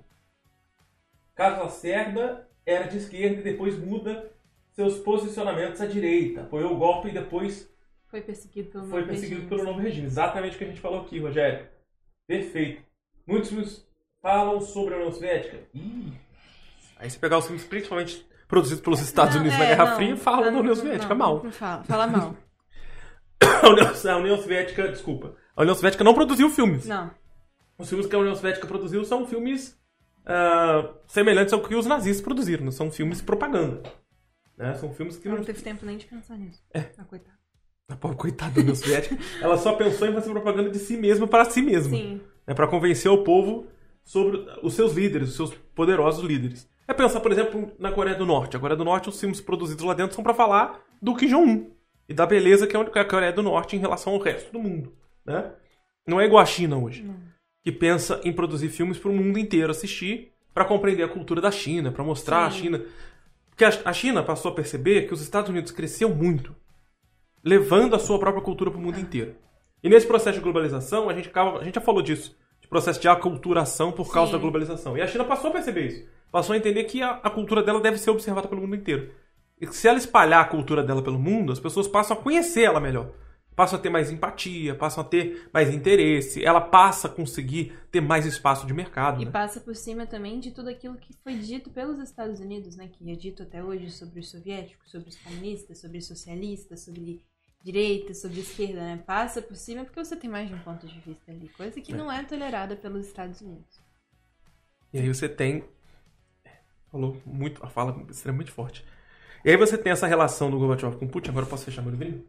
Carlos 1.36 1.60
Lacerda 1.60 2.48
era 2.66 2.88
de 2.88 2.98
esquerda 2.98 3.39
e 3.39 3.43
depois 3.43 3.78
muda 3.78 4.32
seus 4.72 4.98
posicionamentos 5.00 5.80
à 5.80 5.86
direita. 5.86 6.41
Apoiou 6.41 6.74
o 6.74 6.78
golpe 6.78 7.10
e 7.10 7.14
depois 7.14 7.72
Foi 8.08 8.22
perseguido 8.22 8.72
pelo 8.72 8.86
foi 8.88 9.02
novo 9.02 9.12
perseguido 9.12 9.41
regime. 9.41 9.50
pelo 9.50 9.64
novo 9.64 9.80
regime. 9.80 10.08
Exatamente 10.08 10.56
o 10.56 10.58
que 10.58 10.64
a 10.64 10.68
gente 10.68 10.82
falou 10.82 11.02
aqui, 11.02 11.20
Rogério. 11.20 11.68
Perfeito. 12.28 12.84
Muitos 13.28 13.49
filmes 13.49 13.88
falam 14.21 14.59
sobre 14.61 14.93
a 14.93 14.97
União 14.97 15.11
Soviética. 15.11 15.59
Ih. 15.73 16.13
Aí 16.97 17.09
você 17.09 17.19
pegar 17.19 17.38
os 17.38 17.45
filmes 17.45 17.63
principalmente 17.63 18.26
produzidos 18.47 18.82
pelos 18.82 19.01
Estados 19.01 19.36
Não, 19.36 19.41
Unidos 19.41 19.57
é, 19.57 19.61
na 19.61 19.65
Guerra 19.65 19.86
não, 19.86 19.95
Fria 19.95 20.17
falam 20.17 20.53
da 20.53 20.59
União 20.59 20.76
Soviética 20.76 21.09
não, 21.09 21.17
mal. 21.17 21.43
Não 21.43 21.51
fala, 21.51 21.84
fala 21.84 22.07
mal. 22.07 22.36
A 23.41 23.69
União, 23.69 23.88
a 23.88 24.17
União 24.17 24.38
Soviética, 24.38 24.88
desculpa. 24.88 25.36
A 25.55 25.61
União 25.61 25.76
Soviética 25.76 26.03
não 26.03 26.13
produziu 26.13 26.49
filmes. 26.49 26.86
Não. 26.86 27.11
Os 27.78 27.89
filmes 27.89 28.07
que 28.07 28.15
a 28.15 28.19
União 28.19 28.34
Soviética 28.34 28.65
produziu 28.65 29.03
são 29.03 29.28
filmes 29.28 29.78
ah, 30.26 30.93
semelhantes 31.05 31.53
ao 31.53 31.61
que 31.61 31.76
os 31.76 31.86
nazistas 31.86 32.23
produziram. 32.23 32.63
Não 32.63 32.71
são 32.71 32.89
filmes 32.89 33.21
propaganda. 33.21 33.84
Né? 34.57 34.73
São 34.76 34.93
filmes 34.93 35.17
que 35.17 35.28
Não 35.28 35.38
não... 35.38 35.43
teve 35.43 35.61
tempo 35.61 35.86
nem 35.86 35.97
de 35.97 36.05
pensar 36.05 36.38
nisso. 36.38 36.63
É. 36.73 36.86
Ah, 36.97 37.03
coitado. 37.03 37.38
A 37.89 37.95
pobre 37.95 38.17
coitada 38.17 38.53
da 38.53 38.61
União 38.61 38.76
Soviética. 38.76 39.17
ela 39.41 39.57
só 39.57 39.73
pensou 39.73 40.07
em 40.07 40.13
fazer 40.13 40.32
propaganda 40.32 40.69
de 40.69 40.80
si 40.80 40.97
mesma 40.97 41.28
para 41.28 41.45
si 41.45 41.61
mesma. 41.61 41.95
Sim. 41.95 42.21
Né, 42.48 42.54
para 42.54 42.68
convencer 42.68 43.12
o 43.12 43.24
povo 43.24 43.68
sobre 44.04 44.46
os 44.62 44.74
seus 44.74 44.93
líderes, 44.93 45.30
os 45.30 45.36
seus 45.36 45.54
poderosos 45.74 46.24
líderes. 46.24 46.70
É 46.88 46.93
pensar, 46.93 47.20
por 47.20 47.32
exemplo, 47.32 47.72
na 47.80 47.91
Coreia 47.91 48.16
do 48.16 48.26
Norte. 48.26 48.56
A 48.56 48.60
Coreia 48.60 48.78
do 48.78 48.86
Norte, 48.86 49.10
os 49.10 49.20
filmes 49.20 49.41
produzidos 49.41 49.84
lá 49.84 49.93
dentro 49.93 50.16
são 50.16 50.24
para 50.24 50.34
falar 50.34 50.84
do 51.02 51.16
Kim 51.16 51.28
Jong-un 51.28 51.72
e 52.08 52.14
da 52.14 52.26
beleza 52.26 52.68
que 52.68 52.78
é 52.78 52.80
a 52.80 53.06
Coreia 53.06 53.34
do 53.34 53.41
Norte 53.41 53.76
em 53.76 53.80
relação 53.80 54.14
ao 54.14 54.20
resto 54.20 54.52
do 54.52 54.60
mundo, 54.60 54.93
né? 55.26 55.52
Não 56.08 56.22
é 56.22 56.26
igual 56.26 56.41
a 56.41 56.46
China 56.46 56.78
hoje. 56.78 57.04
que 57.64 57.72
pensa 57.72 58.22
em 58.24 58.32
produzir 58.32 58.70
filmes 58.70 59.00
para 59.00 59.10
o 59.10 59.16
mundo 59.16 59.39
inteiro 59.39 59.72
assistir, 59.72 60.32
para 60.54 60.64
compreender 60.64 61.02
a 61.02 61.08
cultura 61.08 61.41
da 61.41 61.50
China, 61.50 61.91
para 61.91 62.04
mostrar 62.04 62.52
Sim. 62.52 62.58
a 62.58 62.62
China. 62.62 62.86
Porque 63.50 63.66
a 63.66 63.72
a 63.86 63.91
China 63.91 64.22
passou 64.22 64.52
a 64.52 64.56
perceber 64.56 65.08
que 65.08 65.14
os 65.16 65.22
Estados 65.22 65.50
Unidos 65.50 65.72
cresceu 65.72 66.14
muito, 66.14 66.56
levando 67.43 67.96
a 67.96 68.00
sua 68.00 68.20
própria 68.20 68.43
cultura 68.43 68.70
para 68.70 68.80
o 68.80 68.84
mundo 68.84 69.00
inteiro. 69.00 69.36
E 69.86 69.89
nesse 69.89 70.07
processo 70.07 70.39
de 70.39 70.43
globalização, 70.43 71.07
a 71.11 71.13
gente, 71.13 71.27
acaba, 71.27 71.59
a 71.59 71.63
gente 71.63 71.75
já 71.75 71.81
falou 71.81 72.01
disso, 72.01 72.36
de 72.59 72.67
processo 72.67 72.99
de 72.99 73.07
aculturação 73.07 73.91
por 73.91 74.11
causa 74.11 74.31
Sim. 74.31 74.38
da 74.38 74.41
globalização. 74.41 74.97
E 74.97 75.01
a 75.01 75.05
China 75.05 75.23
passou 75.23 75.51
a 75.51 75.53
perceber 75.53 75.86
isso. 75.86 76.07
Passou 76.31 76.53
a 76.55 76.57
entender 76.57 76.86
que 76.86 77.03
a, 77.03 77.11
a 77.11 77.29
cultura 77.29 77.61
dela 77.61 77.79
deve 77.79 77.99
ser 77.99 78.09
observada 78.09 78.47
pelo 78.47 78.61
mundo 78.61 78.75
inteiro. 78.75 79.11
E 79.61 79.67
que 79.67 79.75
se 79.75 79.88
ela 79.88 79.99
espalhar 79.99 80.41
a 80.41 80.47
cultura 80.47 80.81
dela 80.81 81.03
pelo 81.03 81.19
mundo, 81.19 81.51
as 81.51 81.59
pessoas 81.59 81.88
passam 81.88 82.17
a 82.17 82.19
conhecer 82.19 82.63
ela 82.63 82.79
melhor. 82.79 83.11
Passam 83.55 83.77
a 83.77 83.81
ter 83.81 83.91
mais 83.91 84.11
empatia, 84.11 84.73
passam 84.73 85.03
a 85.03 85.07
ter 85.07 85.49
mais 85.53 85.71
interesse. 85.71 86.43
Ela 86.43 86.61
passa 86.61 87.07
a 87.07 87.11
conseguir 87.11 87.71
ter 87.91 88.01
mais 88.01 88.25
espaço 88.25 88.65
de 88.65 88.73
mercado. 88.73 89.21
E 89.21 89.25
né? 89.25 89.31
passa 89.31 89.59
por 89.59 89.75
cima 89.75 90.07
também 90.07 90.39
de 90.39 90.49
tudo 90.49 90.71
aquilo 90.71 90.97
que 90.97 91.13
foi 91.23 91.36
dito 91.36 91.69
pelos 91.69 91.99
Estados 91.99 92.39
Unidos, 92.39 92.75
né? 92.75 92.89
Que 92.91 93.11
é 93.11 93.15
dito 93.15 93.43
até 93.43 93.63
hoje 93.63 93.91
sobre 93.91 94.19
os 94.19 94.31
soviéticos, 94.31 94.89
sobre 94.89 95.09
os 95.09 95.15
comunistas, 95.17 95.79
sobre 95.79 95.99
os 95.99 96.07
socialistas, 96.07 96.83
sobre 96.83 97.21
direita, 97.66 98.13
sobre 98.13 98.39
esquerda, 98.41 98.80
né? 98.80 99.03
Passa 99.07 99.41
por 99.41 99.55
cima 99.55 99.84
porque 99.84 100.03
você 100.05 100.16
tem 100.16 100.30
mais 100.30 100.47
de 100.47 100.53
um 100.53 100.59
ponto 100.59 100.86
de 100.86 100.99
vista 100.99 101.32
ali. 101.32 101.49
Coisa 101.49 101.82
que 101.82 101.91
É. 101.91 101.95
não 101.95 102.11
é 102.11 102.24
tolerada 102.24 102.76
pelos 102.76 103.07
Estados 103.07 103.41
Unidos. 103.41 103.82
E 104.93 104.99
aí 104.99 105.07
você 105.07 105.28
tem. 105.28 105.63
Falou 106.91 107.18
muito. 107.26 107.66
A 107.66 107.68
fala 107.68 107.99
é 108.07 108.11
extremamente 108.11 108.51
forte. 108.51 108.86
E 109.43 109.49
aí 109.49 109.57
você 109.57 109.78
tem 109.78 109.91
essa 109.91 110.05
relação 110.05 110.49
do 110.51 110.59
Gorbachev 110.59 110.95
com 110.95 111.07
Putin. 111.07 111.32
Agora 111.32 111.45
eu 111.45 111.49
posso 111.49 111.66
fechar 111.66 111.82
meu 111.82 111.91
livrinho? 111.91 112.24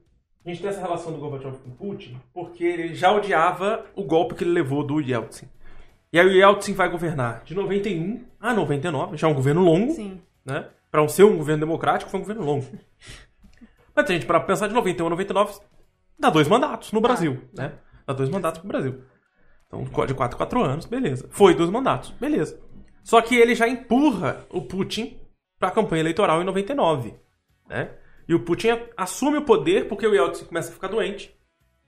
A 0.44 0.48
gente 0.48 0.60
tem 0.62 0.70
essa 0.70 0.80
relação 0.80 1.12
do 1.12 1.18
Gorbachev 1.18 1.56
com 1.58 1.70
Putin 1.70 2.18
porque 2.32 2.64
ele 2.64 2.94
já 2.94 3.12
odiava 3.12 3.84
o 3.94 4.02
golpe 4.04 4.34
que 4.36 4.42
ele 4.44 4.52
levou 4.52 4.82
do 4.86 5.00
Yeltsin. 5.00 5.48
E 6.12 6.18
aí 6.18 6.26
o 6.26 6.30
Yeltsin 6.32 6.72
vai 6.72 6.88
governar 6.88 7.44
de 7.44 7.54
91 7.54 8.24
a 8.40 8.54
99, 8.54 9.16
já 9.18 9.28
é 9.28 9.30
um 9.30 9.34
governo 9.34 9.60
longo, 9.62 9.92
Sim. 9.92 10.20
né? 10.44 10.68
Para 10.90 11.06
ser 11.08 11.24
um 11.24 11.36
governo 11.36 11.60
democrático, 11.60 12.10
foi 12.10 12.20
um 12.20 12.22
governo 12.22 12.42
longo. 12.44 12.66
Mas, 13.96 14.06
gente, 14.06 14.26
para 14.26 14.38
pensar 14.40 14.68
de 14.68 14.74
91 14.74 15.06
a 15.06 15.10
99, 15.10 15.58
dá 16.18 16.28
dois 16.28 16.46
mandatos 16.46 16.92
no 16.92 17.00
Brasil, 17.00 17.42
né? 17.56 17.72
Dá 18.06 18.12
dois 18.12 18.28
mandatos 18.28 18.60
pro 18.60 18.68
Brasil. 18.68 19.02
Então, 19.66 19.82
de 19.82 19.90
4 19.90 20.14
a 20.14 20.36
4 20.36 20.62
anos, 20.62 20.84
beleza. 20.84 21.26
Foi 21.30 21.54
dois 21.54 21.70
mandatos, 21.70 22.10
beleza. 22.10 22.60
Só 23.02 23.22
que 23.22 23.34
ele 23.34 23.54
já 23.54 23.66
empurra 23.66 24.46
o 24.50 24.60
Putin 24.60 25.18
para 25.58 25.68
a 25.68 25.72
campanha 25.72 26.02
eleitoral 26.02 26.42
em 26.42 26.44
99, 26.44 27.14
né? 27.68 27.90
E 28.28 28.34
o 28.34 28.40
Putin 28.40 28.68
assume 28.96 29.38
o 29.38 29.44
poder 29.44 29.88
porque 29.88 30.06
o 30.06 30.14
Yeltsin 30.14 30.44
começa 30.44 30.70
a 30.70 30.74
ficar 30.74 30.88
doente 30.88 31.34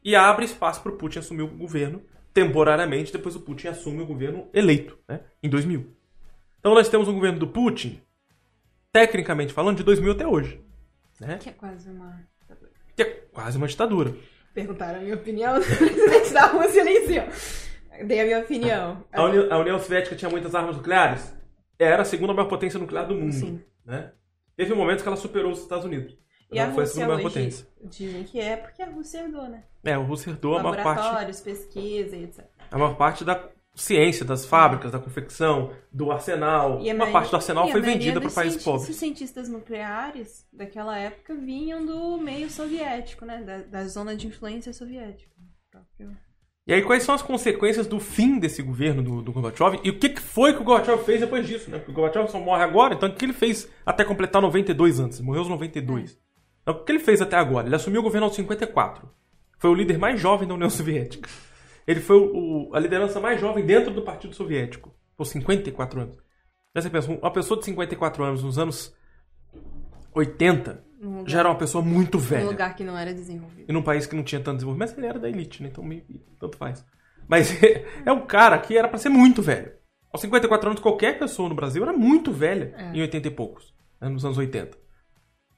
e 0.03 0.17
abre 0.17 0.45
espaço 0.45 0.81
para 0.81 0.93
o 0.93 0.97
Putin 0.97 1.19
assumir 1.19 1.43
o 1.43 1.49
governo 1.49 2.03
temporariamente, 2.33 3.13
depois 3.13 3.35
o 3.35 3.41
Putin 3.41 3.69
assume 3.69 4.01
o 4.01 4.07
governo 4.07 4.49
eleito, 4.55 4.99
né? 5.09 5.21
Em 5.43 5.49
2000. 5.49 5.95
Então 6.59 6.75
nós 6.75 6.89
temos 6.89 7.09
um 7.09 7.15
governo 7.15 7.39
do 7.39 7.49
Putin, 7.49 8.01
tecnicamente 8.93 9.53
falando, 9.53 9.79
de 9.79 9.83
2000 9.83 10.13
até 10.13 10.27
hoje, 10.27 10.63
né? 11.21 11.39
Que 11.39 11.49
é 11.49 11.53
quase 11.53 11.91
uma. 11.91 12.21
Que 12.97 13.03
é 13.03 13.05
quase 13.33 13.57
uma 13.57 13.69
ditadura. 13.69 14.15
Perguntaram 14.55 14.99
a 14.99 15.03
minha 15.03 15.15
opinião 15.15 15.55
do 15.59 15.65
presidente 15.65 16.33
da 16.33 16.47
Rússia 16.47 16.85
nem 16.85 17.07
sei. 17.07 17.23
Dei 18.07 18.21
a 18.21 18.25
minha 18.25 18.39
opinião. 18.41 19.05
A 19.13 19.23
União, 19.25 19.53
a 19.53 19.59
União 19.59 19.79
Soviética 19.79 20.17
tinha 20.17 20.31
muitas 20.31 20.55
armas 20.55 20.77
nucleares? 20.77 21.35
Era 21.79 22.03
a 22.03 22.05
segunda 22.05 22.33
maior 22.33 22.49
potência 22.49 22.79
nuclear 22.79 23.07
do 23.07 23.15
mundo. 23.15 23.33
Sim. 23.33 23.61
Né? 23.85 24.13
Teve 24.57 24.75
momentos 24.75 25.03
que 25.03 25.09
ela 25.09 25.17
superou 25.17 25.53
os 25.53 25.61
Estados 25.61 25.85
Unidos. 25.85 26.17
E 26.51 26.59
a 26.59 26.65
a 26.65 26.69
Rússia 26.69 27.09
hoje 27.09 27.23
potência. 27.23 27.67
dizem 27.85 28.25
que 28.25 28.41
é 28.41 28.57
porque 28.57 28.83
a 28.83 28.87
Rússia 28.87 29.19
herdou, 29.19 29.49
né? 29.49 29.65
É, 29.85 29.99
o 29.99 30.03
Rússia 30.03 30.31
herdou 30.31 30.57
a 30.57 30.63
maior 30.63 30.83
parte, 30.83 31.03
Laboratórios, 31.03 31.41
pesquisa 31.41 32.17
e 32.17 32.25
etc. 32.25 32.45
a 32.71 32.79
maior 32.79 32.97
parte 32.97 33.25
da 33.25 33.49
ciência, 33.83 34.25
das 34.25 34.45
fábricas, 34.45 34.93
da 34.93 34.99
confecção, 34.99 35.73
do 35.93 36.11
arsenal. 36.11 36.81
E 36.83 36.93
Uma 36.93 37.11
parte 37.11 37.31
do 37.31 37.37
arsenal 37.37 37.69
foi 37.69 37.81
vendida 37.81 38.21
para 38.21 38.31
países 38.31 38.63
pobres. 38.63 38.89
Os 38.89 38.97
cientistas 38.97 39.49
nucleares 39.49 40.47
daquela 40.53 40.99
época 40.99 41.35
vinham 41.35 41.85
do 41.85 42.19
meio 42.19 42.51
soviético, 42.51 43.25
né? 43.25 43.43
Da, 43.43 43.59
da 43.59 43.89
zona 43.89 44.17
de 44.17 44.27
influência 44.27 44.73
soviética. 44.73 45.39
E 46.67 46.75
aí, 46.75 46.83
quais 46.83 47.03
são 47.03 47.15
as 47.15 47.23
consequências 47.23 47.87
do 47.87 47.99
fim 47.99 48.39
desse 48.39 48.63
governo 48.63 49.03
do, 49.03 49.23
do 49.23 49.33
Gorbachev? 49.33 49.81
E 49.83 49.89
o 49.89 49.99
que, 49.99 50.11
que 50.11 50.21
foi 50.21 50.53
que 50.53 50.61
o 50.61 50.65
Gorbachev 50.65 51.03
fez 51.03 51.21
depois 51.21 51.47
disso, 51.47 51.71
né? 51.71 51.79
Porque 51.79 51.93
o 51.93 51.95
Gorbachev 51.95 52.29
só 52.31 52.39
morre 52.39 52.63
agora, 52.63 52.95
então 52.95 53.09
o 53.09 53.15
que 53.15 53.25
ele 53.25 53.33
fez 53.33 53.67
até 53.87 54.05
completar 54.05 54.43
92 54.43 55.01
anos? 55.01 55.19
Morreu 55.21 55.41
aos 55.41 55.49
92. 55.49 56.19
Então, 56.61 56.75
o 56.75 56.85
que 56.85 56.93
ele 56.93 56.99
fez 56.99 57.23
até 57.23 57.37
agora? 57.37 57.67
Ele 57.67 57.75
assumiu 57.75 58.01
o 58.01 58.05
governo 58.05 58.27
aos 58.27 58.37
54. 58.37 59.09
Foi 59.59 59.71
o 59.71 59.75
líder 59.75 59.97
mais 59.97 60.21
jovem 60.21 60.47
da 60.47 60.53
União 60.53 60.69
Soviética. 60.71 61.31
Ele 61.89 62.01
foi 62.01 62.17
o- 62.19 62.69
o- 62.69 62.75
a 62.77 62.79
liderança 62.79 63.19
mais 63.19 63.41
jovem 63.41 63.65
dentro 63.67 63.93
do 63.93 64.03
Partido 64.03 64.35
Soviético. 64.35 64.95
Por 65.17 65.25
54 65.25 66.01
anos. 66.01 66.17
Aí 66.75 66.83
você 66.83 66.91
pensa, 66.91 67.11
uma 67.11 67.33
pessoa 67.33 67.59
de 67.59 67.65
54 67.65 68.23
anos 68.23 68.45
nos 68.45 68.59
anos 68.59 68.95
80 70.15 70.85
num 71.01 71.19
lugar, 71.19 71.29
já 71.31 71.39
era 71.41 71.49
uma 71.49 71.59
pessoa 71.59 71.83
muito 71.83 72.19
num 72.19 72.23
velha. 72.25 72.45
lugar 72.47 72.75
que 72.77 72.85
não 72.85 72.97
era 72.97 73.13
desenvolvido. 73.15 73.65
E 73.69 73.73
num 73.73 73.83
país 73.83 74.07
que 74.07 74.15
não 74.17 74.23
tinha 74.23 74.41
tanto 74.41 74.57
desenvolvimento, 74.57 74.91
mas 74.91 74.99
ele 74.99 75.07
era 75.07 75.19
da 75.19 75.29
elite, 75.29 75.63
né? 75.63 75.69
Então 75.71 75.83
meio 75.85 76.05
tanto 76.39 76.57
faz. 76.57 76.85
Mas 77.27 77.51
é 78.05 78.13
um 78.13 78.27
cara 78.27 78.59
que 78.59 78.77
era 78.77 78.89
pra 78.89 78.99
ser 78.99 79.09
muito 79.09 79.43
velho. 79.43 79.73
Aos 80.13 80.21
54 80.23 80.69
anos, 80.71 80.81
qualquer 80.83 81.19
pessoa 81.19 81.49
no 81.49 81.55
Brasil 81.55 81.83
era 81.83 81.93
muito 81.93 82.33
velha 82.33 82.75
É. 82.77 82.97
em 82.97 83.01
80 83.01 83.29
e 83.29 83.31
poucos, 83.31 83.75
né? 84.01 84.09
nos 84.09 84.25
anos 84.25 84.39
80. 84.39 84.77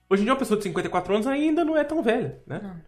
Hoje 0.09 0.23
em 0.23 0.25
dia, 0.25 0.33
uma 0.33 0.39
pessoa 0.39 0.57
de 0.59 0.65
54 0.65 1.15
anos 1.15 1.27
ainda 1.27 1.65
não 1.65 1.77
é 1.77 1.85
tão 1.85 2.03
velha, 2.03 2.43
né? 2.47 2.83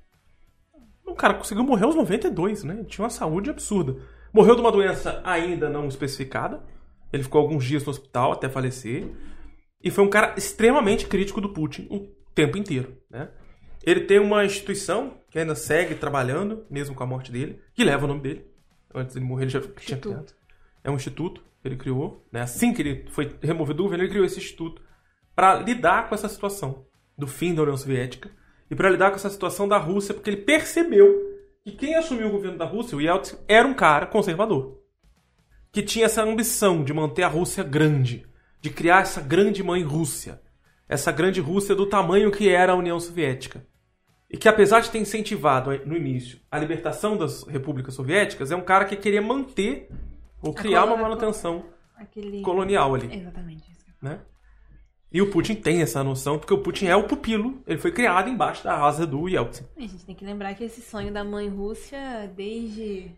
O 1.13 1.15
cara 1.15 1.35
conseguiu 1.35 1.63
morrer 1.63 1.85
aos 1.85 1.95
92, 1.95 2.65
né? 2.65 2.75
Ele 2.75 2.85
tinha 2.85 3.05
uma 3.05 3.11
saúde 3.11 3.51
absurda. 3.51 3.97
Morreu 4.33 4.55
de 4.55 4.63
uma 4.63 4.73
doença 4.73 5.21
ainda 5.23 5.69
não 5.69 5.87
especificada. 5.87 6.63
Ele 7.13 7.23
ficou 7.23 7.41
alguns 7.41 7.65
dias 7.65 7.85
no 7.85 7.91
hospital 7.91 8.33
até 8.33 8.49
falecer. 8.49 9.13
E 9.85 9.91
foi 9.91 10.03
um 10.05 10.09
cara 10.09 10.35
extremamente 10.39 11.07
crítico 11.07 11.41
do 11.41 11.51
Putin 11.51 11.87
o 11.91 12.09
tempo 12.35 12.57
inteiro, 12.57 12.97
né? 13.11 13.29
Ele 13.85 14.01
tem 14.01 14.19
uma 14.19 14.43
instituição 14.45 15.19
que 15.29 15.39
ainda 15.39 15.55
segue 15.55 15.97
trabalhando, 15.97 16.65
mesmo 16.71 16.95
com 16.95 17.03
a 17.03 17.07
morte 17.07 17.31
dele, 17.31 17.61
que 17.75 17.85
leva 17.85 18.05
o 18.05 18.09
nome 18.09 18.23
dele. 18.23 18.47
Antes 18.95 19.15
dele 19.15 19.27
morrer, 19.27 19.45
ele 19.45 19.51
já 19.51 19.61
tinha 19.61 19.99
criado. 19.99 20.33
É 20.83 20.91
um 20.91 20.97
instituto 20.97 21.43
que 21.61 21.69
ele 21.69 21.77
criou, 21.77 22.25
né? 22.33 22.41
Assim 22.41 22.73
que 22.73 22.81
ele 22.81 23.07
foi 23.11 23.37
removido 23.43 23.79
do 23.79 23.83
governo, 23.83 24.05
ele 24.05 24.11
criou 24.11 24.25
esse 24.25 24.39
instituto 24.39 24.81
para 25.35 25.57
lidar 25.57 26.09
com 26.09 26.15
essa 26.15 26.29
situação 26.29 26.87
do 27.19 27.27
fim 27.27 27.55
da 27.55 27.63
União 27.63 27.77
Soviética 27.77 28.31
e 28.73 28.75
para 28.75 28.89
lidar 28.89 29.11
com 29.11 29.17
essa 29.17 29.29
situação 29.29 29.69
da 29.69 29.77
Rússia, 29.77 30.15
porque 30.15 30.31
ele 30.31 30.39
percebeu 30.39 31.07
que 31.63 31.73
quem 31.73 31.95
assumiu 31.95 32.29
o 32.29 32.31
governo 32.31 32.57
da 32.57 32.65
Rússia, 32.65 32.97
o 32.97 33.03
Yeltsin, 33.03 33.37
era 33.47 33.69
um 33.69 33.75
cara 33.75 34.07
conservador. 34.07 34.81
Que 35.71 35.83
tinha 35.83 36.07
essa 36.07 36.23
ambição 36.23 36.83
de 36.83 36.95
manter 36.95 37.23
a 37.23 37.29
Rússia 37.29 37.63
grande, 37.63 38.27
de 38.63 38.71
criar 38.71 39.03
essa 39.03 39.21
grande 39.21 39.63
mãe 39.63 39.83
Rússia. 39.83 40.41
Essa 40.89 41.13
grande 41.13 41.39
Rússia 41.39 41.75
do 41.75 41.85
tamanho 41.85 42.33
que 42.33 42.49
era 42.49 42.73
a 42.73 42.75
União 42.75 42.99
Soviética. 42.99 43.63
E 44.31 44.39
que 44.39 44.49
apesar 44.49 44.81
de 44.81 44.91
ter 44.91 45.01
incentivado 45.01 45.71
no 45.85 45.95
início 45.95 46.41
a 46.51 46.59
libertação 46.59 47.15
das 47.15 47.43
repúblicas 47.43 47.93
soviéticas, 47.93 48.51
é 48.53 48.57
um 48.57 48.65
cara 48.65 48.87
que 48.87 48.97
queria 48.97 49.21
manter 49.21 49.91
ou 50.41 50.55
criar 50.55 50.87
uma 50.87 50.97
manutenção 50.97 51.67
colonial 52.43 52.95
ali 52.95 53.15
Exatamente 53.15 53.71
isso. 53.71 53.85
né? 54.01 54.21
E 55.13 55.21
o 55.21 55.31
Putin 55.31 55.55
tem 55.57 55.83
essa 55.83 56.03
noção, 56.03 56.39
porque 56.39 56.55
o 56.55 56.59
Putin 56.63 56.87
é 56.87 56.97
o 56.97 57.07
pupilo, 57.07 57.63
ele 57.67 57.79
foi 57.79 57.93
criado 57.93 58.31
embaixo 58.31 58.65
da 58.65 58.83
asa 58.85 59.07
do 59.07 59.29
Yeltsin. 59.29 59.65
A 59.77 59.81
gente 59.81 60.05
tem 60.07 60.15
que 60.15 60.25
lembrar 60.25 60.55
que 60.55 60.65
esse 60.65 60.81
sonho 60.81 61.13
da 61.13 61.23
mãe 61.23 61.49
Rússia, 61.49 62.33
desde 62.35 63.11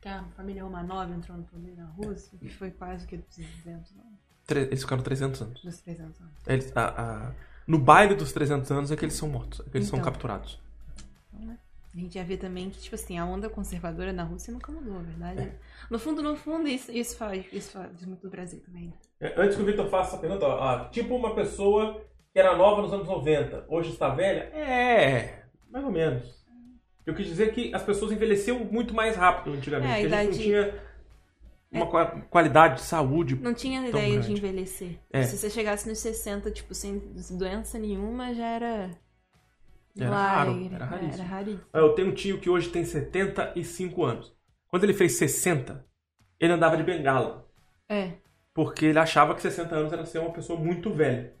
que 0.00 0.08
a 0.08 0.22
família 0.36 0.62
Romanov 0.62 1.10
entrou 1.12 1.36
no 1.36 1.44
poder 1.44 1.74
na 1.76 1.86
Rússia, 1.86 2.38
que 2.38 2.48
foi 2.50 2.70
quase 2.70 3.04
o 3.04 3.08
que 3.08 3.16
200 3.16 3.92
anos, 3.92 4.18
Eles 4.48 4.82
ficaram 4.82 5.02
300 5.02 5.42
anos. 5.42 5.62
dos 5.62 5.78
300 5.80 6.20
anos. 6.20 6.32
Eles, 6.46 6.76
a- 6.76 7.02
a- 7.28 7.32
no 7.66 7.78
baile 7.78 8.14
dos 8.14 8.30
300 8.32 8.70
anos 8.70 8.92
é 8.92 8.96
que 8.96 9.04
eles 9.04 9.14
são 9.14 9.28
mortos, 9.28 9.60
é 9.66 9.70
que 9.70 9.76
eles 9.78 9.88
são 9.88 9.98
Então. 9.98 10.12
capturados. 10.12 10.60
A 11.94 11.98
gente 11.98 12.14
já 12.14 12.24
vê 12.24 12.36
também 12.36 12.70
que, 12.70 12.78
tipo 12.80 12.94
assim, 12.96 13.18
a 13.18 13.24
onda 13.24 13.48
conservadora 13.48 14.12
na 14.12 14.24
Rússia 14.24 14.52
nunca 14.52 14.72
mudou, 14.72 14.98
a 14.98 15.02
verdade. 15.02 15.40
É. 15.42 15.54
No 15.88 15.98
fundo, 15.98 16.22
no 16.22 16.34
fundo, 16.34 16.66
isso, 16.66 16.90
isso 16.90 17.16
faz, 17.16 17.46
isso 17.52 17.70
faz 17.70 18.04
muito 18.04 18.22
do 18.22 18.30
Brasil 18.30 18.60
também. 18.66 18.92
É, 19.20 19.40
Antes 19.40 19.56
que 19.56 19.62
o 19.62 19.64
Victor 19.66 19.88
faça 19.88 20.10
essa 20.10 20.18
pergunta, 20.18 20.44
ó, 20.44 20.58
ó, 20.58 20.88
tipo 20.88 21.14
uma 21.14 21.34
pessoa 21.36 22.04
que 22.32 22.38
era 22.40 22.56
nova 22.56 22.82
nos 22.82 22.92
anos 22.92 23.06
90, 23.06 23.64
hoje 23.68 23.90
está 23.90 24.08
velha? 24.08 24.50
É, 24.52 25.44
mais 25.70 25.84
ou 25.84 25.92
menos. 25.92 26.42
Eu 27.06 27.14
quis 27.14 27.26
dizer 27.26 27.52
que 27.54 27.72
as 27.72 27.82
pessoas 27.82 28.10
envelheciam 28.10 28.58
muito 28.64 28.92
mais 28.92 29.14
rápido 29.14 29.54
antigamente, 29.54 29.92
É, 29.92 29.94
a 29.94 30.00
porque 30.00 30.14
a 30.14 30.22
gente 30.24 30.30
não 30.30 30.32
idade- 30.32 30.42
tinha 30.42 30.84
uma 31.70 31.86
qua- 31.86 32.20
qualidade 32.30 32.74
de 32.76 32.80
saúde. 32.82 33.36
Não 33.36 33.54
tinha 33.54 33.86
ideia 33.88 34.06
de 34.08 34.26
grande. 34.26 34.32
envelhecer. 34.32 34.98
É. 35.12 35.22
Se 35.22 35.36
você 35.36 35.48
chegasse 35.50 35.88
nos 35.88 35.98
60, 35.98 36.50
tipo, 36.50 36.74
sem 36.74 36.98
doença 37.38 37.78
nenhuma, 37.78 38.34
já 38.34 38.46
era. 38.48 38.90
Era 39.98 40.10
Lá, 40.10 40.26
raro, 40.36 40.50
era 40.72 40.84
raríssimo. 40.84 41.14
Era 41.14 41.24
raríssimo. 41.24 41.64
Ah, 41.72 41.78
Eu 41.78 41.92
tenho 41.94 42.08
um 42.08 42.14
tio 42.14 42.38
que 42.40 42.50
hoje 42.50 42.68
tem 42.68 42.84
75 42.84 44.04
anos. 44.04 44.34
Quando 44.68 44.84
ele 44.84 44.94
fez 44.94 45.16
60, 45.18 45.86
ele 46.40 46.52
andava 46.52 46.76
de 46.76 46.82
bengala. 46.82 47.46
É. 47.88 48.12
Porque 48.52 48.86
ele 48.86 48.98
achava 48.98 49.34
que 49.34 49.42
60 49.42 49.74
anos 49.74 49.92
era 49.92 50.04
ser 50.04 50.18
uma 50.18 50.32
pessoa 50.32 50.58
muito 50.58 50.92
velha. 50.92 51.32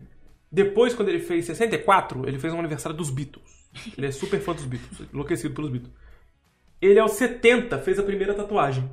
Depois, 0.50 0.94
quando 0.94 1.08
ele 1.08 1.18
fez 1.20 1.46
64, 1.46 2.28
ele 2.28 2.38
fez 2.38 2.52
um 2.52 2.58
aniversário 2.60 2.96
dos 2.96 3.10
Beatles. 3.10 3.68
Ele 3.98 4.06
é 4.06 4.12
super 4.12 4.40
fã 4.40 4.52
dos 4.52 4.64
Beatles, 4.64 5.08
enlouquecido 5.12 5.52
pelos 5.52 5.70
Beatles. 5.70 5.92
Ele, 6.80 6.98
aos 7.00 7.12
70, 7.12 7.78
fez 7.80 7.98
a 7.98 8.02
primeira 8.04 8.34
tatuagem. 8.34 8.88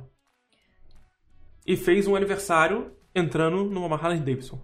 e 1.64 1.76
fez 1.76 2.08
um 2.08 2.16
aniversário 2.16 2.92
entrando 3.14 3.64
numa 3.64 3.94
Harley 3.96 4.18
Davidson. 4.18 4.60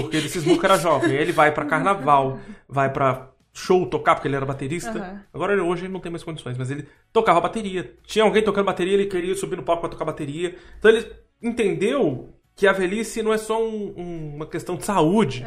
Porque 0.00 0.16
ele 0.16 0.28
cismou 0.28 0.58
que 0.58 0.64
era 0.64 0.78
jovem. 0.78 1.10
Aí 1.10 1.16
ele 1.22 1.32
vai 1.32 1.52
pra 1.52 1.64
carnaval, 1.64 2.38
vai 2.68 2.92
pra 2.92 3.29
show 3.52 3.84
tocar, 3.86 4.14
porque 4.14 4.28
ele 4.28 4.36
era 4.36 4.46
baterista. 4.46 4.90
Aham. 4.98 5.22
Agora 5.34 5.52
ele- 5.52 5.62
hoje 5.62 5.84
ele 5.84 5.92
não 5.92 6.00
tem 6.00 6.10
mais 6.10 6.22
condições, 6.22 6.56
mas 6.56 6.70
ele 6.70 6.86
tocava 7.12 7.40
bateria. 7.40 7.94
Tinha 8.04 8.24
alguém 8.24 8.42
tocando 8.42 8.66
bateria, 8.66 8.94
ele 8.94 9.06
queria 9.06 9.34
subir 9.34 9.56
no 9.56 9.62
palco 9.62 9.80
pra 9.82 9.90
tocar 9.90 10.04
bateria. 10.04 10.56
Então 10.78 10.90
ele 10.90 11.06
entendeu 11.42 12.34
que 12.54 12.66
a 12.66 12.72
velhice 12.72 13.22
não 13.22 13.32
é 13.32 13.38
só 13.38 13.62
um- 13.62 13.94
um- 13.96 14.34
uma 14.36 14.46
questão 14.46 14.76
de 14.76 14.84
saúde. 14.84 15.44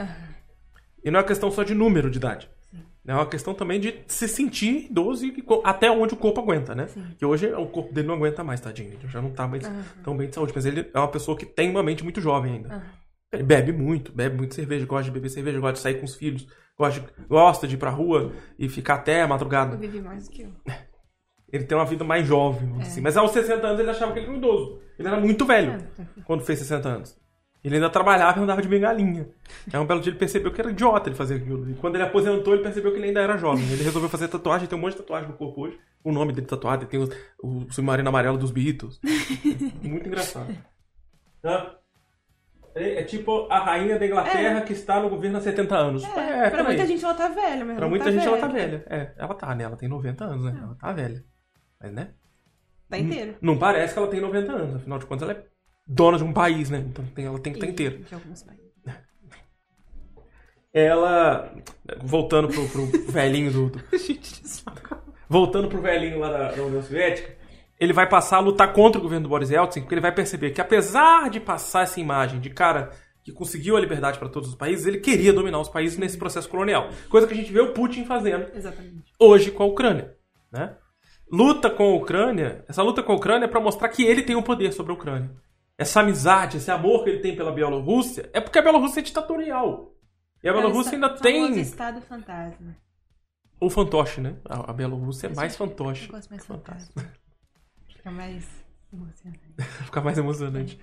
E 1.03 1.11
não 1.11 1.19
é 1.19 1.21
uma 1.21 1.27
questão 1.27 1.51
só 1.51 1.63
de 1.63 1.73
número 1.73 2.09
de 2.09 2.17
idade. 2.17 2.49
É 3.05 3.13
uma 3.13 3.25
questão 3.25 3.53
também 3.53 3.81
de 3.81 3.95
se 4.07 4.29
sentir 4.29 4.85
idoso 4.89 5.25
e 5.25 5.43
até 5.65 5.91
onde 5.91 6.13
o 6.13 6.17
corpo 6.17 6.39
aguenta, 6.39 6.73
né? 6.73 6.87
Sim. 6.87 7.03
Que 7.17 7.25
hoje 7.25 7.51
o 7.53 7.65
corpo 7.67 7.93
dele 7.93 8.07
não 8.07 8.15
aguenta 8.15 8.45
mais, 8.45 8.61
tadinho. 8.61 8.93
Ele 8.93 9.07
já 9.09 9.21
não 9.21 9.29
tá 9.31 9.45
mais 9.45 9.65
Aham. 9.65 9.83
tão 10.03 10.15
bem 10.15 10.29
de 10.29 10.35
saúde. 10.35 10.53
Mas 10.55 10.65
ele 10.65 10.89
é 10.93 10.97
uma 10.97 11.09
pessoa 11.09 11.37
que 11.37 11.45
tem 11.45 11.69
uma 11.69 11.83
mente 11.83 12.01
muito 12.01 12.21
jovem 12.21 12.53
ainda. 12.53 12.81
Ele 13.29 13.43
bebe 13.43 13.73
muito, 13.73 14.11
bebe 14.13 14.37
muito 14.37 14.55
cerveja, 14.55 14.85
gosta 14.85 15.03
de 15.05 15.11
beber 15.11 15.27
cerveja, 15.27 15.59
gosta 15.59 15.73
de 15.73 15.79
sair 15.79 15.95
com 15.95 16.05
os 16.05 16.15
filhos, 16.15 16.47
gosta 16.77 16.99
de, 17.01 17.07
gosta 17.27 17.67
de 17.67 17.75
ir 17.75 17.77
pra 17.77 17.89
rua 17.89 18.31
e 18.57 18.67
ficar 18.69 18.95
até 18.95 19.21
a 19.21 19.25
Eu 19.25 19.27
madrugada. 19.29 19.77
vivi 19.77 20.01
mais 20.01 20.27
do 20.27 20.31
que 20.33 20.41
eu. 20.43 20.49
Ele 21.51 21.65
tem 21.65 21.77
uma 21.77 21.85
vida 21.85 22.03
mais 22.03 22.25
jovem, 22.25 22.67
É. 22.79 22.81
assim. 22.81 22.99
Mas 22.99 23.15
aos 23.15 23.29
60 23.31 23.65
anos 23.67 23.79
ele 23.79 23.89
achava 23.91 24.11
que 24.11 24.17
ele 24.17 24.25
era 24.25 24.33
um 24.35 24.37
idoso. 24.39 24.79
Ele 24.97 25.07
era 25.07 25.19
muito 25.19 25.45
velho 25.45 25.73
É, 25.99 26.21
quando 26.25 26.41
fez 26.41 26.57
60 26.57 26.89
anos. 26.89 27.15
Ele 27.63 27.75
ainda 27.75 27.91
trabalhava 27.91 28.39
e 28.39 28.43
andava 28.43 28.59
de 28.61 28.67
bengalinha. 28.67 29.29
Aí 29.71 29.79
um 29.79 29.85
belo 29.85 30.01
dia 30.01 30.09
ele 30.11 30.17
percebeu 30.17 30.51
que 30.51 30.59
era 30.59 30.71
idiota 30.71 31.07
ele 31.09 31.15
fazer 31.15 31.35
aquilo. 31.35 31.69
E 31.69 31.75
quando 31.75 31.93
ele 31.95 32.03
aposentou, 32.05 32.55
ele 32.55 32.63
percebeu 32.63 32.91
que 32.91 32.97
ele 32.97 33.07
ainda 33.09 33.21
era 33.21 33.37
jovem. 33.37 33.63
Ele 33.71 33.83
resolveu 33.83 34.09
fazer 34.09 34.27
tatuagem, 34.29 34.67
tem 34.67 34.77
um 34.77 34.81
monte 34.81 34.93
de 34.93 34.97
tatuagem 34.99 35.29
no 35.29 35.37
corpo 35.37 35.61
hoje. 35.61 35.79
O 36.03 36.11
nome 36.11 36.33
dele 36.33 36.47
tatuado, 36.47 36.83
ele 36.83 36.89
tem 36.89 36.99
o, 36.99 37.07
o 37.67 37.71
submarino 37.71 38.09
amarelo 38.09 38.37
dos 38.37 38.49
Beatles. 38.51 38.99
Muito 39.83 40.07
engraçado. 40.07 40.57
Hã? 41.45 41.75
É, 42.75 43.01
é 43.01 43.03
tipo 43.03 43.47
a 43.51 43.59
rainha 43.59 43.99
da 43.99 44.05
Inglaterra 44.05 44.61
que 44.61 44.73
está 44.73 44.99
no 44.99 45.09
governo 45.09 45.37
há 45.37 45.41
70 45.41 45.75
anos. 45.77 46.03
É, 46.03 46.49
pra 46.49 46.49
por 46.49 46.59
aí. 46.59 46.65
muita 46.65 46.85
gente 46.87 47.03
ela 47.05 47.13
tá 47.13 47.27
velha, 47.27 47.63
mas 47.65 47.75
Pra 47.75 47.81
não 47.85 47.89
muita 47.89 48.05
tá 48.05 48.11
gente 48.11 48.19
velha. 48.21 48.29
ela 48.31 48.39
tá 48.39 48.47
velha. 48.47 48.83
É, 48.89 49.11
ela 49.17 49.33
tá, 49.35 49.53
né? 49.55 49.63
Ela 49.63 49.77
tem 49.77 49.87
90 49.89 50.23
anos, 50.25 50.43
né? 50.45 50.59
Ela 50.63 50.75
tá 50.75 50.91
velha. 50.91 51.23
Mas, 51.79 51.93
né? 51.93 52.09
Tá 52.89 52.97
inteira. 52.97 53.35
Não 53.41 53.57
parece 53.57 53.93
que 53.93 53.99
ela 53.99 54.07
tem 54.07 54.19
90 54.21 54.51
anos. 54.51 54.75
Afinal 54.77 54.99
de 54.99 55.05
contas, 55.05 55.29
ela 55.29 55.39
é 55.39 55.43
dona 55.85 56.17
de 56.17 56.23
um 56.23 56.33
país, 56.33 56.69
né? 56.69 56.79
Então 56.79 57.05
tem- 57.07 57.25
ela 57.25 57.39
tem 57.39 57.53
que 57.53 57.57
estar 57.59 57.67
E 57.67 57.71
inteira. 57.71 57.97
De 57.97 58.13
alguns 58.15 58.43
países. 58.43 58.63
Ela. 60.73 61.53
Voltando 62.03 62.47
pro, 62.47 62.67
pro 62.67 62.85
velhinho 63.11 63.51
do. 63.51 63.69
do- 63.69 63.83
voltando 65.29 65.67
pro 65.67 65.81
velhinho 65.81 66.19
lá 66.19 66.29
da, 66.31 66.51
da 66.51 66.63
União 66.63 66.81
Soviética, 66.81 67.35
ele 67.79 67.93
vai 67.93 68.07
passar 68.07 68.37
a 68.37 68.39
lutar 68.39 68.71
contra 68.73 68.99
o 68.99 69.01
governo 69.03 69.23
do 69.23 69.29
Boris 69.29 69.49
Yeltsin, 69.49 69.81
porque 69.81 69.93
ele 69.95 70.01
vai 70.01 70.13
perceber 70.13 70.51
que 70.51 70.61
apesar 70.61 71.29
de 71.29 71.39
passar 71.39 71.83
essa 71.83 71.99
imagem 71.99 72.39
de 72.39 72.49
cara 72.49 72.91
que 73.23 73.31
conseguiu 73.31 73.75
a 73.77 73.79
liberdade 73.79 74.19
para 74.19 74.27
todos 74.29 74.49
os 74.49 74.55
países, 74.55 74.85
ele 74.85 74.99
queria 74.99 75.31
dominar 75.33 75.59
os 75.59 75.69
países 75.69 75.97
nesse 75.97 76.17
processo 76.17 76.49
colonial. 76.49 76.89
Coisa 77.09 77.25
que 77.25 77.33
a 77.33 77.37
gente 77.37 77.51
vê 77.53 77.61
o 77.61 77.73
Putin 77.73 78.05
fazendo 78.05 78.47
Exatamente. 78.55 79.13
hoje 79.19 79.49
com 79.51 79.63
a 79.63 79.65
Ucrânia, 79.65 80.15
né? 80.51 80.75
Luta 81.31 81.69
com 81.69 81.83
a 81.83 81.95
Ucrânia, 81.95 82.63
essa 82.67 82.83
luta 82.83 83.01
com 83.01 83.11
a 83.11 83.15
Ucrânia 83.15 83.45
é 83.45 83.47
para 83.47 83.59
mostrar 83.61 83.89
que 83.89 84.03
ele 84.03 84.23
tem 84.23 84.35
o 84.35 84.43
poder 84.43 84.71
sobre 84.73 84.91
a 84.91 84.95
Ucrânia. 84.95 85.31
Essa 85.77 86.01
amizade, 86.01 86.57
esse 86.57 86.69
amor 86.69 87.03
que 87.03 87.09
ele 87.09 87.19
tem 87.21 87.35
pela 87.35 87.51
Bielorrússia, 87.51 88.29
é 88.33 88.39
porque 88.39 88.59
a 88.59 88.61
Bielorrússia 88.61 88.99
é 88.99 89.03
ditatorial. 89.03 89.93
E 90.43 90.49
a 90.49 90.53
Bielorrússia 90.53 90.93
ainda 90.93 91.09
tem 91.09 91.59
estado 91.59 92.01
fantasma. 92.01 92.75
o 93.59 93.69
fantoche, 93.69 94.19
né? 94.21 94.35
A, 94.45 94.69
a 94.69 94.73
Bielorrússia 94.73 95.27
é 95.27 95.33
mais 95.33 95.53
acho- 95.53 95.57
fantoche. 95.57 96.05
Eu 96.09 96.11
gosto 96.15 96.29
mais 96.29 96.45
Fantástico. 96.45 96.93
fantasma. 96.99 97.22
Fica 98.03 98.11
mais 98.11 98.45
emocionante. 98.91 99.39
Fica 99.85 100.01
mais 100.01 100.17
emocionante. 100.17 100.79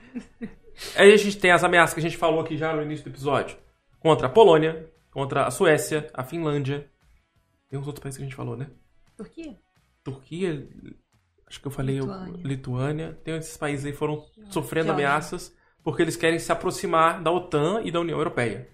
Aí 0.96 1.12
a 1.12 1.16
gente 1.18 1.38
tem 1.38 1.50
as 1.50 1.62
ameaças 1.62 1.92
que 1.92 2.00
a 2.00 2.02
gente 2.02 2.16
falou 2.16 2.40
aqui 2.40 2.56
já 2.56 2.74
no 2.74 2.80
início 2.80 3.04
do 3.04 3.10
episódio. 3.10 3.58
Contra 3.98 4.26
a 4.26 4.30
Polônia, 4.30 4.90
contra 5.10 5.44
a 5.46 5.50
Suécia, 5.50 6.08
a 6.14 6.24
Finlândia. 6.24 6.90
Tem 7.68 7.78
uns 7.78 7.86
outros 7.86 8.02
países 8.02 8.16
que 8.16 8.22
a 8.22 8.26
gente 8.26 8.34
falou, 8.34 8.56
né? 8.56 8.70
Turquia? 9.18 9.54
Turquia, 10.02 10.66
acho 11.46 11.60
que 11.60 11.66
eu 11.66 11.70
falei 11.70 11.96
Lituânia. 11.96 12.24
Lituânia. 12.24 12.48
Lituânia. 12.48 13.20
Tem 13.22 13.36
esses 13.36 13.56
países 13.58 13.84
aí 13.84 13.92
que 13.92 13.98
foram 13.98 14.24
sofrendo 14.48 14.90
ameaças 14.90 15.54
porque 15.84 16.00
eles 16.00 16.16
querem 16.16 16.38
se 16.38 16.50
aproximar 16.50 17.22
da 17.22 17.30
OTAN 17.30 17.82
e 17.84 17.90
da 17.90 18.00
União 18.00 18.18
Europeia. 18.18 18.66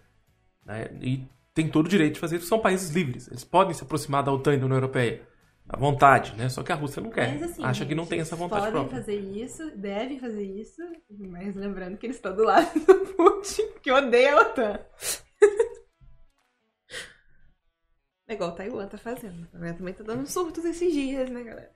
né? 0.65 0.89
E 1.03 1.27
tem 1.53 1.69
todo 1.69 1.87
o 1.87 1.89
direito 1.89 2.15
de 2.15 2.21
fazer 2.21 2.37
isso, 2.37 2.47
são 2.47 2.61
países 2.61 2.91
livres. 2.91 3.27
Eles 3.29 3.45
podem 3.45 3.75
se 3.75 3.83
aproximar 3.83 4.23
da 4.23 4.33
OTAN 4.33 4.55
e 4.55 4.59
da 4.59 4.67
União 4.67 4.77
Europeia. 4.77 5.27
À 5.69 5.77
vontade, 5.77 6.35
né? 6.37 6.49
Só 6.49 6.63
que 6.63 6.71
a 6.71 6.77
Rússia 6.77 7.03
não 7.03 7.11
quer. 7.11 7.33
Mas 7.33 7.43
assim, 7.51 7.65
Acha 7.65 7.85
que 7.85 7.95
não 7.95 8.07
tem 8.07 8.21
essa 8.21 8.37
vontade 8.37 8.67
podem 8.67 8.73
própria. 8.81 8.99
fazer 9.01 9.17
isso, 9.19 9.69
devem 9.77 10.19
fazer 10.21 10.45
isso, 10.45 10.81
mas 11.11 11.57
lembrando 11.57 11.97
que 11.99 12.07
eles 12.07 12.17
estão 12.17 12.35
do 12.37 12.45
lado 12.45 12.73
do 12.87 13.15
Putin, 13.15 13.63
que 13.83 13.91
odeia 13.91 14.35
a 14.35 14.41
OTAN. 14.43 14.79
É 18.29 18.35
igual 18.35 18.53
Taiwan 18.55 18.87
tá 18.89 18.99
fazendo. 18.99 19.47
Taiwan 19.49 19.75
também 19.75 19.95
tá 19.95 20.03
dando 20.05 20.27
surtos 20.27 20.65
esses 20.65 20.93
dias, 20.93 21.31
né, 21.31 21.43
galera? 21.43 21.73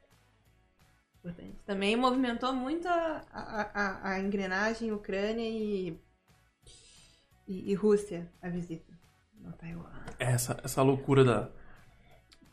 Importante. 1.18 1.59
Também 1.66 1.97
movimentou 1.97 2.53
muito 2.53 2.88
a, 2.88 3.24
a, 3.32 3.62
a, 3.74 4.11
a 4.12 4.20
engrenagem 4.20 4.91
Ucrânia 4.93 5.49
e, 5.49 6.01
e, 7.47 7.70
e 7.70 7.74
Rússia, 7.74 8.32
a 8.43 8.49
visita 8.49 8.93
no 9.34 9.53
Taiwan. 9.53 9.91
essa, 10.18 10.59
essa 10.64 10.82
loucura 10.82 11.24
da, 11.24 11.51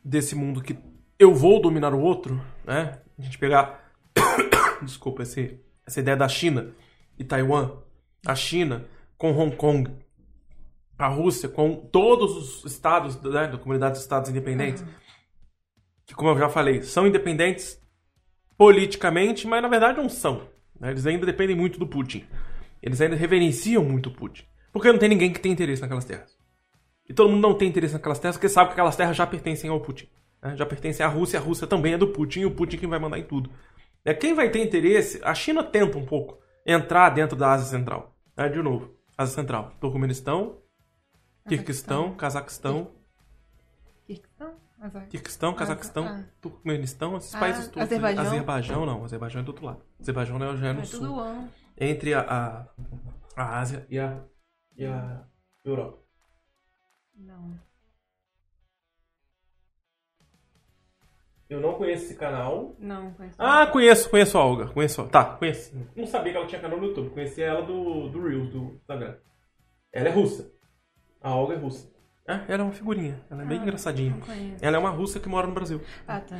desse 0.03 0.35
mundo 0.35 0.61
que 0.61 0.77
eu 1.19 1.33
vou 1.33 1.61
dominar 1.61 1.93
o 1.93 2.01
outro, 2.01 2.41
né? 2.65 2.99
A 3.17 3.21
gente 3.21 3.37
pegar, 3.37 3.91
desculpa, 4.81 5.23
esse, 5.23 5.59
essa 5.85 5.99
ideia 5.99 6.15
da 6.15 6.27
China 6.27 6.73
e 7.17 7.23
Taiwan, 7.23 7.71
a 8.25 8.35
China 8.35 8.85
com 9.17 9.31
Hong 9.31 9.55
Kong, 9.55 9.91
a 10.97 11.07
Rússia 11.07 11.49
com 11.49 11.75
todos 11.75 12.35
os 12.35 12.71
estados 12.71 13.21
né, 13.21 13.47
da 13.47 13.57
comunidade 13.57 13.93
dos 13.93 14.01
estados 14.01 14.29
independentes, 14.29 14.83
que 16.05 16.13
como 16.13 16.29
eu 16.29 16.37
já 16.37 16.49
falei, 16.49 16.81
são 16.83 17.07
independentes 17.07 17.81
politicamente, 18.57 19.45
mas 19.47 19.61
na 19.61 19.67
verdade 19.67 19.97
não 19.97 20.09
são. 20.09 20.47
né? 20.79 20.91
Eles 20.91 21.05
ainda 21.05 21.25
dependem 21.25 21.55
muito 21.55 21.77
do 21.77 21.87
Putin. 21.87 22.25
Eles 22.81 23.01
ainda 23.01 23.15
reverenciam 23.15 23.83
muito 23.83 24.09
o 24.09 24.13
Putin. 24.13 24.45
Porque 24.71 24.91
não 24.91 24.99
tem 24.99 25.09
ninguém 25.09 25.31
que 25.33 25.39
tenha 25.39 25.53
interesse 25.53 25.81
naquelas 25.81 26.05
terras. 26.05 26.37
E 27.09 27.13
todo 27.13 27.29
mundo 27.29 27.41
não 27.41 27.57
tem 27.57 27.67
interesse 27.67 27.93
naquelas 27.93 28.19
terras 28.19 28.35
porque 28.35 28.49
sabe 28.49 28.67
que 28.67 28.73
aquelas 28.73 28.95
terras 28.95 29.15
já 29.15 29.25
pertencem 29.25 29.69
ao 29.69 29.79
Putin. 29.79 30.07
Né? 30.47 30.55
Já 30.57 30.65
pertencem 30.65 31.05
à 31.05 31.09
Rússia, 31.09 31.39
a 31.39 31.41
Rússia 31.41 31.67
também 31.67 31.93
é 31.93 31.97
do 31.97 32.07
Putin 32.07 32.41
e 32.41 32.45
o 32.45 32.55
Putin 32.55 32.77
é 32.77 32.79
quem 32.79 32.89
vai 32.89 32.99
mandar 32.99 33.17
em 33.19 33.23
tudo. 33.23 33.49
É, 34.05 34.13
Quem 34.13 34.33
vai 34.33 34.49
ter 34.49 34.63
interesse, 34.63 35.19
a 35.23 35.33
China 35.35 35.63
tenta 35.63 35.97
um 35.97 36.05
pouco 36.05 36.39
entrar 36.65 37.09
dentro 37.09 37.35
da 37.35 37.51
Ásia 37.51 37.67
Central. 37.67 38.15
né? 38.37 38.47
De 38.47 38.61
novo, 38.61 38.95
Ásia 39.17 39.35
Central. 39.35 39.71
Turcomenistão, 39.81 40.61
Kirguistão, 41.47 42.15
Cazaquistão, 42.15 42.91
Kirguistão? 44.05 44.55
Kirguistão, 45.09 45.53
Cazaquistão, 45.53 46.05
ah. 46.05 46.23
Turcomenistão, 46.39 47.17
esses 47.17 47.33
Ah, 47.35 47.39
países 47.39 47.67
todos. 47.67 47.81
Azerbaijão? 47.83 48.25
Azerbaijão 48.25 48.85
não, 48.85 49.03
Azerbaijão 49.03 49.41
é 49.41 49.43
do 49.43 49.49
outro 49.49 49.65
lado. 49.65 49.81
Azerbaijão 49.99 50.37
é 50.37 50.57
já 50.57 50.67
é 50.67 50.73
no 50.73 50.81
É 50.81 50.85
sul. 50.85 51.17
Entre 51.79 52.13
a, 52.13 52.21
a, 52.21 52.67
a 53.35 53.59
Ásia 53.59 53.85
e 53.89 53.99
a, 53.99 54.23
e 54.77 54.85
a 54.85 55.25
Europa. 55.65 55.99
Não. 57.15 57.59
Eu 61.49 61.61
não 61.61 61.73
conheço 61.75 62.05
esse 62.05 62.15
canal. 62.15 62.75
Não, 62.77 63.11
conheço. 63.11 63.35
Ah, 63.39 63.65
conheço, 63.67 64.09
conheço 64.09 64.37
a 64.37 64.45
Olga. 64.45 64.67
Conheço. 64.67 65.07
Tá, 65.07 65.23
conheço. 65.23 65.73
Não 65.95 66.05
sabia 66.05 66.31
que 66.33 66.37
ela 66.37 66.47
tinha 66.47 66.59
canal 66.59 66.77
no 66.77 66.87
YouTube. 66.87 67.09
Conhecia 67.11 67.45
ela 67.45 67.61
do, 67.61 68.09
do 68.09 68.21
Reels, 68.27 68.49
do 68.49 68.73
Instagram. 68.75 69.15
Ela 69.93 70.09
é 70.09 70.11
russa. 70.11 70.51
A 71.21 71.33
Olga 71.35 71.53
é 71.53 71.57
russa. 71.57 71.89
É, 72.27 72.41
ela 72.49 72.63
é 72.63 72.65
uma 72.65 72.73
figurinha. 72.73 73.23
Ela 73.31 73.43
é 73.43 73.45
bem 73.45 73.59
Ah, 73.59 73.61
engraçadinha. 73.63 74.11
Não 74.11 74.19
conheço. 74.19 74.65
Ela 74.65 74.75
é 74.75 74.79
uma 74.79 74.89
russa 74.89 75.19
que 75.21 75.29
mora 75.29 75.47
no 75.47 75.53
Brasil. 75.53 75.79
Ah, 76.05 76.19
tá. 76.19 76.35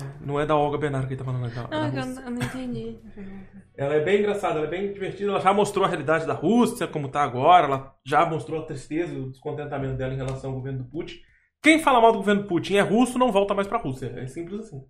É, 0.00 0.04
não 0.20 0.38
é 0.40 0.46
da 0.46 0.56
Olga 0.56 0.78
Bernardo 0.78 1.06
que 1.08 1.14
ele 1.14 1.18
tá 1.18 1.24
falando, 1.24 1.46
é 1.46 1.50
da, 1.50 1.62
Não, 1.62 1.68
da 1.68 1.76
é 1.76 1.88
eu 1.88 2.06
russa. 2.06 2.20
não, 2.20 2.22
eu 2.28 2.30
não 2.30 2.42
entendi. 2.46 2.98
Ela 3.76 3.94
é 3.94 4.00
bem 4.04 4.18
engraçada, 4.20 4.56
ela 4.58 4.66
é 4.66 4.70
bem 4.70 4.92
divertida. 4.92 5.30
Ela 5.30 5.40
já 5.40 5.52
mostrou 5.52 5.84
a 5.84 5.88
realidade 5.88 6.26
da 6.26 6.34
Rússia, 6.34 6.86
como 6.88 7.08
tá 7.08 7.22
agora. 7.22 7.66
Ela 7.66 7.94
já 8.04 8.26
mostrou 8.26 8.60
a 8.60 8.64
tristeza 8.64 9.12
e 9.14 9.20
o 9.20 9.30
descontentamento 9.30 9.94
dela 9.96 10.12
em 10.12 10.16
relação 10.16 10.50
ao 10.50 10.56
governo 10.56 10.80
do 10.80 10.84
Putin. 10.90 11.20
Quem 11.62 11.78
fala 11.80 12.00
mal 12.00 12.12
do 12.12 12.18
governo 12.18 12.44
Putin 12.44 12.76
é 12.76 12.80
russo, 12.80 13.18
não 13.18 13.32
volta 13.32 13.54
mais 13.54 13.66
pra 13.66 13.78
Rússia. 13.78 14.12
É 14.16 14.26
simples 14.26 14.60
assim. 14.60 14.84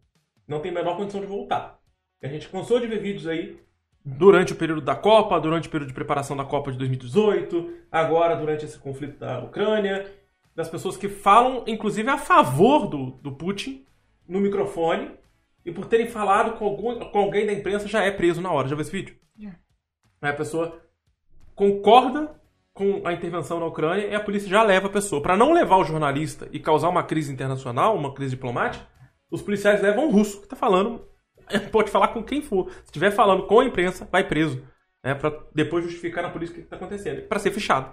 Não 0.47 0.61
tem 0.61 0.71
a 0.71 0.75
menor 0.75 0.97
condição 0.97 1.21
de 1.21 1.27
voltar. 1.27 1.79
A 2.23 2.29
gente 2.29 2.49
cansou 2.49 2.81
de 2.81 2.87
ver 2.87 3.01
vídeos 3.01 3.27
aí 3.27 3.59
durante 4.05 4.53
o 4.53 4.57
período 4.57 4.81
da 4.81 4.95
Copa, 4.95 5.41
durante 5.41 5.69
o 5.69 5.71
período 5.71 5.89
de 5.89 5.95
preparação 5.95 6.37
da 6.37 6.45
Copa 6.45 6.73
de 6.73 6.79
2018, 6.79 7.73
agora 7.91 8.35
durante 8.35 8.65
esse 8.65 8.79
conflito 8.79 9.19
da 9.19 9.41
Ucrânia, 9.41 10.11
das 10.55 10.69
pessoas 10.69 10.97
que 10.97 11.09
falam, 11.09 11.65
inclusive, 11.67 12.09
a 12.09 12.19
favor 12.19 12.87
do, 12.87 13.11
do 13.23 13.33
Putin 13.33 13.87
no 14.27 14.41
microfone 14.41 15.11
e 15.65 15.71
por 15.71 15.87
terem 15.87 16.07
falado 16.07 16.59
com, 16.59 16.65
algum, 16.65 16.99
com 16.99 17.19
alguém 17.19 17.47
da 17.47 17.53
imprensa 17.53 17.87
já 17.87 18.03
é 18.03 18.11
preso 18.11 18.41
na 18.41 18.51
hora. 18.51 18.69
Já 18.69 18.75
viu 18.75 18.83
esse 18.83 18.91
vídeo? 18.93 19.17
Aí 20.21 20.31
a 20.31 20.37
pessoa 20.37 20.83
concorda 21.55 22.38
com 22.79 23.03
a 23.05 23.13
intervenção 23.13 23.59
na 23.59 23.67
Ucrânia 23.67 24.07
e 24.07 24.15
a 24.15 24.21
polícia 24.21 24.49
já 24.49 24.63
leva 24.63 24.87
a 24.87 24.91
pessoa. 24.91 25.21
Para 25.21 25.37
não 25.37 25.53
levar 25.53 25.77
o 25.79 25.85
jornalista 25.85 26.49
e 26.53 26.61
causar 26.61 26.89
uma 26.89 27.03
crise 27.03 27.33
internacional, 27.33 27.97
uma 27.97 28.15
crise 28.15 28.31
diplomática, 28.37 28.87
os 29.29 29.43
policiais 29.43 29.83
levam 29.83 30.07
o 30.07 30.11
russo 30.13 30.41
que 30.41 30.47
tá 30.47 30.55
falando. 30.55 31.05
Pode 31.73 31.91
falar 31.91 32.09
com 32.09 32.23
quem 32.23 32.41
for. 32.41 32.71
Se 32.71 32.85
estiver 32.85 33.11
falando 33.11 33.47
com 33.47 33.59
a 33.59 33.65
imprensa, 33.65 34.09
vai 34.11 34.23
preso. 34.23 34.63
né, 35.03 35.15
para 35.15 35.33
depois 35.55 35.85
justificar 35.85 36.23
na 36.23 36.31
polícia 36.31 36.53
o 36.53 36.57
que 36.57 36.63
está 36.63 36.77
acontecendo, 36.77 37.23
para 37.29 37.39
ser 37.39 37.51
fichado. 37.51 37.93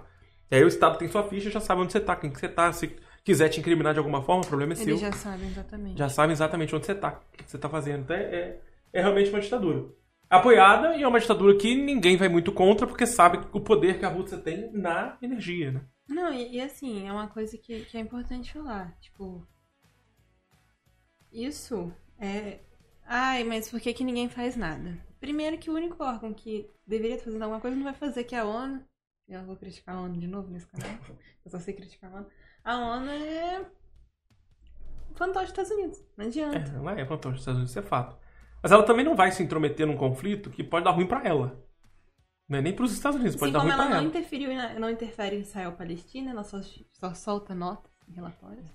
E 0.50 0.54
aí 0.56 0.62
o 0.64 0.68
Estado 0.68 0.98
tem 0.98 1.08
sua 1.08 1.24
ficha, 1.24 1.50
já 1.50 1.60
sabe 1.60 1.80
onde 1.80 1.90
você 1.92 1.98
está, 1.98 2.14
quem 2.14 2.30
que 2.30 2.38
você 2.38 2.46
está. 2.46 2.72
Se 2.72 2.94
quiser 3.24 3.48
te 3.48 3.58
incriminar 3.58 3.92
de 3.92 3.98
alguma 3.98 4.22
forma, 4.22 4.42
o 4.42 4.46
problema 4.46 4.72
é 4.72 4.76
Eles 4.76 4.84
seu. 4.84 4.98
já 4.98 5.12
sabem 5.12 5.48
exatamente. 5.48 5.98
Já 5.98 6.08
sabem 6.08 6.32
exatamente 6.32 6.76
onde 6.76 6.86
você 6.86 6.92
está, 6.92 7.20
o 7.32 7.36
que 7.36 7.50
você 7.50 7.56
está 7.56 7.68
fazendo. 7.68 8.02
Então 8.02 8.14
é, 8.16 8.20
é, 8.22 8.60
é 8.92 9.00
realmente 9.00 9.30
uma 9.30 9.40
ditadura. 9.40 9.86
Apoiada 10.28 10.96
e 10.96 11.02
é 11.02 11.08
uma 11.08 11.20
ditadura 11.20 11.56
que 11.56 11.76
ninguém 11.76 12.16
vai 12.16 12.28
muito 12.28 12.52
contra, 12.52 12.86
porque 12.86 13.06
sabe 13.06 13.38
o 13.52 13.60
poder 13.60 13.98
que 13.98 14.04
a 14.04 14.08
Rússia 14.08 14.38
tem 14.38 14.72
na 14.72 15.16
energia, 15.22 15.70
né? 15.70 15.86
Não, 16.08 16.32
e, 16.32 16.56
e 16.56 16.60
assim, 16.60 17.06
é 17.06 17.12
uma 17.12 17.28
coisa 17.28 17.56
que, 17.56 17.84
que 17.84 17.96
é 17.96 18.00
importante 18.00 18.52
falar. 18.52 18.96
Tipo. 19.00 19.46
Isso 21.32 21.92
é. 22.18 22.60
Ai, 23.04 23.44
mas 23.44 23.70
por 23.70 23.80
que, 23.80 23.92
que 23.92 24.04
ninguém 24.04 24.28
faz 24.28 24.56
nada? 24.56 24.98
Primeiro 25.20 25.58
que 25.58 25.70
o 25.70 25.74
único 25.74 26.02
órgão 26.02 26.34
que 26.34 26.68
deveria 26.86 27.14
estar 27.14 27.26
fazendo 27.26 27.42
alguma 27.42 27.60
coisa 27.60 27.76
não 27.76 27.84
vai 27.84 27.94
fazer, 27.94 28.24
que 28.24 28.34
é 28.34 28.40
a 28.40 28.44
ONU. 28.44 28.84
Eu 29.28 29.44
vou 29.44 29.56
criticar 29.56 29.96
a 29.96 30.00
ONU 30.00 30.18
de 30.18 30.26
novo 30.26 30.50
nesse 30.50 30.66
canal. 30.66 30.90
Eu 31.44 31.50
só 31.50 31.58
sei 31.58 31.74
criticar 31.74 32.12
a 32.12 32.16
ONU. 32.16 32.26
A 32.64 32.76
ONU 32.78 33.10
é. 33.10 33.66
fantoche 35.14 35.52
dos 35.52 35.52
Estados 35.52 35.70
Unidos. 35.70 36.04
Não 36.16 36.26
adianta. 36.26 36.72
É, 36.72 36.76
ela 36.76 37.00
é 37.00 37.06
fantoche 37.06 37.34
dos 37.34 37.42
Estados 37.42 37.58
Unidos, 37.58 37.70
isso 37.70 37.78
é 37.78 37.82
fato. 37.82 38.16
Mas 38.62 38.72
ela 38.72 38.82
também 38.82 39.04
não 39.04 39.14
vai 39.14 39.30
se 39.30 39.42
intrometer 39.42 39.86
num 39.86 39.96
conflito 39.96 40.50
que 40.50 40.64
pode 40.64 40.84
dar 40.84 40.90
ruim 40.90 41.06
pra 41.06 41.22
ela. 41.24 41.64
Não 42.48 42.58
é 42.58 42.62
nem 42.62 42.74
pros 42.74 42.92
Estados 42.92 43.18
Unidos, 43.18 43.36
pode 43.36 43.50
Assim 43.50 43.52
dar 43.52 43.60
ruim 43.60 43.72
ela 43.72 43.82
pra 43.82 43.90
não 43.90 43.96
ela. 43.98 44.06
interferiu, 44.06 44.50
não 44.78 44.90
interfere 44.90 45.36
em 45.36 45.40
Israel-Palestina, 45.40 46.30
ela 46.30 46.44
só, 46.44 46.60
só 46.92 47.12
solta 47.14 47.54
notas 47.54 47.90
em 48.08 48.12
relatórios. 48.12 48.68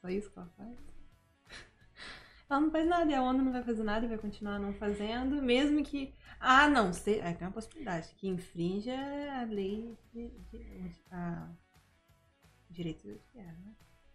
Só 0.00 0.08
isso 0.08 0.30
que 0.30 0.38
ela 0.38 0.48
faz. 0.56 0.78
Ela 2.48 2.60
não 2.60 2.70
faz 2.70 2.86
nada, 2.88 3.10
e 3.10 3.14
a 3.14 3.22
ONU 3.22 3.44
não 3.44 3.52
vai 3.52 3.62
fazer 3.62 3.82
nada 3.82 4.06
e 4.06 4.08
vai 4.08 4.16
continuar 4.16 4.58
não 4.58 4.72
fazendo, 4.72 5.42
mesmo 5.42 5.84
que. 5.84 6.14
Ah, 6.40 6.66
não, 6.68 6.92
se, 6.94 7.18
é, 7.18 7.32
tem 7.34 7.46
uma 7.46 7.52
possibilidade, 7.52 8.14
que 8.16 8.28
infrinja 8.28 8.94
a 9.38 9.42
lei 9.42 9.94
de, 10.14 10.30
de, 10.50 10.90
a, 11.10 11.48
direito 12.70 13.06
de 13.06 13.20
guerra, 13.34 13.52
né? 13.66 13.74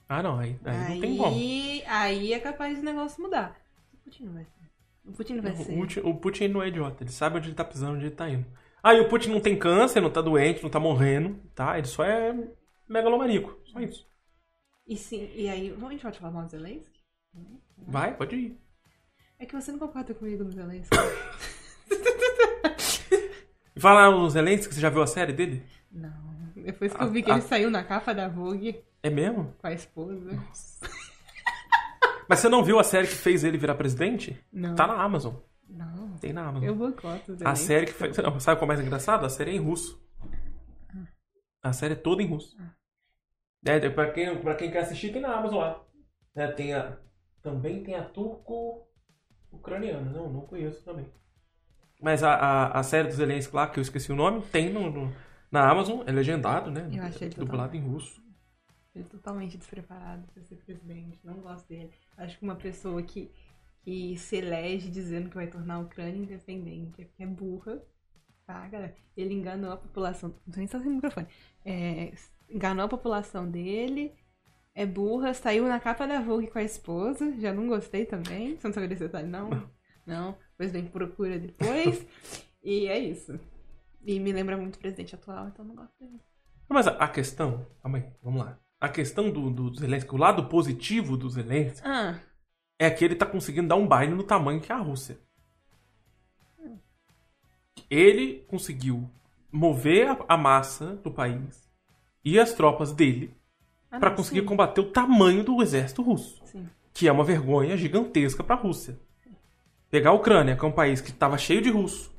Ah, 0.10 0.24
não, 0.24 0.40
aí, 0.40 0.60
aí, 0.65 0.95
não 0.95 1.02
tem 1.02 1.18
como. 1.18 1.36
Aí, 1.36 1.84
aí 1.86 2.34
é 2.34 2.40
capaz 2.40 2.78
do 2.78 2.84
negócio 2.84 3.22
mudar. 3.22 3.56
O 4.04 4.10
Putin 4.10 4.24
não 4.26 4.34
vai 4.34 4.44
ser. 4.46 4.70
O 5.06 5.12
Putin 5.14 5.34
não 5.36 5.44
vai 5.44 5.52
O 5.54 5.56
ser. 5.58 5.76
Putin, 5.76 6.00
o 6.02 6.14
Putin 6.16 6.48
não 6.50 6.62
é 6.64 6.68
idiota, 6.68 7.04
ele 7.04 7.12
sabe 7.12 7.38
onde 7.38 7.48
ele 7.50 7.56
tá 7.56 7.64
pisando, 7.64 7.94
onde 7.96 8.06
ele 8.06 8.16
tá 8.16 8.30
indo. 8.30 8.46
Ah, 8.82 8.94
e 8.94 9.00
o 9.00 9.08
Putin 9.10 9.30
não 9.32 9.40
tem 9.40 9.58
câncer, 9.58 10.02
não 10.02 10.12
tá 10.12 10.22
doente, 10.22 10.62
não 10.62 10.70
tá 10.70 10.80
morrendo, 10.80 11.40
tá? 11.56 11.78
Ele 11.78 11.88
só 11.88 12.04
é 12.04 12.34
megalomaníaco, 12.88 13.58
só 13.66 13.80
isso. 13.80 14.06
E 14.86 14.98
sim, 14.98 15.30
e 15.34 15.48
aí, 15.48 15.72
a 15.82 15.90
gente 15.90 16.02
pode 16.02 16.20
falar 16.20 16.32
mal 16.34 16.44
do 16.44 16.52
Zelensky? 16.52 17.00
Vai, 17.78 18.16
pode 18.16 18.36
ir. 18.36 18.60
É 19.40 19.46
que 19.46 19.56
você 19.56 19.72
não 19.72 19.80
concorda 19.80 20.14
comigo 20.14 20.44
no 20.44 20.52
Zelensky. 20.52 20.96
Fala 23.78 24.12
no 24.12 24.30
Zelensky, 24.30 24.74
você 24.74 24.82
já 24.82 24.90
viu 24.90 25.02
a 25.02 25.08
série 25.08 25.34
dele? 25.34 25.64
Não. 25.92 26.12
Depois 26.56 26.94
que 26.94 27.02
eu 27.02 27.06
Ah, 27.06 27.10
vi 27.10 27.24
que 27.24 27.32
ah. 27.32 27.36
ele 27.36 27.42
saiu 27.42 27.72
na 27.72 27.84
capa 27.84 28.14
da 28.14 28.28
Vogue 28.30 28.82
É 29.02 29.10
mesmo? 29.10 29.54
com 29.58 29.68
a 29.68 29.74
esposa. 29.74 30.30
Mas 32.28 32.40
você 32.40 32.50
não 32.50 32.64
viu 32.64 32.80
a 32.80 32.84
série 32.84 33.08
que 33.08 33.16
fez 33.16 33.44
ele 33.44 33.58
virar 33.58 33.76
presidente? 33.76 34.40
Não. 34.52 34.76
Tá 34.76 34.88
na 34.88 35.02
Amazon. 35.02 35.36
Não. 35.68 36.18
Tem 36.18 36.34
na 36.34 36.48
Amazon. 36.48 36.68
Eu 36.68 36.76
boicoto 36.76 37.34
o 37.34 37.48
A 37.48 37.56
série 37.56 37.86
que 37.88 37.94
fez. 37.94 38.16
Não, 38.18 38.40
sabe 38.40 38.60
qual 38.60 38.70
é 38.72 38.76
mais 38.76 38.86
engraçado? 38.86 39.26
A 39.26 39.30
série 39.30 39.52
é 39.52 39.56
em 39.56 39.60
russo. 39.60 40.02
A 41.62 41.74
série 41.74 41.94
é 41.94 41.98
toda 41.98 42.22
em 42.22 42.28
russo. 42.28 42.56
É, 43.66 43.90
pra, 43.90 44.12
quem, 44.12 44.38
pra 44.41 44.56
quem 44.56 44.70
quer 44.70 44.80
assistir, 44.80 45.12
tem 45.14 45.22
na 45.22 45.34
Amazon 45.36 45.60
lá. 45.60 45.82
É, 46.36 46.48
tem 46.48 46.74
a, 46.74 46.98
também 47.41 47.82
tem 47.84 47.95
a 47.95 48.04
turco-ucraniana. 48.04 50.12
Não, 50.12 50.30
não 50.32 50.41
conheço 50.41 50.84
também. 50.84 51.08
Mas 52.02 52.22
a, 52.24 52.34
a, 52.34 52.80
a 52.80 52.84
série 52.84 53.08
do 53.08 53.14
Zelensky 53.14 53.56
lá, 53.56 53.68
que 53.68 53.80
eu 53.80 53.82
esqueci 53.82 54.12
o 54.12 54.16
nome, 54.16 54.41
tem 54.52 54.72
no, 54.74 54.91
no- 54.91 55.14
na 55.50 55.70
Amazon. 55.70 56.02
É 56.06 56.12
legendado, 56.12 56.70
né? 56.70 56.90
Eu 56.91 57.04
achei 57.04 57.30
Dublado 57.30 57.78
em 57.78 57.82
russo. 57.82 58.22
Ele 58.95 59.06
é 59.06 59.07
totalmente 59.07 59.57
despreparado 59.57 60.28
pra 60.34 60.44
ser 60.44 60.56
presidente. 60.57 61.20
Não 61.24 61.36
gosto 61.36 61.68
dele. 61.68 61.91
Acho 62.18 62.38
que 62.38 62.44
uma 62.44 62.56
pessoa 62.56 63.02
que, 63.02 63.32
que 63.82 64.15
se 64.18 64.38
elege 64.38 64.90
dizendo 64.90 65.30
que 65.30 65.36
vai 65.36 65.48
tornar 65.48 65.76
a 65.76 65.80
Ucrânia 65.80 66.18
independente 66.18 67.02
é 67.02 67.06
porque 67.06 67.24
é 67.24 67.28
burra. 67.28 67.82
Tá, 68.45 68.68
galera? 68.68 68.95
Ele 69.15 69.34
enganou 69.34 69.72
a 69.72 69.78
população. 69.78 70.36
Não 70.45 70.53
sei 70.53 70.61
nem 70.61 70.68
se 70.68 70.74
tá 70.74 70.80
sem 70.80 70.91
microfone. 70.91 71.28
É, 71.65 72.14
enganou 72.49 72.86
a 72.86 72.90
população 72.90 73.49
dele. 73.49 74.14
É 74.76 74.86
burra, 74.86 75.34
saiu 75.34 75.68
na 75.68 75.80
capa 75.80 76.07
da 76.07 76.20
Vogue 76.22 76.48
com 76.48 76.60
a 76.60 76.64
esposa. 76.64 77.34
Já 77.40 77.53
não 77.53 77.68
gostei 77.68 78.06
também. 78.06 78.57
Você 78.57 78.68
não 78.68 78.74
sabe 78.74 78.88
desse 78.88 79.03
detalhe, 79.03 79.28
não? 79.28 79.49
Não. 80.06 80.38
Pois 80.57 80.70
bem, 80.70 80.86
procura 80.86 81.40
depois. 81.40 82.06
e 82.61 82.88
é 82.88 82.99
isso. 82.99 83.40
E 84.06 84.20
me 84.20 84.34
lembra 84.34 84.57
muito 84.57 84.76
o 84.76 84.80
presidente 84.80 85.15
atual, 85.15 85.48
então 85.48 85.64
não 85.64 85.76
gosto 85.76 85.98
dele. 85.98 86.20
Mas 86.68 86.88
a, 86.88 86.91
a 86.91 87.07
questão. 87.07 87.65
Calma 87.82 87.99
aí, 87.99 88.06
vamos 88.22 88.44
lá. 88.44 88.60
A 88.84 88.89
questão 88.89 89.31
do, 89.31 89.49
do 89.49 89.73
Zelensky, 89.73 90.14
o 90.14 90.18
lado 90.18 90.49
positivo 90.49 91.15
do 91.15 91.30
Zelensky 91.30 91.88
Ah, 91.88 92.19
é 92.77 92.89
que 92.91 93.05
ele 93.05 93.15
tá 93.15 93.26
conseguindo 93.26 93.69
dar 93.69 93.77
um 93.77 93.88
baile 93.88 94.14
no 94.14 94.23
tamanho 94.23 94.60
que 94.60 94.73
é 94.73 94.76
a 94.76 94.80
Rússia. 94.80 95.18
Ele 97.89 98.43
conseguiu 98.49 99.10
mover 99.49 100.10
a, 100.10 100.26
a 100.27 100.38
massa 100.38 100.97
do 100.97 101.10
país 101.10 101.64
e 102.26 102.38
as 102.38 102.51
tropas 102.51 102.91
dele 102.91 103.34
ah 103.89 103.99
não, 103.99 104.15
conseguir 104.15 104.41
sim. 104.41 104.45
combater 104.45 104.81
o 104.81 104.91
tamanho 104.91 105.45
do 105.45 105.61
exército 105.61 106.01
russo, 106.01 106.41
Sim. 106.43 106.68
que 106.93 107.07
é 107.07 107.11
uma 107.11 107.23
vergonha 107.23 107.77
gigantesca 107.77 108.43
pra 108.43 108.55
Rússia. 108.55 108.99
Pegar 109.89 110.10
a 110.10 110.14
Ucrânia, 110.14 110.57
que 110.57 110.65
é 110.65 110.68
um 110.68 110.73
país 110.73 110.99
que 110.99 111.11
estava 111.11 111.38
cheio 111.38 111.61
de 111.61 111.69
russo, 111.69 112.12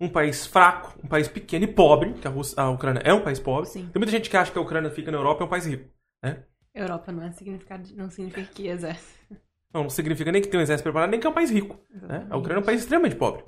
um 0.00 0.08
país 0.08 0.46
fraco, 0.46 0.98
um 1.04 1.08
país 1.08 1.28
pequeno 1.28 1.64
e 1.64 1.68
pobre, 1.68 2.14
que 2.14 2.26
a, 2.26 2.30
Rússia, 2.30 2.60
a 2.60 2.70
Ucrânia 2.70 3.02
é 3.04 3.12
um 3.12 3.22
país 3.22 3.38
pobre. 3.38 3.68
Sim. 3.68 3.88
Tem 3.92 4.00
muita 4.00 4.10
gente 4.10 4.30
que 4.30 4.36
acha 4.36 4.50
que 4.50 4.58
a 4.58 4.62
Ucrânia 4.62 4.90
fica 4.90 5.10
na 5.10 5.18
Europa 5.18 5.42
e 5.42 5.44
é 5.44 5.46
um 5.46 5.50
país 5.50 5.66
rico, 5.66 5.88
né? 6.22 6.42
Europa 6.74 7.12
não 7.12 7.22
é 7.22 7.30
significado, 7.32 7.88
não 7.94 8.08
significa 8.08 8.48
que 8.52 8.68
exército. 8.68 9.36
Não, 9.72 9.82
não 9.82 9.90
significa 9.90 10.32
nem 10.32 10.40
que 10.40 10.48
tem 10.48 10.58
um 10.58 10.62
exército 10.62 10.84
preparado, 10.84 11.10
nem 11.10 11.20
que 11.20 11.26
é 11.26 11.30
um 11.30 11.34
país 11.34 11.50
rico. 11.50 11.78
Né? 11.90 12.26
A 12.30 12.36
Ucrânia 12.36 12.60
é 12.60 12.62
um 12.62 12.66
país 12.66 12.80
extremamente 12.80 13.16
pobre. 13.16 13.44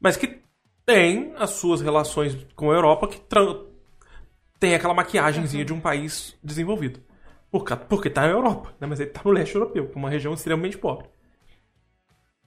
Mas 0.00 0.16
que 0.16 0.42
tem 0.84 1.32
as 1.36 1.50
suas 1.50 1.80
relações 1.80 2.36
com 2.54 2.70
a 2.70 2.74
Europa 2.74 3.08
que 3.08 3.20
tem 4.58 4.74
aquela 4.74 4.94
maquiagemzinha 4.94 5.64
de 5.64 5.72
um 5.72 5.80
país 5.80 6.38
desenvolvido. 6.42 7.00
Porque 7.50 8.10
tá 8.10 8.22
na 8.22 8.28
Europa, 8.28 8.74
né? 8.80 8.86
mas 8.86 8.98
ele 9.00 9.10
tá 9.10 9.22
no 9.24 9.30
leste 9.30 9.54
europeu, 9.54 9.86
que 9.88 9.96
é 9.96 9.98
uma 9.98 10.10
região 10.10 10.34
extremamente 10.34 10.76
pobre. 10.76 11.06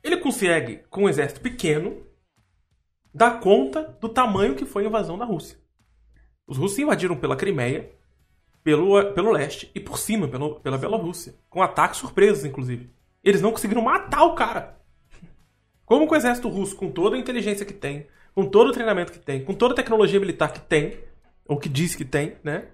Ele 0.03 0.17
consegue, 0.17 0.83
com 0.89 1.03
um 1.03 1.09
exército 1.09 1.41
pequeno, 1.41 2.05
dar 3.13 3.39
conta 3.39 3.97
do 3.99 4.09
tamanho 4.09 4.55
que 4.55 4.65
foi 4.65 4.83
a 4.83 4.87
invasão 4.87 5.17
da 5.17 5.25
Rússia. 5.25 5.57
Os 6.47 6.57
russos 6.57 6.79
invadiram 6.79 7.17
pela 7.17 7.35
Crimeia, 7.35 7.91
pelo, 8.63 9.13
pelo 9.13 9.31
leste 9.31 9.71
e 9.73 9.79
por 9.79 9.97
cima, 9.97 10.27
pelo, 10.27 10.59
pela 10.59 10.77
Bielorrússia. 10.77 11.35
Com 11.49 11.61
ataques 11.61 11.99
surpresos, 11.99 12.45
inclusive. 12.45 12.89
Eles 13.23 13.41
não 13.41 13.51
conseguiram 13.51 13.81
matar 13.81 14.23
o 14.23 14.35
cara. 14.35 14.77
Como 15.85 16.07
que 16.07 16.13
o 16.13 16.17
exército 16.17 16.49
russo, 16.49 16.75
com 16.75 16.91
toda 16.91 17.15
a 17.15 17.19
inteligência 17.19 17.65
que 17.65 17.73
tem, 17.73 18.07
com 18.35 18.45
todo 18.45 18.69
o 18.69 18.73
treinamento 18.73 19.11
que 19.11 19.19
tem, 19.19 19.43
com 19.43 19.53
toda 19.53 19.73
a 19.73 19.75
tecnologia 19.75 20.19
militar 20.19 20.51
que 20.51 20.59
tem, 20.59 20.97
ou 21.47 21.57
que 21.57 21.69
diz 21.69 21.95
que 21.95 22.05
tem, 22.05 22.35
né? 22.43 22.65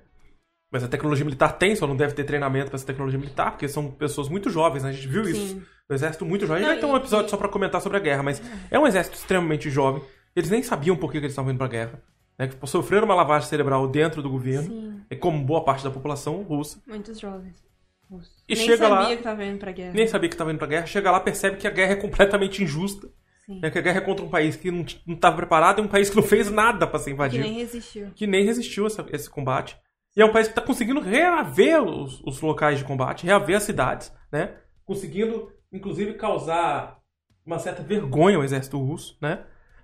Mas 0.72 0.84
a 0.84 0.88
tecnologia 0.88 1.24
militar 1.24 1.54
tem, 1.54 1.76
só 1.76 1.86
não 1.86 1.96
deve 1.96 2.16
ter 2.16 2.24
treinamento 2.24 2.72
para 2.72 2.78
essa 2.78 2.86
tecnologia 2.86 3.20
militar, 3.20 3.52
porque 3.52 3.68
são 3.68 3.92
pessoas 3.92 4.28
muito 4.28 4.50
jovens, 4.50 4.84
né? 4.84 4.90
A 4.90 4.94
gente 4.94 5.08
viu 5.08 5.22
isso. 5.22 5.48
Sim. 5.50 5.64
O 5.88 5.94
exército 5.94 6.26
muito 6.26 6.48
jovem. 6.48 6.64
A 6.64 6.70
gente 6.70 6.82
vai 6.82 6.90
ter 6.90 6.92
um 6.92 6.98
episódio 6.98 7.30
só 7.30 7.38
para 7.38 7.48
comentar 7.48 7.80
sobre 7.80 7.98
a 7.98 8.02
guerra, 8.02 8.24
mas 8.24 8.42
é 8.72 8.80
um 8.80 8.88
exército 8.88 9.16
extremamente 9.16 9.70
jovem. 9.70 10.02
Eles 10.36 10.50
nem 10.50 10.64
sabiam 10.64 10.96
por 10.96 11.12
que 11.12 11.20
que 11.20 11.26
eles 11.26 11.32
estavam 11.34 11.52
indo 11.52 11.58
pra 11.58 11.68
guerra. 11.68 12.02
Né? 12.38 12.48
Que 12.48 12.68
Sofreram 12.68 13.06
uma 13.06 13.16
lavagem 13.16 13.48
cerebral 13.48 13.88
dentro 13.88 14.22
do 14.22 14.30
governo, 14.30 14.68
Sim. 14.70 15.02
é 15.10 15.16
como 15.16 15.44
boa 15.44 15.64
parte 15.64 15.84
da 15.84 15.92
população 15.92 16.42
russa. 16.44 16.82
Muitos 16.88 17.20
jovens. 17.20 17.64
russos. 18.10 18.44
E 18.48 18.56
Nem 18.56 18.66
chega 18.66 18.78
sabia 18.88 18.96
lá- 19.10 19.16
que 19.16 19.24
tava 19.24 19.44
indo 19.46 19.58
pra 19.60 19.72
guerra. 19.72 19.94
Nem 19.94 20.08
sabia 20.08 20.30
que 20.30 20.36
estava 20.36 20.52
indo 20.52 20.58
pra 20.60 20.68
guerra. 20.68 20.86
Chega 20.86 21.10
lá, 21.12 21.20
percebe 21.20 21.58
que 21.58 21.68
a 21.68 21.72
guerra 21.72 21.94
é 21.94 21.96
completamente 21.96 22.64
injusta. 22.64 23.08
Sim. 23.46 23.60
Né? 23.60 23.70
Que 23.72 23.78
a 23.78 23.82
guerra 23.82 23.98
é 23.98 24.02
contra 24.02 24.24
um 24.26 24.30
país 24.30 24.56
que 24.56 24.70
não 24.72 24.84
estava 25.08 25.36
preparado 25.36 25.80
e 25.80 25.82
um 25.82 25.88
país 25.88 26.10
que 26.10 26.16
não 26.16 26.24
fez 26.24 26.50
nada 26.52 26.86
para 26.88 27.00
ser 27.00 27.06
Que 27.12 27.14
invadido. 27.14 27.44
nem 27.44 27.54
resistiu. 27.56 28.12
que 28.16 28.26
nem 28.28 28.46
resistiu 28.46 28.86
essa- 28.88 29.06
esse 29.12 29.30
combate. 29.30 29.78
E 30.16 30.22
é 30.22 30.26
um 30.26 30.32
país 30.32 30.48
que 30.48 30.52
está 30.52 30.62
conseguindo 30.62 31.00
reaver 31.00 31.82
os, 31.84 32.22
os 32.24 32.40
locais 32.42 32.78
de 32.78 32.86
combate, 32.86 33.26
reaver 33.26 33.58
as 33.58 33.64
cidades, 33.64 34.14
né? 34.32 34.54
Conseguindo, 34.86 35.52
inclusive, 35.72 36.14
causar 36.14 37.00
uma 37.46 37.58
certa 37.60 37.82
vergonha 37.82 38.38
ao 38.38 38.44
exército 38.44 38.78
russo, 38.78 39.18
né? 39.22 39.44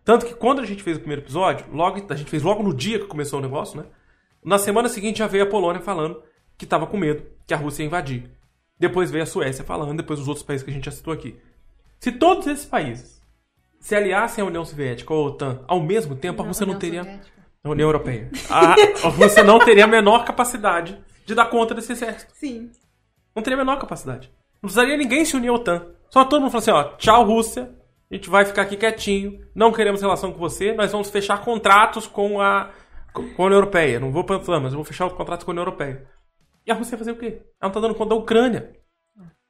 Tanto 0.09 0.25
que 0.25 0.33
quando 0.33 0.59
a 0.59 0.65
gente 0.65 0.81
fez 0.81 0.97
o 0.97 1.01
primeiro 1.01 1.21
episódio, 1.21 1.67
logo, 1.71 2.03
a 2.09 2.15
gente 2.15 2.31
fez 2.31 2.41
logo 2.41 2.63
no 2.63 2.73
dia 2.73 2.97
que 2.97 3.05
começou 3.05 3.37
o 3.37 3.41
negócio, 3.43 3.79
né? 3.79 3.85
Na 4.43 4.57
semana 4.57 4.89
seguinte 4.89 5.19
já 5.19 5.27
veio 5.27 5.43
a 5.43 5.47
Polônia 5.47 5.83
falando 5.83 6.23
que 6.57 6.65
estava 6.65 6.87
com 6.87 6.97
medo 6.97 7.23
que 7.45 7.53
a 7.53 7.57
Rússia 7.57 7.83
ia 7.83 7.85
invadir. 7.85 8.27
Depois 8.79 9.11
veio 9.11 9.21
a 9.21 9.27
Suécia 9.27 9.63
falando, 9.63 9.97
depois 9.97 10.19
os 10.19 10.27
outros 10.27 10.43
países 10.43 10.65
que 10.65 10.71
a 10.71 10.73
gente 10.73 10.85
já 10.85 10.91
citou 10.91 11.13
aqui. 11.13 11.39
Se 11.99 12.11
todos 12.11 12.47
esses 12.47 12.65
países 12.65 13.21
se 13.79 13.95
aliassem 13.95 14.43
à 14.43 14.47
União 14.47 14.65
Soviética 14.65 15.13
ou 15.13 15.27
à 15.27 15.27
OTAN 15.27 15.63
ao 15.67 15.79
mesmo 15.79 16.15
tempo, 16.15 16.41
a 16.41 16.45
Rússia 16.47 16.65
não 16.65 16.79
teria 16.79 17.03
Soviética. 17.03 17.41
a 17.63 17.69
União 17.69 17.87
Europeia. 17.87 18.31
A, 18.49 18.73
a 19.05 19.09
Rússia 19.09 19.43
não 19.43 19.59
teria 19.59 19.83
a 19.83 19.87
menor 19.87 20.25
capacidade 20.25 20.99
de 21.23 21.35
dar 21.35 21.51
conta 21.51 21.75
desse 21.75 21.91
exército. 21.91 22.33
Sim. 22.33 22.71
Não 23.35 23.43
teria 23.43 23.57
a 23.57 23.63
menor 23.63 23.77
capacidade. 23.77 24.31
Não 24.55 24.69
precisaria 24.69 24.97
ninguém 24.97 25.23
se 25.23 25.35
unir 25.37 25.49
à 25.49 25.53
OTAN. 25.53 25.85
Só 26.09 26.25
todo 26.25 26.41
mundo 26.41 26.49
falar 26.49 26.61
assim, 26.61 26.71
ó, 26.71 26.97
tchau 26.97 27.23
Rússia, 27.25 27.77
A 28.11 28.15
gente 28.15 28.29
vai 28.29 28.43
ficar 28.43 28.63
aqui 28.63 28.75
quietinho, 28.75 29.47
não 29.53 29.71
queremos 29.71 30.01
relação 30.01 30.31
com 30.31 30.39
você, 30.39 30.73
nós 30.73 30.91
vamos 30.91 31.09
fechar 31.11 31.43
contratos 31.43 32.07
com 32.07 32.41
a, 32.41 32.71
com 33.13 33.43
a 33.43 33.45
União 33.45 33.59
Europeia. 33.59 33.99
Não 33.99 34.11
vou 34.11 34.23
para 34.23 34.59
mas 34.59 34.73
vou 34.73 34.83
fechar 34.83 35.05
os 35.05 35.13
contratos 35.13 35.43
com 35.43 35.51
a 35.51 35.53
União 35.53 35.61
Europeia. 35.63 36.07
E 36.65 36.71
a 36.71 36.75
Rússia 36.75 36.97
vai 36.97 36.99
fazer 36.99 37.11
o 37.11 37.17
quê? 37.19 37.41
Ela 37.61 37.69
não 37.69 37.71
tá 37.71 37.79
dando 37.79 37.95
conta 37.95 38.09
da 38.09 38.15
Ucrânia. 38.15 38.75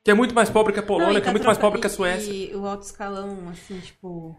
Que 0.03 0.11
é 0.11 0.13
muito 0.13 0.33
mais 0.33 0.49
pobre 0.49 0.73
que 0.73 0.79
a 0.79 0.83
Polônia, 0.83 1.13
Não, 1.13 1.17
e 1.17 1.21
que 1.21 1.25
tá 1.25 1.29
é 1.29 1.33
muito 1.33 1.45
mais 1.45 1.57
pobre 1.57 1.79
que 1.79 1.87
a 1.87 1.89
Suécia. 1.89 2.31
E 2.31 2.55
o 2.55 2.65
alto 2.65 2.83
escalão, 2.83 3.49
assim, 3.49 3.79
tipo, 3.79 4.37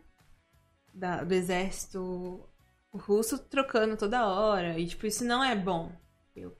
da- 0.94 1.22
do 1.22 1.32
exército 1.34 2.40
russo 2.92 3.38
trocando 3.38 3.96
toda 3.96 4.26
hora. 4.26 4.78
E, 4.78 4.86
tipo, 4.86 5.06
isso 5.06 5.24
não 5.24 5.44
é 5.44 5.54
bom. 5.54 5.92
Eu, 6.34 6.56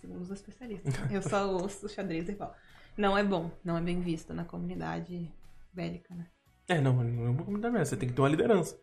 segundo 0.00 0.22
os 0.22 0.30
especialistas. 0.30 0.92
Eu 1.10 1.22
só 1.22 1.48
ouço 1.48 1.86
o 1.86 1.88
xadrez 1.88 2.28
e 2.28 2.34
falo. 2.34 2.52
Não 2.96 3.16
é 3.16 3.22
bom, 3.22 3.50
não 3.64 3.76
é 3.76 3.80
bem 3.80 4.00
visto 4.00 4.34
na 4.34 4.44
comunidade 4.44 5.32
bélica, 5.72 6.14
né? 6.14 6.26
É, 6.70 6.80
não, 6.80 6.92
não 6.92 7.26
é 7.26 7.30
uma 7.30 7.42
comunidade 7.44 7.72
mesmo. 7.72 7.86
Você 7.86 7.96
tem 7.96 8.08
que 8.08 8.14
ter 8.14 8.20
uma 8.22 8.28
liderança. 8.28 8.74
Você 8.74 8.80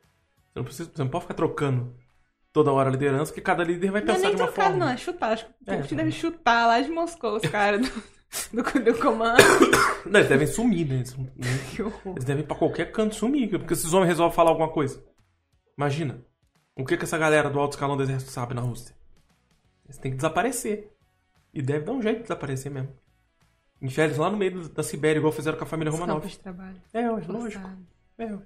não, 0.56 0.64
precisa, 0.64 0.92
você 0.94 1.02
não 1.04 1.10
pode 1.10 1.24
ficar 1.24 1.34
trocando 1.36 1.96
toda 2.52 2.72
hora 2.72 2.90
a 2.90 2.92
liderança, 2.92 3.32
porque 3.32 3.42
cada 3.42 3.64
líder 3.64 3.92
vai 3.92 4.02
Não 4.02 4.12
é 4.12 4.16
pensar 4.16 4.28
nem 4.28 4.36
de 4.36 4.42
uma 4.42 4.48
trocado, 4.48 4.70
forma. 4.72 4.86
não, 4.86 4.92
é 4.92 4.98
chutar. 4.98 5.32
Acho 5.32 5.46
que 5.46 5.52
o 5.52 5.74
É, 5.74 5.82
tá. 5.84 5.96
deve 5.96 6.12
chutar 6.12 6.68
lá 6.68 6.82
de 6.82 6.90
Moscou, 6.90 7.36
os 7.38 7.44
caras 7.50 7.82
do, 7.82 8.04
do, 8.62 8.84
do 8.84 9.00
comando. 9.00 9.38
Não, 10.06 10.20
eles 10.20 10.30
devem 10.30 10.48
sumir, 10.48 10.88
né? 10.88 10.96
Eles, 10.96 11.16
Que 11.76 11.82
horror. 11.84 12.14
eles 12.14 12.26
devem 12.26 12.44
ir 12.44 12.48
pra 12.48 12.56
qualquer 12.58 12.92
canto 12.92 13.16
sumir, 13.16 13.50
porque 13.50 13.74
esses 13.74 13.94
homens 13.94 14.10
resolvem 14.10 14.36
falar 14.36 14.50
alguma 14.52 14.70
coisa. 14.70 15.04
Imagina. 15.78 16.22
O 16.76 16.86
que, 16.86 16.96
que 16.98 17.04
essa 17.06 17.18
galera 17.18 17.50
do 17.50 17.60
alto 17.60 17.74
escalão 17.74 17.96
do 17.98 18.04
exército 18.04 18.32
sabe 18.32 18.54
na 18.54 18.62
Rússia? 18.62 18.96
Eles 19.86 19.98
têm 19.98 20.12
que 20.12 20.18
desaparecer. 20.18 20.92
E 21.54 21.62
deve 21.62 21.86
dar 21.86 21.94
um 21.94 22.02
jeito 22.02 22.18
de 22.18 22.24
desaparecer 22.24 22.72
mesmo. 22.72 22.90
Enfiar 23.82 24.06
eles 24.06 24.18
lá 24.18 24.30
no 24.30 24.38
meio 24.38 24.68
da 24.70 24.82
Sibéria, 24.84 25.20
igual 25.20 25.32
fizeram 25.32 25.58
com 25.58 25.64
a 25.64 25.68
família 25.68 25.92
Romanov. 25.92 26.20
campos 26.22 26.32
de 26.32 26.40
trabalho. 26.40 26.82
É, 26.94 27.12
ué, 27.12 27.22
lógico. 27.28 27.70
É. 28.18 28.38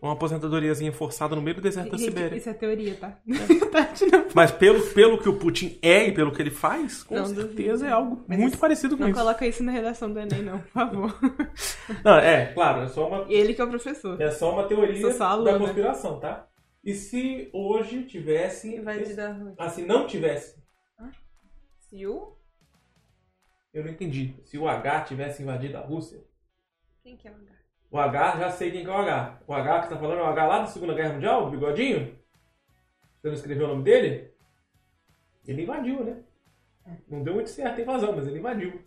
Uma 0.00 0.12
aposentadoriazinha 0.14 0.92
forçada 0.92 1.36
no 1.36 1.42
meio 1.42 1.56
do 1.56 1.60
deserto 1.62 1.90
da 1.90 1.98
Sibéria. 1.98 2.34
Isso 2.34 2.48
é 2.48 2.54
teoria, 2.54 2.94
tá? 2.94 3.18
Tati, 3.70 4.06
não, 4.06 4.24
Mas 4.34 4.50
pelo, 4.50 4.80
pelo 4.94 5.18
que 5.18 5.28
o 5.28 5.36
Putin 5.36 5.78
é 5.82 6.08
e 6.08 6.12
pelo 6.12 6.32
que 6.32 6.40
ele 6.40 6.50
faz, 6.50 7.02
com 7.02 7.16
Não 7.16 7.26
certeza 7.26 7.86
é 7.86 7.90
algo 7.90 8.24
Mas 8.26 8.38
muito 8.38 8.56
parecido 8.56 8.96
com 8.96 9.02
não 9.02 9.10
isso. 9.10 9.18
coloca 9.18 9.46
isso 9.46 9.62
na 9.62 9.72
redação 9.72 10.10
do 10.10 10.18
Enem, 10.18 10.42
não, 10.42 10.58
por 10.60 10.70
favor. 10.70 11.18
Não, 12.02 12.16
é, 12.16 12.46
claro, 12.54 12.82
é 12.82 12.88
só 12.88 13.06
uma, 13.08 13.26
Ele 13.30 13.52
que 13.52 13.60
é 13.60 13.64
o 13.64 13.68
professor. 13.68 14.18
é 14.22 14.30
só 14.30 14.52
uma 14.54 14.66
teoria 14.66 15.12
só 15.12 15.42
da 15.42 15.58
conspiração, 15.58 16.18
tá? 16.18 16.46
E 16.82 16.94
se 16.94 17.50
hoje 17.52 18.04
tivesse. 18.04 18.74
Invadida 18.76 19.28
a 19.28 19.32
Rússia. 19.32 19.54
Ah, 19.58 19.68
se 19.68 19.82
não 19.82 20.06
tivesse. 20.06 20.56
Se 21.90 22.06
o... 22.06 22.39
Eu 23.72 23.84
não 23.84 23.90
entendi. 23.90 24.34
Se 24.44 24.58
o 24.58 24.68
H 24.68 25.02
tivesse 25.04 25.42
invadido 25.42 25.76
a 25.76 25.80
Rússia. 25.80 26.20
Quem 27.02 27.16
que 27.16 27.28
é 27.28 27.30
o 27.30 27.34
H? 27.34 27.50
O 27.90 27.98
H, 27.98 28.38
já 28.38 28.50
sei 28.50 28.70
quem 28.70 28.84
que 28.84 28.90
é 28.90 28.92
o 28.92 28.98
H. 28.98 29.40
O 29.46 29.52
H 29.54 29.78
que 29.80 29.88
você 29.88 29.94
tá 29.94 30.00
falando 30.00 30.18
é 30.18 30.22
o 30.22 30.26
H 30.26 30.46
lá 30.46 30.58
da 30.60 30.66
Segunda 30.66 30.94
Guerra 30.94 31.12
Mundial, 31.14 31.46
o 31.46 31.50
bigodinho? 31.50 32.16
Você 33.20 33.28
não 33.28 33.34
escreveu 33.34 33.66
o 33.66 33.68
nome 33.70 33.82
dele? 33.84 34.30
Ele 35.46 35.62
invadiu, 35.62 36.04
né? 36.04 36.22
Não 37.08 37.22
deu 37.22 37.34
muito 37.34 37.50
certo 37.50 37.78
a 37.78 37.82
invasão, 37.82 38.14
mas 38.14 38.26
ele 38.26 38.38
invadiu. 38.38 38.80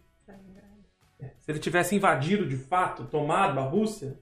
Se 1.40 1.52
ele 1.52 1.60
tivesse 1.60 1.96
invadido 1.96 2.46
de 2.48 2.58
fato, 2.58 3.06
tomado 3.06 3.60
a 3.60 3.64
Rússia, 3.64 4.18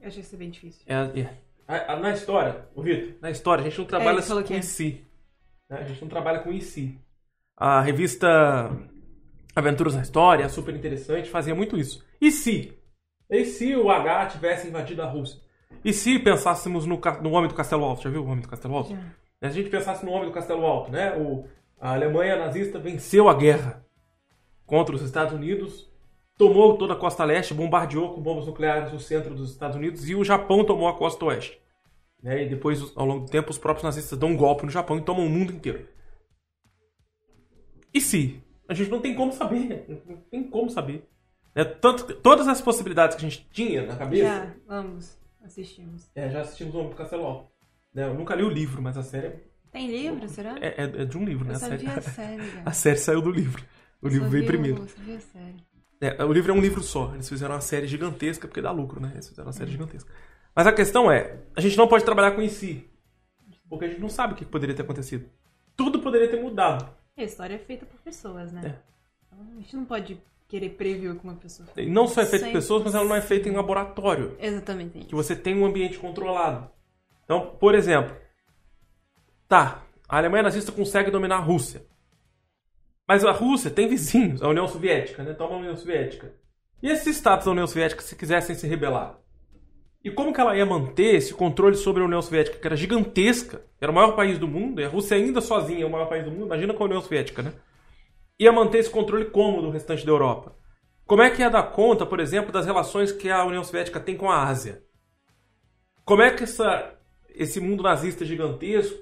Eu 0.00 0.08
achei 0.08 0.20
isso 0.22 0.36
bem 0.36 0.50
difícil. 0.50 0.82
É, 0.86 1.20
é. 1.20 1.36
A- 1.66 1.92
a- 1.94 1.96
na 1.96 2.10
história, 2.12 2.68
o 2.74 2.82
Vitor, 2.82 3.14
na 3.20 3.30
história, 3.30 3.62
a 3.62 3.68
gente 3.68 3.78
não 3.78 3.86
trabalha 3.86 4.20
falou 4.22 4.44
com 4.44 4.52
é. 4.54 4.58
em 4.58 4.62
si. 4.62 5.04
né? 5.68 5.78
A 5.78 5.84
gente 5.84 6.00
não 6.02 6.08
trabalha 6.08 6.40
com 6.40 6.52
em 6.52 6.60
si. 6.60 6.98
A 7.56 7.80
revista 7.80 8.70
Aventuras 9.54 9.94
na 9.94 10.02
História, 10.02 10.48
super 10.48 10.74
interessante, 10.74 11.30
fazia 11.30 11.54
muito 11.54 11.76
isso. 11.76 12.04
E 12.20 12.30
se? 12.30 12.76
E 13.30 13.44
se 13.44 13.74
o 13.76 13.90
H 13.90 14.26
tivesse 14.26 14.68
invadido 14.68 15.02
a 15.02 15.06
Rússia? 15.06 15.40
E 15.84 15.92
se 15.92 16.18
pensássemos 16.18 16.86
no, 16.86 17.00
no 17.22 17.32
Homem 17.32 17.48
do 17.48 17.54
Castelo 17.54 17.84
Alto? 17.84 18.02
Já 18.02 18.10
viu 18.10 18.22
o 18.22 18.26
Homem 18.26 18.40
do 18.40 18.48
Castelo 18.48 18.76
Alto? 18.76 18.90
Se 18.90 19.46
a 19.46 19.48
gente 19.48 19.70
pensasse 19.70 20.04
no 20.04 20.12
Homem 20.12 20.26
do 20.26 20.34
Castelo 20.34 20.64
Alto, 20.64 20.90
né? 20.90 21.16
O, 21.16 21.46
a 21.80 21.92
Alemanha 21.92 22.36
nazista 22.36 22.78
venceu 22.78 23.28
a 23.28 23.34
guerra 23.34 23.84
contra 24.66 24.94
os 24.94 25.02
Estados 25.02 25.34
Unidos, 25.34 25.90
tomou 26.38 26.76
toda 26.76 26.94
a 26.94 26.96
costa 26.96 27.24
leste, 27.24 27.54
bombardeou 27.54 28.14
com 28.14 28.22
bombas 28.22 28.46
nucleares 28.46 28.92
o 28.92 28.98
centro 28.98 29.34
dos 29.34 29.50
Estados 29.50 29.76
Unidos 29.76 30.08
e 30.08 30.14
o 30.14 30.24
Japão 30.24 30.64
tomou 30.64 30.88
a 30.88 30.96
costa 30.96 31.24
oeste. 31.26 31.60
Né? 32.22 32.44
E 32.44 32.48
depois, 32.48 32.92
ao 32.96 33.04
longo 33.04 33.26
do 33.26 33.30
tempo, 33.30 33.50
os 33.50 33.58
próprios 33.58 33.84
nazistas 33.84 34.18
dão 34.18 34.30
um 34.30 34.36
golpe 34.36 34.64
no 34.64 34.70
Japão 34.70 34.96
e 34.96 35.02
tomam 35.02 35.26
o 35.26 35.30
mundo 35.30 35.52
inteiro. 35.52 35.86
E 37.92 38.00
se? 38.00 38.42
A 38.68 38.74
gente 38.74 38.90
não 38.90 39.00
tem 39.00 39.14
como 39.14 39.32
saber. 39.32 39.84
Não 40.06 40.16
tem 40.30 40.42
como 40.44 40.70
saber. 40.70 41.08
Né? 41.54 41.64
Tanto, 41.64 42.14
todas 42.16 42.48
as 42.48 42.60
possibilidades 42.60 43.16
que 43.16 43.24
a 43.24 43.28
gente 43.28 43.46
tinha 43.52 43.86
na 43.86 43.96
cabeça. 43.96 44.24
Já, 44.24 44.54
vamos, 44.66 45.18
assistimos. 45.44 46.10
É, 46.14 46.30
já 46.30 46.40
assistimos 46.40 46.74
o 46.74 46.78
Homem 46.78 46.90
do 46.90 46.96
Castelo 46.96 47.24
Alto. 47.24 47.50
Né? 47.94 48.04
Eu 48.04 48.14
nunca 48.14 48.34
li 48.34 48.42
o 48.42 48.48
livro, 48.48 48.82
mas 48.82 48.96
a 48.96 49.02
série 49.02 49.26
é- 49.28 49.40
Tem 49.70 49.86
livro, 49.90 50.28
será? 50.28 50.56
é, 50.60 50.82
é- 50.82 51.02
é 51.02 51.04
de 51.04 51.16
um 51.18 51.24
livro, 51.24 51.44
né? 51.44 51.52
eu 51.52 51.56
A 51.56 51.60
só 51.60 51.66
série, 51.68 51.84
vi 51.84 51.90
a 51.90 52.00
série, 52.02 52.42
a 52.64 52.72
série 52.72 52.96
saiu 52.98 53.22
do 53.22 53.30
livro. 53.30 53.62
O 54.02 54.08
livro 54.08 54.24
Só 54.24 54.30
veio 54.30 54.46
primeiro. 54.46 54.82
O, 54.82 54.86
vi 54.86 55.14
a 55.14 55.20
série. 55.20 55.56
É, 56.00 56.24
o 56.24 56.32
livro 56.32 56.52
é 56.52 56.54
um 56.54 56.60
livro 56.60 56.82
só. 56.82 57.12
Eles 57.14 57.28
fizeram 57.28 57.54
uma 57.54 57.60
série 57.60 57.86
gigantesca, 57.86 58.46
porque 58.48 58.60
dá 58.60 58.70
lucro, 58.70 59.00
né? 59.00 59.10
Eles 59.14 59.28
fizeram 59.28 59.46
uma 59.46 59.52
série 59.52 59.70
gigantesca. 59.70 60.12
Mas 60.54 60.66
a 60.66 60.72
questão 60.72 61.10
é, 61.10 61.38
a 61.56 61.60
gente 61.60 61.76
não 61.76 61.88
pode 61.88 62.04
trabalhar 62.04 62.32
com 62.32 62.42
em 62.42 62.48
si. 62.48 62.88
Porque 63.68 63.86
a 63.86 63.88
gente 63.88 64.00
não 64.00 64.08
sabe 64.10 64.34
o 64.34 64.36
que 64.36 64.44
poderia 64.44 64.74
ter 64.74 64.82
acontecido. 64.82 65.28
Tudo 65.76 66.00
poderia 66.00 66.28
ter 66.28 66.40
mudado. 66.42 66.88
E 67.16 67.22
a 67.22 67.24
história 67.24 67.54
é 67.54 67.58
feita 67.58 67.86
por 67.86 68.00
pessoas, 68.00 68.52
né? 68.52 68.60
É. 68.64 68.94
Então, 69.26 69.46
a 69.56 69.60
gente 69.60 69.76
não 69.76 69.84
pode 69.84 70.20
querer 70.48 70.70
prever 70.70 71.08
o 71.08 71.16
que 71.16 71.24
uma 71.24 71.34
pessoa 71.34 71.68
E 71.76 71.88
não 71.88 72.06
só 72.06 72.22
é 72.22 72.26
feito 72.26 72.44
por 72.44 72.52
pessoas, 72.52 72.84
mas 72.84 72.94
ela 72.94 73.04
não 73.04 73.16
é 73.16 73.20
feita 73.20 73.48
em 73.48 73.52
laboratório. 73.52 74.36
Exatamente. 74.38 75.00
Que 75.00 75.14
você 75.14 75.34
tem 75.34 75.56
um 75.56 75.64
ambiente 75.64 75.98
controlado. 75.98 76.70
Então, 77.24 77.56
por 77.58 77.74
exemplo, 77.74 78.14
tá, 79.48 79.82
a 80.08 80.18
Alemanha 80.18 80.42
nazista 80.44 80.70
consegue 80.70 81.10
dominar 81.10 81.36
a 81.36 81.40
Rússia. 81.40 81.86
Mas 83.06 83.24
a 83.24 83.32
Rússia 83.32 83.70
tem 83.70 83.88
vizinhos, 83.88 84.42
a 84.42 84.48
União 84.48 84.66
Soviética, 84.66 85.22
né? 85.22 85.34
Toma 85.34 85.56
a 85.56 85.58
União 85.58 85.76
Soviética. 85.76 86.32
E 86.82 86.88
esses 86.88 87.16
estados 87.16 87.46
da 87.46 87.52
União 87.52 87.66
Soviética, 87.66 88.02
se 88.02 88.16
quisessem 88.16 88.54
se 88.54 88.66
rebelar? 88.66 89.18
E 90.04 90.10
como 90.10 90.34
que 90.34 90.40
ela 90.40 90.54
ia 90.54 90.66
manter 90.66 91.14
esse 91.14 91.32
controle 91.32 91.76
sobre 91.76 92.02
a 92.02 92.04
União 92.04 92.20
Soviética, 92.20 92.58
que 92.58 92.66
era 92.66 92.76
gigantesca, 92.76 93.64
era 93.80 93.90
o 93.90 93.94
maior 93.94 94.12
país 94.14 94.38
do 94.38 94.46
mundo, 94.46 94.78
e 94.78 94.84
a 94.84 94.88
Rússia 94.88 95.16
ainda 95.16 95.40
sozinha 95.40 95.82
é 95.82 95.86
o 95.86 95.90
maior 95.90 96.10
país 96.10 96.22
do 96.22 96.30
mundo, 96.30 96.44
imagina 96.44 96.74
com 96.74 96.82
a 96.82 96.86
União 96.86 97.00
Soviética, 97.00 97.42
né? 97.42 97.54
Ia 98.38 98.52
manter 98.52 98.78
esse 98.78 98.90
controle 98.90 99.24
como 99.24 99.62
do 99.62 99.70
restante 99.70 100.04
da 100.04 100.12
Europa? 100.12 100.54
Como 101.06 101.22
é 101.22 101.30
que 101.30 101.40
ia 101.40 101.48
dar 101.48 101.62
conta, 101.62 102.04
por 102.04 102.20
exemplo, 102.20 102.52
das 102.52 102.66
relações 102.66 103.12
que 103.12 103.30
a 103.30 103.46
União 103.46 103.64
Soviética 103.64 103.98
tem 103.98 104.14
com 104.14 104.30
a 104.30 104.44
Ásia? 104.44 104.82
Como 106.04 106.20
é 106.20 106.30
que 106.30 106.42
essa, 106.44 106.98
esse 107.30 107.58
mundo 107.58 107.82
nazista 107.82 108.26
gigantesco 108.26 108.98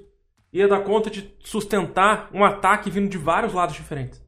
ia 0.52 0.68
dar 0.68 0.84
conta 0.84 1.10
de 1.10 1.34
sustentar 1.40 2.30
um 2.32 2.44
ataque 2.44 2.90
vindo 2.90 3.08
de 3.08 3.18
vários 3.18 3.52
lados 3.52 3.74
diferentes? 3.74 4.24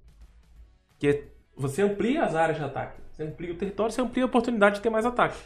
Porque 0.89 1.29
você 1.57 1.83
amplia 1.83 2.25
as 2.25 2.35
áreas 2.35 2.59
de 2.59 2.65
ataque, 2.65 3.01
você 3.13 3.23
amplia 3.23 3.53
o 3.53 3.57
território, 3.57 3.93
você 3.93 4.01
amplia 4.01 4.25
a 4.25 4.27
oportunidade 4.27 4.77
de 4.77 4.81
ter 4.81 4.91
mais 4.91 5.07
ataque. 5.07 5.39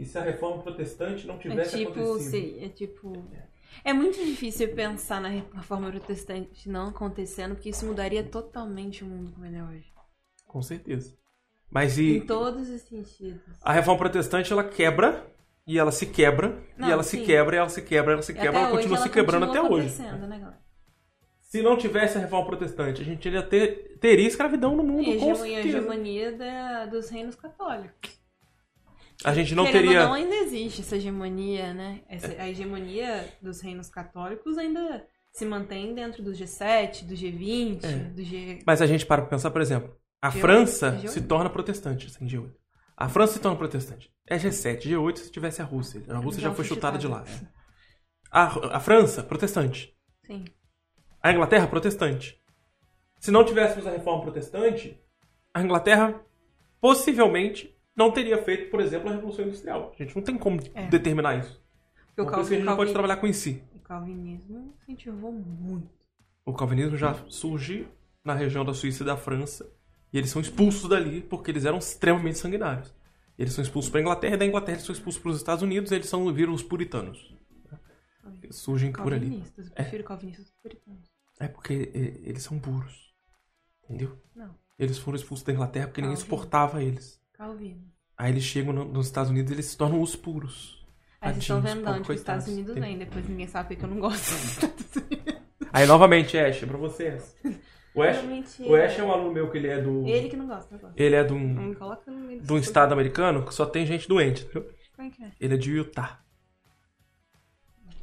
E 0.00 0.04
se 0.06 0.16
a 0.18 0.22
reforma 0.22 0.62
protestante 0.62 1.26
não 1.26 1.34
É 1.34 1.38
tivesse 1.38 1.76
tipo, 1.76 1.90
acontecido? 1.92 2.30
sim, 2.30 2.64
é 2.64 2.68
tipo. 2.70 3.12
É 3.84 3.92
muito 3.92 4.16
difícil 4.24 4.74
pensar 4.74 5.20
na 5.20 5.28
reforma 5.28 5.90
protestante 5.90 6.68
não 6.68 6.88
acontecendo, 6.88 7.54
porque 7.54 7.68
isso 7.68 7.84
mudaria 7.86 8.24
totalmente 8.24 9.04
o 9.04 9.06
mundo 9.06 9.30
como 9.32 9.44
ele 9.46 9.56
é 9.56 9.62
hoje. 9.62 9.92
Com 10.46 10.62
certeza. 10.62 11.14
Mas 11.70 11.98
e 11.98 12.16
Em 12.16 12.20
todos 12.26 12.68
os 12.68 12.80
sentidos. 12.80 13.42
a 13.62 13.72
reforma 13.72 13.98
protestante 14.00 14.52
ela 14.52 14.64
quebra 14.64 15.24
e 15.66 15.78
ela 15.78 15.92
se 15.92 16.06
quebra 16.06 16.58
Não, 16.76 16.88
e 16.88 16.90
ela 16.90 17.02
se 17.04 17.18
sim. 17.18 17.24
quebra 17.24 17.54
e 17.56 17.58
ela 17.60 17.68
se 17.68 17.82
quebra, 17.82 18.14
ela 18.14 18.22
se 18.22 18.34
quebra, 18.34 18.58
ela 18.58 18.70
continua 18.70 18.96
ela 18.96 19.06
se 19.06 19.10
quebrando 19.12 19.46
continua 19.46 19.66
até 19.66 19.74
hoje. 19.74 19.86
acontecendo, 19.86 20.26
né, 20.26 20.38
galera? 20.40 20.60
Se 21.42 21.62
não 21.62 21.76
tivesse 21.76 22.16
a 22.16 22.20
reforma 22.22 22.46
protestante, 22.46 23.02
a 23.02 23.04
gente 23.04 23.26
iria 23.28 23.42
ter, 23.42 23.98
teria 24.00 24.26
escravidão 24.26 24.74
no 24.76 24.82
mundo, 24.82 25.02
E 25.02 25.12
a 25.54 25.60
hegemonia 25.60 26.32
da- 26.32 26.86
dos 26.86 27.08
reinos 27.10 27.34
católicos. 27.36 28.19
A 29.24 29.34
gente 29.34 29.54
não 29.54 29.64
Querendo 29.66 29.82
teria. 29.84 30.04
não, 30.04 30.14
ainda 30.14 30.34
existe 30.36 30.80
essa 30.80 30.96
hegemonia, 30.96 31.74
né? 31.74 32.00
Essa- 32.08 32.40
a 32.40 32.48
hegemonia 32.48 33.28
dos 33.42 33.60
reinos 33.60 33.88
católicos 33.90 34.56
ainda 34.56 35.06
se 35.32 35.44
mantém 35.44 35.94
dentro 35.94 36.22
do 36.22 36.32
G7, 36.32 37.04
do 37.04 37.14
G20, 37.14 37.84
É. 37.84 37.88
do 38.10 38.22
G... 38.24 38.58
Mas 38.66 38.80
a 38.82 38.86
gente 38.86 39.04
para 39.06 39.22
pra 39.22 39.30
pensar, 39.30 39.50
por 39.50 39.60
exemplo, 39.60 39.94
a 40.22 40.30
G8, 40.30 40.40
França 40.40 40.92
G8. 41.02 41.08
se 41.08 41.20
torna 41.22 41.50
protestante 41.50 42.10
sem 42.10 42.26
G8. 42.26 42.50
A 42.96 43.08
França 43.08 43.34
se 43.34 43.40
torna 43.40 43.56
protestante. 43.56 44.10
É 44.26 44.36
G7, 44.36 44.82
G8 44.88 45.16
se 45.18 45.30
tivesse 45.30 45.62
a 45.62 45.64
Rússia. 45.64 46.02
A 46.08 46.16
Rússia 46.18 46.42
já, 46.42 46.48
Já 46.48 46.54
foi 46.54 46.64
foi 46.64 46.74
chutada 46.76 46.98
de 46.98 47.06
lá. 47.06 47.24
chutada. 47.24 47.52
A, 48.30 48.76
a 48.76 48.80
França, 48.80 49.22
protestante. 49.22 49.94
Sim. 50.26 50.44
A 51.22 51.32
Inglaterra, 51.32 51.66
protestante. 51.66 52.38
Se 53.18 53.30
não 53.30 53.44
tivéssemos 53.44 53.86
a 53.86 53.90
reforma 53.90 54.22
protestante, 54.22 54.98
a 55.52 55.62
Inglaterra 55.62 56.20
possivelmente 56.80 57.76
não 57.96 58.10
teria 58.12 58.42
feito, 58.42 58.70
por 58.70 58.80
exemplo, 58.80 59.08
a 59.08 59.12
Revolução 59.12 59.44
Industrial. 59.44 59.92
A 59.98 60.02
gente 60.02 60.14
não 60.16 60.22
tem 60.22 60.36
como 60.38 60.60
É. 60.74 60.86
determinar 60.88 61.36
isso. 61.38 61.60
Porque 62.06 62.22
o, 62.22 62.26
que 62.26 62.34
a 62.34 62.38
gente 62.38 62.48
calvin... 62.48 62.64
não 62.64 62.66
pode 62.76 62.76
calvin- 62.76 62.92
trabalhar 62.92 63.16
com 63.16 63.26
em 63.26 63.32
si. 63.32 63.62
o 63.74 63.78
calvinismo 63.80 64.74
incentivou 64.82 65.32
muito. 65.32 65.90
O 66.44 66.52
calvinismo 66.54 66.96
já 66.96 67.14
surge 67.28 67.86
na 68.24 68.34
região 68.34 68.64
da 68.64 68.74
Suíça 68.74 69.02
e 69.02 69.06
da 69.06 69.16
França. 69.16 69.70
E 70.12 70.18
eles 70.18 70.30
são 70.30 70.40
expulsos 70.42 70.88
dali 70.88 71.20
porque 71.20 71.50
eles 71.50 71.64
eram 71.64 71.78
extremamente 71.78 72.38
sanguinários. 72.38 72.94
Eles 73.38 73.52
são 73.52 73.62
expulsos 73.62 73.90
pra 73.90 74.00
Inglaterra, 74.00 74.34
e 74.34 74.38
da 74.38 74.44
Inglaterra 74.46 74.76
eles 74.76 74.84
são 74.84 74.92
expulsos 74.94 75.22
pros 75.22 75.36
Estados 75.36 75.62
Unidos, 75.62 75.92
eles 75.92 76.06
são, 76.08 76.30
viram 76.32 76.52
os 76.52 76.62
puritanos. 76.62 77.34
Eles 78.42 78.56
surgem 78.56 78.92
por 78.92 79.12
ali. 79.14 79.26
Calvinistas. 79.28 79.66
Eu 79.68 79.72
prefiro 79.74 80.04
calvinistas 80.04 80.46
do 80.46 80.52
puritanos. 80.62 81.10
É 81.38 81.48
porque 81.48 81.90
é, 81.94 81.98
eles 82.28 82.42
são 82.42 82.58
puros. 82.58 83.14
Entendeu? 83.84 84.18
Não. 84.34 84.54
Eles 84.78 84.98
foram 84.98 85.16
expulsos 85.16 85.44
da 85.46 85.52
Inglaterra 85.52 85.86
porque 85.86 86.00
ninguém 86.00 86.16
Calvino. 86.16 86.36
suportava 86.36 86.82
eles. 86.82 87.19
Calvino. 87.44 87.80
Aí 88.18 88.30
eles 88.32 88.44
chegam 88.44 88.70
no- 88.74 88.84
nos 88.84 89.06
Estados 89.06 89.30
Unidos 89.30 89.50
e 89.50 89.54
eles 89.54 89.64
se 89.64 89.76
tornam 89.76 90.02
os 90.02 90.14
puros. 90.14 90.86
Aí 91.22 91.32
vocês 91.32 91.42
estão 91.44 91.62
pobres 91.62 91.86
onde 91.86 92.04
que 92.04 92.12
os 92.12 92.18
Estados. 92.18 92.46
Unidos 92.48 92.74
vem, 92.74 92.98
depois 92.98 93.26
ninguém 93.26 93.46
sabe 93.46 93.68
porque 93.70 93.84
eu 93.84 93.88
não 93.88 93.98
gosto 93.98 94.30
dos 94.30 94.44
Estados 94.52 94.96
Unidos. 94.96 95.34
Aí 95.72 95.86
novamente, 95.86 96.36
Ash, 96.38 96.62
é 96.62 96.66
pra 96.66 96.76
vocês. 96.76 97.34
O 97.94 98.02
Ash, 98.02 98.22
Não, 98.22 98.68
o 98.68 98.74
Ash 98.76 98.98
é 98.98 99.02
um 99.02 99.10
aluno 99.10 99.32
meu 99.32 99.50
que 99.50 99.56
ele 99.56 99.68
é 99.68 99.80
do. 99.80 100.06
Ele 100.06 100.28
que 100.28 100.36
não 100.36 100.46
gosta, 100.46 100.74
eu 100.74 100.78
gosto. 100.78 100.94
Ele 101.00 101.14
é 101.14 101.24
de 101.24 101.32
Não 101.32 101.40
um, 101.40 101.68
me 101.70 101.74
coloca 101.74 102.10
no 102.10 102.18
meio 102.20 102.42
de 102.42 102.52
um 102.52 102.58
estado 102.58 102.92
americano 102.92 103.44
que 103.46 103.54
só 103.54 103.64
tem 103.64 103.86
gente 103.86 104.06
doente, 104.06 104.42
entendeu? 104.44 104.70
Como 104.94 105.08
é 105.08 105.10
que 105.10 105.24
é? 105.24 105.32
Ele 105.40 105.54
é 105.54 105.56
de 105.56 105.70
Utah. 105.72 106.20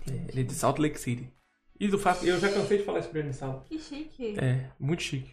É, 0.09 0.13
ele 0.31 0.41
é 0.41 0.43
de 0.43 0.53
Salt 0.53 0.79
Lake 0.79 0.99
City. 0.99 1.31
E 1.79 1.87
do 1.87 1.99
fato, 1.99 2.25
eu 2.25 2.39
já 2.39 2.51
cansei 2.51 2.79
de 2.79 2.83
falar 2.83 2.99
isso 2.99 3.09
pra 3.09 3.19
ele 3.19 3.29
em 3.29 3.33
sala. 3.33 3.63
Que 3.67 3.77
chique. 3.79 4.35
É, 4.39 4.71
muito 4.79 5.03
chique. 5.03 5.29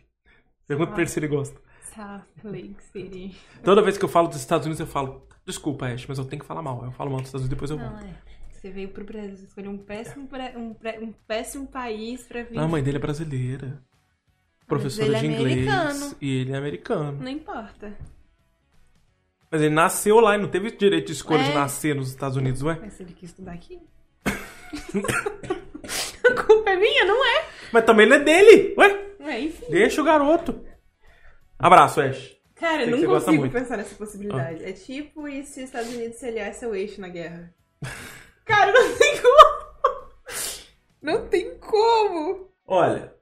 Pergunta 0.66 0.92
pra 0.92 1.00
ele 1.02 1.10
se 1.10 1.18
ele 1.18 1.28
gosta. 1.28 1.58
Lake 2.42 2.76
City. 2.92 3.36
Toda 3.62 3.82
vez 3.82 3.96
que 3.98 4.04
eu 4.04 4.08
falo 4.08 4.28
dos 4.28 4.38
Estados 4.38 4.66
Unidos, 4.66 4.80
eu 4.80 4.86
falo, 4.86 5.26
desculpa, 5.46 5.86
Ash, 5.86 6.06
mas 6.06 6.18
eu 6.18 6.24
tenho 6.24 6.40
que 6.40 6.46
falar 6.46 6.62
mal. 6.62 6.84
Eu 6.84 6.92
falo 6.92 7.10
mal 7.10 7.20
dos 7.20 7.28
Estados 7.28 7.46
Unidos, 7.46 7.56
depois 7.56 7.70
eu 7.70 7.76
Não, 7.76 7.98
é. 8.00 8.14
Você 8.50 8.70
veio 8.70 8.88
pro 8.88 9.04
Brasil, 9.04 9.36
você 9.36 9.44
escolheu 9.44 9.70
um 9.70 9.78
péssimo, 9.78 10.28
um, 10.56 10.74
um 11.04 11.12
péssimo 11.26 11.66
país 11.66 12.22
pra 12.22 12.42
vir. 12.42 12.54
Não, 12.56 12.64
a 12.64 12.68
mãe 12.68 12.82
dele 12.82 12.96
é 12.96 13.00
brasileira. 13.00 13.82
Professora 14.66 15.06
ele 15.06 15.16
é 15.16 15.20
de 15.20 15.26
inglês. 15.26 15.68
americano. 15.68 16.16
E 16.20 16.36
ele 16.40 16.52
é 16.52 16.56
americano. 16.56 17.18
Não 17.20 17.28
importa. 17.28 17.92
Mas 19.50 19.60
ele 19.60 19.74
nasceu 19.74 20.18
lá 20.18 20.34
e 20.34 20.38
não 20.40 20.48
teve 20.48 20.70
direito 20.70 21.08
de 21.08 21.12
escolha 21.12 21.44
de 21.44 21.50
É. 21.50 21.54
nascer 21.54 21.94
nos 21.94 22.08
Estados 22.08 22.36
Unidos, 22.38 22.62
ué? 22.62 22.78
Mas 22.80 22.94
se 22.94 23.02
ele 23.02 23.12
quis 23.12 23.28
estudar 23.30 23.52
aqui. 23.52 23.78
a 26.24 26.42
culpa 26.42 26.70
é 26.70 26.76
minha, 26.76 27.04
não 27.04 27.24
é? 27.24 27.44
Mas 27.72 27.84
também 27.84 28.08
não 28.08 28.16
é 28.16 28.20
dele, 28.20 28.74
ué? 28.78 29.04
É, 29.20 29.40
enfim. 29.40 29.66
Deixa 29.70 30.00
o 30.00 30.04
garoto. 30.04 30.60
Abraço, 31.64 31.98
Ash. 32.02 32.36
Cara, 32.56 32.84
eu 32.84 32.98
não 32.98 33.06
consigo 33.06 33.48
pensar 33.48 33.78
nessa 33.78 33.94
possibilidade. 33.94 34.62
É 34.62 34.72
tipo 34.72 35.26
e 35.26 35.42
se 35.46 35.60
os 35.60 35.64
Estados 35.64 35.94
Unidos 35.94 36.18
se 36.18 36.26
aliasse 36.26 36.62
ao 36.62 36.74
eixo 36.74 37.00
na 37.00 37.08
guerra. 37.08 37.54
Cara, 38.44 38.70
não 38.70 38.98
tem 38.98 39.22
como. 39.22 39.64
Não 41.00 41.26
tem 41.26 41.58
como. 41.58 42.50
Olha, 42.66 43.14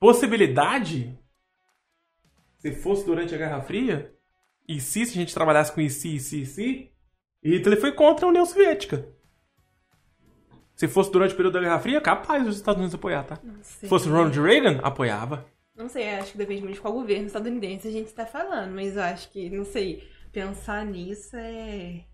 possibilidade, 0.00 1.16
se 2.58 2.72
fosse 2.72 3.06
durante 3.06 3.32
a 3.32 3.38
Guerra 3.38 3.60
Fria, 3.60 4.12
e 4.68 4.80
se, 4.80 5.06
se 5.06 5.12
a 5.12 5.14
gente 5.14 5.32
trabalhasse 5.32 5.70
com 5.70 5.80
e 5.80 5.88
se, 5.88 6.16
e 6.16 6.18
se, 6.18 6.42
e 6.42 6.46
se, 6.46 6.92
Hitler 7.40 7.80
foi 7.80 7.92
contra 7.92 8.26
a 8.26 8.28
União 8.28 8.44
Soviética. 8.44 9.08
Se 10.74 10.88
fosse 10.88 11.12
durante 11.12 11.34
o 11.34 11.36
período 11.36 11.54
da 11.54 11.60
Guerra 11.60 11.78
Fria, 11.78 12.00
capaz 12.00 12.48
os 12.48 12.56
Estados 12.56 12.80
Unidos 12.80 12.96
apoiar, 12.96 13.22
tá? 13.22 13.38
Se 13.62 13.86
fosse 13.86 14.08
Ronald 14.08 14.36
Reagan, 14.40 14.80
apoiava. 14.82 15.46
Não 15.76 15.88
sei, 15.88 16.08
acho 16.14 16.32
que 16.32 16.38
depende 16.38 16.62
muito 16.62 16.74
de 16.76 16.80
qual 16.80 16.94
governo 16.94 17.26
estadunidense 17.26 17.86
a 17.88 17.90
gente 17.90 18.12
tá 18.12 18.24
falando, 18.26 18.74
mas 18.74 18.96
eu 18.96 19.02
acho 19.02 19.30
que, 19.30 19.50
não 19.50 19.64
sei, 19.64 20.08
pensar 20.32 20.84
nisso 20.86 21.36
é. 21.36 22.04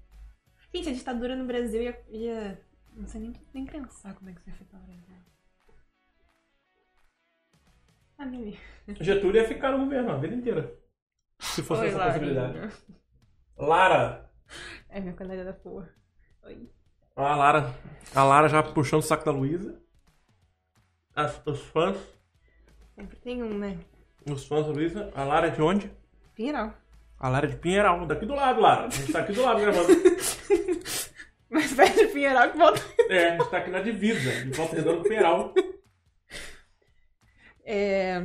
Gente, 0.74 0.89
a 0.89 0.93
ditadura 0.93 1.36
no 1.36 1.47
Brasil 1.47 1.82
ia. 1.82 2.05
ia... 2.10 2.60
Não 2.94 3.06
sei 3.06 3.20
nem, 3.20 3.32
nem 3.55 3.64
pensar 3.64 4.14
como 4.14 4.28
é 4.30 4.32
que 4.34 4.40
isso 4.40 4.48
ia 4.51 4.55
afetar 4.55 4.80
o 4.80 4.84
Brasil. 4.84 5.02
Ah, 8.18 8.26
Mimi. 8.26 8.59
Getúlio 9.01 9.40
ia 9.43 9.48
ficar 9.48 9.72
no 9.72 9.84
governo 9.84 10.10
a 10.12 10.16
vida 10.18 10.34
inteira. 10.34 10.74
Se 11.40 11.62
fosse 11.62 11.82
Oi, 11.82 11.89
essa 11.89 11.98
Lara. 11.98 12.10
possibilidade. 12.12 12.72
Lara. 13.56 14.30
É 14.89 15.01
minha 15.01 15.14
colega 15.14 15.44
da 15.44 15.52
porra. 15.52 15.89
Oi. 16.44 16.70
A 17.16 17.36
Lara. 17.36 17.74
A 18.14 18.24
Lara 18.24 18.48
já 18.48 18.62
puxando 18.62 19.01
o 19.01 19.02
saco 19.02 19.24
da 19.24 19.30
Luísa. 19.32 19.80
As- 21.14 21.43
Os 21.47 21.60
fãs. 21.66 21.97
Sempre 22.94 23.16
tem 23.16 23.43
um, 23.43 23.56
né? 23.59 23.78
Os 24.31 24.47
fãs 24.47 24.66
da 24.66 24.73
Luísa. 24.73 25.10
A 25.14 25.24
Lara 25.24 25.48
é 25.48 25.51
de 25.51 25.62
onde? 25.62 25.90
Pinheiral. 26.35 26.74
A 27.19 27.28
Lara 27.28 27.47
é 27.47 27.51
de 27.51 27.56
Pinheiral, 27.56 28.06
daqui 28.06 28.27
do 28.27 28.35
lado, 28.35 28.60
Lara. 28.60 28.86
A 28.86 28.90
gente 28.90 29.12
tá 29.12 29.20
aqui 29.20 29.32
do 29.32 29.43
lado 29.43 29.60
gravando. 29.60 29.89
Mais 31.51 31.73
perto 31.73 31.98
de 31.98 32.06
Pinheiral 32.06 32.51
que 32.51 32.59
volta. 32.59 32.81
É, 33.09 33.28
a 33.28 33.39
gente 33.39 33.51
tá 33.51 33.59
aqui 33.59 33.70
na 33.70 33.81
divisa, 33.81 34.44
de 34.44 34.51
Volta 34.52 34.77
Redonda 34.77 34.97
com 34.98 35.02
Pinheiral. 35.05 35.55
É. 37.64 38.20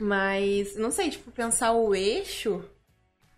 Mas, 0.00 0.76
não 0.76 0.90
sei, 0.90 1.10
tipo, 1.10 1.30
pensar 1.30 1.72
o 1.72 1.94
eixo. 1.94 2.62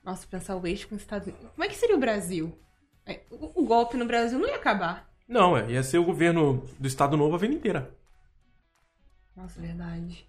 Nossa, 0.03 0.27
pensar 0.27 0.57
o 0.57 0.67
eixo 0.67 0.89
com 0.89 0.95
os 0.95 1.03
Estados 1.03 1.29
Unidos. 1.29 1.51
Como 1.51 1.65
é 1.65 1.69
que 1.69 1.77
seria 1.77 1.97
o 1.97 2.01
Brasil? 2.01 2.57
É, 3.05 3.21
O, 3.31 3.63
o 3.63 3.67
golpe 3.67 3.97
no 3.97 4.05
Brasil 4.05 4.39
não 4.39 4.49
ia 4.49 4.57
acabar. 4.57 5.09
Não, 5.29 5.57
é, 5.57 5.71
ia 5.71 5.83
ser 5.83 5.99
o 5.99 6.05
governo 6.05 6.65
do 6.79 6.87
Estado 6.87 7.17
Novo 7.17 7.35
a 7.35 7.39
vida 7.39 7.55
inteira. 7.55 7.96
Nossa, 9.37 9.61
verdade. 9.61 10.27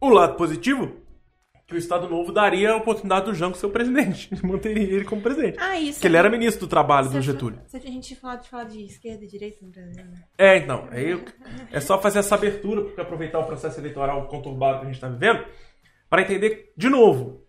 O 0.00 0.08
lado 0.10 0.36
positivo, 0.36 0.96
que 1.66 1.74
o 1.74 1.78
Estado 1.78 2.08
Novo 2.08 2.32
daria 2.32 2.72
a 2.72 2.76
oportunidade 2.76 3.26
do 3.26 3.34
Jango 3.34 3.56
ser 3.56 3.66
o 3.66 3.70
presidente. 3.70 4.28
Manteria 4.44 4.82
ele 4.82 5.04
como 5.04 5.22
presidente. 5.22 5.56
Ah, 5.60 5.78
isso. 5.78 5.94
Porque 5.94 6.06
ele 6.08 6.16
era 6.16 6.28
ministro 6.28 6.66
do 6.66 6.68
trabalho 6.70 7.08
do 7.08 7.20
Getúlio. 7.22 7.60
Se 7.66 7.76
a 7.76 7.80
gente 7.80 8.14
falar 8.16 8.36
de 8.36 8.48
falar 8.48 8.64
de 8.64 8.84
esquerda 8.84 9.24
e 9.24 9.28
direita 9.28 9.64
no 9.64 9.70
Brasil, 9.70 10.04
né? 10.04 10.24
É, 10.36 10.56
então. 10.58 10.88
Aí 10.90 11.10
eu- 11.10 11.24
é 11.70 11.80
só 11.80 12.00
fazer 12.00 12.18
essa 12.18 12.34
abertura, 12.34 12.82
porque 12.82 13.00
aproveitar 13.00 13.38
o 13.38 13.44
processo 13.46 13.78
eleitoral 13.80 14.26
conturbado 14.26 14.78
que 14.80 14.82
a 14.84 14.86
gente 14.86 14.96
está 14.96 15.08
vivendo, 15.08 15.44
para 16.08 16.22
entender 16.22 16.72
de 16.76 16.88
novo 16.88 17.46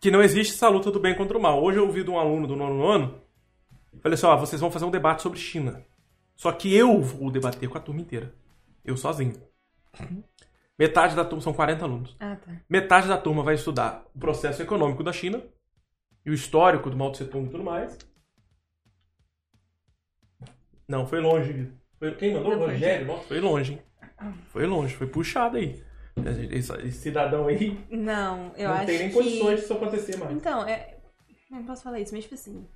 que 0.00 0.10
não 0.10 0.22
existe 0.22 0.54
essa 0.54 0.68
luta 0.68 0.90
do 0.90 1.00
bem 1.00 1.14
contra 1.16 1.36
o 1.36 1.40
mal. 1.42 1.62
Hoje 1.62 1.78
eu 1.78 1.86
ouvi 1.86 2.04
de 2.04 2.10
um 2.10 2.18
aluno 2.18 2.46
do 2.46 2.56
nono 2.56 2.84
ano, 2.86 3.20
falei 4.02 4.14
assim: 4.14 4.26
ó, 4.26 4.36
vocês 4.36 4.60
vão 4.60 4.70
fazer 4.70 4.84
um 4.84 4.90
debate 4.90 5.22
sobre 5.22 5.38
China. 5.38 5.82
Só 6.36 6.52
que 6.52 6.74
eu 6.74 7.00
vou 7.00 7.30
debater 7.30 7.68
com 7.68 7.76
a 7.78 7.80
turma 7.80 8.00
inteira. 8.00 8.34
Eu 8.84 8.96
sozinho. 8.96 9.34
Metade 10.78 11.14
da 11.14 11.24
turma, 11.24 11.42
são 11.42 11.52
40 11.52 11.84
alunos. 11.84 12.16
Ah, 12.18 12.36
tá. 12.36 12.52
Metade 12.68 13.06
da 13.06 13.18
turma 13.18 13.42
vai 13.42 13.54
estudar 13.54 14.06
o 14.14 14.18
processo 14.18 14.62
econômico 14.62 15.04
da 15.04 15.12
China 15.12 15.42
e 16.24 16.30
o 16.30 16.34
histórico 16.34 16.88
do 16.88 16.96
Mao 16.96 17.12
Tse 17.12 17.26
Tung 17.26 17.46
e 17.48 17.50
tudo 17.50 17.62
mais. 17.62 17.98
Não, 20.88 21.06
foi 21.06 21.20
longe. 21.20 21.70
Foi, 21.98 22.14
quem 22.14 22.32
mandou? 22.32 22.52
Não, 22.52 22.60
foi 22.60 22.72
Rogério? 22.72 23.06
Nossa, 23.06 23.28
foi 23.28 23.40
longe, 23.40 23.72
hein? 23.74 23.82
Foi 24.48 24.66
longe, 24.66 24.94
foi 24.94 25.06
puxado 25.06 25.56
aí. 25.58 25.82
Esse, 26.50 26.72
esse 26.86 26.98
cidadão 26.98 27.46
aí 27.46 27.78
Não, 27.88 28.52
eu 28.56 28.68
não 28.68 28.74
acho 28.76 28.86
tem 28.86 28.98
nem 28.98 29.08
que... 29.08 29.14
condições 29.14 29.60
disso 29.60 29.72
acontecer 29.74 30.16
mais. 30.16 30.32
Então, 30.32 30.66
é... 30.66 30.96
eu 31.50 31.56
Não 31.56 31.64
posso 31.64 31.82
falar 31.82 32.00
isso, 32.00 32.14
mas 32.14 32.24
tipo 32.24 32.34
assim... 32.34 32.66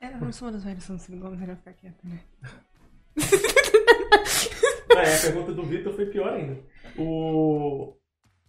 é, 0.00 0.08
Eu 0.12 0.20
não 0.20 0.32
sou 0.32 0.48
uma 0.48 0.52
das 0.52 0.64
velhas 0.64 0.84
Ciro 0.84 1.18
Gomes, 1.18 1.38
ele 1.38 1.46
vai 1.46 1.56
ficar 1.56 1.72
quieto, 1.74 2.04
né? 2.04 2.20
É, 4.90 5.16
a 5.16 5.20
pergunta 5.20 5.52
do 5.52 5.62
Vitor 5.62 5.92
foi 5.92 6.06
pior 6.06 6.32
ainda. 6.32 6.58
O... 6.96 7.94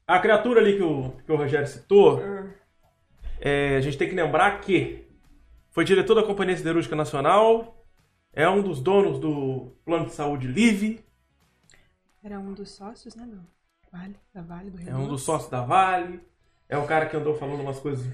A 0.08 0.20
criatura 0.20 0.60
ali 0.60 0.78
que 0.78 0.84
o, 0.84 1.12
que 1.26 1.32
o 1.32 1.36
Rogério 1.36 1.68
citou, 1.68 2.20
É, 3.42 3.78
a 3.78 3.82
gente 3.82 3.98
tem 3.98 4.10
que 4.10 4.16
lembrar 4.16 4.60
que 4.60 5.06
foi 5.70 5.86
diretor 5.86 6.16
da 6.16 6.24
Companhia 6.24 6.58
Siderúrgica 6.58 6.96
Nacional, 6.96 7.86
é 8.34 8.50
um 8.50 8.62
dos 8.62 8.82
donos 8.82 9.20
do 9.20 9.72
Plano 9.86 10.06
de 10.08 10.14
Saúde 10.14 10.48
Live, 10.48 11.04
Era 12.24 12.40
um 12.40 12.54
dos 12.54 12.72
sócios, 12.72 13.16
né, 13.16 13.26
do 13.26 13.40
Vale, 13.92 14.16
da 14.34 14.42
Vale, 14.42 14.70
do 14.72 14.80
é 14.80 14.84
Renault. 14.86 15.06
um 15.06 15.08
dos 15.08 15.22
sócios 15.24 15.50
da 15.50 15.62
Vale, 15.62 16.20
é 16.68 16.78
um 16.78 16.86
cara 16.86 17.06
que 17.06 17.16
andou 17.16 17.34
falando 17.36 17.62
umas 17.62 17.80
coisas 17.80 18.06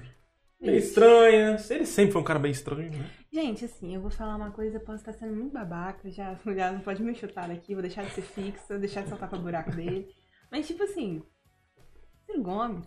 meio 0.66 0.78
estranhas. 0.78 1.70
Ele 1.70 1.86
sempre 1.86 2.12
foi 2.12 2.20
um 2.20 2.24
cara 2.24 2.38
meio 2.38 2.52
estranho, 2.52 2.90
né? 2.90 3.10
Gente, 3.32 3.64
assim, 3.64 3.94
eu 3.94 4.00
vou 4.00 4.10
falar 4.10 4.36
uma 4.36 4.50
coisa, 4.50 4.76
eu 4.76 4.80
posso 4.80 4.98
estar 4.98 5.12
sendo 5.12 5.34
muito 5.34 5.52
babaca, 5.52 6.10
já, 6.10 6.34
já 6.56 6.72
não 6.72 6.80
pode 6.80 7.02
me 7.02 7.14
chutar 7.14 7.48
daqui, 7.48 7.74
vou 7.74 7.82
deixar 7.82 8.04
de 8.04 8.12
ser 8.12 8.22
fixa, 8.22 8.78
deixar 8.78 9.02
de 9.02 9.08
saltar 9.08 9.28
pra 9.28 9.38
buraco 9.38 9.70
dele. 9.72 10.08
Mas, 10.50 10.66
tipo 10.66 10.82
assim, 10.82 11.22
Ciro 12.24 12.42
Gomes, 12.42 12.86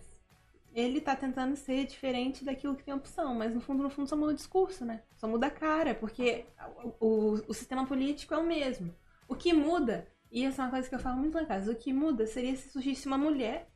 ele 0.72 1.00
tá 1.00 1.16
tentando 1.16 1.56
ser 1.56 1.86
diferente 1.86 2.44
daquilo 2.44 2.76
que 2.76 2.84
tem 2.84 2.94
opção, 2.94 3.34
mas 3.34 3.54
no 3.54 3.60
fundo, 3.60 3.82
no 3.82 3.90
fundo, 3.90 4.08
só 4.08 4.16
muda 4.16 4.32
o 4.32 4.36
discurso, 4.36 4.84
né? 4.84 5.02
Só 5.16 5.26
muda 5.26 5.46
a 5.46 5.50
cara, 5.50 5.94
porque 5.94 6.46
o, 7.00 7.06
o, 7.06 7.32
o 7.48 7.54
sistema 7.54 7.86
político 7.86 8.34
é 8.34 8.38
o 8.38 8.46
mesmo. 8.46 8.94
O 9.28 9.34
que 9.34 9.52
muda, 9.52 10.06
e 10.30 10.44
essa 10.44 10.62
é 10.62 10.64
uma 10.64 10.70
coisa 10.70 10.88
que 10.88 10.94
eu 10.94 11.00
falo 11.00 11.18
muito 11.18 11.38
em 11.38 11.46
casa, 11.46 11.72
o 11.72 11.76
que 11.76 11.92
muda 11.92 12.26
seria 12.26 12.54
se 12.56 12.70
surgisse 12.70 13.06
uma 13.06 13.18
mulher 13.18 13.68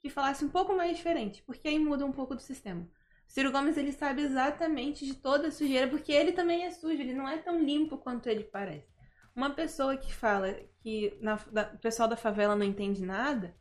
que 0.00 0.10
falasse 0.10 0.44
um 0.44 0.50
pouco 0.50 0.74
mais 0.74 0.96
diferente, 0.96 1.42
porque 1.42 1.68
aí 1.68 1.78
muda 1.78 2.04
um 2.04 2.12
pouco 2.12 2.34
do 2.34 2.42
sistema. 2.42 2.86
Ciro 3.26 3.50
Gomes, 3.50 3.76
ele 3.76 3.92
sabe 3.92 4.22
exatamente 4.22 5.04
de 5.04 5.14
toda 5.14 5.48
a 5.48 5.50
sujeira, 5.50 5.88
porque 5.88 6.12
ele 6.12 6.32
também 6.32 6.64
é 6.64 6.70
sujo, 6.70 7.00
ele 7.00 7.14
não 7.14 7.28
é 7.28 7.38
tão 7.38 7.58
limpo 7.62 7.98
quanto 7.98 8.28
ele 8.28 8.44
parece. 8.44 8.86
Uma 9.34 9.50
pessoa 9.50 9.96
que 9.96 10.14
fala 10.14 10.54
que 10.80 11.16
na- 11.20 11.38
da- 11.50 11.72
o 11.74 11.78
pessoal 11.78 12.08
da 12.08 12.16
favela 12.16 12.54
não 12.54 12.64
entende 12.64 13.02
nada, 13.02 13.54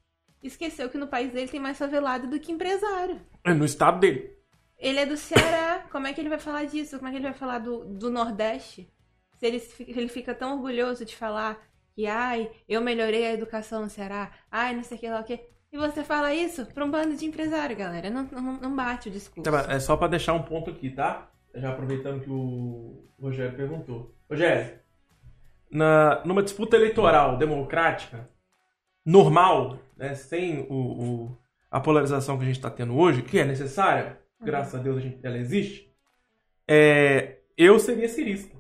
esqueceu 0.44 0.90
que 0.90 0.98
no 0.98 1.08
país 1.08 1.32
dele 1.32 1.48
tem 1.50 1.60
mais 1.60 1.78
favelado 1.78 2.28
do 2.28 2.40
que 2.40 2.52
empresário. 2.52 3.20
É 3.44 3.54
no 3.54 3.66
estado 3.66 4.00
dele. 4.00 4.38
Ele 4.78 5.00
é 5.00 5.06
do 5.06 5.18
Ceará, 5.18 5.88
como 5.92 6.06
é 6.08 6.14
que 6.14 6.20
ele 6.22 6.30
vai 6.30 6.40
falar 6.40 6.66
disso? 6.66 6.98
Como 6.98 7.08
é 7.08 7.12
que 7.12 7.18
ele 7.18 7.24
vai 7.26 7.34
falar 7.34 7.60
do, 7.60 7.86
do 7.86 8.12
Nordeste? 8.12 8.92
Se 9.38 9.48
ele, 9.48 9.64
ele 9.80 10.08
fica 10.08 10.36
tão 10.36 10.54
orgulhoso 10.56 11.06
de 11.06 11.16
falar 11.16 11.58
que, 11.96 12.06
ai, 12.06 12.52
eu 12.68 12.82
melhorei 12.82 13.26
a 13.26 13.34
educação 13.34 13.82
no 13.82 13.90
Ceará, 13.90 14.32
ai, 14.52 14.76
não 14.76 14.84
sei 14.84 14.98
o 14.98 15.00
que 15.00 15.10
lá 15.10 15.22
o 15.22 15.24
quê. 15.24 15.48
E 15.74 15.78
você 15.78 16.04
fala 16.04 16.32
isso 16.34 16.68
pra 16.68 16.86
um 16.86 16.92
bando 16.92 17.16
de 17.18 17.26
empresário, 17.26 17.76
galera. 17.76 18.08
Não, 18.10 18.24
não, 18.32 18.54
não 18.62 18.76
bate 18.76 19.10
o 19.10 19.12
discurso. 19.12 19.50
Tá, 19.50 19.66
É 19.74 19.80
só 19.80 19.98
pra 19.98 20.08
deixar 20.08 20.34
um 20.34 20.44
ponto 20.44 20.70
aqui, 20.70 20.92
tá? 20.92 21.28
Já 21.56 21.72
aproveitando 21.72 22.22
que 22.22 22.30
o 22.30 23.04
Rogério 23.20 23.56
perguntou. 23.58 24.14
Rogério, 24.30 24.78
na, 25.72 26.24
numa 26.26 26.44
disputa 26.44 26.76
eleitoral 26.76 27.38
democrática, 27.38 28.30
normal, 29.04 29.80
né, 29.98 30.14
sem 30.14 30.62
o, 30.70 30.74
o- 30.76 31.38
a 31.72 31.80
polarização 31.80 32.38
que 32.38 32.44
a 32.44 32.46
gente 32.48 32.58
está 32.58 32.70
tendo 32.70 32.96
hoje, 32.96 33.24
que 33.24 33.40
é 33.40 33.44
necessária, 33.46 34.20
graças 34.40 34.76
a 34.76 34.84
Deus 34.84 34.98
a 34.98 35.02
gente- 35.02 35.20
ela 35.24 35.38
existe, 35.38 35.92
é, 36.68 37.40
eu 37.58 37.80
seria 37.80 38.08
cirista. 38.08 38.56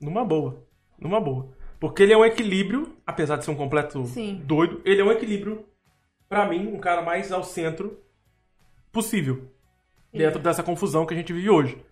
Numa 0.00 0.24
boa. 0.24 0.62
Numa 0.98 1.20
boa. 1.20 1.48
Porque 1.78 2.02
ele 2.02 2.12
é 2.12 2.16
um 2.16 2.24
equilíbrio, 2.24 2.94
apesar 3.06 3.36
de 3.36 3.44
ser 3.46 3.50
um 3.50 3.54
completo 3.56 4.04
Sim. 4.04 4.42
doido, 4.44 4.82
ele 4.84 5.00
é 5.00 5.04
um 5.04 5.10
equilíbrio, 5.12 5.64
pra 6.30 6.46
mim, 6.48 6.68
um 6.68 6.78
cara 6.78 7.02
mais 7.02 7.32
ao 7.32 7.42
centro 7.42 8.00
possível. 8.92 9.50
Dentro 10.12 10.40
dessa 10.40 10.62
confusão 10.62 11.04
que 11.04 11.12
a 11.12 11.16
gente 11.16 11.32
vive 11.32 11.50
hoje. 11.50 11.84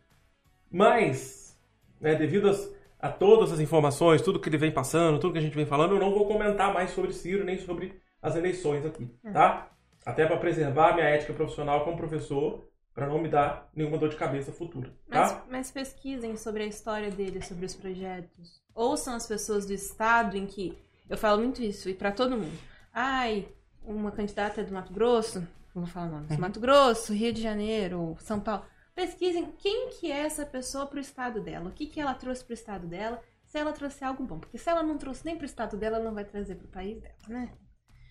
Mas, 0.70 1.58
né, 2.00 2.14
devido 2.14 2.48
às- 2.48 2.72
a 3.00 3.08
todas 3.10 3.52
as 3.52 3.60
informações, 3.60 4.22
tudo 4.22 4.40
que 4.40 4.48
ele 4.48 4.56
vem 4.58 4.72
passando, 4.72 5.18
tudo 5.18 5.32
que 5.32 5.38
a 5.38 5.42
gente 5.42 5.54
vem 5.54 5.66
falando, 5.66 5.94
eu 5.94 6.00
não 6.00 6.12
vou 6.12 6.26
comentar 6.26 6.72
mais 6.72 6.90
sobre 6.90 7.12
Ciro 7.12 7.44
nem 7.44 7.58
sobre 7.58 8.00
as 8.22 8.34
eleições 8.36 8.84
aqui, 8.86 9.08
tá? 9.32 9.68
Até 10.06 10.24
para 10.26 10.36
preservar 10.36 10.90
a 10.90 10.94
minha 10.94 11.06
ética 11.06 11.32
profissional 11.32 11.84
como 11.84 11.96
professor, 11.96 12.64
para 12.94 13.06
não 13.06 13.20
me 13.20 13.28
dar 13.28 13.68
nenhuma 13.74 13.98
dor 13.98 14.08
de 14.08 14.16
cabeça 14.16 14.50
futura, 14.52 14.92
Mas, 15.08 15.32
tá? 15.32 15.44
mas 15.48 15.70
pesquisem 15.70 16.36
sobre 16.36 16.64
a 16.64 16.66
história 16.66 17.10
dele, 17.10 17.40
sobre 17.42 17.66
os 17.66 17.74
projetos. 17.74 18.60
Ouçam 18.74 19.14
as 19.14 19.26
pessoas 19.26 19.64
do 19.66 19.72
estado 19.72 20.36
em 20.36 20.46
que. 20.46 20.76
Eu 21.08 21.16
falo 21.16 21.40
muito 21.42 21.62
isso, 21.62 21.88
e 21.88 21.94
pra 21.94 22.10
todo 22.10 22.36
mundo. 22.36 22.58
Ai, 22.92 23.46
uma 23.94 24.10
candidata 24.12 24.60
é 24.60 24.64
do 24.64 24.72
Mato 24.72 24.92
Grosso, 24.92 25.46
vou 25.74 25.86
falar 25.86 26.06
nomes, 26.08 26.30
Uhum. 26.30 26.38
Mato 26.38 26.60
Grosso, 26.60 27.12
Rio 27.12 27.32
de 27.32 27.40
Janeiro, 27.42 28.16
São 28.20 28.40
Paulo. 28.40 28.64
Pesquisem 28.94 29.52
quem 29.58 29.90
que 29.90 30.10
é 30.10 30.18
essa 30.18 30.44
pessoa 30.44 30.86
pro 30.86 30.98
estado 30.98 31.40
dela, 31.40 31.68
o 31.68 31.72
que, 31.72 31.86
que 31.86 32.00
ela 32.00 32.14
trouxe 32.14 32.44
pro 32.44 32.54
estado 32.54 32.86
dela, 32.86 33.20
se 33.44 33.56
ela 33.58 33.72
trouxe 33.72 34.04
algo 34.04 34.24
bom. 34.24 34.38
Porque 34.40 34.58
se 34.58 34.68
ela 34.68 34.82
não 34.82 34.98
trouxe 34.98 35.24
nem 35.24 35.36
pro 35.36 35.46
estado 35.46 35.76
dela, 35.76 35.96
ela 35.96 36.04
não 36.04 36.14
vai 36.14 36.24
trazer 36.24 36.56
pro 36.56 36.68
país 36.68 37.00
dela, 37.00 37.14
né? 37.28 37.52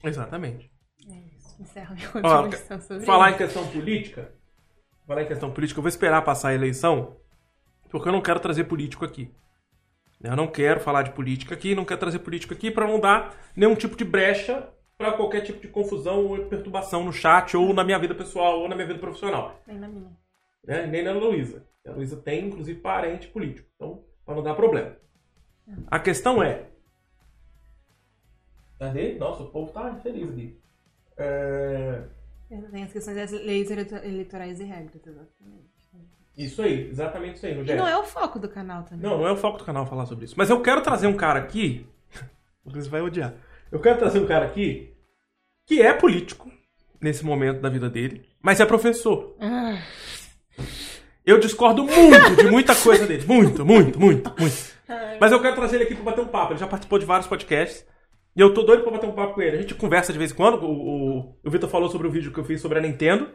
Exatamente. 0.04 0.72
É 1.10 1.36
isso. 1.38 1.56
Encerro 1.62 1.94
minha 1.96 2.10
contribuição 2.10 2.82
sobre 2.82 3.06
Falar 3.06 3.28
em 3.28 3.30
isso. 3.32 3.38
questão 3.40 3.68
política, 3.68 4.32
falar 5.06 5.24
em 5.24 5.28
questão 5.28 5.52
política, 5.52 5.80
eu 5.80 5.84
vou 5.84 5.90
esperar 5.90 6.22
passar 6.24 6.50
a 6.50 6.54
eleição, 6.56 7.18
porque 7.90 8.08
eu 8.08 8.14
não 8.14 8.22
quero 8.22 8.40
trazer 8.40 8.64
político 8.66 9.04
aqui. 9.06 9.32
Eu 10.22 10.36
não 10.36 10.48
quero 10.48 10.80
falar 10.80 11.04
de 11.04 11.12
política 11.12 11.54
aqui, 11.54 11.76
não 11.76 11.86
quero 11.86 12.00
trazer 12.00 12.20
político 12.20 12.54
aqui 12.54 12.72
para 12.72 12.88
não 12.88 13.00
dar 13.00 13.36
nenhum 13.56 13.76
tipo 13.76 13.96
de 13.96 14.04
brecha 14.04 14.68
para 14.98 15.14
qualquer 15.14 15.42
tipo 15.42 15.60
de 15.60 15.68
confusão 15.68 16.26
ou 16.26 16.46
perturbação 16.46 17.04
no 17.04 17.14
chat 17.14 17.56
ou 17.56 17.74
na 17.74 17.84
minha 17.84 18.00
vida 18.00 18.16
pessoal 18.16 18.60
ou 18.62 18.68
na 18.68 18.76
minha 18.76 18.88
vida 18.88 19.00
profissional. 19.00 19.62
Nem 19.68 19.78
na 19.78 19.88
minha. 19.88 20.12
né? 20.66 20.88
Nem 20.88 21.04
na 21.04 21.12
Luísa. 21.12 21.64
A 21.88 21.92
Luísa 21.92 22.18
tem, 22.18 22.48
inclusive, 22.48 22.80
parente 22.82 23.28
político. 23.28 23.68
Então, 23.76 24.04
para 24.26 24.36
não 24.36 24.44
dar 24.44 24.56
problema. 24.56 24.96
A 25.90 26.00
questão 26.00 26.42
é. 26.42 26.66
Cadê? 28.80 29.16
Nossa, 29.18 29.44
o 29.44 29.50
povo 29.50 29.72
tá 29.72 29.96
feliz 30.02 30.30
aqui. 30.30 30.60
É... 31.18 32.04
Tem 32.72 32.84
as 32.84 32.92
questões 32.94 33.16
das 33.18 33.32
leis 33.32 33.70
eleito- 33.72 33.96
eleitorais 33.96 34.60
e 34.60 34.64
regras, 34.64 35.06
exatamente. 35.06 35.68
Isso 36.38 36.62
aí, 36.62 36.88
exatamente 36.90 37.36
isso 37.38 37.46
aí, 37.48 37.54
E 37.54 37.56
Rogério. 37.58 37.82
não 37.82 37.88
é 37.90 37.98
o 37.98 38.04
foco 38.04 38.38
do 38.40 38.48
canal 38.48 38.84
também. 38.84 39.02
Não, 39.10 39.18
não 39.18 39.28
é 39.28 39.32
o 39.32 39.38
foco 39.38 39.58
do 39.58 39.64
canal 39.64 39.86
falar 39.88 40.06
sobre 40.06 40.26
isso. 40.26 40.36
Mas 40.38 40.50
eu 40.50 40.62
quero 40.62 40.82
trazer 40.82 41.08
um 41.08 41.16
cara 41.18 41.40
aqui. 41.40 41.86
O 42.66 42.70
Luiz 42.70 42.86
vai 42.86 43.00
odiar. 43.02 43.34
Eu 43.72 43.80
quero 43.80 44.00
trazer 44.00 44.20
um 44.20 44.26
cara 44.26 44.46
aqui 44.46 44.94
que 45.66 45.82
é 45.82 45.94
político 45.94 46.50
nesse 47.02 47.26
momento 47.26 47.62
da 47.62 47.70
vida 47.70 47.90
dele, 47.90 48.26
mas 48.42 48.60
é 48.60 48.66
professor. 48.66 49.36
Eu 51.26 51.40
discordo 51.40 51.84
muito 51.84 52.36
de 52.38 52.50
muita 52.50 52.74
coisa 52.74 53.06
dele. 53.06 53.26
Muito, 53.26 53.66
muito, 53.66 54.00
muito, 54.00 54.34
muito. 54.40 54.78
Mas 55.20 55.32
eu 55.32 55.42
quero 55.42 55.56
trazer 55.56 55.76
ele 55.76 55.84
aqui 55.84 55.96
pra 55.96 56.06
bater 56.06 56.22
um 56.22 56.28
papo. 56.28 56.54
Ele 56.54 56.60
já 56.60 56.68
participou 56.68 56.98
de 56.98 57.06
vários 57.06 57.28
podcasts. 57.28 57.86
E 58.34 58.40
eu 58.40 58.54
tô 58.54 58.64
doido 58.64 58.84
pra 58.84 58.92
bater 58.94 59.10
um 59.10 59.14
papo 59.14 59.34
com 59.34 59.42
ele. 59.42 59.58
A 59.58 59.62
gente 59.62 59.76
conversa 59.76 60.14
de 60.14 60.20
vez 60.20 60.32
em 60.32 60.36
quando. 60.36 60.64
O, 60.64 60.72
o, 61.20 61.38
o 61.44 61.50
Vitor 61.50 61.70
falou 61.70 61.90
sobre 61.90 62.08
o 62.08 62.12
vídeo 62.12 62.32
que 62.32 62.40
eu 62.40 62.46
fiz 62.46 62.62
sobre 62.62 62.78
a 62.78 62.82
Nintendo. 62.82 63.30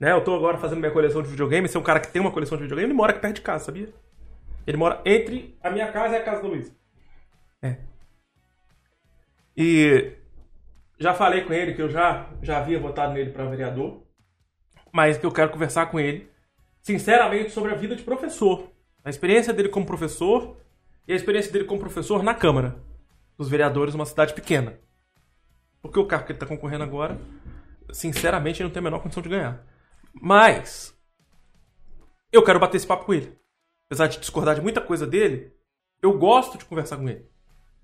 Né? 0.00 0.12
Eu 0.12 0.22
tô 0.22 0.34
agora 0.34 0.56
fazendo 0.56 0.78
minha 0.78 0.90
coleção 0.90 1.22
de 1.22 1.28
videogame. 1.28 1.66
Esse 1.66 1.76
é 1.76 1.80
um 1.80 1.82
cara 1.82 2.00
que 2.00 2.10
tem 2.10 2.22
uma 2.22 2.30
coleção 2.30 2.56
de 2.56 2.62
videogame. 2.62 2.88
Ele 2.88 2.96
mora 2.96 3.12
aqui 3.12 3.20
perto 3.20 3.36
de 3.36 3.42
casa, 3.42 3.64
sabia? 3.64 3.92
Ele 4.66 4.76
mora 4.76 5.02
entre 5.04 5.58
a 5.62 5.70
minha 5.70 5.90
casa 5.92 6.14
e 6.14 6.16
a 6.16 6.22
casa 6.22 6.40
do 6.40 6.48
Luiz. 6.48 6.74
É. 7.62 7.76
E 9.56 10.12
já 10.98 11.14
falei 11.14 11.42
com 11.44 11.52
ele 11.52 11.74
que 11.74 11.82
eu 11.82 11.88
já, 11.88 12.30
já 12.42 12.58
havia 12.58 12.78
votado 12.78 13.12
nele 13.12 13.30
pra 13.30 13.44
vereador. 13.44 14.02
Mas 14.92 15.18
que 15.18 15.26
eu 15.26 15.32
quero 15.32 15.50
conversar 15.50 15.86
com 15.86 15.98
ele, 15.98 16.30
sinceramente, 16.80 17.50
sobre 17.50 17.72
a 17.72 17.76
vida 17.76 17.96
de 17.96 18.02
professor. 18.02 18.70
A 19.04 19.10
experiência 19.10 19.52
dele 19.52 19.68
como 19.68 19.86
professor 19.86 20.56
e 21.06 21.12
a 21.12 21.16
experiência 21.16 21.52
dele 21.52 21.64
como 21.64 21.80
professor 21.80 22.22
na 22.22 22.34
Câmara 22.34 22.76
dos 23.36 23.48
Vereadores 23.48 23.94
uma 23.94 24.06
cidade 24.06 24.32
pequena. 24.32 24.78
Porque 25.82 25.98
o 25.98 26.06
cargo 26.06 26.26
que 26.26 26.32
ele 26.32 26.36
está 26.36 26.46
concorrendo 26.46 26.84
agora, 26.84 27.20
sinceramente, 27.92 28.62
ele 28.62 28.68
não 28.68 28.72
tem 28.72 28.80
a 28.80 28.84
menor 28.84 29.00
condição 29.00 29.22
de 29.22 29.28
ganhar. 29.28 29.66
Mas, 30.14 30.96
eu 32.32 32.42
quero 32.42 32.60
bater 32.60 32.76
esse 32.76 32.86
papo 32.86 33.04
com 33.04 33.14
ele. 33.14 33.36
Apesar 33.86 34.06
de 34.06 34.18
discordar 34.18 34.54
de 34.54 34.62
muita 34.62 34.80
coisa 34.80 35.06
dele, 35.06 35.52
eu 36.00 36.16
gosto 36.16 36.56
de 36.56 36.64
conversar 36.64 36.96
com 36.96 37.08
ele. 37.08 37.28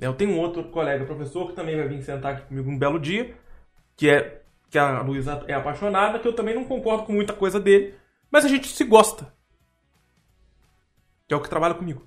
Eu 0.01 0.15
tenho 0.15 0.31
um 0.33 0.39
outro 0.39 0.65
colega 0.65 1.05
professor 1.05 1.49
que 1.49 1.55
também 1.55 1.77
vai 1.77 1.87
vir 1.89 2.03
sentar 2.03 2.35
aqui 2.35 2.47
comigo 2.49 2.71
um 2.71 2.79
belo 2.79 2.99
dia, 2.99 3.37
que 3.97 4.09
é 4.09 4.41
que 4.71 4.79
a 4.79 5.03
Luísa 5.03 5.45
é 5.49 5.53
apaixonada, 5.55 6.19
que 6.19 6.27
eu 6.29 6.33
também 6.33 6.55
não 6.55 6.65
concordo 6.65 7.03
com 7.05 7.13
muita 7.13 7.33
coisa 7.33 7.59
dele, 7.61 7.95
mas 8.31 8.45
a 8.45 8.49
gente 8.49 8.69
se 8.69 8.85
gosta. 8.85 9.33
Que 11.27 11.35
é 11.35 11.37
o 11.37 11.41
que 11.41 11.49
trabalha 11.51 11.75
comigo. 11.75 12.07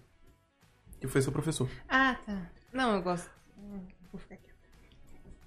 Que 1.00 1.08
foi 1.08 1.22
seu 1.22 1.32
professor. 1.32 1.70
Ah, 1.90 2.16
tá. 2.26 2.50
Não, 2.72 2.96
eu 2.96 3.02
gosto. 3.02 3.30
Vou 4.12 4.20
ficar 4.20 4.38
quieta. 4.38 4.54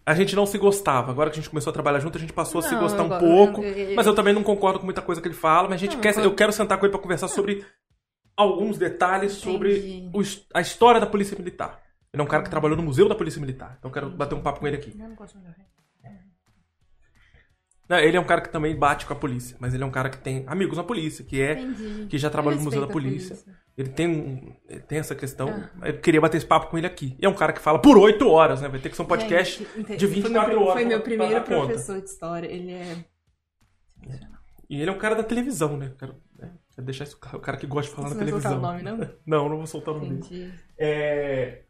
A 0.05 0.15
gente 0.15 0.37
não 0.37 0.47
se 0.47 0.57
gostava. 0.59 1.11
Agora 1.11 1.31
que 1.31 1.39
a 1.39 1.41
gente 1.43 1.51
começou 1.51 1.71
a 1.71 1.75
trabalhar 1.75 1.99
junto, 2.01 2.17
a 2.17 2.21
gente 2.21 2.33
passou 2.33 2.59
a 2.61 2.63
se 2.63 2.73
Não, 2.75 2.81
gostar 2.81 3.03
um 3.03 3.09
pouco. 3.19 3.63
eu- 3.63 3.73
eu- 3.91 3.97
Mas 3.97 4.07
eu 4.07 4.15
também 4.15 4.33
não 4.35 4.43
concordo 4.43 4.79
com 4.79 4.85
muita 4.85 5.03
coisa 5.03 5.21
que 5.21 5.27
ele 5.29 5.35
fala. 5.35 5.69
Mas 5.69 5.81
a 5.81 5.85
gente 5.85 5.95
Não, 5.97 6.01
quer, 6.03 6.17
eu- 6.19 6.25
eu 6.25 6.35
quero 6.35 6.53
sentar 6.53 6.79
com 6.79 6.85
ele 6.87 6.93
pra 6.93 7.01
conversar 7.01 7.29
sobre 7.29 7.65
alguns 8.37 8.77
detalhes 8.79 9.33
sobre 9.33 9.77
Entendi. 9.79 10.11
o 10.13 10.21
his- 10.21 10.47
a 10.55 10.61
história 10.61 11.01
da 11.01 11.07
Polícia 11.07 11.37
Militar. 11.37 11.81
Ele 12.13 12.21
é 12.21 12.25
um 12.25 12.29
cara 12.29 12.43
que 12.43 12.51
trabalhou 12.51 12.77
no 12.77 12.83
Museu 12.83 13.09
da 13.09 13.15
Polícia 13.15 13.41
Militar. 13.41 13.77
Então 13.79 13.91
eu 13.91 13.93
quero 13.93 14.11
bater 14.11 14.35
um 14.35 14.43
papo 14.43 14.61
com 14.61 14.67
ele 14.67 14.77
aqui. 14.77 14.91
Eu 14.99 15.09
não 15.09 15.15
gosto 15.15 15.39
de 15.39 15.45
Não, 17.89 17.99
Ele 17.99 18.17
é 18.17 18.21
um 18.21 18.25
cara 18.25 18.41
que 18.41 18.49
também 18.49 18.75
bate 18.77 19.07
com 19.07 19.13
a 19.13 19.17
polícia. 19.17 19.57
Mas 19.61 19.73
ele 19.75 19.83
é 19.83 19.87
um 19.87 19.91
cara 19.91 20.09
que 20.11 20.19
tem 20.19 20.45
amigos 20.49 20.77
na 20.77 20.83
polícia, 20.85 21.25
que 21.25 21.41
é 21.41 21.53
Entendi. 21.61 22.07
que 22.07 22.19
já 22.19 22.29
trabalhou 22.31 22.59
no 22.59 22.65
Museu 22.65 22.81
da 22.81 22.87
respeito 22.87 23.07
a 23.07 23.11
Polícia. 23.11 23.37
Ele 23.77 23.89
tem, 23.91 24.09
um- 24.09 24.57
ele 24.69 24.81
tem 24.81 24.99
essa 24.99 25.15
questão. 25.15 25.49
Ah. 25.81 25.89
Eu 25.89 26.01
queria 26.01 26.21
bater 26.21 26.39
esse 26.39 26.47
papo 26.47 26.69
com 26.69 26.79
ele 26.79 26.87
aqui. 26.87 27.15
E 27.21 27.25
é 27.27 27.29
um 27.29 27.35
cara 27.35 27.53
que 27.53 27.61
fala 27.61 27.79
por 27.79 27.97
8 27.99 28.27
horas, 28.29 28.61
né? 28.63 28.69
Vai 28.69 28.81
ter 28.81 28.89
que 28.89 28.97
ser 28.97 29.03
um 29.03 29.07
podcast 29.07 29.63
Gente, 29.63 29.79
ente- 29.93 29.97
de 29.99 30.07
foi 30.07 30.15
meu 30.17 30.23
24 30.23 30.61
horas. 30.63 30.73
Foi 30.73 30.85
meu 30.85 31.01
primeiro 31.01 31.35
dar 31.35 31.41
conta. 31.45 31.67
professor 31.67 32.01
de 32.01 32.09
história. 32.09 32.47
Ele 32.49 32.73
é. 32.73 33.05
E 34.69 34.81
ele 34.81 34.91
é 34.91 34.93
um 34.93 34.99
cara 34.99 35.15
da 35.15 35.23
televisão, 35.23 35.77
né? 35.77 35.93
Quero, 35.99 36.15
né? 36.37 36.53
quero 36.75 36.85
deixar 36.85 37.05
isso 37.05 37.19
claro. 37.21 37.39
O 37.39 37.41
cara 37.41 37.57
que 37.57 37.67
gosta 37.69 37.89
de 37.91 37.95
falar 37.95 38.09
Você 38.09 38.15
na 38.15 38.21
não 38.25 38.33
vai 38.33 38.41
televisão. 38.41 38.53
soltar 38.61 38.81
o 38.81 38.83
nome, 38.97 39.07
não? 39.07 39.15
Não, 39.27 39.49
não 39.49 39.57
vou 39.59 39.67
soltar 39.67 39.95
o 39.95 39.99
nome 39.99 40.09
dele. 40.17 40.25
Entendi. 40.27 40.55
É... 40.77 41.63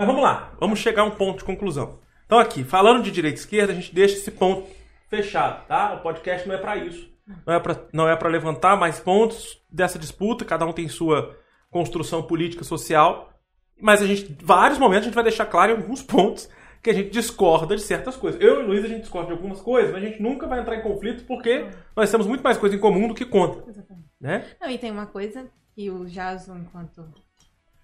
Mas 0.00 0.06
vamos 0.06 0.22
lá. 0.22 0.54
Vamos 0.58 0.78
chegar 0.78 1.02
a 1.02 1.04
um 1.04 1.10
ponto 1.10 1.40
de 1.40 1.44
conclusão. 1.44 1.98
Então 2.24 2.38
aqui, 2.38 2.64
falando 2.64 3.02
de 3.02 3.10
direita 3.10 3.36
e 3.36 3.40
esquerda, 3.40 3.72
a 3.72 3.76
gente 3.76 3.94
deixa 3.94 4.14
esse 4.16 4.30
ponto 4.30 4.66
fechado, 5.10 5.66
tá? 5.66 5.92
O 5.92 6.00
podcast 6.00 6.48
não 6.48 6.54
é 6.54 6.58
pra 6.58 6.76
isso. 6.76 7.10
Não 7.46 7.52
é 7.54 7.60
pra, 7.60 7.76
não 7.92 8.08
é 8.08 8.18
levantar 8.28 8.78
mais 8.78 8.98
pontos 8.98 9.62
dessa 9.70 9.98
disputa. 9.98 10.42
Cada 10.42 10.64
um 10.64 10.72
tem 10.72 10.88
sua 10.88 11.36
construção 11.70 12.22
política, 12.22 12.64
social. 12.64 13.30
Mas 13.78 14.00
a 14.00 14.06
gente, 14.06 14.34
vários 14.42 14.78
momentos, 14.78 15.02
a 15.02 15.08
gente 15.08 15.14
vai 15.14 15.24
deixar 15.24 15.44
claro 15.44 15.72
em 15.72 15.76
alguns 15.76 16.02
pontos 16.02 16.48
que 16.82 16.88
a 16.88 16.94
gente 16.94 17.10
discorda 17.10 17.76
de 17.76 17.82
certas 17.82 18.16
coisas. 18.16 18.40
Eu 18.40 18.60
e 18.60 18.64
o 18.64 18.66
Luiz, 18.68 18.82
a 18.84 18.88
gente 18.88 19.02
discorda 19.02 19.26
de 19.26 19.32
algumas 19.34 19.60
coisas, 19.60 19.92
mas 19.92 20.02
a 20.02 20.06
gente 20.06 20.22
nunca 20.22 20.46
vai 20.46 20.60
entrar 20.60 20.76
em 20.76 20.82
conflito 20.82 21.24
porque 21.24 21.68
nós 21.94 22.10
temos 22.10 22.26
muito 22.26 22.42
mais 22.42 22.56
coisa 22.56 22.74
em 22.74 22.78
comum 22.78 23.06
do 23.06 23.14
que 23.14 23.26
contra, 23.26 23.68
Exatamente. 23.68 24.08
né? 24.18 24.46
Não, 24.58 24.70
e 24.70 24.78
tem 24.78 24.90
uma 24.90 25.06
coisa 25.06 25.46
que 25.74 25.90
o 25.90 26.06
Jason, 26.06 26.56
enquanto 26.56 27.06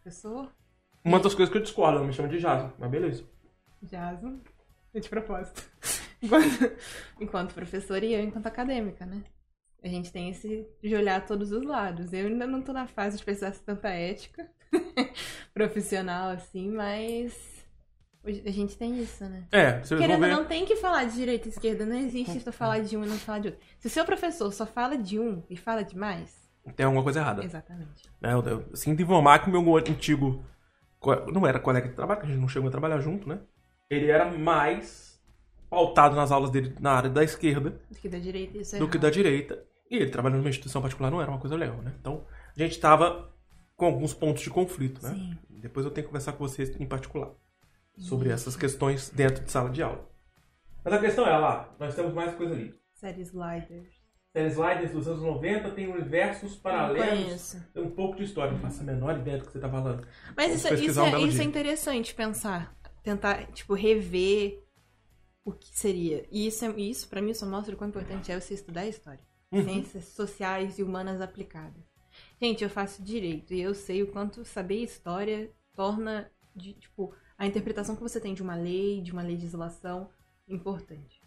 professor, 0.02 0.50
Uma 1.06 1.20
das 1.20 1.34
coisas 1.34 1.52
que 1.52 1.58
eu 1.58 1.62
discordo, 1.62 1.98
ela 1.98 2.06
me 2.06 2.12
chama 2.12 2.28
de 2.28 2.38
Jason, 2.38 2.72
mas 2.78 2.90
beleza. 2.90 3.24
Jason, 3.82 4.40
é 4.92 4.98
de 5.00 5.08
propósito. 5.08 5.62
Enquanto, 6.22 6.72
enquanto 7.20 7.54
professor 7.54 8.02
e 8.02 8.14
eu 8.14 8.24
enquanto 8.24 8.46
acadêmica, 8.46 9.04
né? 9.04 9.22
A 9.84 9.86
gente 9.86 10.10
tem 10.10 10.30
esse 10.30 10.66
de 10.82 10.94
olhar 10.96 11.24
todos 11.26 11.52
os 11.52 11.62
lados. 11.62 12.10
Eu 12.12 12.26
ainda 12.26 12.46
não 12.46 12.62
tô 12.62 12.72
na 12.72 12.86
fase 12.86 13.18
de 13.18 13.24
precisar 13.24 13.50
de 13.50 13.60
tanta 13.60 13.88
ética 13.90 14.48
profissional 15.52 16.30
assim, 16.30 16.70
mas 16.70 17.36
a 18.24 18.50
gente 18.50 18.76
tem 18.76 18.98
isso, 18.98 19.22
né? 19.24 19.44
É, 19.52 19.78
vocês 19.82 20.00
Querendo 20.00 20.20
ver. 20.20 20.30
não, 20.30 20.44
tem 20.46 20.64
que 20.64 20.74
falar 20.76 21.04
de 21.04 21.14
direita 21.14 21.46
e 21.46 21.50
esquerda. 21.50 21.84
Não 21.86 21.96
existe 21.96 22.40
tu 22.40 22.50
falar 22.50 22.80
de 22.80 22.96
um 22.96 23.04
e 23.04 23.06
não 23.06 23.18
falar 23.18 23.38
de 23.40 23.48
outro. 23.48 23.60
Se 23.78 23.86
o 23.86 23.90
seu 23.90 24.04
professor 24.04 24.50
só 24.52 24.66
fala 24.66 24.96
de 24.98 25.20
um 25.20 25.44
e 25.48 25.56
fala 25.56 25.84
de 25.84 25.96
mais, 25.96 26.34
Tem 26.74 26.84
alguma 26.86 27.04
coisa 27.04 27.20
errada. 27.20 27.44
exatamente. 27.44 28.10
né? 28.20 28.32
Eu, 28.32 28.42
eu 28.42 28.74
sinto 28.76 29.02
informar 29.02 29.38
que 29.38 29.48
o 29.50 29.52
meu 29.52 29.76
antigo. 29.76 30.42
Não 31.32 31.46
era 31.46 31.58
colega 31.58 31.88
de 31.88 31.94
trabalho, 31.94 32.20
que 32.20 32.26
a 32.26 32.28
gente 32.28 32.40
não 32.40 32.48
chegou 32.48 32.68
a 32.68 32.70
trabalhar 32.70 32.98
junto, 33.00 33.28
né? 33.28 33.40
Ele 33.88 34.10
era 34.10 34.30
mais 34.36 35.20
pautado 35.68 36.14
nas 36.16 36.30
aulas 36.30 36.50
dele 36.50 36.74
na 36.80 36.92
área 36.92 37.10
da 37.10 37.22
esquerda 37.24 37.80
Do 37.90 37.98
que 37.98 38.08
da 38.08 38.18
direita, 38.18 38.58
isso 38.58 38.76
é 38.76 38.78
do 38.78 38.86
que 38.88 38.96
errado. 38.96 39.02
da 39.02 39.10
direita. 39.10 39.64
E 39.90 39.96
ele 39.96 40.10
trabalhando 40.10 40.38
numa 40.38 40.50
instituição 40.50 40.82
particular 40.82 41.10
não 41.10 41.20
era 41.22 41.30
uma 41.30 41.38
coisa 41.38 41.54
legal, 41.56 41.76
né? 41.82 41.94
Então, 42.00 42.24
a 42.56 42.58
gente 42.58 42.78
tava 42.80 43.32
com 43.76 43.86
alguns 43.86 44.12
pontos 44.14 44.42
de 44.42 44.50
conflito, 44.50 45.02
né? 45.02 45.10
Sim. 45.14 45.38
Depois 45.50 45.84
eu 45.86 45.92
tenho 45.92 46.04
que 46.06 46.10
conversar 46.10 46.32
com 46.32 46.46
vocês 46.46 46.74
em 46.80 46.86
particular 46.86 47.30
sobre 47.98 48.28
essas 48.30 48.56
questões 48.56 49.10
dentro 49.10 49.44
de 49.44 49.50
sala 49.50 49.70
de 49.70 49.82
aula. 49.82 50.06
Mas 50.84 50.94
a 50.94 50.98
questão 50.98 51.26
é, 51.26 51.36
lá, 51.36 51.74
nós 51.78 51.94
temos 51.94 52.12
mais 52.14 52.34
coisa 52.34 52.54
ali. 52.54 52.74
Série 52.94 53.22
Sliders. 53.22 53.95
Slides 54.44 54.92
dos 54.92 55.08
anos 55.08 55.22
90, 55.22 55.70
tem 55.70 55.88
universos 55.88 56.56
paralelos, 56.56 57.56
tem 57.72 57.82
um 57.82 57.90
pouco 57.90 58.16
de 58.16 58.24
história. 58.24 58.52
Não 58.52 58.60
faço 58.60 58.82
a 58.82 58.84
menor 58.84 59.18
ideia 59.18 59.38
do 59.38 59.46
que 59.46 59.52
você 59.52 59.58
tá 59.58 59.68
falando. 59.68 60.06
Mas 60.36 60.54
isso, 60.54 60.66
isso, 60.66 60.68
pesquisar 60.68 61.04
um 61.04 61.16
é, 61.16 61.22
isso 61.22 61.40
é 61.40 61.44
interessante 61.44 62.14
pensar. 62.14 62.76
Tentar, 63.02 63.46
tipo, 63.52 63.72
rever 63.74 64.62
o 65.44 65.52
que 65.52 65.68
seria. 65.72 66.26
E 66.30 66.46
isso, 66.46 66.64
é, 66.64 66.80
isso 66.80 67.08
para 67.08 67.22
mim, 67.22 67.32
só 67.32 67.46
mostra 67.46 67.74
o 67.74 67.78
quão 67.78 67.88
importante 67.88 68.30
é 68.30 68.38
você 68.38 68.54
estudar 68.54 68.82
a 68.82 68.88
história. 68.88 69.20
Uhum. 69.50 69.64
Ciências 69.64 70.04
sociais 70.06 70.78
e 70.78 70.82
humanas 70.82 71.20
aplicadas. 71.20 71.84
Gente, 72.40 72.64
eu 72.64 72.70
faço 72.70 73.02
direito 73.02 73.54
e 73.54 73.60
eu 73.60 73.74
sei 73.74 74.02
o 74.02 74.08
quanto 74.08 74.44
saber 74.44 74.82
história 74.82 75.50
torna, 75.74 76.30
de, 76.54 76.72
tipo, 76.74 77.14
a 77.38 77.46
interpretação 77.46 77.94
que 77.94 78.02
você 78.02 78.20
tem 78.20 78.34
de 78.34 78.42
uma 78.42 78.54
lei, 78.54 79.00
de 79.00 79.12
uma 79.12 79.22
legislação, 79.22 80.10
importante. 80.48 81.22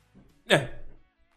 É. 0.47 0.88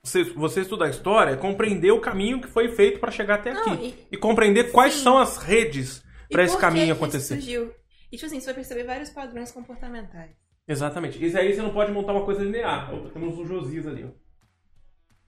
Você, 0.04 0.24
você 0.24 0.62
estudar 0.62 0.88
história 0.88 1.30
é 1.32 1.36
compreender 1.36 1.92
o 1.92 2.00
caminho 2.00 2.40
que 2.40 2.48
foi 2.48 2.68
feito 2.68 2.98
para 2.98 3.12
chegar 3.12 3.36
até 3.36 3.52
Não, 3.54 3.72
aqui. 3.74 3.86
e- 4.10 4.14
E 4.14 4.16
compreender 4.16 4.72
quais 4.72 4.94
Sim. 4.94 5.02
são 5.04 5.16
as 5.18 5.36
redes 5.36 6.02
para 6.28 6.42
esse 6.42 6.58
caminho 6.58 6.92
acontecer. 6.92 7.36
Isso 7.36 7.44
surgiu? 7.46 7.72
E, 8.10 8.16
tipo 8.16 8.26
assim, 8.26 8.40
você 8.40 8.46
vai 8.46 8.54
perceber 8.54 8.82
vários 8.84 9.10
padrões 9.10 9.52
comportamentais. 9.52 10.32
Exatamente. 10.66 11.24
Isso 11.24 11.38
aí 11.38 11.54
você 11.54 11.62
não 11.62 11.72
pode 11.72 11.92
montar 11.92 12.12
uma 12.14 12.24
coisa 12.24 12.42
linear. 12.42 12.92
Opa, 12.92 13.10
temos 13.10 13.38
o 13.38 13.46
Josias 13.46 13.86
ali. 13.86 14.04
Ó. 14.04 14.10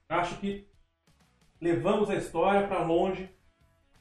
Acho 0.09 0.37
que 0.39 0.67
levamos 1.61 2.09
a 2.09 2.15
história 2.15 2.67
para 2.67 2.83
longe 2.83 3.29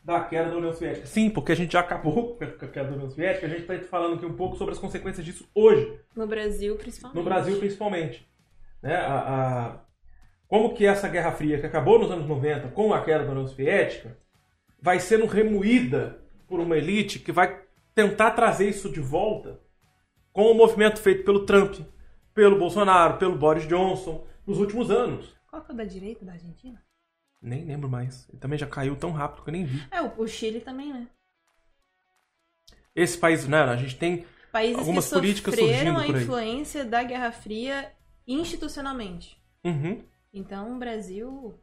da 0.02 0.22
queda 0.24 0.50
da 0.50 0.56
União 0.56 0.72
Soviética. 0.72 1.06
Sim, 1.06 1.30
porque 1.30 1.52
a 1.52 1.56
gente 1.56 1.72
já 1.72 1.80
acabou 1.80 2.34
com 2.36 2.44
a 2.44 2.48
queda 2.68 2.88
da 2.90 2.96
União 2.96 3.08
Soviética. 3.08 3.46
A 3.46 3.48
gente 3.48 3.60
está 3.62 3.78
falando 3.88 4.16
aqui 4.16 4.26
um 4.26 4.36
pouco 4.36 4.56
sobre 4.56 4.74
as 4.74 4.80
consequências 4.80 5.24
disso 5.24 5.48
hoje. 5.54 6.00
No 6.16 6.26
Brasil, 6.26 6.74
principalmente. 6.76 7.16
No 7.16 7.22
Brasil, 7.22 7.58
principalmente. 7.60 8.28
Né? 8.82 8.96
A, 8.96 9.14
a- 9.18 9.84
Como 10.48 10.74
que 10.74 10.86
essa 10.86 11.08
Guerra 11.08 11.32
Fria, 11.32 11.58
que 11.58 11.66
acabou 11.66 11.98
nos 11.98 12.10
anos 12.10 12.26
90 12.26 12.68
com 12.68 12.92
a 12.92 13.02
queda 13.02 13.24
da 13.24 13.30
União 13.30 13.46
Soviética, 13.46 14.16
vai 14.80 15.00
sendo 15.00 15.26
remoída 15.26 16.20
por 16.46 16.60
uma 16.60 16.76
elite 16.76 17.18
que 17.18 17.32
vai 17.32 17.62
tentar 17.94 18.32
trazer 18.32 18.68
isso 18.68 18.90
de 18.90 19.00
volta 19.00 19.60
com 20.32 20.50
o 20.50 20.54
movimento 20.54 21.00
feito 21.00 21.24
pelo 21.24 21.46
Trump, 21.46 21.80
pelo 22.34 22.58
Bolsonaro, 22.58 23.18
pelo 23.18 23.36
Boris 23.36 23.66
Johnson 23.66 24.26
nos 24.46 24.58
últimos 24.58 24.90
anos. 24.90 25.34
Qual 25.48 25.62
que 25.62 25.70
é 25.70 25.74
o 25.74 25.76
da 25.76 25.84
direita 25.84 26.24
da 26.24 26.32
Argentina? 26.32 26.82
Nem 27.40 27.64
lembro 27.64 27.88
mais. 27.88 28.28
Ele 28.28 28.38
também 28.38 28.58
já 28.58 28.66
caiu 28.66 28.96
tão 28.96 29.12
rápido 29.12 29.42
que 29.44 29.50
eu 29.50 29.52
nem 29.52 29.64
vi. 29.64 29.82
É, 29.90 30.02
o, 30.02 30.26
Chile 30.26 30.60
também, 30.60 30.92
né? 30.92 31.06
Esse 32.94 33.18
país, 33.18 33.46
né? 33.46 33.58
A 33.58 33.76
gente 33.76 33.96
tem 33.96 34.24
Países 34.54 34.78
Algumas 34.78 35.10
políticas 35.10 35.52
surgindo 35.56 35.98
a 35.98 36.04
por 36.04 36.14
aí. 36.14 36.22
influência 36.22 36.84
da 36.84 37.02
Guerra 37.02 37.32
Fria 37.32 37.90
institucionalmente. 38.24 39.36
Uhum. 39.64 40.00
Então, 40.34 40.74
o 40.74 40.78
Brasil, 40.80 41.54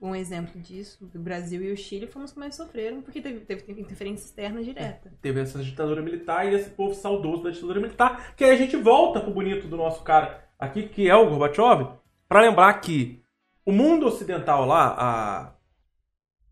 um 0.00 0.16
exemplo 0.16 0.60
disso, 0.60 1.08
o 1.14 1.18
Brasil 1.18 1.62
e 1.62 1.70
o 1.72 1.76
Chile 1.76 2.08
foram 2.08 2.24
os 2.24 2.32
que 2.32 2.38
mais 2.40 2.56
sofreram, 2.56 3.00
porque 3.00 3.20
teve, 3.20 3.40
teve 3.40 3.80
interferência 3.80 4.24
externa 4.24 4.64
direta. 4.64 5.12
teve 5.22 5.40
essa 5.40 5.62
ditadura 5.62 6.02
militar 6.02 6.44
e 6.44 6.56
esse 6.56 6.70
povo 6.70 6.92
saudoso 6.92 7.44
da 7.44 7.50
ditadura 7.50 7.80
militar, 7.80 8.34
que 8.34 8.42
aí 8.42 8.50
a 8.50 8.56
gente 8.56 8.76
volta 8.76 9.20
pro 9.20 9.32
bonito 9.32 9.68
do 9.68 9.76
nosso 9.76 10.02
cara 10.02 10.44
aqui, 10.58 10.88
que 10.88 11.08
é 11.08 11.14
o 11.14 11.30
Gorbachev, 11.30 11.88
para 12.28 12.40
lembrar 12.40 12.74
que 12.80 13.22
o 13.64 13.70
mundo 13.70 14.06
ocidental 14.06 14.66
lá, 14.66 14.96
a 14.98 15.54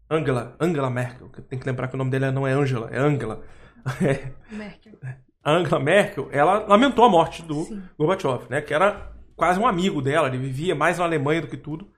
Angela, 0.09 0.57
Angela 0.61 0.91
Merkel, 0.91 1.29
que 1.29 1.43
tem 1.43 1.59
que 1.59 1.67
lembrar 1.67 1.89
que 1.89 1.95
o 1.97 1.99
nome 1.99 2.11
dela 2.13 2.31
não 2.31 2.47
é 2.47 2.53
Angela, 2.53 2.89
é 2.91 2.99
Angela. 2.99 3.43
É, 4.01 4.33
Merkel. 4.55 4.93
a 5.43 5.51
Angela 5.51 5.81
Merkel, 5.81 6.29
ela 6.31 6.65
lamentou 6.69 7.05
a 7.05 7.09
morte 7.09 7.43
do 7.43 7.65
Sim. 7.65 7.83
Gorbachev, 7.99 8.47
né, 8.49 8.61
que 8.61 8.73
era 8.73 9.12
quase 9.43 9.59
um 9.59 9.67
amigo 9.67 10.01
dela, 10.01 10.29
ele 10.29 10.39
vivia 10.39 10.73
mais 10.73 10.99
na 10.99 11.05
Alemanha 11.05 11.41
do 11.41 11.49
que 11.49 11.57
tudo. 11.57 11.91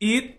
E 0.00 0.36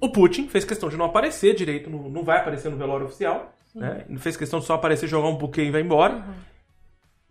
o 0.00 0.08
Putin 0.08 0.48
fez 0.48 0.64
questão 0.64 0.88
de 0.88 0.96
não 0.96 1.04
aparecer 1.04 1.54
direito, 1.54 1.88
no- 1.88 2.08
não 2.10 2.24
vai 2.24 2.38
aparecer 2.40 2.68
no 2.68 2.76
velório 2.76 3.06
oficial, 3.06 3.54
Sim. 3.72 3.78
né? 3.78 4.04
Ele 4.08 4.18
fez 4.18 4.36
questão 4.36 4.58
de 4.58 4.66
só 4.66 4.74
aparecer, 4.74 5.06
jogar 5.08 5.28
um 5.28 5.36
buquê 5.36 5.62
e 5.62 5.70
vai 5.70 5.82
embora. 5.82 6.16
Uhum. 6.16 6.34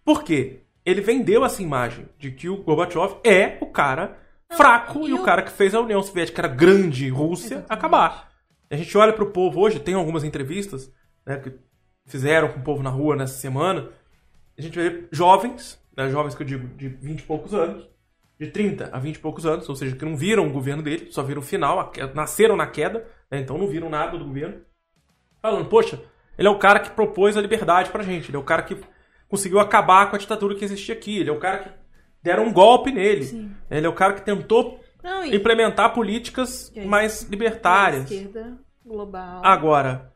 Por 0.06 0.24
quê? 0.24 0.62
Ele 0.86 1.02
vendeu 1.02 1.44
essa 1.44 1.62
imagem 1.62 2.08
de 2.18 2.32
que 2.32 2.48
o 2.48 2.58
Gorbachev 2.64 3.18
é 3.24 3.58
o 3.62 3.66
cara 3.66 4.18
fraco 4.54 5.06
e 5.08 5.10
e, 5.10 5.14
o 5.14 5.22
o- 5.22 5.26
cara 5.26 5.42
que 5.42 5.52
fez 5.52 5.76
a 5.76 5.82
União 5.82 6.02
Soviética, 6.02 6.36
que 6.42 6.46
era 6.48 6.56
grande 6.56 7.10
Rússia, 7.10 7.56
Exatamente. 7.56 7.74
acabar. 7.74 8.32
A 8.72 8.76
gente 8.78 8.98
olha 8.98 9.12
pro 9.12 9.30
povo 9.32 9.60
hoje, 9.60 9.80
tem 9.80 9.94
algumas 9.94 10.24
entrevistas 10.24 10.90
né, 11.26 11.38
que 11.38 11.52
fizeram 12.06 12.48
com 12.48 12.60
o 12.60 12.64
povo 12.64 12.82
na 12.82 12.90
rua 12.90 13.16
nessa 13.18 13.34
semana. 13.36 13.90
A 14.58 14.62
gente 14.62 14.76
vê 14.80 15.06
jovens, 15.12 15.83
né, 15.96 16.10
jovens 16.10 16.36
que 16.36 16.44
eu 16.44 16.48
digo 16.48 16.68
de 16.76 16.88
20 16.90 17.20
e 17.20 17.24
poucos 17.24 17.54
anos, 17.54 17.88
de 18.40 18.48
30 18.48 18.90
a 18.92 19.00
20 19.00 19.16
e 19.16 19.20
poucos 19.20 19.46
anos, 19.46 19.68
ou 19.70 19.76
seja, 19.76 19.96
que 19.96 20.04
não 20.06 20.16
viram 20.18 20.48
o 20.48 20.52
governo 20.52 20.82
dele, 20.84 21.08
só 21.12 21.22
viram 21.24 21.42
o 21.42 21.46
final, 21.46 21.92
queda- 21.92 22.14
nasceram 22.14 22.56
na 22.56 22.68
queda, 22.68 23.06
né, 23.32 23.40
então 23.40 23.58
não 23.58 23.68
viram 23.68 23.90
nada 23.90 24.18
do 24.18 24.26
governo. 24.26 24.62
Falando, 25.42 25.68
poxa, 25.70 26.02
ele 26.38 26.48
é 26.48 26.52
o 26.52 26.58
cara 26.60 26.80
que 26.80 26.90
propôs 26.92 27.38
a 27.38 27.42
liberdade 27.42 27.90
pra 27.92 28.04
gente, 28.04 28.30
ele 28.30 28.38
é 28.38 28.40
o 28.40 28.44
cara 28.44 28.64
que 28.64 28.78
conseguiu 29.28 29.60
acabar 29.60 30.10
com 30.10 30.16
a 30.16 30.20
ditadura 30.20 30.56
que 30.56 30.64
existia 30.66 30.94
aqui, 30.96 31.20
ele 31.20 31.30
é 31.30 31.34
o 31.34 31.40
cara 31.40 31.60
que 31.60 31.70
deram 32.22 32.46
um 32.46 32.54
golpe 32.54 32.92
nele, 32.92 33.24
Sim. 33.24 33.52
ele 33.70 33.86
é 33.86 33.90
o 33.90 33.94
cara 33.94 34.14
que 34.14 34.22
tentou 34.22 34.80
Não, 35.04 35.24
e 35.26 35.36
implementar 35.36 35.94
políticas 35.94 36.72
mais 36.86 37.24
libertárias. 37.24 38.10
esquerda 38.10 38.58
global 38.86 39.42
Agora, 39.44 40.13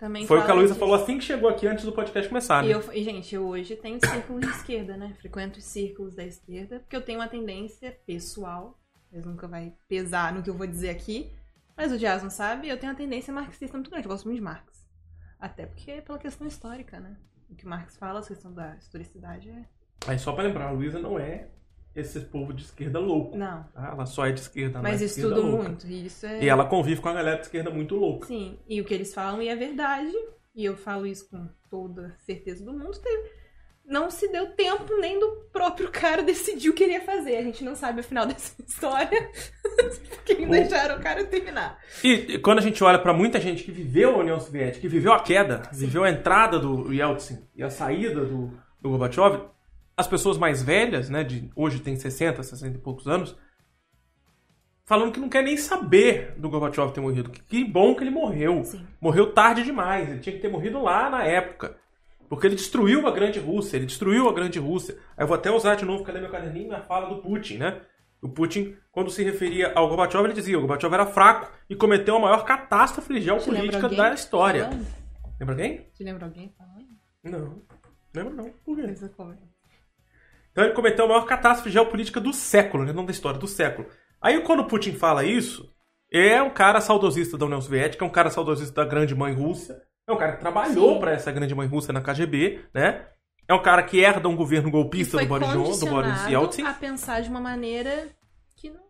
também 0.00 0.26
foi 0.26 0.38
o 0.38 0.44
que 0.44 0.50
a 0.50 0.54
Luísa 0.54 0.74
falou 0.74 0.94
assim 0.94 1.18
que 1.18 1.24
chegou 1.24 1.50
aqui 1.50 1.66
antes 1.66 1.84
do 1.84 1.92
podcast 1.92 2.26
começar, 2.26 2.64
E, 2.64 2.68
né? 2.68 2.74
eu, 2.74 2.92
e, 2.94 3.04
gente, 3.04 3.34
eu 3.34 3.46
hoje 3.46 3.76
tenho 3.76 4.00
círculos 4.00 4.40
de 4.40 4.48
esquerda, 4.48 4.96
né? 4.96 5.14
Frequento 5.20 5.58
os 5.58 5.64
círculos 5.64 6.14
da 6.14 6.24
esquerda, 6.24 6.80
porque 6.80 6.96
eu 6.96 7.02
tenho 7.02 7.18
uma 7.18 7.28
tendência 7.28 7.96
pessoal, 8.06 8.80
mas 9.12 9.26
nunca 9.26 9.46
vai 9.46 9.74
pesar 9.86 10.32
no 10.32 10.42
que 10.42 10.48
eu 10.48 10.54
vou 10.54 10.66
dizer 10.66 10.88
aqui, 10.88 11.30
mas 11.76 11.92
o 11.92 11.98
Dias 11.98 12.22
não 12.22 12.30
sabe, 12.30 12.66
eu 12.68 12.78
tenho 12.78 12.90
uma 12.90 12.96
tendência 12.96 13.32
marxista 13.32 13.76
muito 13.76 13.90
grande, 13.90 14.06
eu 14.06 14.10
gosto 14.10 14.24
muito 14.24 14.38
de 14.38 14.42
Marx. 14.42 14.88
Até 15.38 15.66
porque 15.66 15.90
é 15.90 16.00
pela 16.00 16.18
questão 16.18 16.46
histórica, 16.46 16.98
né? 16.98 17.16
O 17.50 17.54
que 17.54 17.66
Marx 17.66 17.96
fala, 17.98 18.20
a 18.20 18.24
questão 18.24 18.52
da 18.54 18.76
historicidade 18.76 19.50
é... 19.50 19.64
Aí 20.06 20.18
só 20.18 20.32
pra 20.32 20.44
lembrar, 20.44 20.68
a 20.68 20.70
Luísa 20.70 20.98
não 20.98 21.18
é 21.18 21.48
esse 21.94 22.20
povo 22.20 22.52
de 22.52 22.62
esquerda 22.64 22.98
louco. 22.98 23.36
Não, 23.36 23.64
tá? 23.74 23.90
Ela 23.92 24.06
só 24.06 24.26
é 24.26 24.32
de 24.32 24.40
esquerda, 24.40 24.80
mas 24.80 24.94
é 24.94 24.98
de 24.98 25.04
esquerda 25.06 25.28
estudo 25.30 25.46
louca. 25.48 25.68
muito, 25.68 25.86
isso 25.88 26.24
é... 26.26 26.44
E 26.44 26.48
ela 26.48 26.64
convive 26.64 27.00
com 27.00 27.08
a 27.08 27.14
galera 27.14 27.36
de 27.36 27.42
esquerda 27.42 27.70
muito 27.70 27.96
louca. 27.96 28.26
Sim, 28.26 28.58
e 28.68 28.80
o 28.80 28.84
que 28.84 28.94
eles 28.94 29.12
falam 29.12 29.42
e 29.42 29.48
é 29.48 29.56
verdade, 29.56 30.12
e 30.54 30.64
eu 30.64 30.76
falo 30.76 31.06
isso 31.06 31.28
com 31.28 31.48
toda 31.70 32.14
certeza 32.18 32.64
do 32.64 32.72
mundo, 32.72 32.96
teve- 33.00 33.40
não 33.84 34.08
se 34.08 34.28
deu 34.30 34.52
tempo 34.54 34.96
nem 35.00 35.18
do 35.18 35.48
próprio 35.52 35.90
cara 35.90 36.22
decidir 36.22 36.68
o 36.70 36.72
que 36.74 36.84
ele 36.84 36.92
ia 36.92 37.00
fazer. 37.00 37.36
A 37.38 37.42
gente 37.42 37.64
não 37.64 37.74
sabe 37.74 38.00
o 38.00 38.04
final 38.04 38.24
dessa 38.28 38.54
história, 38.62 39.28
porque 40.10 40.34
não 40.36 40.48
deixaram 40.50 40.96
o 40.96 41.00
cara 41.02 41.24
terminar. 41.24 41.76
E, 42.04 42.12
e 42.34 42.38
quando 42.38 42.58
a 42.60 42.62
gente 42.62 42.82
olha 42.84 43.00
pra 43.00 43.12
muita 43.12 43.40
gente 43.40 43.64
que 43.64 43.72
viveu 43.72 44.14
a 44.14 44.18
União 44.18 44.38
Soviética, 44.38 44.80
que 44.80 44.86
viveu 44.88 45.12
a 45.12 45.20
queda, 45.20 45.62
viveu 45.72 46.04
a 46.04 46.10
entrada 46.10 46.56
do 46.58 46.92
Yeltsin 46.92 47.44
e 47.56 47.64
a 47.64 47.70
saída 47.70 48.24
do, 48.24 48.52
do 48.80 48.90
Gorbachev, 48.90 49.40
as 50.00 50.06
pessoas 50.06 50.38
mais 50.38 50.62
velhas, 50.62 51.08
né, 51.08 51.22
de 51.22 51.50
hoje 51.54 51.80
tem 51.80 51.94
60, 51.94 52.42
60 52.42 52.76
e 52.76 52.80
poucos 52.80 53.06
anos, 53.06 53.36
falando 54.84 55.12
que 55.12 55.20
não 55.20 55.28
quer 55.28 55.42
nem 55.44 55.56
saber 55.56 56.34
do 56.36 56.48
Gorbachev 56.48 56.90
ter 56.92 57.00
morrido. 57.00 57.30
Que, 57.30 57.42
que 57.42 57.64
bom 57.64 57.94
que 57.94 58.02
ele 58.02 58.10
morreu. 58.10 58.64
Sim. 58.64 58.84
Morreu 59.00 59.32
tarde 59.32 59.62
demais. 59.62 60.08
Ele 60.08 60.18
tinha 60.18 60.34
que 60.34 60.42
ter 60.42 60.50
morrido 60.50 60.82
lá 60.82 61.08
na 61.08 61.22
época. 61.22 61.76
Porque 62.28 62.46
ele 62.46 62.56
destruiu 62.56 63.06
a 63.06 63.10
grande 63.10 63.38
Rússia, 63.38 63.76
ele 63.76 63.86
destruiu 63.86 64.28
a 64.28 64.32
grande 64.32 64.58
Rússia. 64.58 64.96
Aí 65.16 65.24
eu 65.24 65.26
vou 65.26 65.36
até 65.36 65.50
usar 65.50 65.74
de 65.74 65.84
novo, 65.84 66.04
cadê 66.04 66.20
meu 66.20 66.30
caderninho? 66.30 66.74
A 66.74 66.80
fala 66.80 67.08
do 67.08 67.20
Putin, 67.20 67.58
né? 67.58 67.80
O 68.22 68.28
Putin, 68.28 68.76
quando 68.92 69.10
se 69.10 69.22
referia 69.22 69.72
ao 69.74 69.88
Gorbachev, 69.88 70.24
ele 70.24 70.32
dizia: 70.32 70.56
o 70.56 70.60
Gorbachev 70.60 70.92
era 70.94 71.06
fraco 71.06 71.50
e 71.68 71.74
cometeu 71.74 72.16
a 72.16 72.20
maior 72.20 72.44
catástrofe 72.44 73.20
geopolítica 73.20 73.82
alguém 73.82 73.98
da 73.98 74.14
história. 74.14 74.70
Lembra 75.40 75.56
quem? 75.56 75.86
Te 75.94 76.04
lembra 76.04 76.26
alguém 76.26 76.52
falando? 76.56 76.88
Não. 77.24 77.62
Lembra 78.14 78.34
não. 78.34 78.50
Por 78.64 78.76
quê? 78.76 78.94
Então 80.52 80.64
ele 80.64 80.74
cometeu 80.74 81.04
a 81.04 81.08
maior 81.08 81.24
catástrofe 81.26 81.70
geopolítica 81.70 82.20
do 82.20 82.32
século, 82.32 82.84
né? 82.84 82.92
não 82.92 83.04
da 83.04 83.12
história, 83.12 83.38
do 83.38 83.46
século. 83.46 83.88
Aí 84.20 84.40
quando 84.40 84.60
o 84.60 84.66
Putin 84.66 84.92
fala 84.92 85.24
isso, 85.24 85.72
é 86.12 86.42
um 86.42 86.50
cara 86.50 86.80
saudosista 86.80 87.38
da 87.38 87.46
União 87.46 87.60
Soviética, 87.60 88.04
é 88.04 88.08
um 88.08 88.10
cara 88.10 88.30
saudosista 88.30 88.74
da 88.74 88.88
grande 88.88 89.14
mãe 89.14 89.32
Rússia, 89.32 89.80
é 90.06 90.12
um 90.12 90.16
cara 90.16 90.32
que 90.32 90.40
trabalhou 90.40 90.98
para 90.98 91.12
essa 91.12 91.30
grande 91.30 91.54
mãe 91.54 91.68
Rússia 91.68 91.92
na 91.92 92.00
KGB, 92.00 92.60
né? 92.74 93.06
É 93.46 93.54
um 93.54 93.62
cara 93.62 93.82
que 93.82 93.98
herda 93.98 94.28
um 94.28 94.36
governo 94.36 94.70
golpista 94.70 95.18
do 95.18 95.26
Boris, 95.26 95.48
Johnson, 95.48 95.84
do 95.84 95.90
Boris 95.90 96.26
Yeltsin 96.26 96.62
a 96.62 96.72
pensar 96.72 97.20
de 97.20 97.28
uma 97.28 97.40
maneira 97.40 98.08
que 98.56 98.70
não... 98.70 98.80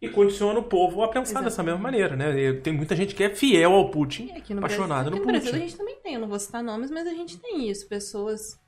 e 0.00 0.08
condiciona 0.08 0.58
o 0.58 0.62
povo 0.62 1.02
a 1.02 1.08
pensar 1.08 1.20
Exatamente. 1.20 1.50
dessa 1.50 1.62
mesma 1.62 1.78
maneira, 1.78 2.16
né? 2.16 2.38
E 2.38 2.60
Tem 2.60 2.72
muita 2.72 2.96
gente 2.96 3.14
que 3.14 3.24
é 3.24 3.34
fiel 3.34 3.72
ao 3.72 3.90
Putin, 3.90 4.30
aqui 4.32 4.54
no 4.54 4.60
apaixonada 4.60 5.10
Brasil, 5.10 5.10
no 5.10 5.16
no 5.16 5.22
Putin. 5.22 5.32
Brasil 5.32 5.54
a 5.54 5.58
gente 5.58 5.76
também 5.76 5.96
tem, 5.96 6.14
eu 6.14 6.20
não 6.20 6.28
vou 6.28 6.38
citar 6.38 6.62
nomes, 6.62 6.90
mas 6.90 7.06
a 7.06 7.12
gente 7.12 7.38
tem 7.38 7.68
isso. 7.68 7.86
Pessoas. 7.88 8.58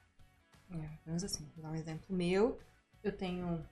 É, 0.83 0.99
menos 1.07 1.23
assim, 1.25 1.51
vou 1.55 1.63
dar 1.63 1.71
um 1.71 1.75
exemplo 1.75 2.07
meu. 2.15 2.59
eu 3.03 3.13
tenho. 3.17 3.65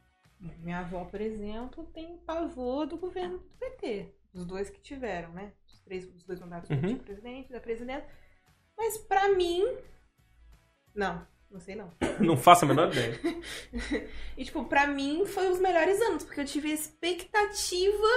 Minha 0.59 0.81
avó, 0.81 1.05
por 1.05 1.21
exemplo, 1.21 1.85
tem 1.95 2.17
pavor 2.19 2.87
do 2.87 2.97
governo 2.97 3.39
do 3.39 3.45
PT. 3.59 4.13
Dos 4.35 4.45
dois 4.45 4.69
que 4.71 4.81
tiveram, 4.81 5.31
né? 5.33 5.53
Os, 5.67 5.81
três, 5.83 6.05
os 6.15 6.25
dois 6.25 6.41
mandatos 6.41 6.69
Uhum. 6.71 6.95
do 6.97 7.03
presidente, 7.05 7.53
da 7.53 7.61
presidenta. 7.61 8.07
Mas 8.77 8.99
pra 8.99 9.29
mim. 9.35 9.63
Não, 10.95 11.27
não 11.51 11.61
sei 11.61 11.77
não. 11.77 11.93
Não 12.21 12.37
faço 12.37 12.65
a 12.65 12.69
menor 12.69 12.91
ideia. 12.93 13.19
E, 14.37 14.45
tipo, 14.45 14.65
pra 14.65 14.87
mim 14.87 15.25
foi 15.27 15.49
os 15.49 15.61
melhores 15.61 16.01
anos, 16.03 16.25
porque 16.25 16.41
eu 16.41 16.45
tive 16.45 16.71
a 16.71 16.75
expectativa 16.75 18.09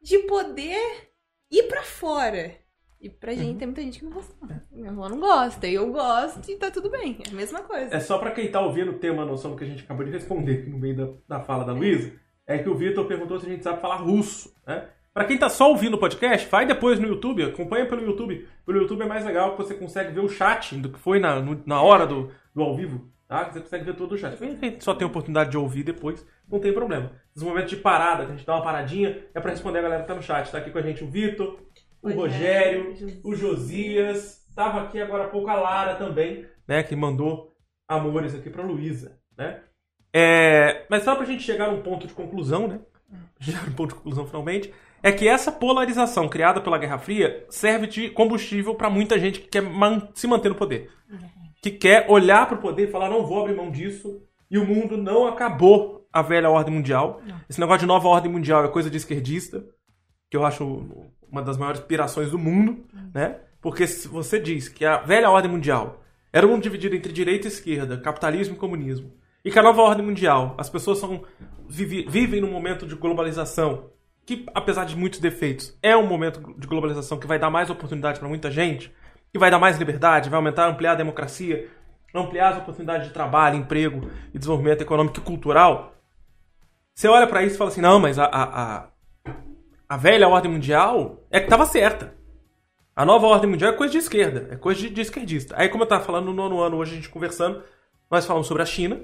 de 0.00 0.18
poder 0.20 1.12
ir 1.50 1.64
pra 1.68 1.82
fora. 1.82 2.56
E 3.02 3.10
pra 3.10 3.32
gente, 3.34 3.50
Uhum. 3.50 3.58
tem 3.58 3.66
muita 3.66 3.82
gente 3.82 3.98
que 3.98 4.04
não 4.04 4.12
gosta. 4.12 4.32
Minha 4.70 4.90
avó 4.90 5.08
não 5.08 5.18
gosta, 5.18 5.66
e 5.66 5.74
eu 5.74 5.90
gosto 5.92 6.48
e 6.50 6.56
tá 6.56 6.70
tudo 6.70 6.88
bem. 6.88 7.18
É 7.26 7.30
a 7.30 7.34
mesma 7.34 7.60
coisa. 7.62 7.94
É 7.94 7.98
só 7.98 8.16
pra 8.16 8.30
quem 8.30 8.48
tá 8.48 8.60
ouvindo 8.60 8.92
ter 8.94 9.10
uma 9.10 9.24
noção 9.24 9.50
do 9.50 9.56
que 9.56 9.64
a 9.64 9.66
gente 9.66 9.82
acabou 9.82 10.04
de 10.04 10.12
responder 10.12 10.60
aqui 10.60 10.70
no 10.70 10.78
meio 10.78 10.96
da, 11.28 11.36
da 11.38 11.44
fala 11.44 11.64
da 11.64 11.72
Luísa, 11.72 12.12
é 12.46 12.58
que 12.58 12.68
o 12.68 12.74
Vitor 12.76 13.04
perguntou 13.06 13.40
se 13.40 13.46
a 13.46 13.48
gente 13.50 13.64
sabe 13.64 13.80
falar 13.80 13.96
russo, 13.96 14.54
né? 14.66 14.86
Pra 15.12 15.24
quem 15.26 15.36
tá 15.36 15.48
só 15.50 15.68
ouvindo 15.68 15.94
o 15.94 15.98
podcast, 15.98 16.48
vai 16.48 16.64
depois 16.64 16.98
no 16.98 17.06
YouTube, 17.08 17.42
acompanha 17.42 17.86
pelo 17.86 18.02
YouTube. 18.02 18.48
Pelo 18.64 18.78
YouTube 18.78 19.02
é 19.02 19.06
mais 19.06 19.24
legal 19.26 19.50
que 19.56 19.58
você 19.58 19.74
consegue 19.74 20.12
ver 20.12 20.20
o 20.20 20.28
chat 20.28 20.74
do 20.76 20.88
que 20.88 20.98
foi 20.98 21.18
na, 21.18 21.38
no- 21.40 21.60
na 21.66 21.82
hora 21.82 22.06
do, 22.06 22.30
do 22.54 22.62
ao 22.62 22.74
vivo, 22.74 23.10
tá? 23.28 23.50
Você 23.50 23.60
consegue 23.60 23.84
ver 23.84 23.94
todo 23.96 24.12
o 24.12 24.16
chat. 24.16 24.36
Quem 24.38 24.80
só 24.80 24.94
tem 24.94 25.04
a 25.04 25.10
oportunidade 25.10 25.50
de 25.50 25.58
ouvir 25.58 25.82
depois, 25.82 26.24
não 26.50 26.60
tem 26.60 26.72
problema. 26.72 27.12
Nos 27.34 27.44
momentos 27.44 27.68
de 27.70 27.76
parada, 27.76 28.24
que 28.24 28.32
a 28.32 28.36
gente 28.36 28.46
dá 28.46 28.54
uma 28.54 28.62
paradinha, 28.64 29.18
é 29.34 29.40
pra 29.40 29.50
responder 29.50 29.80
a 29.80 29.82
galera 29.82 30.02
que 30.02 30.08
tá 30.08 30.14
no 30.14 30.22
chat. 30.22 30.50
Tá 30.50 30.58
aqui 30.58 30.70
com 30.70 30.78
a 30.78 30.82
gente 30.82 31.04
o 31.04 31.10
Vitor, 31.10 31.58
o 32.02 32.10
Rogério, 32.10 32.94
o 33.24 33.34
Josias, 33.34 34.40
tava 34.54 34.82
aqui 34.82 35.00
agora 35.00 35.24
há 35.24 35.28
pouco 35.28 35.48
a 35.48 35.54
Lara 35.54 35.94
também, 35.96 36.44
né, 36.66 36.82
que 36.82 36.96
mandou 36.96 37.52
amores 37.88 38.34
aqui 38.34 38.50
pra 38.50 38.64
Luísa, 38.64 39.18
né? 39.36 39.62
É, 40.14 40.84
mas 40.90 41.04
só 41.04 41.14
pra 41.14 41.24
gente 41.24 41.42
chegar 41.42 41.70
num 41.70 41.82
ponto 41.82 42.06
de 42.06 42.12
conclusão, 42.14 42.66
né? 42.68 42.80
Chegar 43.40 43.66
num 43.66 43.72
ponto 43.74 43.90
de 43.90 43.94
conclusão 43.96 44.26
finalmente, 44.26 44.72
é 45.02 45.10
que 45.10 45.26
essa 45.28 45.50
polarização 45.50 46.28
criada 46.28 46.60
pela 46.60 46.78
Guerra 46.78 46.98
Fria 46.98 47.44
serve 47.50 47.86
de 47.86 48.08
combustível 48.10 48.74
pra 48.74 48.88
muita 48.88 49.18
gente 49.18 49.40
que 49.40 49.48
quer 49.48 49.60
man- 49.62 50.08
se 50.14 50.26
manter 50.26 50.48
no 50.48 50.54
poder. 50.54 50.90
Que 51.60 51.70
quer 51.70 52.06
olhar 52.10 52.46
pro 52.48 52.58
poder 52.58 52.88
e 52.88 52.90
falar, 52.90 53.10
não 53.10 53.26
vou 53.26 53.40
abrir 53.40 53.54
mão 53.56 53.70
disso, 53.70 54.22
e 54.50 54.58
o 54.58 54.66
mundo 54.66 54.96
não 54.96 55.26
acabou 55.26 56.06
a 56.12 56.22
velha 56.22 56.48
ordem 56.50 56.72
mundial. 56.74 57.20
Não. 57.26 57.40
Esse 57.48 57.58
negócio 57.60 57.80
de 57.80 57.86
nova 57.86 58.06
ordem 58.08 58.30
mundial 58.30 58.64
é 58.64 58.68
coisa 58.68 58.88
de 58.90 58.96
esquerdista, 58.96 59.64
que 60.30 60.36
eu 60.36 60.44
acho 60.46 60.64
uma 61.32 61.42
das 61.42 61.56
maiores 61.56 61.80
pirações 61.80 62.30
do 62.30 62.38
mundo, 62.38 62.84
né? 63.12 63.36
Porque 63.60 63.86
se 63.86 64.06
você 64.06 64.38
diz 64.38 64.68
que 64.68 64.84
a 64.84 64.98
velha 64.98 65.30
ordem 65.30 65.50
mundial 65.50 66.02
era 66.32 66.46
um 66.46 66.50
mundo 66.50 66.62
dividido 66.62 66.94
entre 66.94 67.12
direita 67.12 67.46
e 67.46 67.50
esquerda, 67.50 67.96
capitalismo 67.98 68.54
e 68.54 68.58
comunismo, 68.58 69.12
e 69.44 69.50
que 69.50 69.58
a 69.58 69.62
nova 69.62 69.82
ordem 69.82 70.04
mundial, 70.04 70.54
as 70.58 70.68
pessoas 70.68 70.98
são, 70.98 71.24
vive- 71.68 72.06
vivem 72.08 72.40
num 72.40 72.50
momento 72.52 72.86
de 72.86 72.94
globalização, 72.94 73.90
que 74.24 74.46
apesar 74.54 74.84
de 74.84 74.96
muitos 74.96 75.18
defeitos, 75.18 75.76
é 75.82 75.96
um 75.96 76.06
momento 76.06 76.54
de 76.56 76.66
globalização 76.66 77.18
que 77.18 77.26
vai 77.26 77.38
dar 77.38 77.50
mais 77.50 77.70
oportunidade 77.70 78.20
para 78.20 78.28
muita 78.28 78.50
gente, 78.50 78.92
que 79.32 79.38
vai 79.38 79.50
dar 79.50 79.58
mais 79.58 79.78
liberdade, 79.78 80.28
vai 80.30 80.36
aumentar, 80.36 80.68
ampliar 80.68 80.92
a 80.92 80.96
democracia, 80.96 81.68
ampliar 82.14 82.50
as 82.50 82.58
oportunidades 82.58 83.08
de 83.08 83.12
trabalho, 83.14 83.56
emprego 83.56 84.10
e 84.34 84.38
desenvolvimento 84.38 84.82
econômico 84.82 85.18
e 85.18 85.22
cultural. 85.22 85.94
Você 86.94 87.08
olha 87.08 87.26
para 87.26 87.42
isso 87.42 87.54
e 87.54 87.58
fala 87.58 87.70
assim: 87.70 87.80
não, 87.80 87.98
mas 87.98 88.18
a, 88.18 88.24
a, 88.26 88.42
a, 88.42 88.88
a 89.92 89.96
velha 89.98 90.26
ordem 90.26 90.50
mundial 90.50 91.22
é 91.30 91.38
que 91.38 91.44
estava 91.44 91.66
certa. 91.66 92.14
A 92.96 93.04
nova 93.04 93.26
ordem 93.26 93.50
mundial 93.50 93.74
é 93.74 93.76
coisa 93.76 93.92
de 93.92 93.98
esquerda, 93.98 94.48
é 94.50 94.56
coisa 94.56 94.80
de, 94.80 94.88
de 94.88 95.02
esquerdista. 95.02 95.54
Aí, 95.58 95.68
como 95.68 95.82
eu 95.82 95.86
tava 95.86 96.02
falando 96.02 96.24
no 96.24 96.32
nono 96.32 96.60
ano, 96.60 96.78
hoje 96.78 96.92
a 96.92 96.94
gente 96.94 97.10
conversando, 97.10 97.62
nós 98.10 98.24
falamos 98.24 98.46
sobre 98.46 98.62
a 98.62 98.66
China, 98.66 99.02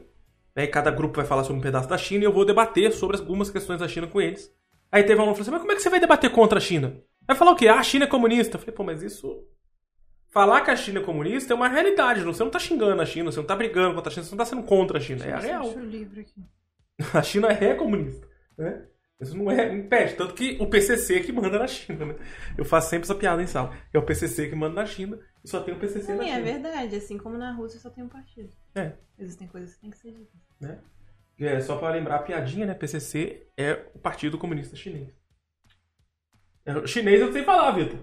né, 0.57 0.65
e 0.65 0.67
cada 0.67 0.91
grupo 0.91 1.17
vai 1.17 1.27
falar 1.27 1.45
sobre 1.45 1.59
um 1.59 1.63
pedaço 1.63 1.91
da 1.91 1.99
China, 1.99 2.25
e 2.25 2.27
eu 2.27 2.33
vou 2.33 2.43
debater 2.43 2.91
sobre 2.91 3.19
algumas 3.19 3.51
questões 3.51 3.81
da 3.81 3.87
China 3.87 4.07
com 4.07 4.19
eles. 4.19 4.51
Aí 4.91 5.03
teve 5.03 5.17
um 5.17 5.25
aluno 5.25 5.37
que 5.37 5.45
falou 5.45 5.49
assim: 5.49 5.51
mas 5.51 5.61
como 5.61 5.73
é 5.73 5.75
que 5.75 5.83
você 5.83 5.91
vai 5.91 6.01
debater 6.01 6.31
contra 6.31 6.57
a 6.57 6.61
China? 6.61 6.99
Vai 7.27 7.37
falar 7.37 7.51
o 7.51 7.57
quê? 7.57 7.69
Ah, 7.69 7.81
a 7.81 7.83
China 7.83 8.05
é 8.05 8.09
comunista. 8.09 8.57
Eu 8.57 8.61
falei, 8.61 8.75
pô, 8.75 8.83
mas 8.83 9.03
isso. 9.03 9.45
Falar 10.31 10.63
que 10.63 10.71
a 10.71 10.77
China 10.77 11.01
é 11.01 11.03
comunista 11.03 11.53
é 11.53 11.57
uma 11.57 11.69
realidade. 11.69 12.23
Você 12.23 12.43
não 12.43 12.51
tá 12.51 12.59
xingando 12.59 13.03
a 13.03 13.05
China, 13.05 13.31
você 13.31 13.39
não 13.39 13.47
tá 13.47 13.55
brigando 13.55 13.95
contra 13.95 14.11
a 14.11 14.15
China, 14.15 14.25
você 14.25 14.31
não 14.31 14.39
tá 14.39 14.47
sendo 14.47 14.63
contra 14.63 14.97
a 14.97 15.01
China. 15.03 15.23
É 15.27 15.33
a 15.35 15.39
real. 15.39 15.71
A 17.13 17.23
China 17.23 17.49
é 17.49 17.75
comunista, 17.75 18.27
né? 18.57 18.87
Isso 19.21 19.37
não 19.37 19.51
é 19.51 19.73
impede. 19.75 20.15
Tanto 20.15 20.33
que 20.35 20.57
o 20.61 20.67
PCC 20.69 21.21
que 21.21 21.33
manda 21.33 21.59
na 21.59 21.67
China, 21.67 22.07
né? 22.07 22.15
Eu 22.57 22.65
faço 22.65 22.89
sempre 22.91 23.05
essa 23.05 23.15
piada 23.15 23.43
em 23.43 23.47
sala. 23.49 23.77
É 23.93 23.99
o 23.99 24.03
PCC 24.05 24.49
que 24.49 24.55
manda 24.55 24.77
na 24.77 24.87
China 24.87 25.19
e 25.45 25.49
só 25.49 25.61
tem 25.61 25.75
o 25.75 25.79
PCC 25.79 26.15
na 26.15 26.23
Sim, 26.23 26.31
é 26.31 26.35
China. 26.35 26.45
verdade. 26.45 26.97
Assim 26.97 27.19
como 27.19 27.37
na 27.37 27.53
Rússia 27.53 27.81
só 27.81 27.91
tem 27.91 28.05
um 28.05 28.09
partido. 28.09 28.53
É. 28.77 28.93
Existem 29.19 29.49
coisas 29.49 29.75
que 29.75 29.81
têm 29.81 29.91
que 29.91 29.99
ser 29.99 30.13
ditas. 30.13 30.41
Né? 30.61 30.79
É, 31.41 31.61
só 31.61 31.77
para 31.77 31.95
lembrar 31.95 32.17
a 32.17 32.23
piadinha, 32.23 32.67
né? 32.67 32.75
PCC 32.75 33.47
é 33.57 33.87
o 33.95 33.99
Partido 33.99 34.39
Comunista 34.39 34.77
Chinês. 34.77 35.09
É, 36.65 36.87
Chinês 36.87 37.21
eu 37.21 37.33
sei 37.33 37.43
falar, 37.45 37.73
Vitor. 37.73 37.99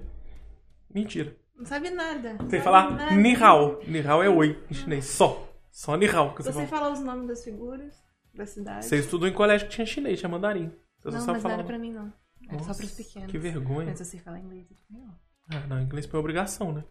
Mentira. 0.94 1.36
Não 1.56 1.66
sabe 1.66 1.90
nada. 1.92 2.36
Sei 2.50 2.60
Sabe 2.60 2.62
falar 2.62 2.92
nada. 2.92 3.16
ni 3.16 3.34
hao. 3.36 3.80
Ni 3.88 4.00
hao 4.06 4.22
é 4.24 4.30
oi 4.30 4.62
em 4.70 4.74
chinês. 4.74 5.06
Só. 5.06 5.50
Só 5.72 5.96
ni 5.96 6.08
hao 6.08 6.34
que 6.36 6.44
você 6.44 6.52
você 6.52 6.66
fala. 6.66 6.68
falar 6.68 6.92
os 6.94 7.00
nomes 7.00 7.28
das 7.28 7.44
figuras 7.44 7.94
da 8.34 8.46
cidade. 8.46 8.86
Você 8.86 8.98
estudou 8.98 9.28
em 9.28 9.34
colégio 9.34 9.68
que 9.68 9.74
tinha 9.76 9.86
chinês, 9.86 10.20
tinha 10.20 10.30
mandarim. 10.30 10.72
Só 11.06 11.12
Não, 11.12 11.20
sabe 11.20 11.26
mas 11.34 11.36
não 11.36 11.42
falar. 11.42 11.54
era 11.56 11.64
pra 11.64 11.78
mim, 11.80 11.92
não. 11.92 12.12
Era 12.50 12.60
só 12.60 12.68
Nossa, 12.68 12.80
pros 12.80 12.92
pequenos. 12.92 13.32
Que 13.32 13.38
vergonha. 13.38 13.88
Mas 13.90 14.00
eu 14.00 14.06
sei 14.06 14.20
falar 14.20 14.40
inglês 14.40 14.70
e 14.70 14.74
espanhol. 14.74 15.14
Ah, 15.52 15.68
não, 15.68 15.82
inglês 15.82 16.06
foi 16.06 16.20
obrigação, 16.20 16.72
né? 16.74 16.84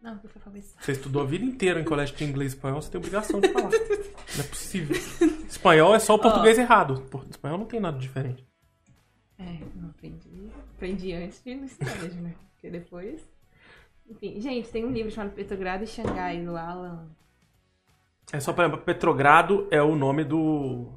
Não, 0.00 0.16
porque 0.18 0.38
eu 0.38 0.42
falei 0.42 0.60
isso. 0.60 0.74
Você 0.80 0.92
estudou 0.92 1.22
a 1.22 1.26
vida 1.26 1.44
inteira 1.44 1.78
em 1.78 1.84
colégio 1.84 2.16
de 2.16 2.24
inglês 2.24 2.52
e 2.52 2.56
espanhol, 2.56 2.80
você 2.80 2.90
tem 2.90 2.98
obrigação 2.98 3.38
de 3.38 3.48
falar. 3.52 3.68
Não 4.36 4.40
é 4.44 4.48
possível. 4.48 4.96
Espanhol 5.46 5.94
é 5.94 5.98
só 5.98 6.14
o 6.14 6.18
português 6.18 6.56
errado. 6.58 7.02
Por- 7.10 7.26
Espanhol 7.28 7.58
não 7.58 7.66
tem 7.66 7.80
nada 7.80 7.98
diferente. 7.98 8.46
É, 9.38 9.58
não 9.74 9.90
aprendi. 9.90 10.50
Aprendi 10.76 11.12
antes 11.12 11.42
de 11.42 11.50
ir 11.50 11.56
no 11.56 11.64
estágio, 11.66 12.22
né? 12.22 12.34
Porque 12.52 12.70
depois. 12.70 13.20
Enfim, 14.08 14.40
gente, 14.40 14.68
tem 14.70 14.84
um 14.84 14.92
livro 14.92 15.10
chamado 15.10 15.34
Petrogrado 15.34 15.82
e 15.84 15.86
Xangai, 15.86 16.42
do 16.44 16.56
Alan. 16.56 17.10
É 18.32 18.38
só 18.40 18.52
pra 18.52 18.64
lembrar, 18.64 18.82
Petrogrado 18.82 19.66
é 19.70 19.82
o 19.82 19.96
nome 19.96 20.24
do. 20.24 20.92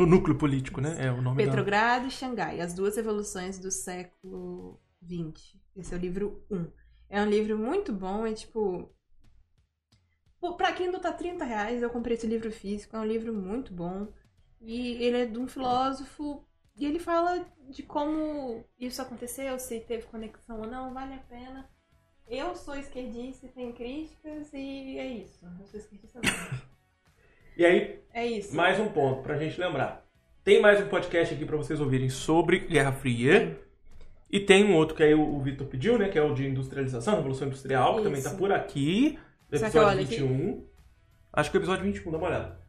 Do 0.00 0.06
núcleo 0.06 0.36
político, 0.36 0.80
né? 0.80 0.96
É 0.98 1.10
o 1.10 1.20
nome 1.20 1.44
da. 1.44 1.50
Petrogrado 1.50 2.06
e 2.06 2.10
Xangai, 2.10 2.60
as 2.60 2.74
duas 2.74 2.96
evoluções 2.96 3.58
do 3.58 3.70
século 3.70 4.80
XX. 5.02 5.58
Esse 5.76 5.94
é 5.94 5.96
o 5.96 6.00
livro 6.00 6.44
1. 6.50 6.66
É 7.08 7.22
um 7.22 7.28
livro 7.28 7.58
muito 7.58 7.92
bom, 7.92 8.26
é 8.26 8.32
tipo. 8.32 8.90
Pra 10.56 10.72
quem 10.72 10.90
não 10.90 11.00
tá 11.00 11.12
30 11.12 11.44
reais, 11.44 11.82
eu 11.82 11.90
comprei 11.90 12.16
esse 12.16 12.26
livro 12.26 12.50
físico, 12.50 12.96
é 12.96 13.00
um 13.00 13.04
livro 13.04 13.32
muito 13.34 13.74
bom. 13.74 14.08
E 14.60 15.02
ele 15.02 15.18
é 15.18 15.26
de 15.26 15.38
um 15.38 15.46
filósofo, 15.46 16.46
e 16.76 16.86
ele 16.86 16.98
fala 16.98 17.44
de 17.68 17.82
como 17.82 18.64
isso 18.78 19.02
aconteceu, 19.02 19.58
se 19.58 19.80
teve 19.80 20.06
conexão 20.06 20.60
ou 20.60 20.66
não, 20.66 20.94
vale 20.94 21.14
a 21.14 21.18
pena. 21.18 21.68
Eu 22.26 22.54
sou 22.54 22.74
esquerdista 22.74 23.46
e 23.46 23.50
tenho 23.50 23.74
críticas, 23.74 24.52
e 24.52 24.98
é 24.98 25.06
isso. 25.08 25.44
Eu 25.44 25.66
sou 25.66 25.78
esquerdista 25.78 26.20
não. 26.22 26.70
E 27.60 27.66
aí, 27.66 28.00
É 28.14 28.26
isso. 28.26 28.56
mais 28.56 28.80
um 28.80 28.88
ponto 28.88 29.22
pra 29.22 29.36
gente 29.36 29.60
lembrar. 29.60 30.02
Tem 30.42 30.62
mais 30.62 30.80
um 30.80 30.88
podcast 30.88 31.34
aqui 31.34 31.44
pra 31.44 31.58
vocês 31.58 31.78
ouvirem 31.78 32.08
sobre 32.08 32.60
Guerra 32.60 32.90
Fria. 32.90 33.60
E 34.30 34.40
tem 34.40 34.64
um 34.64 34.74
outro 34.74 34.96
que 34.96 35.02
aí 35.02 35.12
o 35.12 35.20
o 35.20 35.42
Vitor 35.42 35.66
pediu, 35.66 35.98
né? 35.98 36.08
Que 36.08 36.18
é 36.18 36.22
o 36.22 36.32
de 36.32 36.46
industrialização, 36.46 37.16
Revolução 37.16 37.48
Industrial, 37.48 37.98
que 37.98 38.04
também 38.04 38.22
tá 38.22 38.30
Isso. 38.30 38.38
por 38.38 38.50
aqui. 38.50 39.18
Será 39.52 39.70
que 39.70 39.76
eu 39.76 39.82
Episódio 39.82 39.88
olho 39.90 40.00
aqui? 40.06 40.16
21. 40.16 40.66
Acho 41.34 41.50
que 41.50 41.56
é 41.58 41.60
o 41.60 41.60
episódio 41.60 41.84
21, 41.84 42.10
dá 42.12 42.16
uma 42.16 42.28
olhada. 42.28 42.60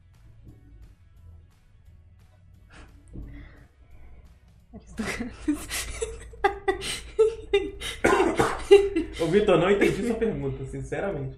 Ô, 9.22 9.26
Vitor, 9.28 9.58
não 9.58 9.70
entendi 9.70 10.06
sua 10.06 10.16
pergunta, 10.16 10.66
sinceramente. 10.66 11.38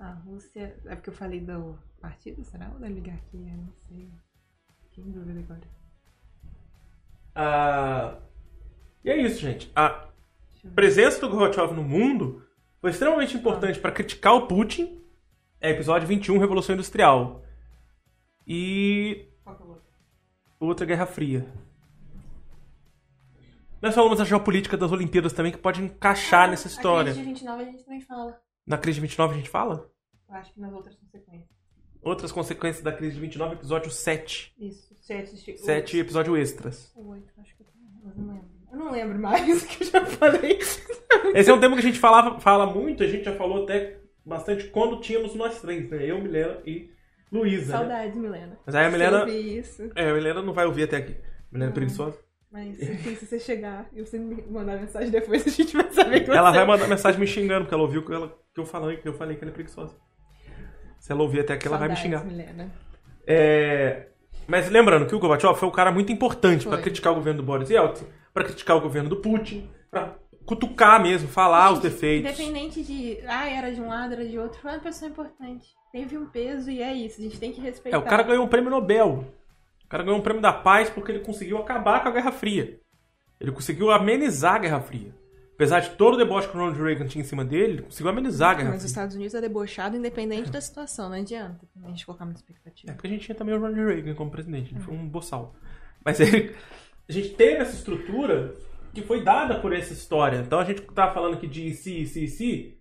A 0.00 0.12
Rússia. 0.12 0.76
É 0.86 0.96
porque 0.96 1.10
eu 1.10 1.14
falei 1.14 1.40
do 1.40 1.78
partido, 2.00 2.42
será? 2.42 2.70
Ou 2.72 2.80
da 2.80 2.86
oligarquia? 2.86 3.52
Não 3.54 3.70
sei. 3.86 4.10
Fiquei 4.84 5.04
em 5.04 5.10
dúvida 5.12 5.38
agora. 5.40 5.60
Ah, 7.34 8.18
E 9.04 9.10
é 9.10 9.16
isso, 9.16 9.40
gente. 9.40 9.70
A 9.76 10.08
presença 10.74 11.20
do 11.20 11.28
Gorbachev 11.28 11.74
no 11.74 11.82
mundo 11.82 12.42
foi 12.80 12.90
extremamente 12.90 13.36
importante 13.36 13.78
para 13.78 13.92
criticar 13.92 14.34
o 14.34 14.46
Putin. 14.46 15.00
É 15.60 15.70
episódio 15.70 16.08
21, 16.08 16.38
Revolução 16.38 16.74
Industrial. 16.74 17.42
E 18.46 19.28
Qual 19.44 19.54
que 19.56 19.62
é 19.62 19.66
o 19.66 19.68
outro? 19.68 19.84
outra 20.58 20.86
Guerra 20.86 21.06
Fria. 21.06 21.46
Nós 23.82 23.94
falamos 23.94 24.18
da 24.18 24.24
geopolítica 24.24 24.76
das 24.76 24.92
Olimpíadas 24.92 25.32
também, 25.32 25.52
que 25.52 25.58
pode 25.58 25.82
encaixar 25.82 26.48
nessa 26.50 26.68
história. 26.68 27.12
A 27.12 27.14
crise 27.14 27.20
de 27.20 27.32
29 27.32 27.62
a 27.62 27.66
gente 27.66 27.84
também 27.84 28.00
fala. 28.00 28.40
Na 28.70 28.78
crise 28.78 28.94
de 28.96 29.00
29 29.00 29.34
a 29.34 29.36
gente 29.36 29.50
fala? 29.50 29.90
Eu 30.28 30.34
acho 30.36 30.54
que 30.54 30.60
nas 30.60 30.72
outras 30.72 30.94
consequências. 30.94 31.50
Outras 32.00 32.30
consequências 32.30 32.84
da 32.84 32.92
crise 32.92 33.14
de 33.16 33.20
29, 33.20 33.54
episódio 33.56 33.90
7. 33.90 34.54
Isso. 34.60 34.94
Sete, 35.00 35.34
esti- 35.34 35.58
7 35.58 35.98
episódio 35.98 36.36
extras. 36.36 36.92
Ou 36.94 37.08
oito, 37.08 37.26
acho 37.40 37.56
que 37.56 37.64
eu 37.64 37.66
não 38.16 38.28
lembro. 38.28 38.48
Eu 38.70 38.78
não 38.78 38.92
lembro 38.92 39.18
mais 39.18 39.60
o 39.64 39.66
que 39.66 39.82
eu 39.82 39.88
já 39.88 40.06
falei. 40.06 40.60
Esse 41.34 41.50
é 41.50 41.52
um 41.52 41.58
tema 41.58 41.74
que 41.74 41.80
a 41.80 41.84
gente 41.84 41.98
falava, 41.98 42.38
fala 42.38 42.64
muito, 42.64 43.02
a 43.02 43.08
gente 43.08 43.24
já 43.24 43.34
falou 43.34 43.64
até 43.64 43.98
bastante 44.24 44.68
quando 44.68 45.00
tínhamos 45.00 45.34
nós 45.34 45.60
três, 45.60 45.90
né? 45.90 46.08
Eu, 46.08 46.22
Milena 46.22 46.62
e 46.64 46.92
Luísa. 47.32 47.72
Né? 47.72 47.78
Saudades, 47.80 48.16
Milena. 48.16 48.56
Mas 48.64 48.74
aí 48.76 48.86
a 48.86 48.90
Milena. 48.92 49.28
isso. 49.28 49.90
É, 49.96 50.10
a 50.10 50.14
Milena 50.14 50.42
não 50.42 50.52
vai 50.52 50.64
ouvir 50.66 50.84
até 50.84 50.98
aqui. 50.98 51.16
Milena 51.50 51.72
é 51.72 51.74
preguiçosa. 51.74 52.16
Mas 52.52 52.80
enfim, 52.80 53.14
se 53.16 53.26
você 53.26 53.38
chegar 53.40 53.88
e 53.92 54.00
você 54.04 54.18
me 54.18 54.42
mandar 54.42 54.76
mensagem 54.80 55.10
depois, 55.10 55.44
a 55.46 55.50
gente 55.50 55.76
vai 55.76 55.90
saber 55.92 56.20
que 56.24 56.30
Ela 56.30 56.50
você... 56.50 56.58
vai 56.58 56.66
mandar 56.66 56.88
mensagem 56.88 57.18
me 57.20 57.26
xingando, 57.26 57.60
porque 57.64 57.74
ela 57.74 57.82
ouviu 57.84 58.04
que, 58.04 58.12
ela, 58.12 58.36
que, 58.54 58.60
eu, 58.60 58.66
falei, 58.66 58.96
que 58.96 59.08
eu 59.08 59.12
falei 59.12 59.36
que 59.36 59.44
ela 59.44 59.50
é 59.50 59.54
preguiçosa. 59.54 59.96
Se 60.98 61.12
ela 61.12 61.22
ouvir 61.22 61.40
até 61.40 61.54
aqui, 61.54 61.66
ela 61.66 61.78
vai 61.78 61.88
me 61.88 61.96
xingar. 61.96 62.24
Milena. 62.24 62.70
É, 63.26 64.08
Mas 64.46 64.68
lembrando 64.68 65.06
que 65.06 65.14
o 65.14 65.18
Gorbachev 65.18 65.54
foi 65.54 65.68
um 65.68 65.72
cara 65.72 65.92
muito 65.92 66.12
importante 66.12 66.66
para 66.66 66.80
criticar 66.82 67.12
o 67.12 67.16
governo 67.16 67.40
do 67.40 67.46
Boris 67.46 67.70
Yeltsin, 67.70 68.06
para 68.34 68.44
criticar 68.44 68.76
o 68.76 68.80
governo 68.80 69.08
do 69.08 69.16
Putin, 69.16 69.70
para 69.90 70.16
cutucar 70.44 71.00
mesmo, 71.00 71.28
falar 71.28 71.72
os 71.72 71.78
defeitos. 71.78 72.30
Independente 72.32 72.82
de. 72.82 73.18
Ah, 73.26 73.48
era 73.48 73.72
de 73.72 73.80
um 73.80 73.88
lado, 73.88 74.14
era 74.14 74.26
de 74.26 74.38
outro. 74.38 74.60
Foi 74.60 74.72
uma 74.72 74.80
pessoa 74.80 75.10
importante. 75.10 75.68
Teve 75.92 76.18
um 76.18 76.26
peso 76.26 76.70
e 76.70 76.82
é 76.82 76.92
isso. 76.92 77.20
A 77.20 77.24
gente 77.24 77.38
tem 77.38 77.52
que 77.52 77.60
respeitar. 77.60 77.96
É, 77.96 78.00
o 78.00 78.04
cara 78.04 78.22
ganhou 78.22 78.44
um 78.44 78.48
prêmio 78.48 78.70
Nobel. 78.70 79.24
O 79.84 79.88
cara 79.88 80.02
ganhou 80.02 80.18
um 80.18 80.22
prêmio 80.22 80.42
da 80.42 80.52
paz 80.52 80.90
porque 80.90 81.12
ele 81.12 81.20
conseguiu 81.20 81.58
acabar 81.58 82.02
com 82.02 82.08
a 82.08 82.12
Guerra 82.12 82.32
Fria. 82.32 82.80
Ele 83.40 83.52
conseguiu 83.52 83.90
amenizar 83.90 84.56
a 84.56 84.58
Guerra 84.58 84.80
Fria. 84.80 85.14
Apesar 85.60 85.80
de 85.80 85.90
todo 85.90 86.14
o 86.14 86.16
deboche 86.16 86.48
que 86.48 86.56
o 86.56 86.58
Ronald 86.58 86.82
Reagan 86.82 87.06
tinha 87.06 87.20
em 87.20 87.26
cima 87.26 87.44
dele, 87.44 87.72
ele 87.74 87.82
conseguiu 87.82 88.08
amenizar 88.10 88.52
a 88.52 88.54
Guerra 88.54 88.70
Mas 88.70 88.82
os. 88.82 88.88
Estados 88.88 89.14
Unidos 89.14 89.34
é 89.34 89.42
debochado 89.42 89.94
independente 89.94 90.50
da 90.50 90.58
situação. 90.58 91.10
Não 91.10 91.16
adianta 91.16 91.68
a 91.84 91.88
gente 91.88 92.06
colocar 92.06 92.24
muita 92.24 92.40
expectativa. 92.40 92.90
É 92.90 92.94
porque 92.94 93.06
a 93.08 93.10
gente 93.10 93.26
tinha 93.26 93.34
também 93.34 93.54
o 93.54 93.60
Ronald 93.60 93.78
Reagan 93.94 94.14
como 94.14 94.30
presidente, 94.30 94.72
ele 94.72 94.80
foi 94.80 94.94
um 94.94 95.06
boçal. 95.06 95.54
Mas 96.02 96.18
ele, 96.18 96.56
a 97.06 97.12
gente 97.12 97.28
teve 97.34 97.56
essa 97.56 97.76
estrutura 97.76 98.54
que 98.94 99.02
foi 99.02 99.22
dada 99.22 99.60
por 99.60 99.74
essa 99.74 99.92
história. 99.92 100.38
Então 100.38 100.58
a 100.58 100.64
gente 100.64 100.80
tá 100.80 101.12
falando 101.12 101.34
aqui 101.34 101.46
de 101.46 101.74
se, 101.74 102.06
se, 102.06 102.26
se. 102.26 102.78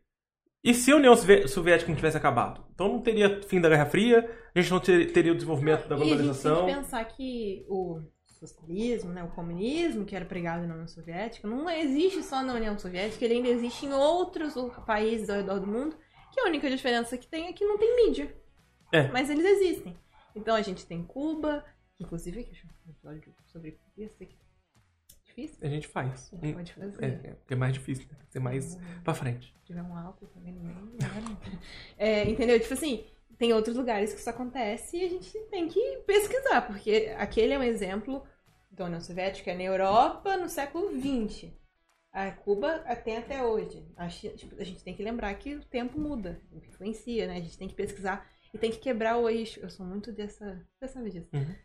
E 0.63 0.73
se 0.73 0.89
a 0.91 0.95
União 0.95 1.15
Sovi- 1.17 1.49
Soviética 1.49 1.89
não 1.89 1.97
tivesse 1.97 2.15
acabado? 2.15 2.63
Então 2.73 2.87
não 2.87 3.01
teria 3.01 3.41
fim 3.41 3.59
da 3.59 3.67
Guerra 3.67 3.87
Fria, 3.87 4.25
a 4.55 4.61
gente 4.61 4.71
não 4.71 4.79
ter- 4.79 5.11
teria 5.11 5.33
o 5.33 5.35
desenvolvimento 5.35 5.85
da 5.89 5.97
E 5.97 6.01
a 6.01 6.05
gente 6.05 6.07
tem 6.07 6.17
globalização. 6.17 6.65
que 6.65 6.73
pensar 6.75 7.03
que 7.03 7.65
o 7.67 7.99
socialismo, 8.39 9.11
né, 9.11 9.23
o 9.23 9.29
comunismo, 9.29 10.05
que 10.05 10.15
era 10.15 10.25
pregado 10.25 10.65
na 10.65 10.73
União 10.73 10.87
Soviética, 10.87 11.47
não 11.47 11.69
existe 11.69 12.23
só 12.23 12.41
na 12.41 12.53
União 12.53 12.77
Soviética, 12.77 13.25
ele 13.25 13.35
ainda 13.35 13.49
existe 13.49 13.85
em 13.85 13.93
outros 13.93 14.53
países 14.85 15.29
ao 15.29 15.37
redor 15.37 15.59
do 15.59 15.67
mundo, 15.67 15.97
que 16.31 16.39
a 16.39 16.45
única 16.45 16.69
diferença 16.69 17.17
que 17.17 17.27
tem 17.27 17.47
é 17.47 17.53
que 17.53 17.65
não 17.65 17.77
tem 17.77 18.07
mídia. 18.07 18.35
É. 18.91 19.07
Mas 19.09 19.29
eles 19.29 19.45
existem. 19.45 19.95
Então 20.35 20.55
a 20.55 20.61
gente 20.61 20.85
tem 20.85 21.03
Cuba, 21.03 21.65
inclusive 21.99 22.41
aqui, 22.41 22.51
um 22.87 22.91
episódio 22.91 23.33
sobre 23.45 23.71
Cuba, 23.71 23.91
ia 23.97 24.09
ser 24.09 24.29
difícil. 25.25 25.57
A 25.61 25.69
gente 25.69 25.87
faz. 25.87 26.31
A 26.33 26.45
gente 26.45 26.53
pode 26.53 26.73
fazer. 26.73 27.03
É, 27.03 27.07
é, 27.07 27.33
porque 27.33 27.53
é 27.53 27.57
mais 27.57 27.73
difícil, 27.73 28.05
né? 28.05 28.15
Tem 28.17 28.25
que 28.25 28.31
ser 28.31 28.39
mais 28.39 28.77
pra 29.03 29.13
frente. 29.13 29.53
Se 29.59 29.65
tiver 29.65 29.81
um 29.81 29.95
álcool 29.95 30.27
também 30.27 30.53
no 30.53 30.61
meio. 30.61 30.89
É, 31.97 32.29
entendeu? 32.29 32.59
Tipo 32.59 32.73
assim, 32.73 33.05
tem 33.39 33.53
outros 33.53 33.77
lugares 33.77 34.13
que 34.13 34.19
isso 34.19 34.29
acontece 34.29 34.97
e 34.97 35.05
a 35.05 35.09
gente 35.09 35.39
tem 35.45 35.69
que 35.69 36.03
pesquisar, 36.05 36.61
porque 36.67 37.15
aquele 37.17 37.53
é 37.53 37.57
um 37.57 37.63
exemplo 37.63 38.21
da 38.69 38.85
União 38.85 38.99
Soviética 38.99 39.55
na 39.55 39.63
Europa 39.63 40.35
no 40.35 40.49
século 40.49 40.89
XX. 40.91 41.49
A 42.11 42.31
Cuba 42.31 42.79
tem 43.03 43.17
até 43.17 43.41
hoje. 43.41 43.87
A, 43.95 44.07
tipo, 44.07 44.59
a 44.59 44.63
gente 44.65 44.83
tem 44.83 44.93
que 44.93 45.01
lembrar 45.01 45.33
que 45.35 45.55
o 45.55 45.63
tempo 45.63 45.97
muda, 45.97 46.41
influencia, 46.51 47.27
né? 47.27 47.37
A 47.37 47.41
gente 47.41 47.57
tem 47.57 47.69
que 47.69 47.75
pesquisar 47.75 48.29
e 48.53 48.57
tem 48.57 48.71
que 48.71 48.79
quebrar 48.79 49.17
o 49.17 49.29
eixo. 49.29 49.59
Eu 49.61 49.69
sou 49.69 49.85
muito 49.85 50.11
dessa. 50.11 50.61
Você 50.77 50.87
sabe 50.89 51.09
disso. 51.09 51.29
Uhum. 51.31 51.55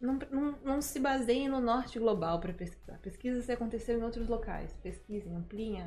Não, 0.00 0.18
não, 0.30 0.58
não 0.62 0.82
se 0.82 0.98
baseiem 0.98 1.48
no 1.48 1.60
norte 1.60 1.98
global 1.98 2.40
para 2.40 2.52
pesquisar. 2.52 2.98
Pesquisa 2.98 3.40
se 3.40 3.52
aconteceu 3.52 3.98
em 3.98 4.02
outros 4.02 4.26
locais. 4.26 4.72
Pesquisem, 4.82 5.36
ampliem 5.36 5.82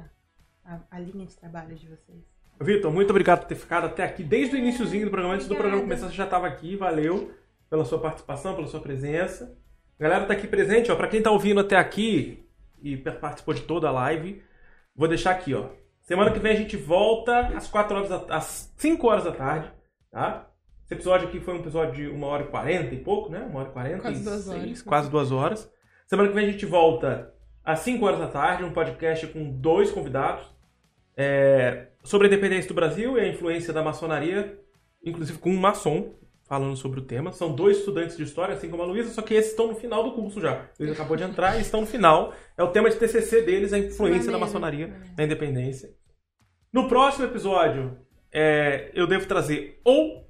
a, 0.63 0.81
a 0.89 0.99
linha 0.99 1.25
de 1.25 1.35
trabalho 1.35 1.75
de 1.75 1.89
vocês. 1.89 2.32
Vitor, 2.61 2.91
muito 2.91 3.09
obrigado 3.09 3.39
por 3.41 3.47
ter 3.47 3.55
ficado 3.55 3.87
até 3.87 4.03
aqui 4.03 4.23
desde 4.23 4.55
o 4.55 4.59
iníciozinho 4.59 5.05
do 5.05 5.11
programa. 5.11 5.35
Antes 5.35 5.47
do 5.47 5.55
programa 5.55 5.81
começar, 5.81 6.07
você 6.07 6.13
já 6.15 6.23
estava 6.25 6.47
aqui. 6.47 6.75
Valeu 6.75 7.31
pela 7.69 7.83
sua 7.83 7.99
participação, 7.99 8.55
pela 8.55 8.67
sua 8.67 8.79
presença. 8.79 9.57
A 9.99 10.03
galera 10.03 10.25
tá 10.25 10.33
aqui 10.33 10.47
presente, 10.47 10.91
ó. 10.91 10.95
Pra 10.95 11.07
quem 11.07 11.21
tá 11.21 11.31
ouvindo 11.31 11.59
até 11.59 11.75
aqui 11.75 12.45
e 12.81 12.95
participou 12.97 13.53
de 13.53 13.61
toda 13.61 13.87
a 13.87 13.91
live, 13.91 14.41
vou 14.95 15.07
deixar 15.07 15.31
aqui, 15.31 15.53
ó. 15.53 15.69
Semana 16.01 16.31
que 16.31 16.39
vem 16.39 16.51
a 16.51 16.55
gente 16.55 16.75
volta 16.77 17.39
às 17.55 17.67
4 17.67 17.95
horas 17.97 18.09
da, 18.09 18.35
às 18.35 18.73
5 18.77 19.07
horas 19.07 19.23
da 19.23 19.31
tarde, 19.31 19.71
tá? 20.11 20.49
Esse 20.83 20.93
episódio 20.93 21.27
aqui 21.29 21.39
foi 21.39 21.53
um 21.53 21.59
episódio 21.59 21.93
de 21.95 22.09
1 22.09 22.23
hora 22.23 22.43
e 22.43 22.47
40 22.47 22.93
e 22.93 22.99
pouco, 22.99 23.31
né? 23.31 23.39
1 23.49 23.55
hora 23.55 23.69
e 23.69 23.71
40 23.71 24.01
Quase 24.01 24.23
duas 24.23 24.47
horas. 24.49 24.81
quase 24.81 25.09
duas 25.09 25.31
horas. 25.31 25.73
Semana 26.05 26.27
que 26.29 26.35
vem 26.35 26.45
a 26.47 26.51
gente 26.51 26.65
volta 26.65 27.33
às 27.63 27.79
5 27.79 28.05
horas 28.05 28.19
da 28.19 28.27
tarde, 28.27 28.63
um 28.65 28.73
podcast 28.73 29.27
com 29.27 29.49
dois 29.49 29.91
convidados. 29.91 30.45
É, 31.15 31.87
sobre 32.03 32.27
a 32.27 32.29
independência 32.29 32.67
do 32.67 32.73
Brasil 32.73 33.17
e 33.17 33.21
a 33.21 33.27
influência 33.27 33.73
da 33.73 33.81
maçonaria, 33.81 34.59
inclusive 35.03 35.39
com 35.39 35.49
um 35.49 35.59
maçom 35.59 36.13
falando 36.45 36.75
sobre 36.75 36.99
o 36.99 37.03
tema. 37.03 37.31
São 37.31 37.55
dois 37.55 37.77
estudantes 37.77 38.17
de 38.17 38.23
história, 38.23 38.53
assim 38.53 38.69
como 38.69 38.83
a 38.83 38.85
Luísa, 38.85 39.11
só 39.11 39.21
que 39.21 39.33
esses 39.33 39.51
estão 39.51 39.67
no 39.67 39.75
final 39.75 40.03
do 40.03 40.11
curso 40.11 40.41
já. 40.41 40.67
Luísa 40.79 40.93
acabou 40.93 41.15
de 41.17 41.23
entrar 41.23 41.57
e 41.57 41.61
estão 41.61 41.81
no 41.81 41.87
final. 41.87 42.33
É 42.57 42.63
o 42.63 42.69
tema 42.69 42.89
de 42.89 42.97
TCC 42.97 43.41
deles, 43.41 43.73
a 43.73 43.79
influência 43.79 44.31
da 44.31 44.37
maçonaria 44.37 44.93
na 45.17 45.23
independência. 45.23 45.89
No 46.71 46.87
próximo 46.87 47.25
episódio, 47.25 47.97
é, 48.31 48.91
eu 48.93 49.07
devo 49.07 49.25
trazer 49.25 49.79
ou 49.83 50.27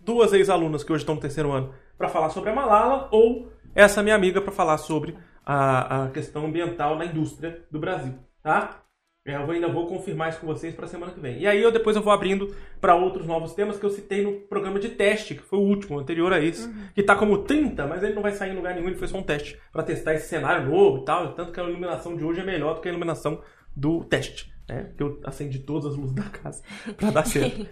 duas 0.00 0.32
ex-alunas 0.32 0.84
que 0.84 0.92
hoje 0.92 1.02
estão 1.02 1.14
no 1.14 1.20
terceiro 1.20 1.50
ano 1.50 1.74
para 1.96 2.08
falar 2.08 2.30
sobre 2.30 2.50
a 2.50 2.54
Malala, 2.54 3.08
ou 3.10 3.50
essa 3.74 4.02
minha 4.02 4.14
amiga 4.14 4.40
para 4.40 4.52
falar 4.52 4.78
sobre 4.78 5.16
a, 5.44 6.04
a 6.04 6.10
questão 6.10 6.46
ambiental 6.46 6.96
na 6.96 7.06
indústria 7.06 7.64
do 7.70 7.78
Brasil, 7.80 8.14
tá? 8.42 8.82
É, 9.26 9.34
Eu 9.34 9.50
ainda 9.50 9.68
vou 9.68 9.86
confirmar 9.86 10.28
isso 10.30 10.38
com 10.38 10.46
vocês 10.46 10.72
para 10.74 10.86
semana 10.86 11.12
que 11.12 11.18
vem. 11.18 11.40
E 11.40 11.46
aí 11.46 11.60
eu 11.60 11.72
depois 11.72 11.96
eu 11.96 12.02
vou 12.02 12.12
abrindo 12.12 12.54
para 12.80 12.94
outros 12.94 13.26
novos 13.26 13.52
temas 13.54 13.76
que 13.76 13.84
eu 13.84 13.90
citei 13.90 14.22
no 14.22 14.32
programa 14.42 14.78
de 14.78 14.90
teste, 14.90 15.34
que 15.34 15.42
foi 15.42 15.58
o 15.58 15.62
último, 15.62 15.98
anterior 15.98 16.32
a 16.32 16.40
esse, 16.40 16.72
que 16.94 17.02
tá 17.02 17.16
como 17.16 17.38
30, 17.38 17.86
mas 17.86 18.02
ele 18.02 18.14
não 18.14 18.22
vai 18.22 18.32
sair 18.32 18.52
em 18.52 18.56
lugar 18.56 18.74
nenhum, 18.74 18.86
ele 18.86 18.96
foi 18.96 19.08
só 19.08 19.18
um 19.18 19.22
teste 19.22 19.58
para 19.72 19.82
testar 19.82 20.14
esse 20.14 20.28
cenário 20.28 20.70
novo 20.70 21.02
e 21.02 21.04
tal, 21.04 21.32
tanto 21.34 21.50
que 21.52 21.58
a 21.58 21.64
iluminação 21.64 22.16
de 22.16 22.24
hoje 22.24 22.40
é 22.40 22.44
melhor 22.44 22.74
do 22.74 22.80
que 22.80 22.88
a 22.88 22.90
iluminação 22.90 23.42
do 23.74 24.04
teste, 24.04 24.52
né? 24.68 24.92
Que 24.96 25.02
eu 25.02 25.20
acendi 25.24 25.58
todas 25.58 25.86
as 25.86 25.96
luzes 25.96 26.14
da 26.14 26.22
casa 26.22 26.62
para 26.96 27.10
dar 27.10 27.26
certo. 27.26 27.66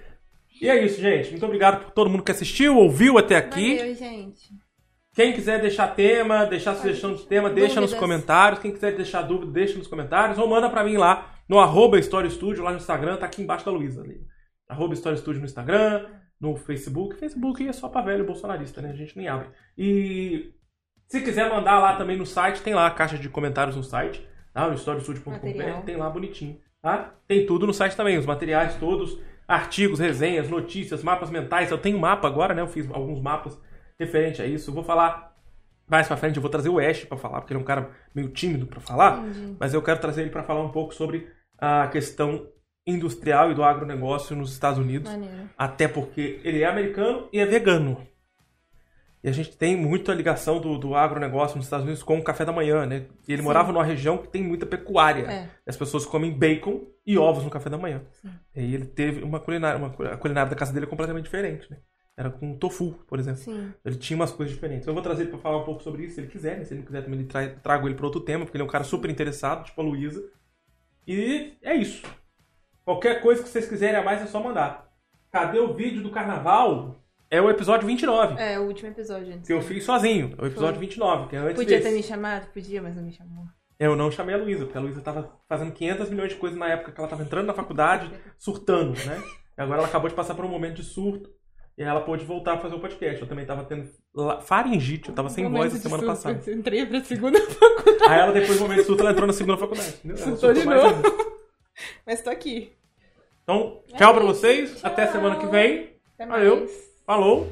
E 0.60 0.68
é 0.68 0.84
isso, 0.84 1.00
gente. 1.00 1.30
Muito 1.30 1.46
obrigado 1.46 1.84
por 1.84 1.92
todo 1.92 2.10
mundo 2.10 2.22
que 2.22 2.30
assistiu, 2.32 2.76
ouviu 2.76 3.16
até 3.16 3.36
aqui. 3.36 3.76
Valeu, 3.76 3.94
gente. 3.94 4.52
Quem 5.14 5.32
quiser 5.32 5.60
deixar 5.60 5.94
tema, 5.94 6.44
deixar 6.44 6.74
sugestão 6.74 7.14
de 7.14 7.22
tema, 7.24 7.48
deixa 7.48 7.80
nos 7.80 7.90
Dúvidas. 7.90 8.00
comentários. 8.00 8.60
Quem 8.60 8.72
quiser 8.72 8.96
deixar 8.96 9.22
dúvida, 9.22 9.52
deixa 9.52 9.78
nos 9.78 9.86
comentários. 9.86 10.38
Ou 10.38 10.48
manda 10.48 10.68
pra 10.68 10.82
mim 10.82 10.96
lá 10.96 11.33
no 11.48 11.58
arroba 11.58 12.00
Studio, 12.00 12.62
lá 12.62 12.70
no 12.70 12.76
Instagram, 12.78 13.16
tá 13.16 13.26
aqui 13.26 13.42
embaixo 13.42 13.64
da 13.64 13.70
Luísa. 13.70 14.02
ali. 14.02 14.20
Arroba 14.68 14.94
Studio 14.94 15.40
no 15.40 15.44
Instagram, 15.44 16.06
no 16.40 16.56
Facebook. 16.56 17.16
Facebook 17.16 17.66
é 17.66 17.72
só 17.72 17.88
pra 17.88 18.02
velho 18.02 18.24
bolsonarista, 18.24 18.80
né? 18.80 18.90
A 18.90 18.96
gente 18.96 19.16
nem 19.16 19.28
abre. 19.28 19.48
E 19.76 20.52
se 21.06 21.20
quiser 21.20 21.50
mandar 21.50 21.78
lá 21.78 21.96
também 21.96 22.16
no 22.16 22.26
site, 22.26 22.62
tem 22.62 22.74
lá 22.74 22.86
a 22.86 22.90
caixa 22.90 23.18
de 23.18 23.28
comentários 23.28 23.76
no 23.76 23.82
site, 23.82 24.26
tá? 24.52 24.68
No 24.68 24.74
storystudio.com.br, 24.74 25.46
Material. 25.46 25.82
tem 25.82 25.96
lá 25.96 26.08
bonitinho, 26.08 26.58
tá? 26.80 27.14
Tem 27.26 27.46
tudo 27.46 27.66
no 27.66 27.74
site 27.74 27.96
também, 27.96 28.16
os 28.16 28.26
materiais 28.26 28.76
todos, 28.76 29.18
artigos, 29.46 29.98
resenhas, 29.98 30.48
notícias, 30.48 31.02
mapas 31.02 31.30
mentais. 31.30 31.70
Eu 31.70 31.78
tenho 31.78 31.98
mapa 31.98 32.26
agora, 32.26 32.54
né? 32.54 32.62
Eu 32.62 32.68
fiz 32.68 32.90
alguns 32.90 33.20
mapas 33.20 33.60
referente 33.98 34.40
a 34.40 34.46
isso. 34.46 34.70
Eu 34.70 34.74
vou 34.74 34.82
falar 34.84 35.33
mais 35.88 36.06
pra 36.06 36.16
frente, 36.16 36.36
eu 36.36 36.42
vou 36.42 36.50
trazer 36.50 36.68
o 36.68 36.78
Ash 36.78 37.04
pra 37.04 37.16
falar, 37.18 37.40
porque 37.40 37.52
ele 37.52 37.60
é 37.60 37.62
um 37.62 37.66
cara 37.66 37.90
meio 38.14 38.28
tímido 38.28 38.66
pra 38.66 38.80
falar, 38.80 39.18
Entendi. 39.26 39.56
mas 39.58 39.74
eu 39.74 39.82
quero 39.82 40.00
trazer 40.00 40.22
ele 40.22 40.30
pra 40.30 40.42
falar 40.42 40.62
um 40.62 40.70
pouco 40.70 40.94
sobre 40.94 41.28
a 41.58 41.86
questão 41.88 42.46
industrial 42.86 43.50
e 43.50 43.54
do 43.54 43.62
agronegócio 43.64 44.36
nos 44.36 44.52
Estados 44.52 44.78
Unidos, 44.78 45.10
Maneiro. 45.10 45.48
até 45.56 45.88
porque 45.88 46.40
ele 46.44 46.62
é 46.62 46.66
americano 46.66 47.28
e 47.32 47.38
é 47.38 47.46
vegano. 47.46 47.98
E 49.22 49.28
a 49.28 49.32
gente 49.32 49.56
tem 49.56 49.74
muito 49.74 50.12
a 50.12 50.14
ligação 50.14 50.60
do, 50.60 50.76
do 50.76 50.94
agronegócio 50.94 51.56
nos 51.56 51.64
Estados 51.64 51.84
Unidos 51.84 52.02
com 52.02 52.18
o 52.18 52.22
café 52.22 52.44
da 52.44 52.52
manhã, 52.52 52.84
né? 52.84 53.06
E 53.26 53.32
ele 53.32 53.40
Sim. 53.40 53.44
morava 53.48 53.72
numa 53.72 53.82
região 53.82 54.18
que 54.18 54.28
tem 54.28 54.42
muita 54.42 54.66
pecuária. 54.66 55.22
É. 55.22 55.48
As 55.66 55.78
pessoas 55.78 56.04
comem 56.04 56.30
bacon 56.30 56.82
e 57.06 57.16
ovos 57.16 57.42
no 57.42 57.48
café 57.48 57.70
da 57.70 57.78
manhã. 57.78 58.02
Sim. 58.20 58.28
E 58.54 58.60
aí 58.60 58.74
ele 58.74 58.84
teve 58.84 59.22
uma 59.22 59.40
culinária, 59.40 59.78
uma, 59.78 59.88
a 60.12 60.16
culinária 60.18 60.50
da 60.50 60.54
casa 60.56 60.74
dele 60.74 60.84
é 60.84 60.88
completamente 60.90 61.24
diferente, 61.24 61.70
né? 61.70 61.78
Era 62.16 62.30
com 62.30 62.56
tofu, 62.56 62.92
por 63.08 63.18
exemplo. 63.18 63.40
Sim. 63.42 63.72
Ele 63.84 63.96
tinha 63.96 64.16
umas 64.16 64.30
coisas 64.30 64.54
diferentes. 64.54 64.86
Eu 64.86 64.94
vou 64.94 65.02
trazer 65.02 65.22
ele 65.22 65.30
pra 65.30 65.38
falar 65.40 65.58
um 65.58 65.64
pouco 65.64 65.82
sobre 65.82 66.04
isso, 66.04 66.14
se 66.14 66.20
ele 66.20 66.28
quiser. 66.28 66.58
Né? 66.58 66.64
Se 66.64 66.72
ele 66.72 66.80
não 66.80 66.86
quiser 66.86 67.02
também, 67.02 67.18
ele 67.20 67.28
tra 67.28 67.48
trago 67.56 67.88
ele 67.88 67.96
pra 67.96 68.06
outro 68.06 68.20
tema, 68.20 68.44
porque 68.44 68.56
ele 68.56 68.62
é 68.62 68.66
um 68.66 68.70
cara 68.70 68.84
super 68.84 69.10
interessado, 69.10 69.64
tipo 69.64 69.80
a 69.80 69.84
Luísa. 69.84 70.24
E 71.06 71.54
é 71.62 71.74
isso. 71.74 72.06
Qualquer 72.84 73.20
coisa 73.20 73.42
que 73.42 73.48
vocês 73.48 73.66
quiserem 73.68 73.96
a 73.96 74.02
mais 74.04 74.22
é 74.22 74.26
só 74.26 74.42
mandar. 74.42 74.90
Cadê 75.32 75.58
o 75.58 75.74
vídeo 75.74 76.02
do 76.02 76.10
carnaval? 76.10 76.96
É 77.30 77.40
o 77.42 77.50
episódio 77.50 77.86
29, 77.86 78.40
É, 78.40 78.60
o 78.60 78.64
último 78.66 78.88
episódio 78.90 79.34
antes. 79.34 79.46
que 79.46 79.52
eu 79.52 79.60
fiz 79.60 79.82
sozinho. 79.84 80.34
É 80.38 80.42
o 80.42 80.46
episódio 80.46 80.76
Foi. 80.76 80.86
29, 80.86 81.28
que 81.28 81.34
é 81.34 81.38
antes 81.40 81.54
Podia 81.56 81.78
desse. 81.78 81.88
ter 81.90 81.94
me 81.96 82.02
chamado? 82.02 82.46
Podia, 82.52 82.80
mas 82.80 82.94
não 82.94 83.02
me 83.02 83.10
chamou. 83.12 83.44
Eu 83.76 83.96
não 83.96 84.08
chamei 84.10 84.36
a 84.36 84.38
Luísa, 84.38 84.64
porque 84.66 84.78
a 84.78 84.80
Luísa 84.80 85.00
tava 85.00 85.34
fazendo 85.48 85.72
500 85.72 86.10
milhões 86.10 86.30
de 86.30 86.36
coisas 86.36 86.56
na 86.56 86.68
época 86.68 86.92
que 86.92 87.00
ela 87.00 87.08
tava 87.08 87.24
entrando 87.24 87.46
na 87.46 87.54
faculdade, 87.54 88.08
surtando, 88.38 88.92
né? 89.04 89.20
E 89.58 89.60
agora 89.60 89.80
ela 89.80 89.88
acabou 89.88 90.08
de 90.08 90.14
passar 90.14 90.34
por 90.36 90.44
um 90.44 90.48
momento 90.48 90.76
de 90.76 90.84
surto. 90.84 91.28
E 91.76 91.82
ela 91.82 92.00
pôde 92.00 92.24
voltar 92.24 92.54
a 92.54 92.58
fazer 92.58 92.74
o 92.74 92.80
podcast. 92.80 93.20
Eu 93.20 93.28
também 93.28 93.44
tava 93.44 93.64
tendo 93.64 93.88
faringite, 94.42 95.08
eu 95.08 95.14
tava 95.14 95.28
sem 95.28 95.48
voz 95.50 95.74
a 95.74 95.78
semana 95.78 96.04
passada. 96.06 96.40
Eu 96.46 96.54
entrei 96.54 96.86
pra 96.86 97.02
segunda 97.02 97.40
faculdade. 97.50 98.12
Aí 98.12 98.20
ela, 98.20 98.32
depois 98.32 98.58
do 98.58 98.62
momento 98.62 98.80
de 98.80 98.84
surto, 98.86 99.02
ela 99.02 99.10
entrou 99.10 99.26
na 99.26 99.32
segunda 99.32 99.56
faculdade. 99.58 99.96
Surtou 100.16 100.52
de 100.52 100.64
novo. 100.64 101.02
Mas 102.06 102.22
tô 102.22 102.30
aqui. 102.30 102.72
Então, 103.42 103.82
tchau 103.96 104.14
pra 104.14 104.24
vocês. 104.24 104.84
Até 104.84 105.06
semana 105.08 105.36
que 105.36 105.46
vem. 105.46 105.90
Até 106.14 106.26
Valeu. 106.26 106.58
mais. 106.58 106.70
Falou! 107.04 107.50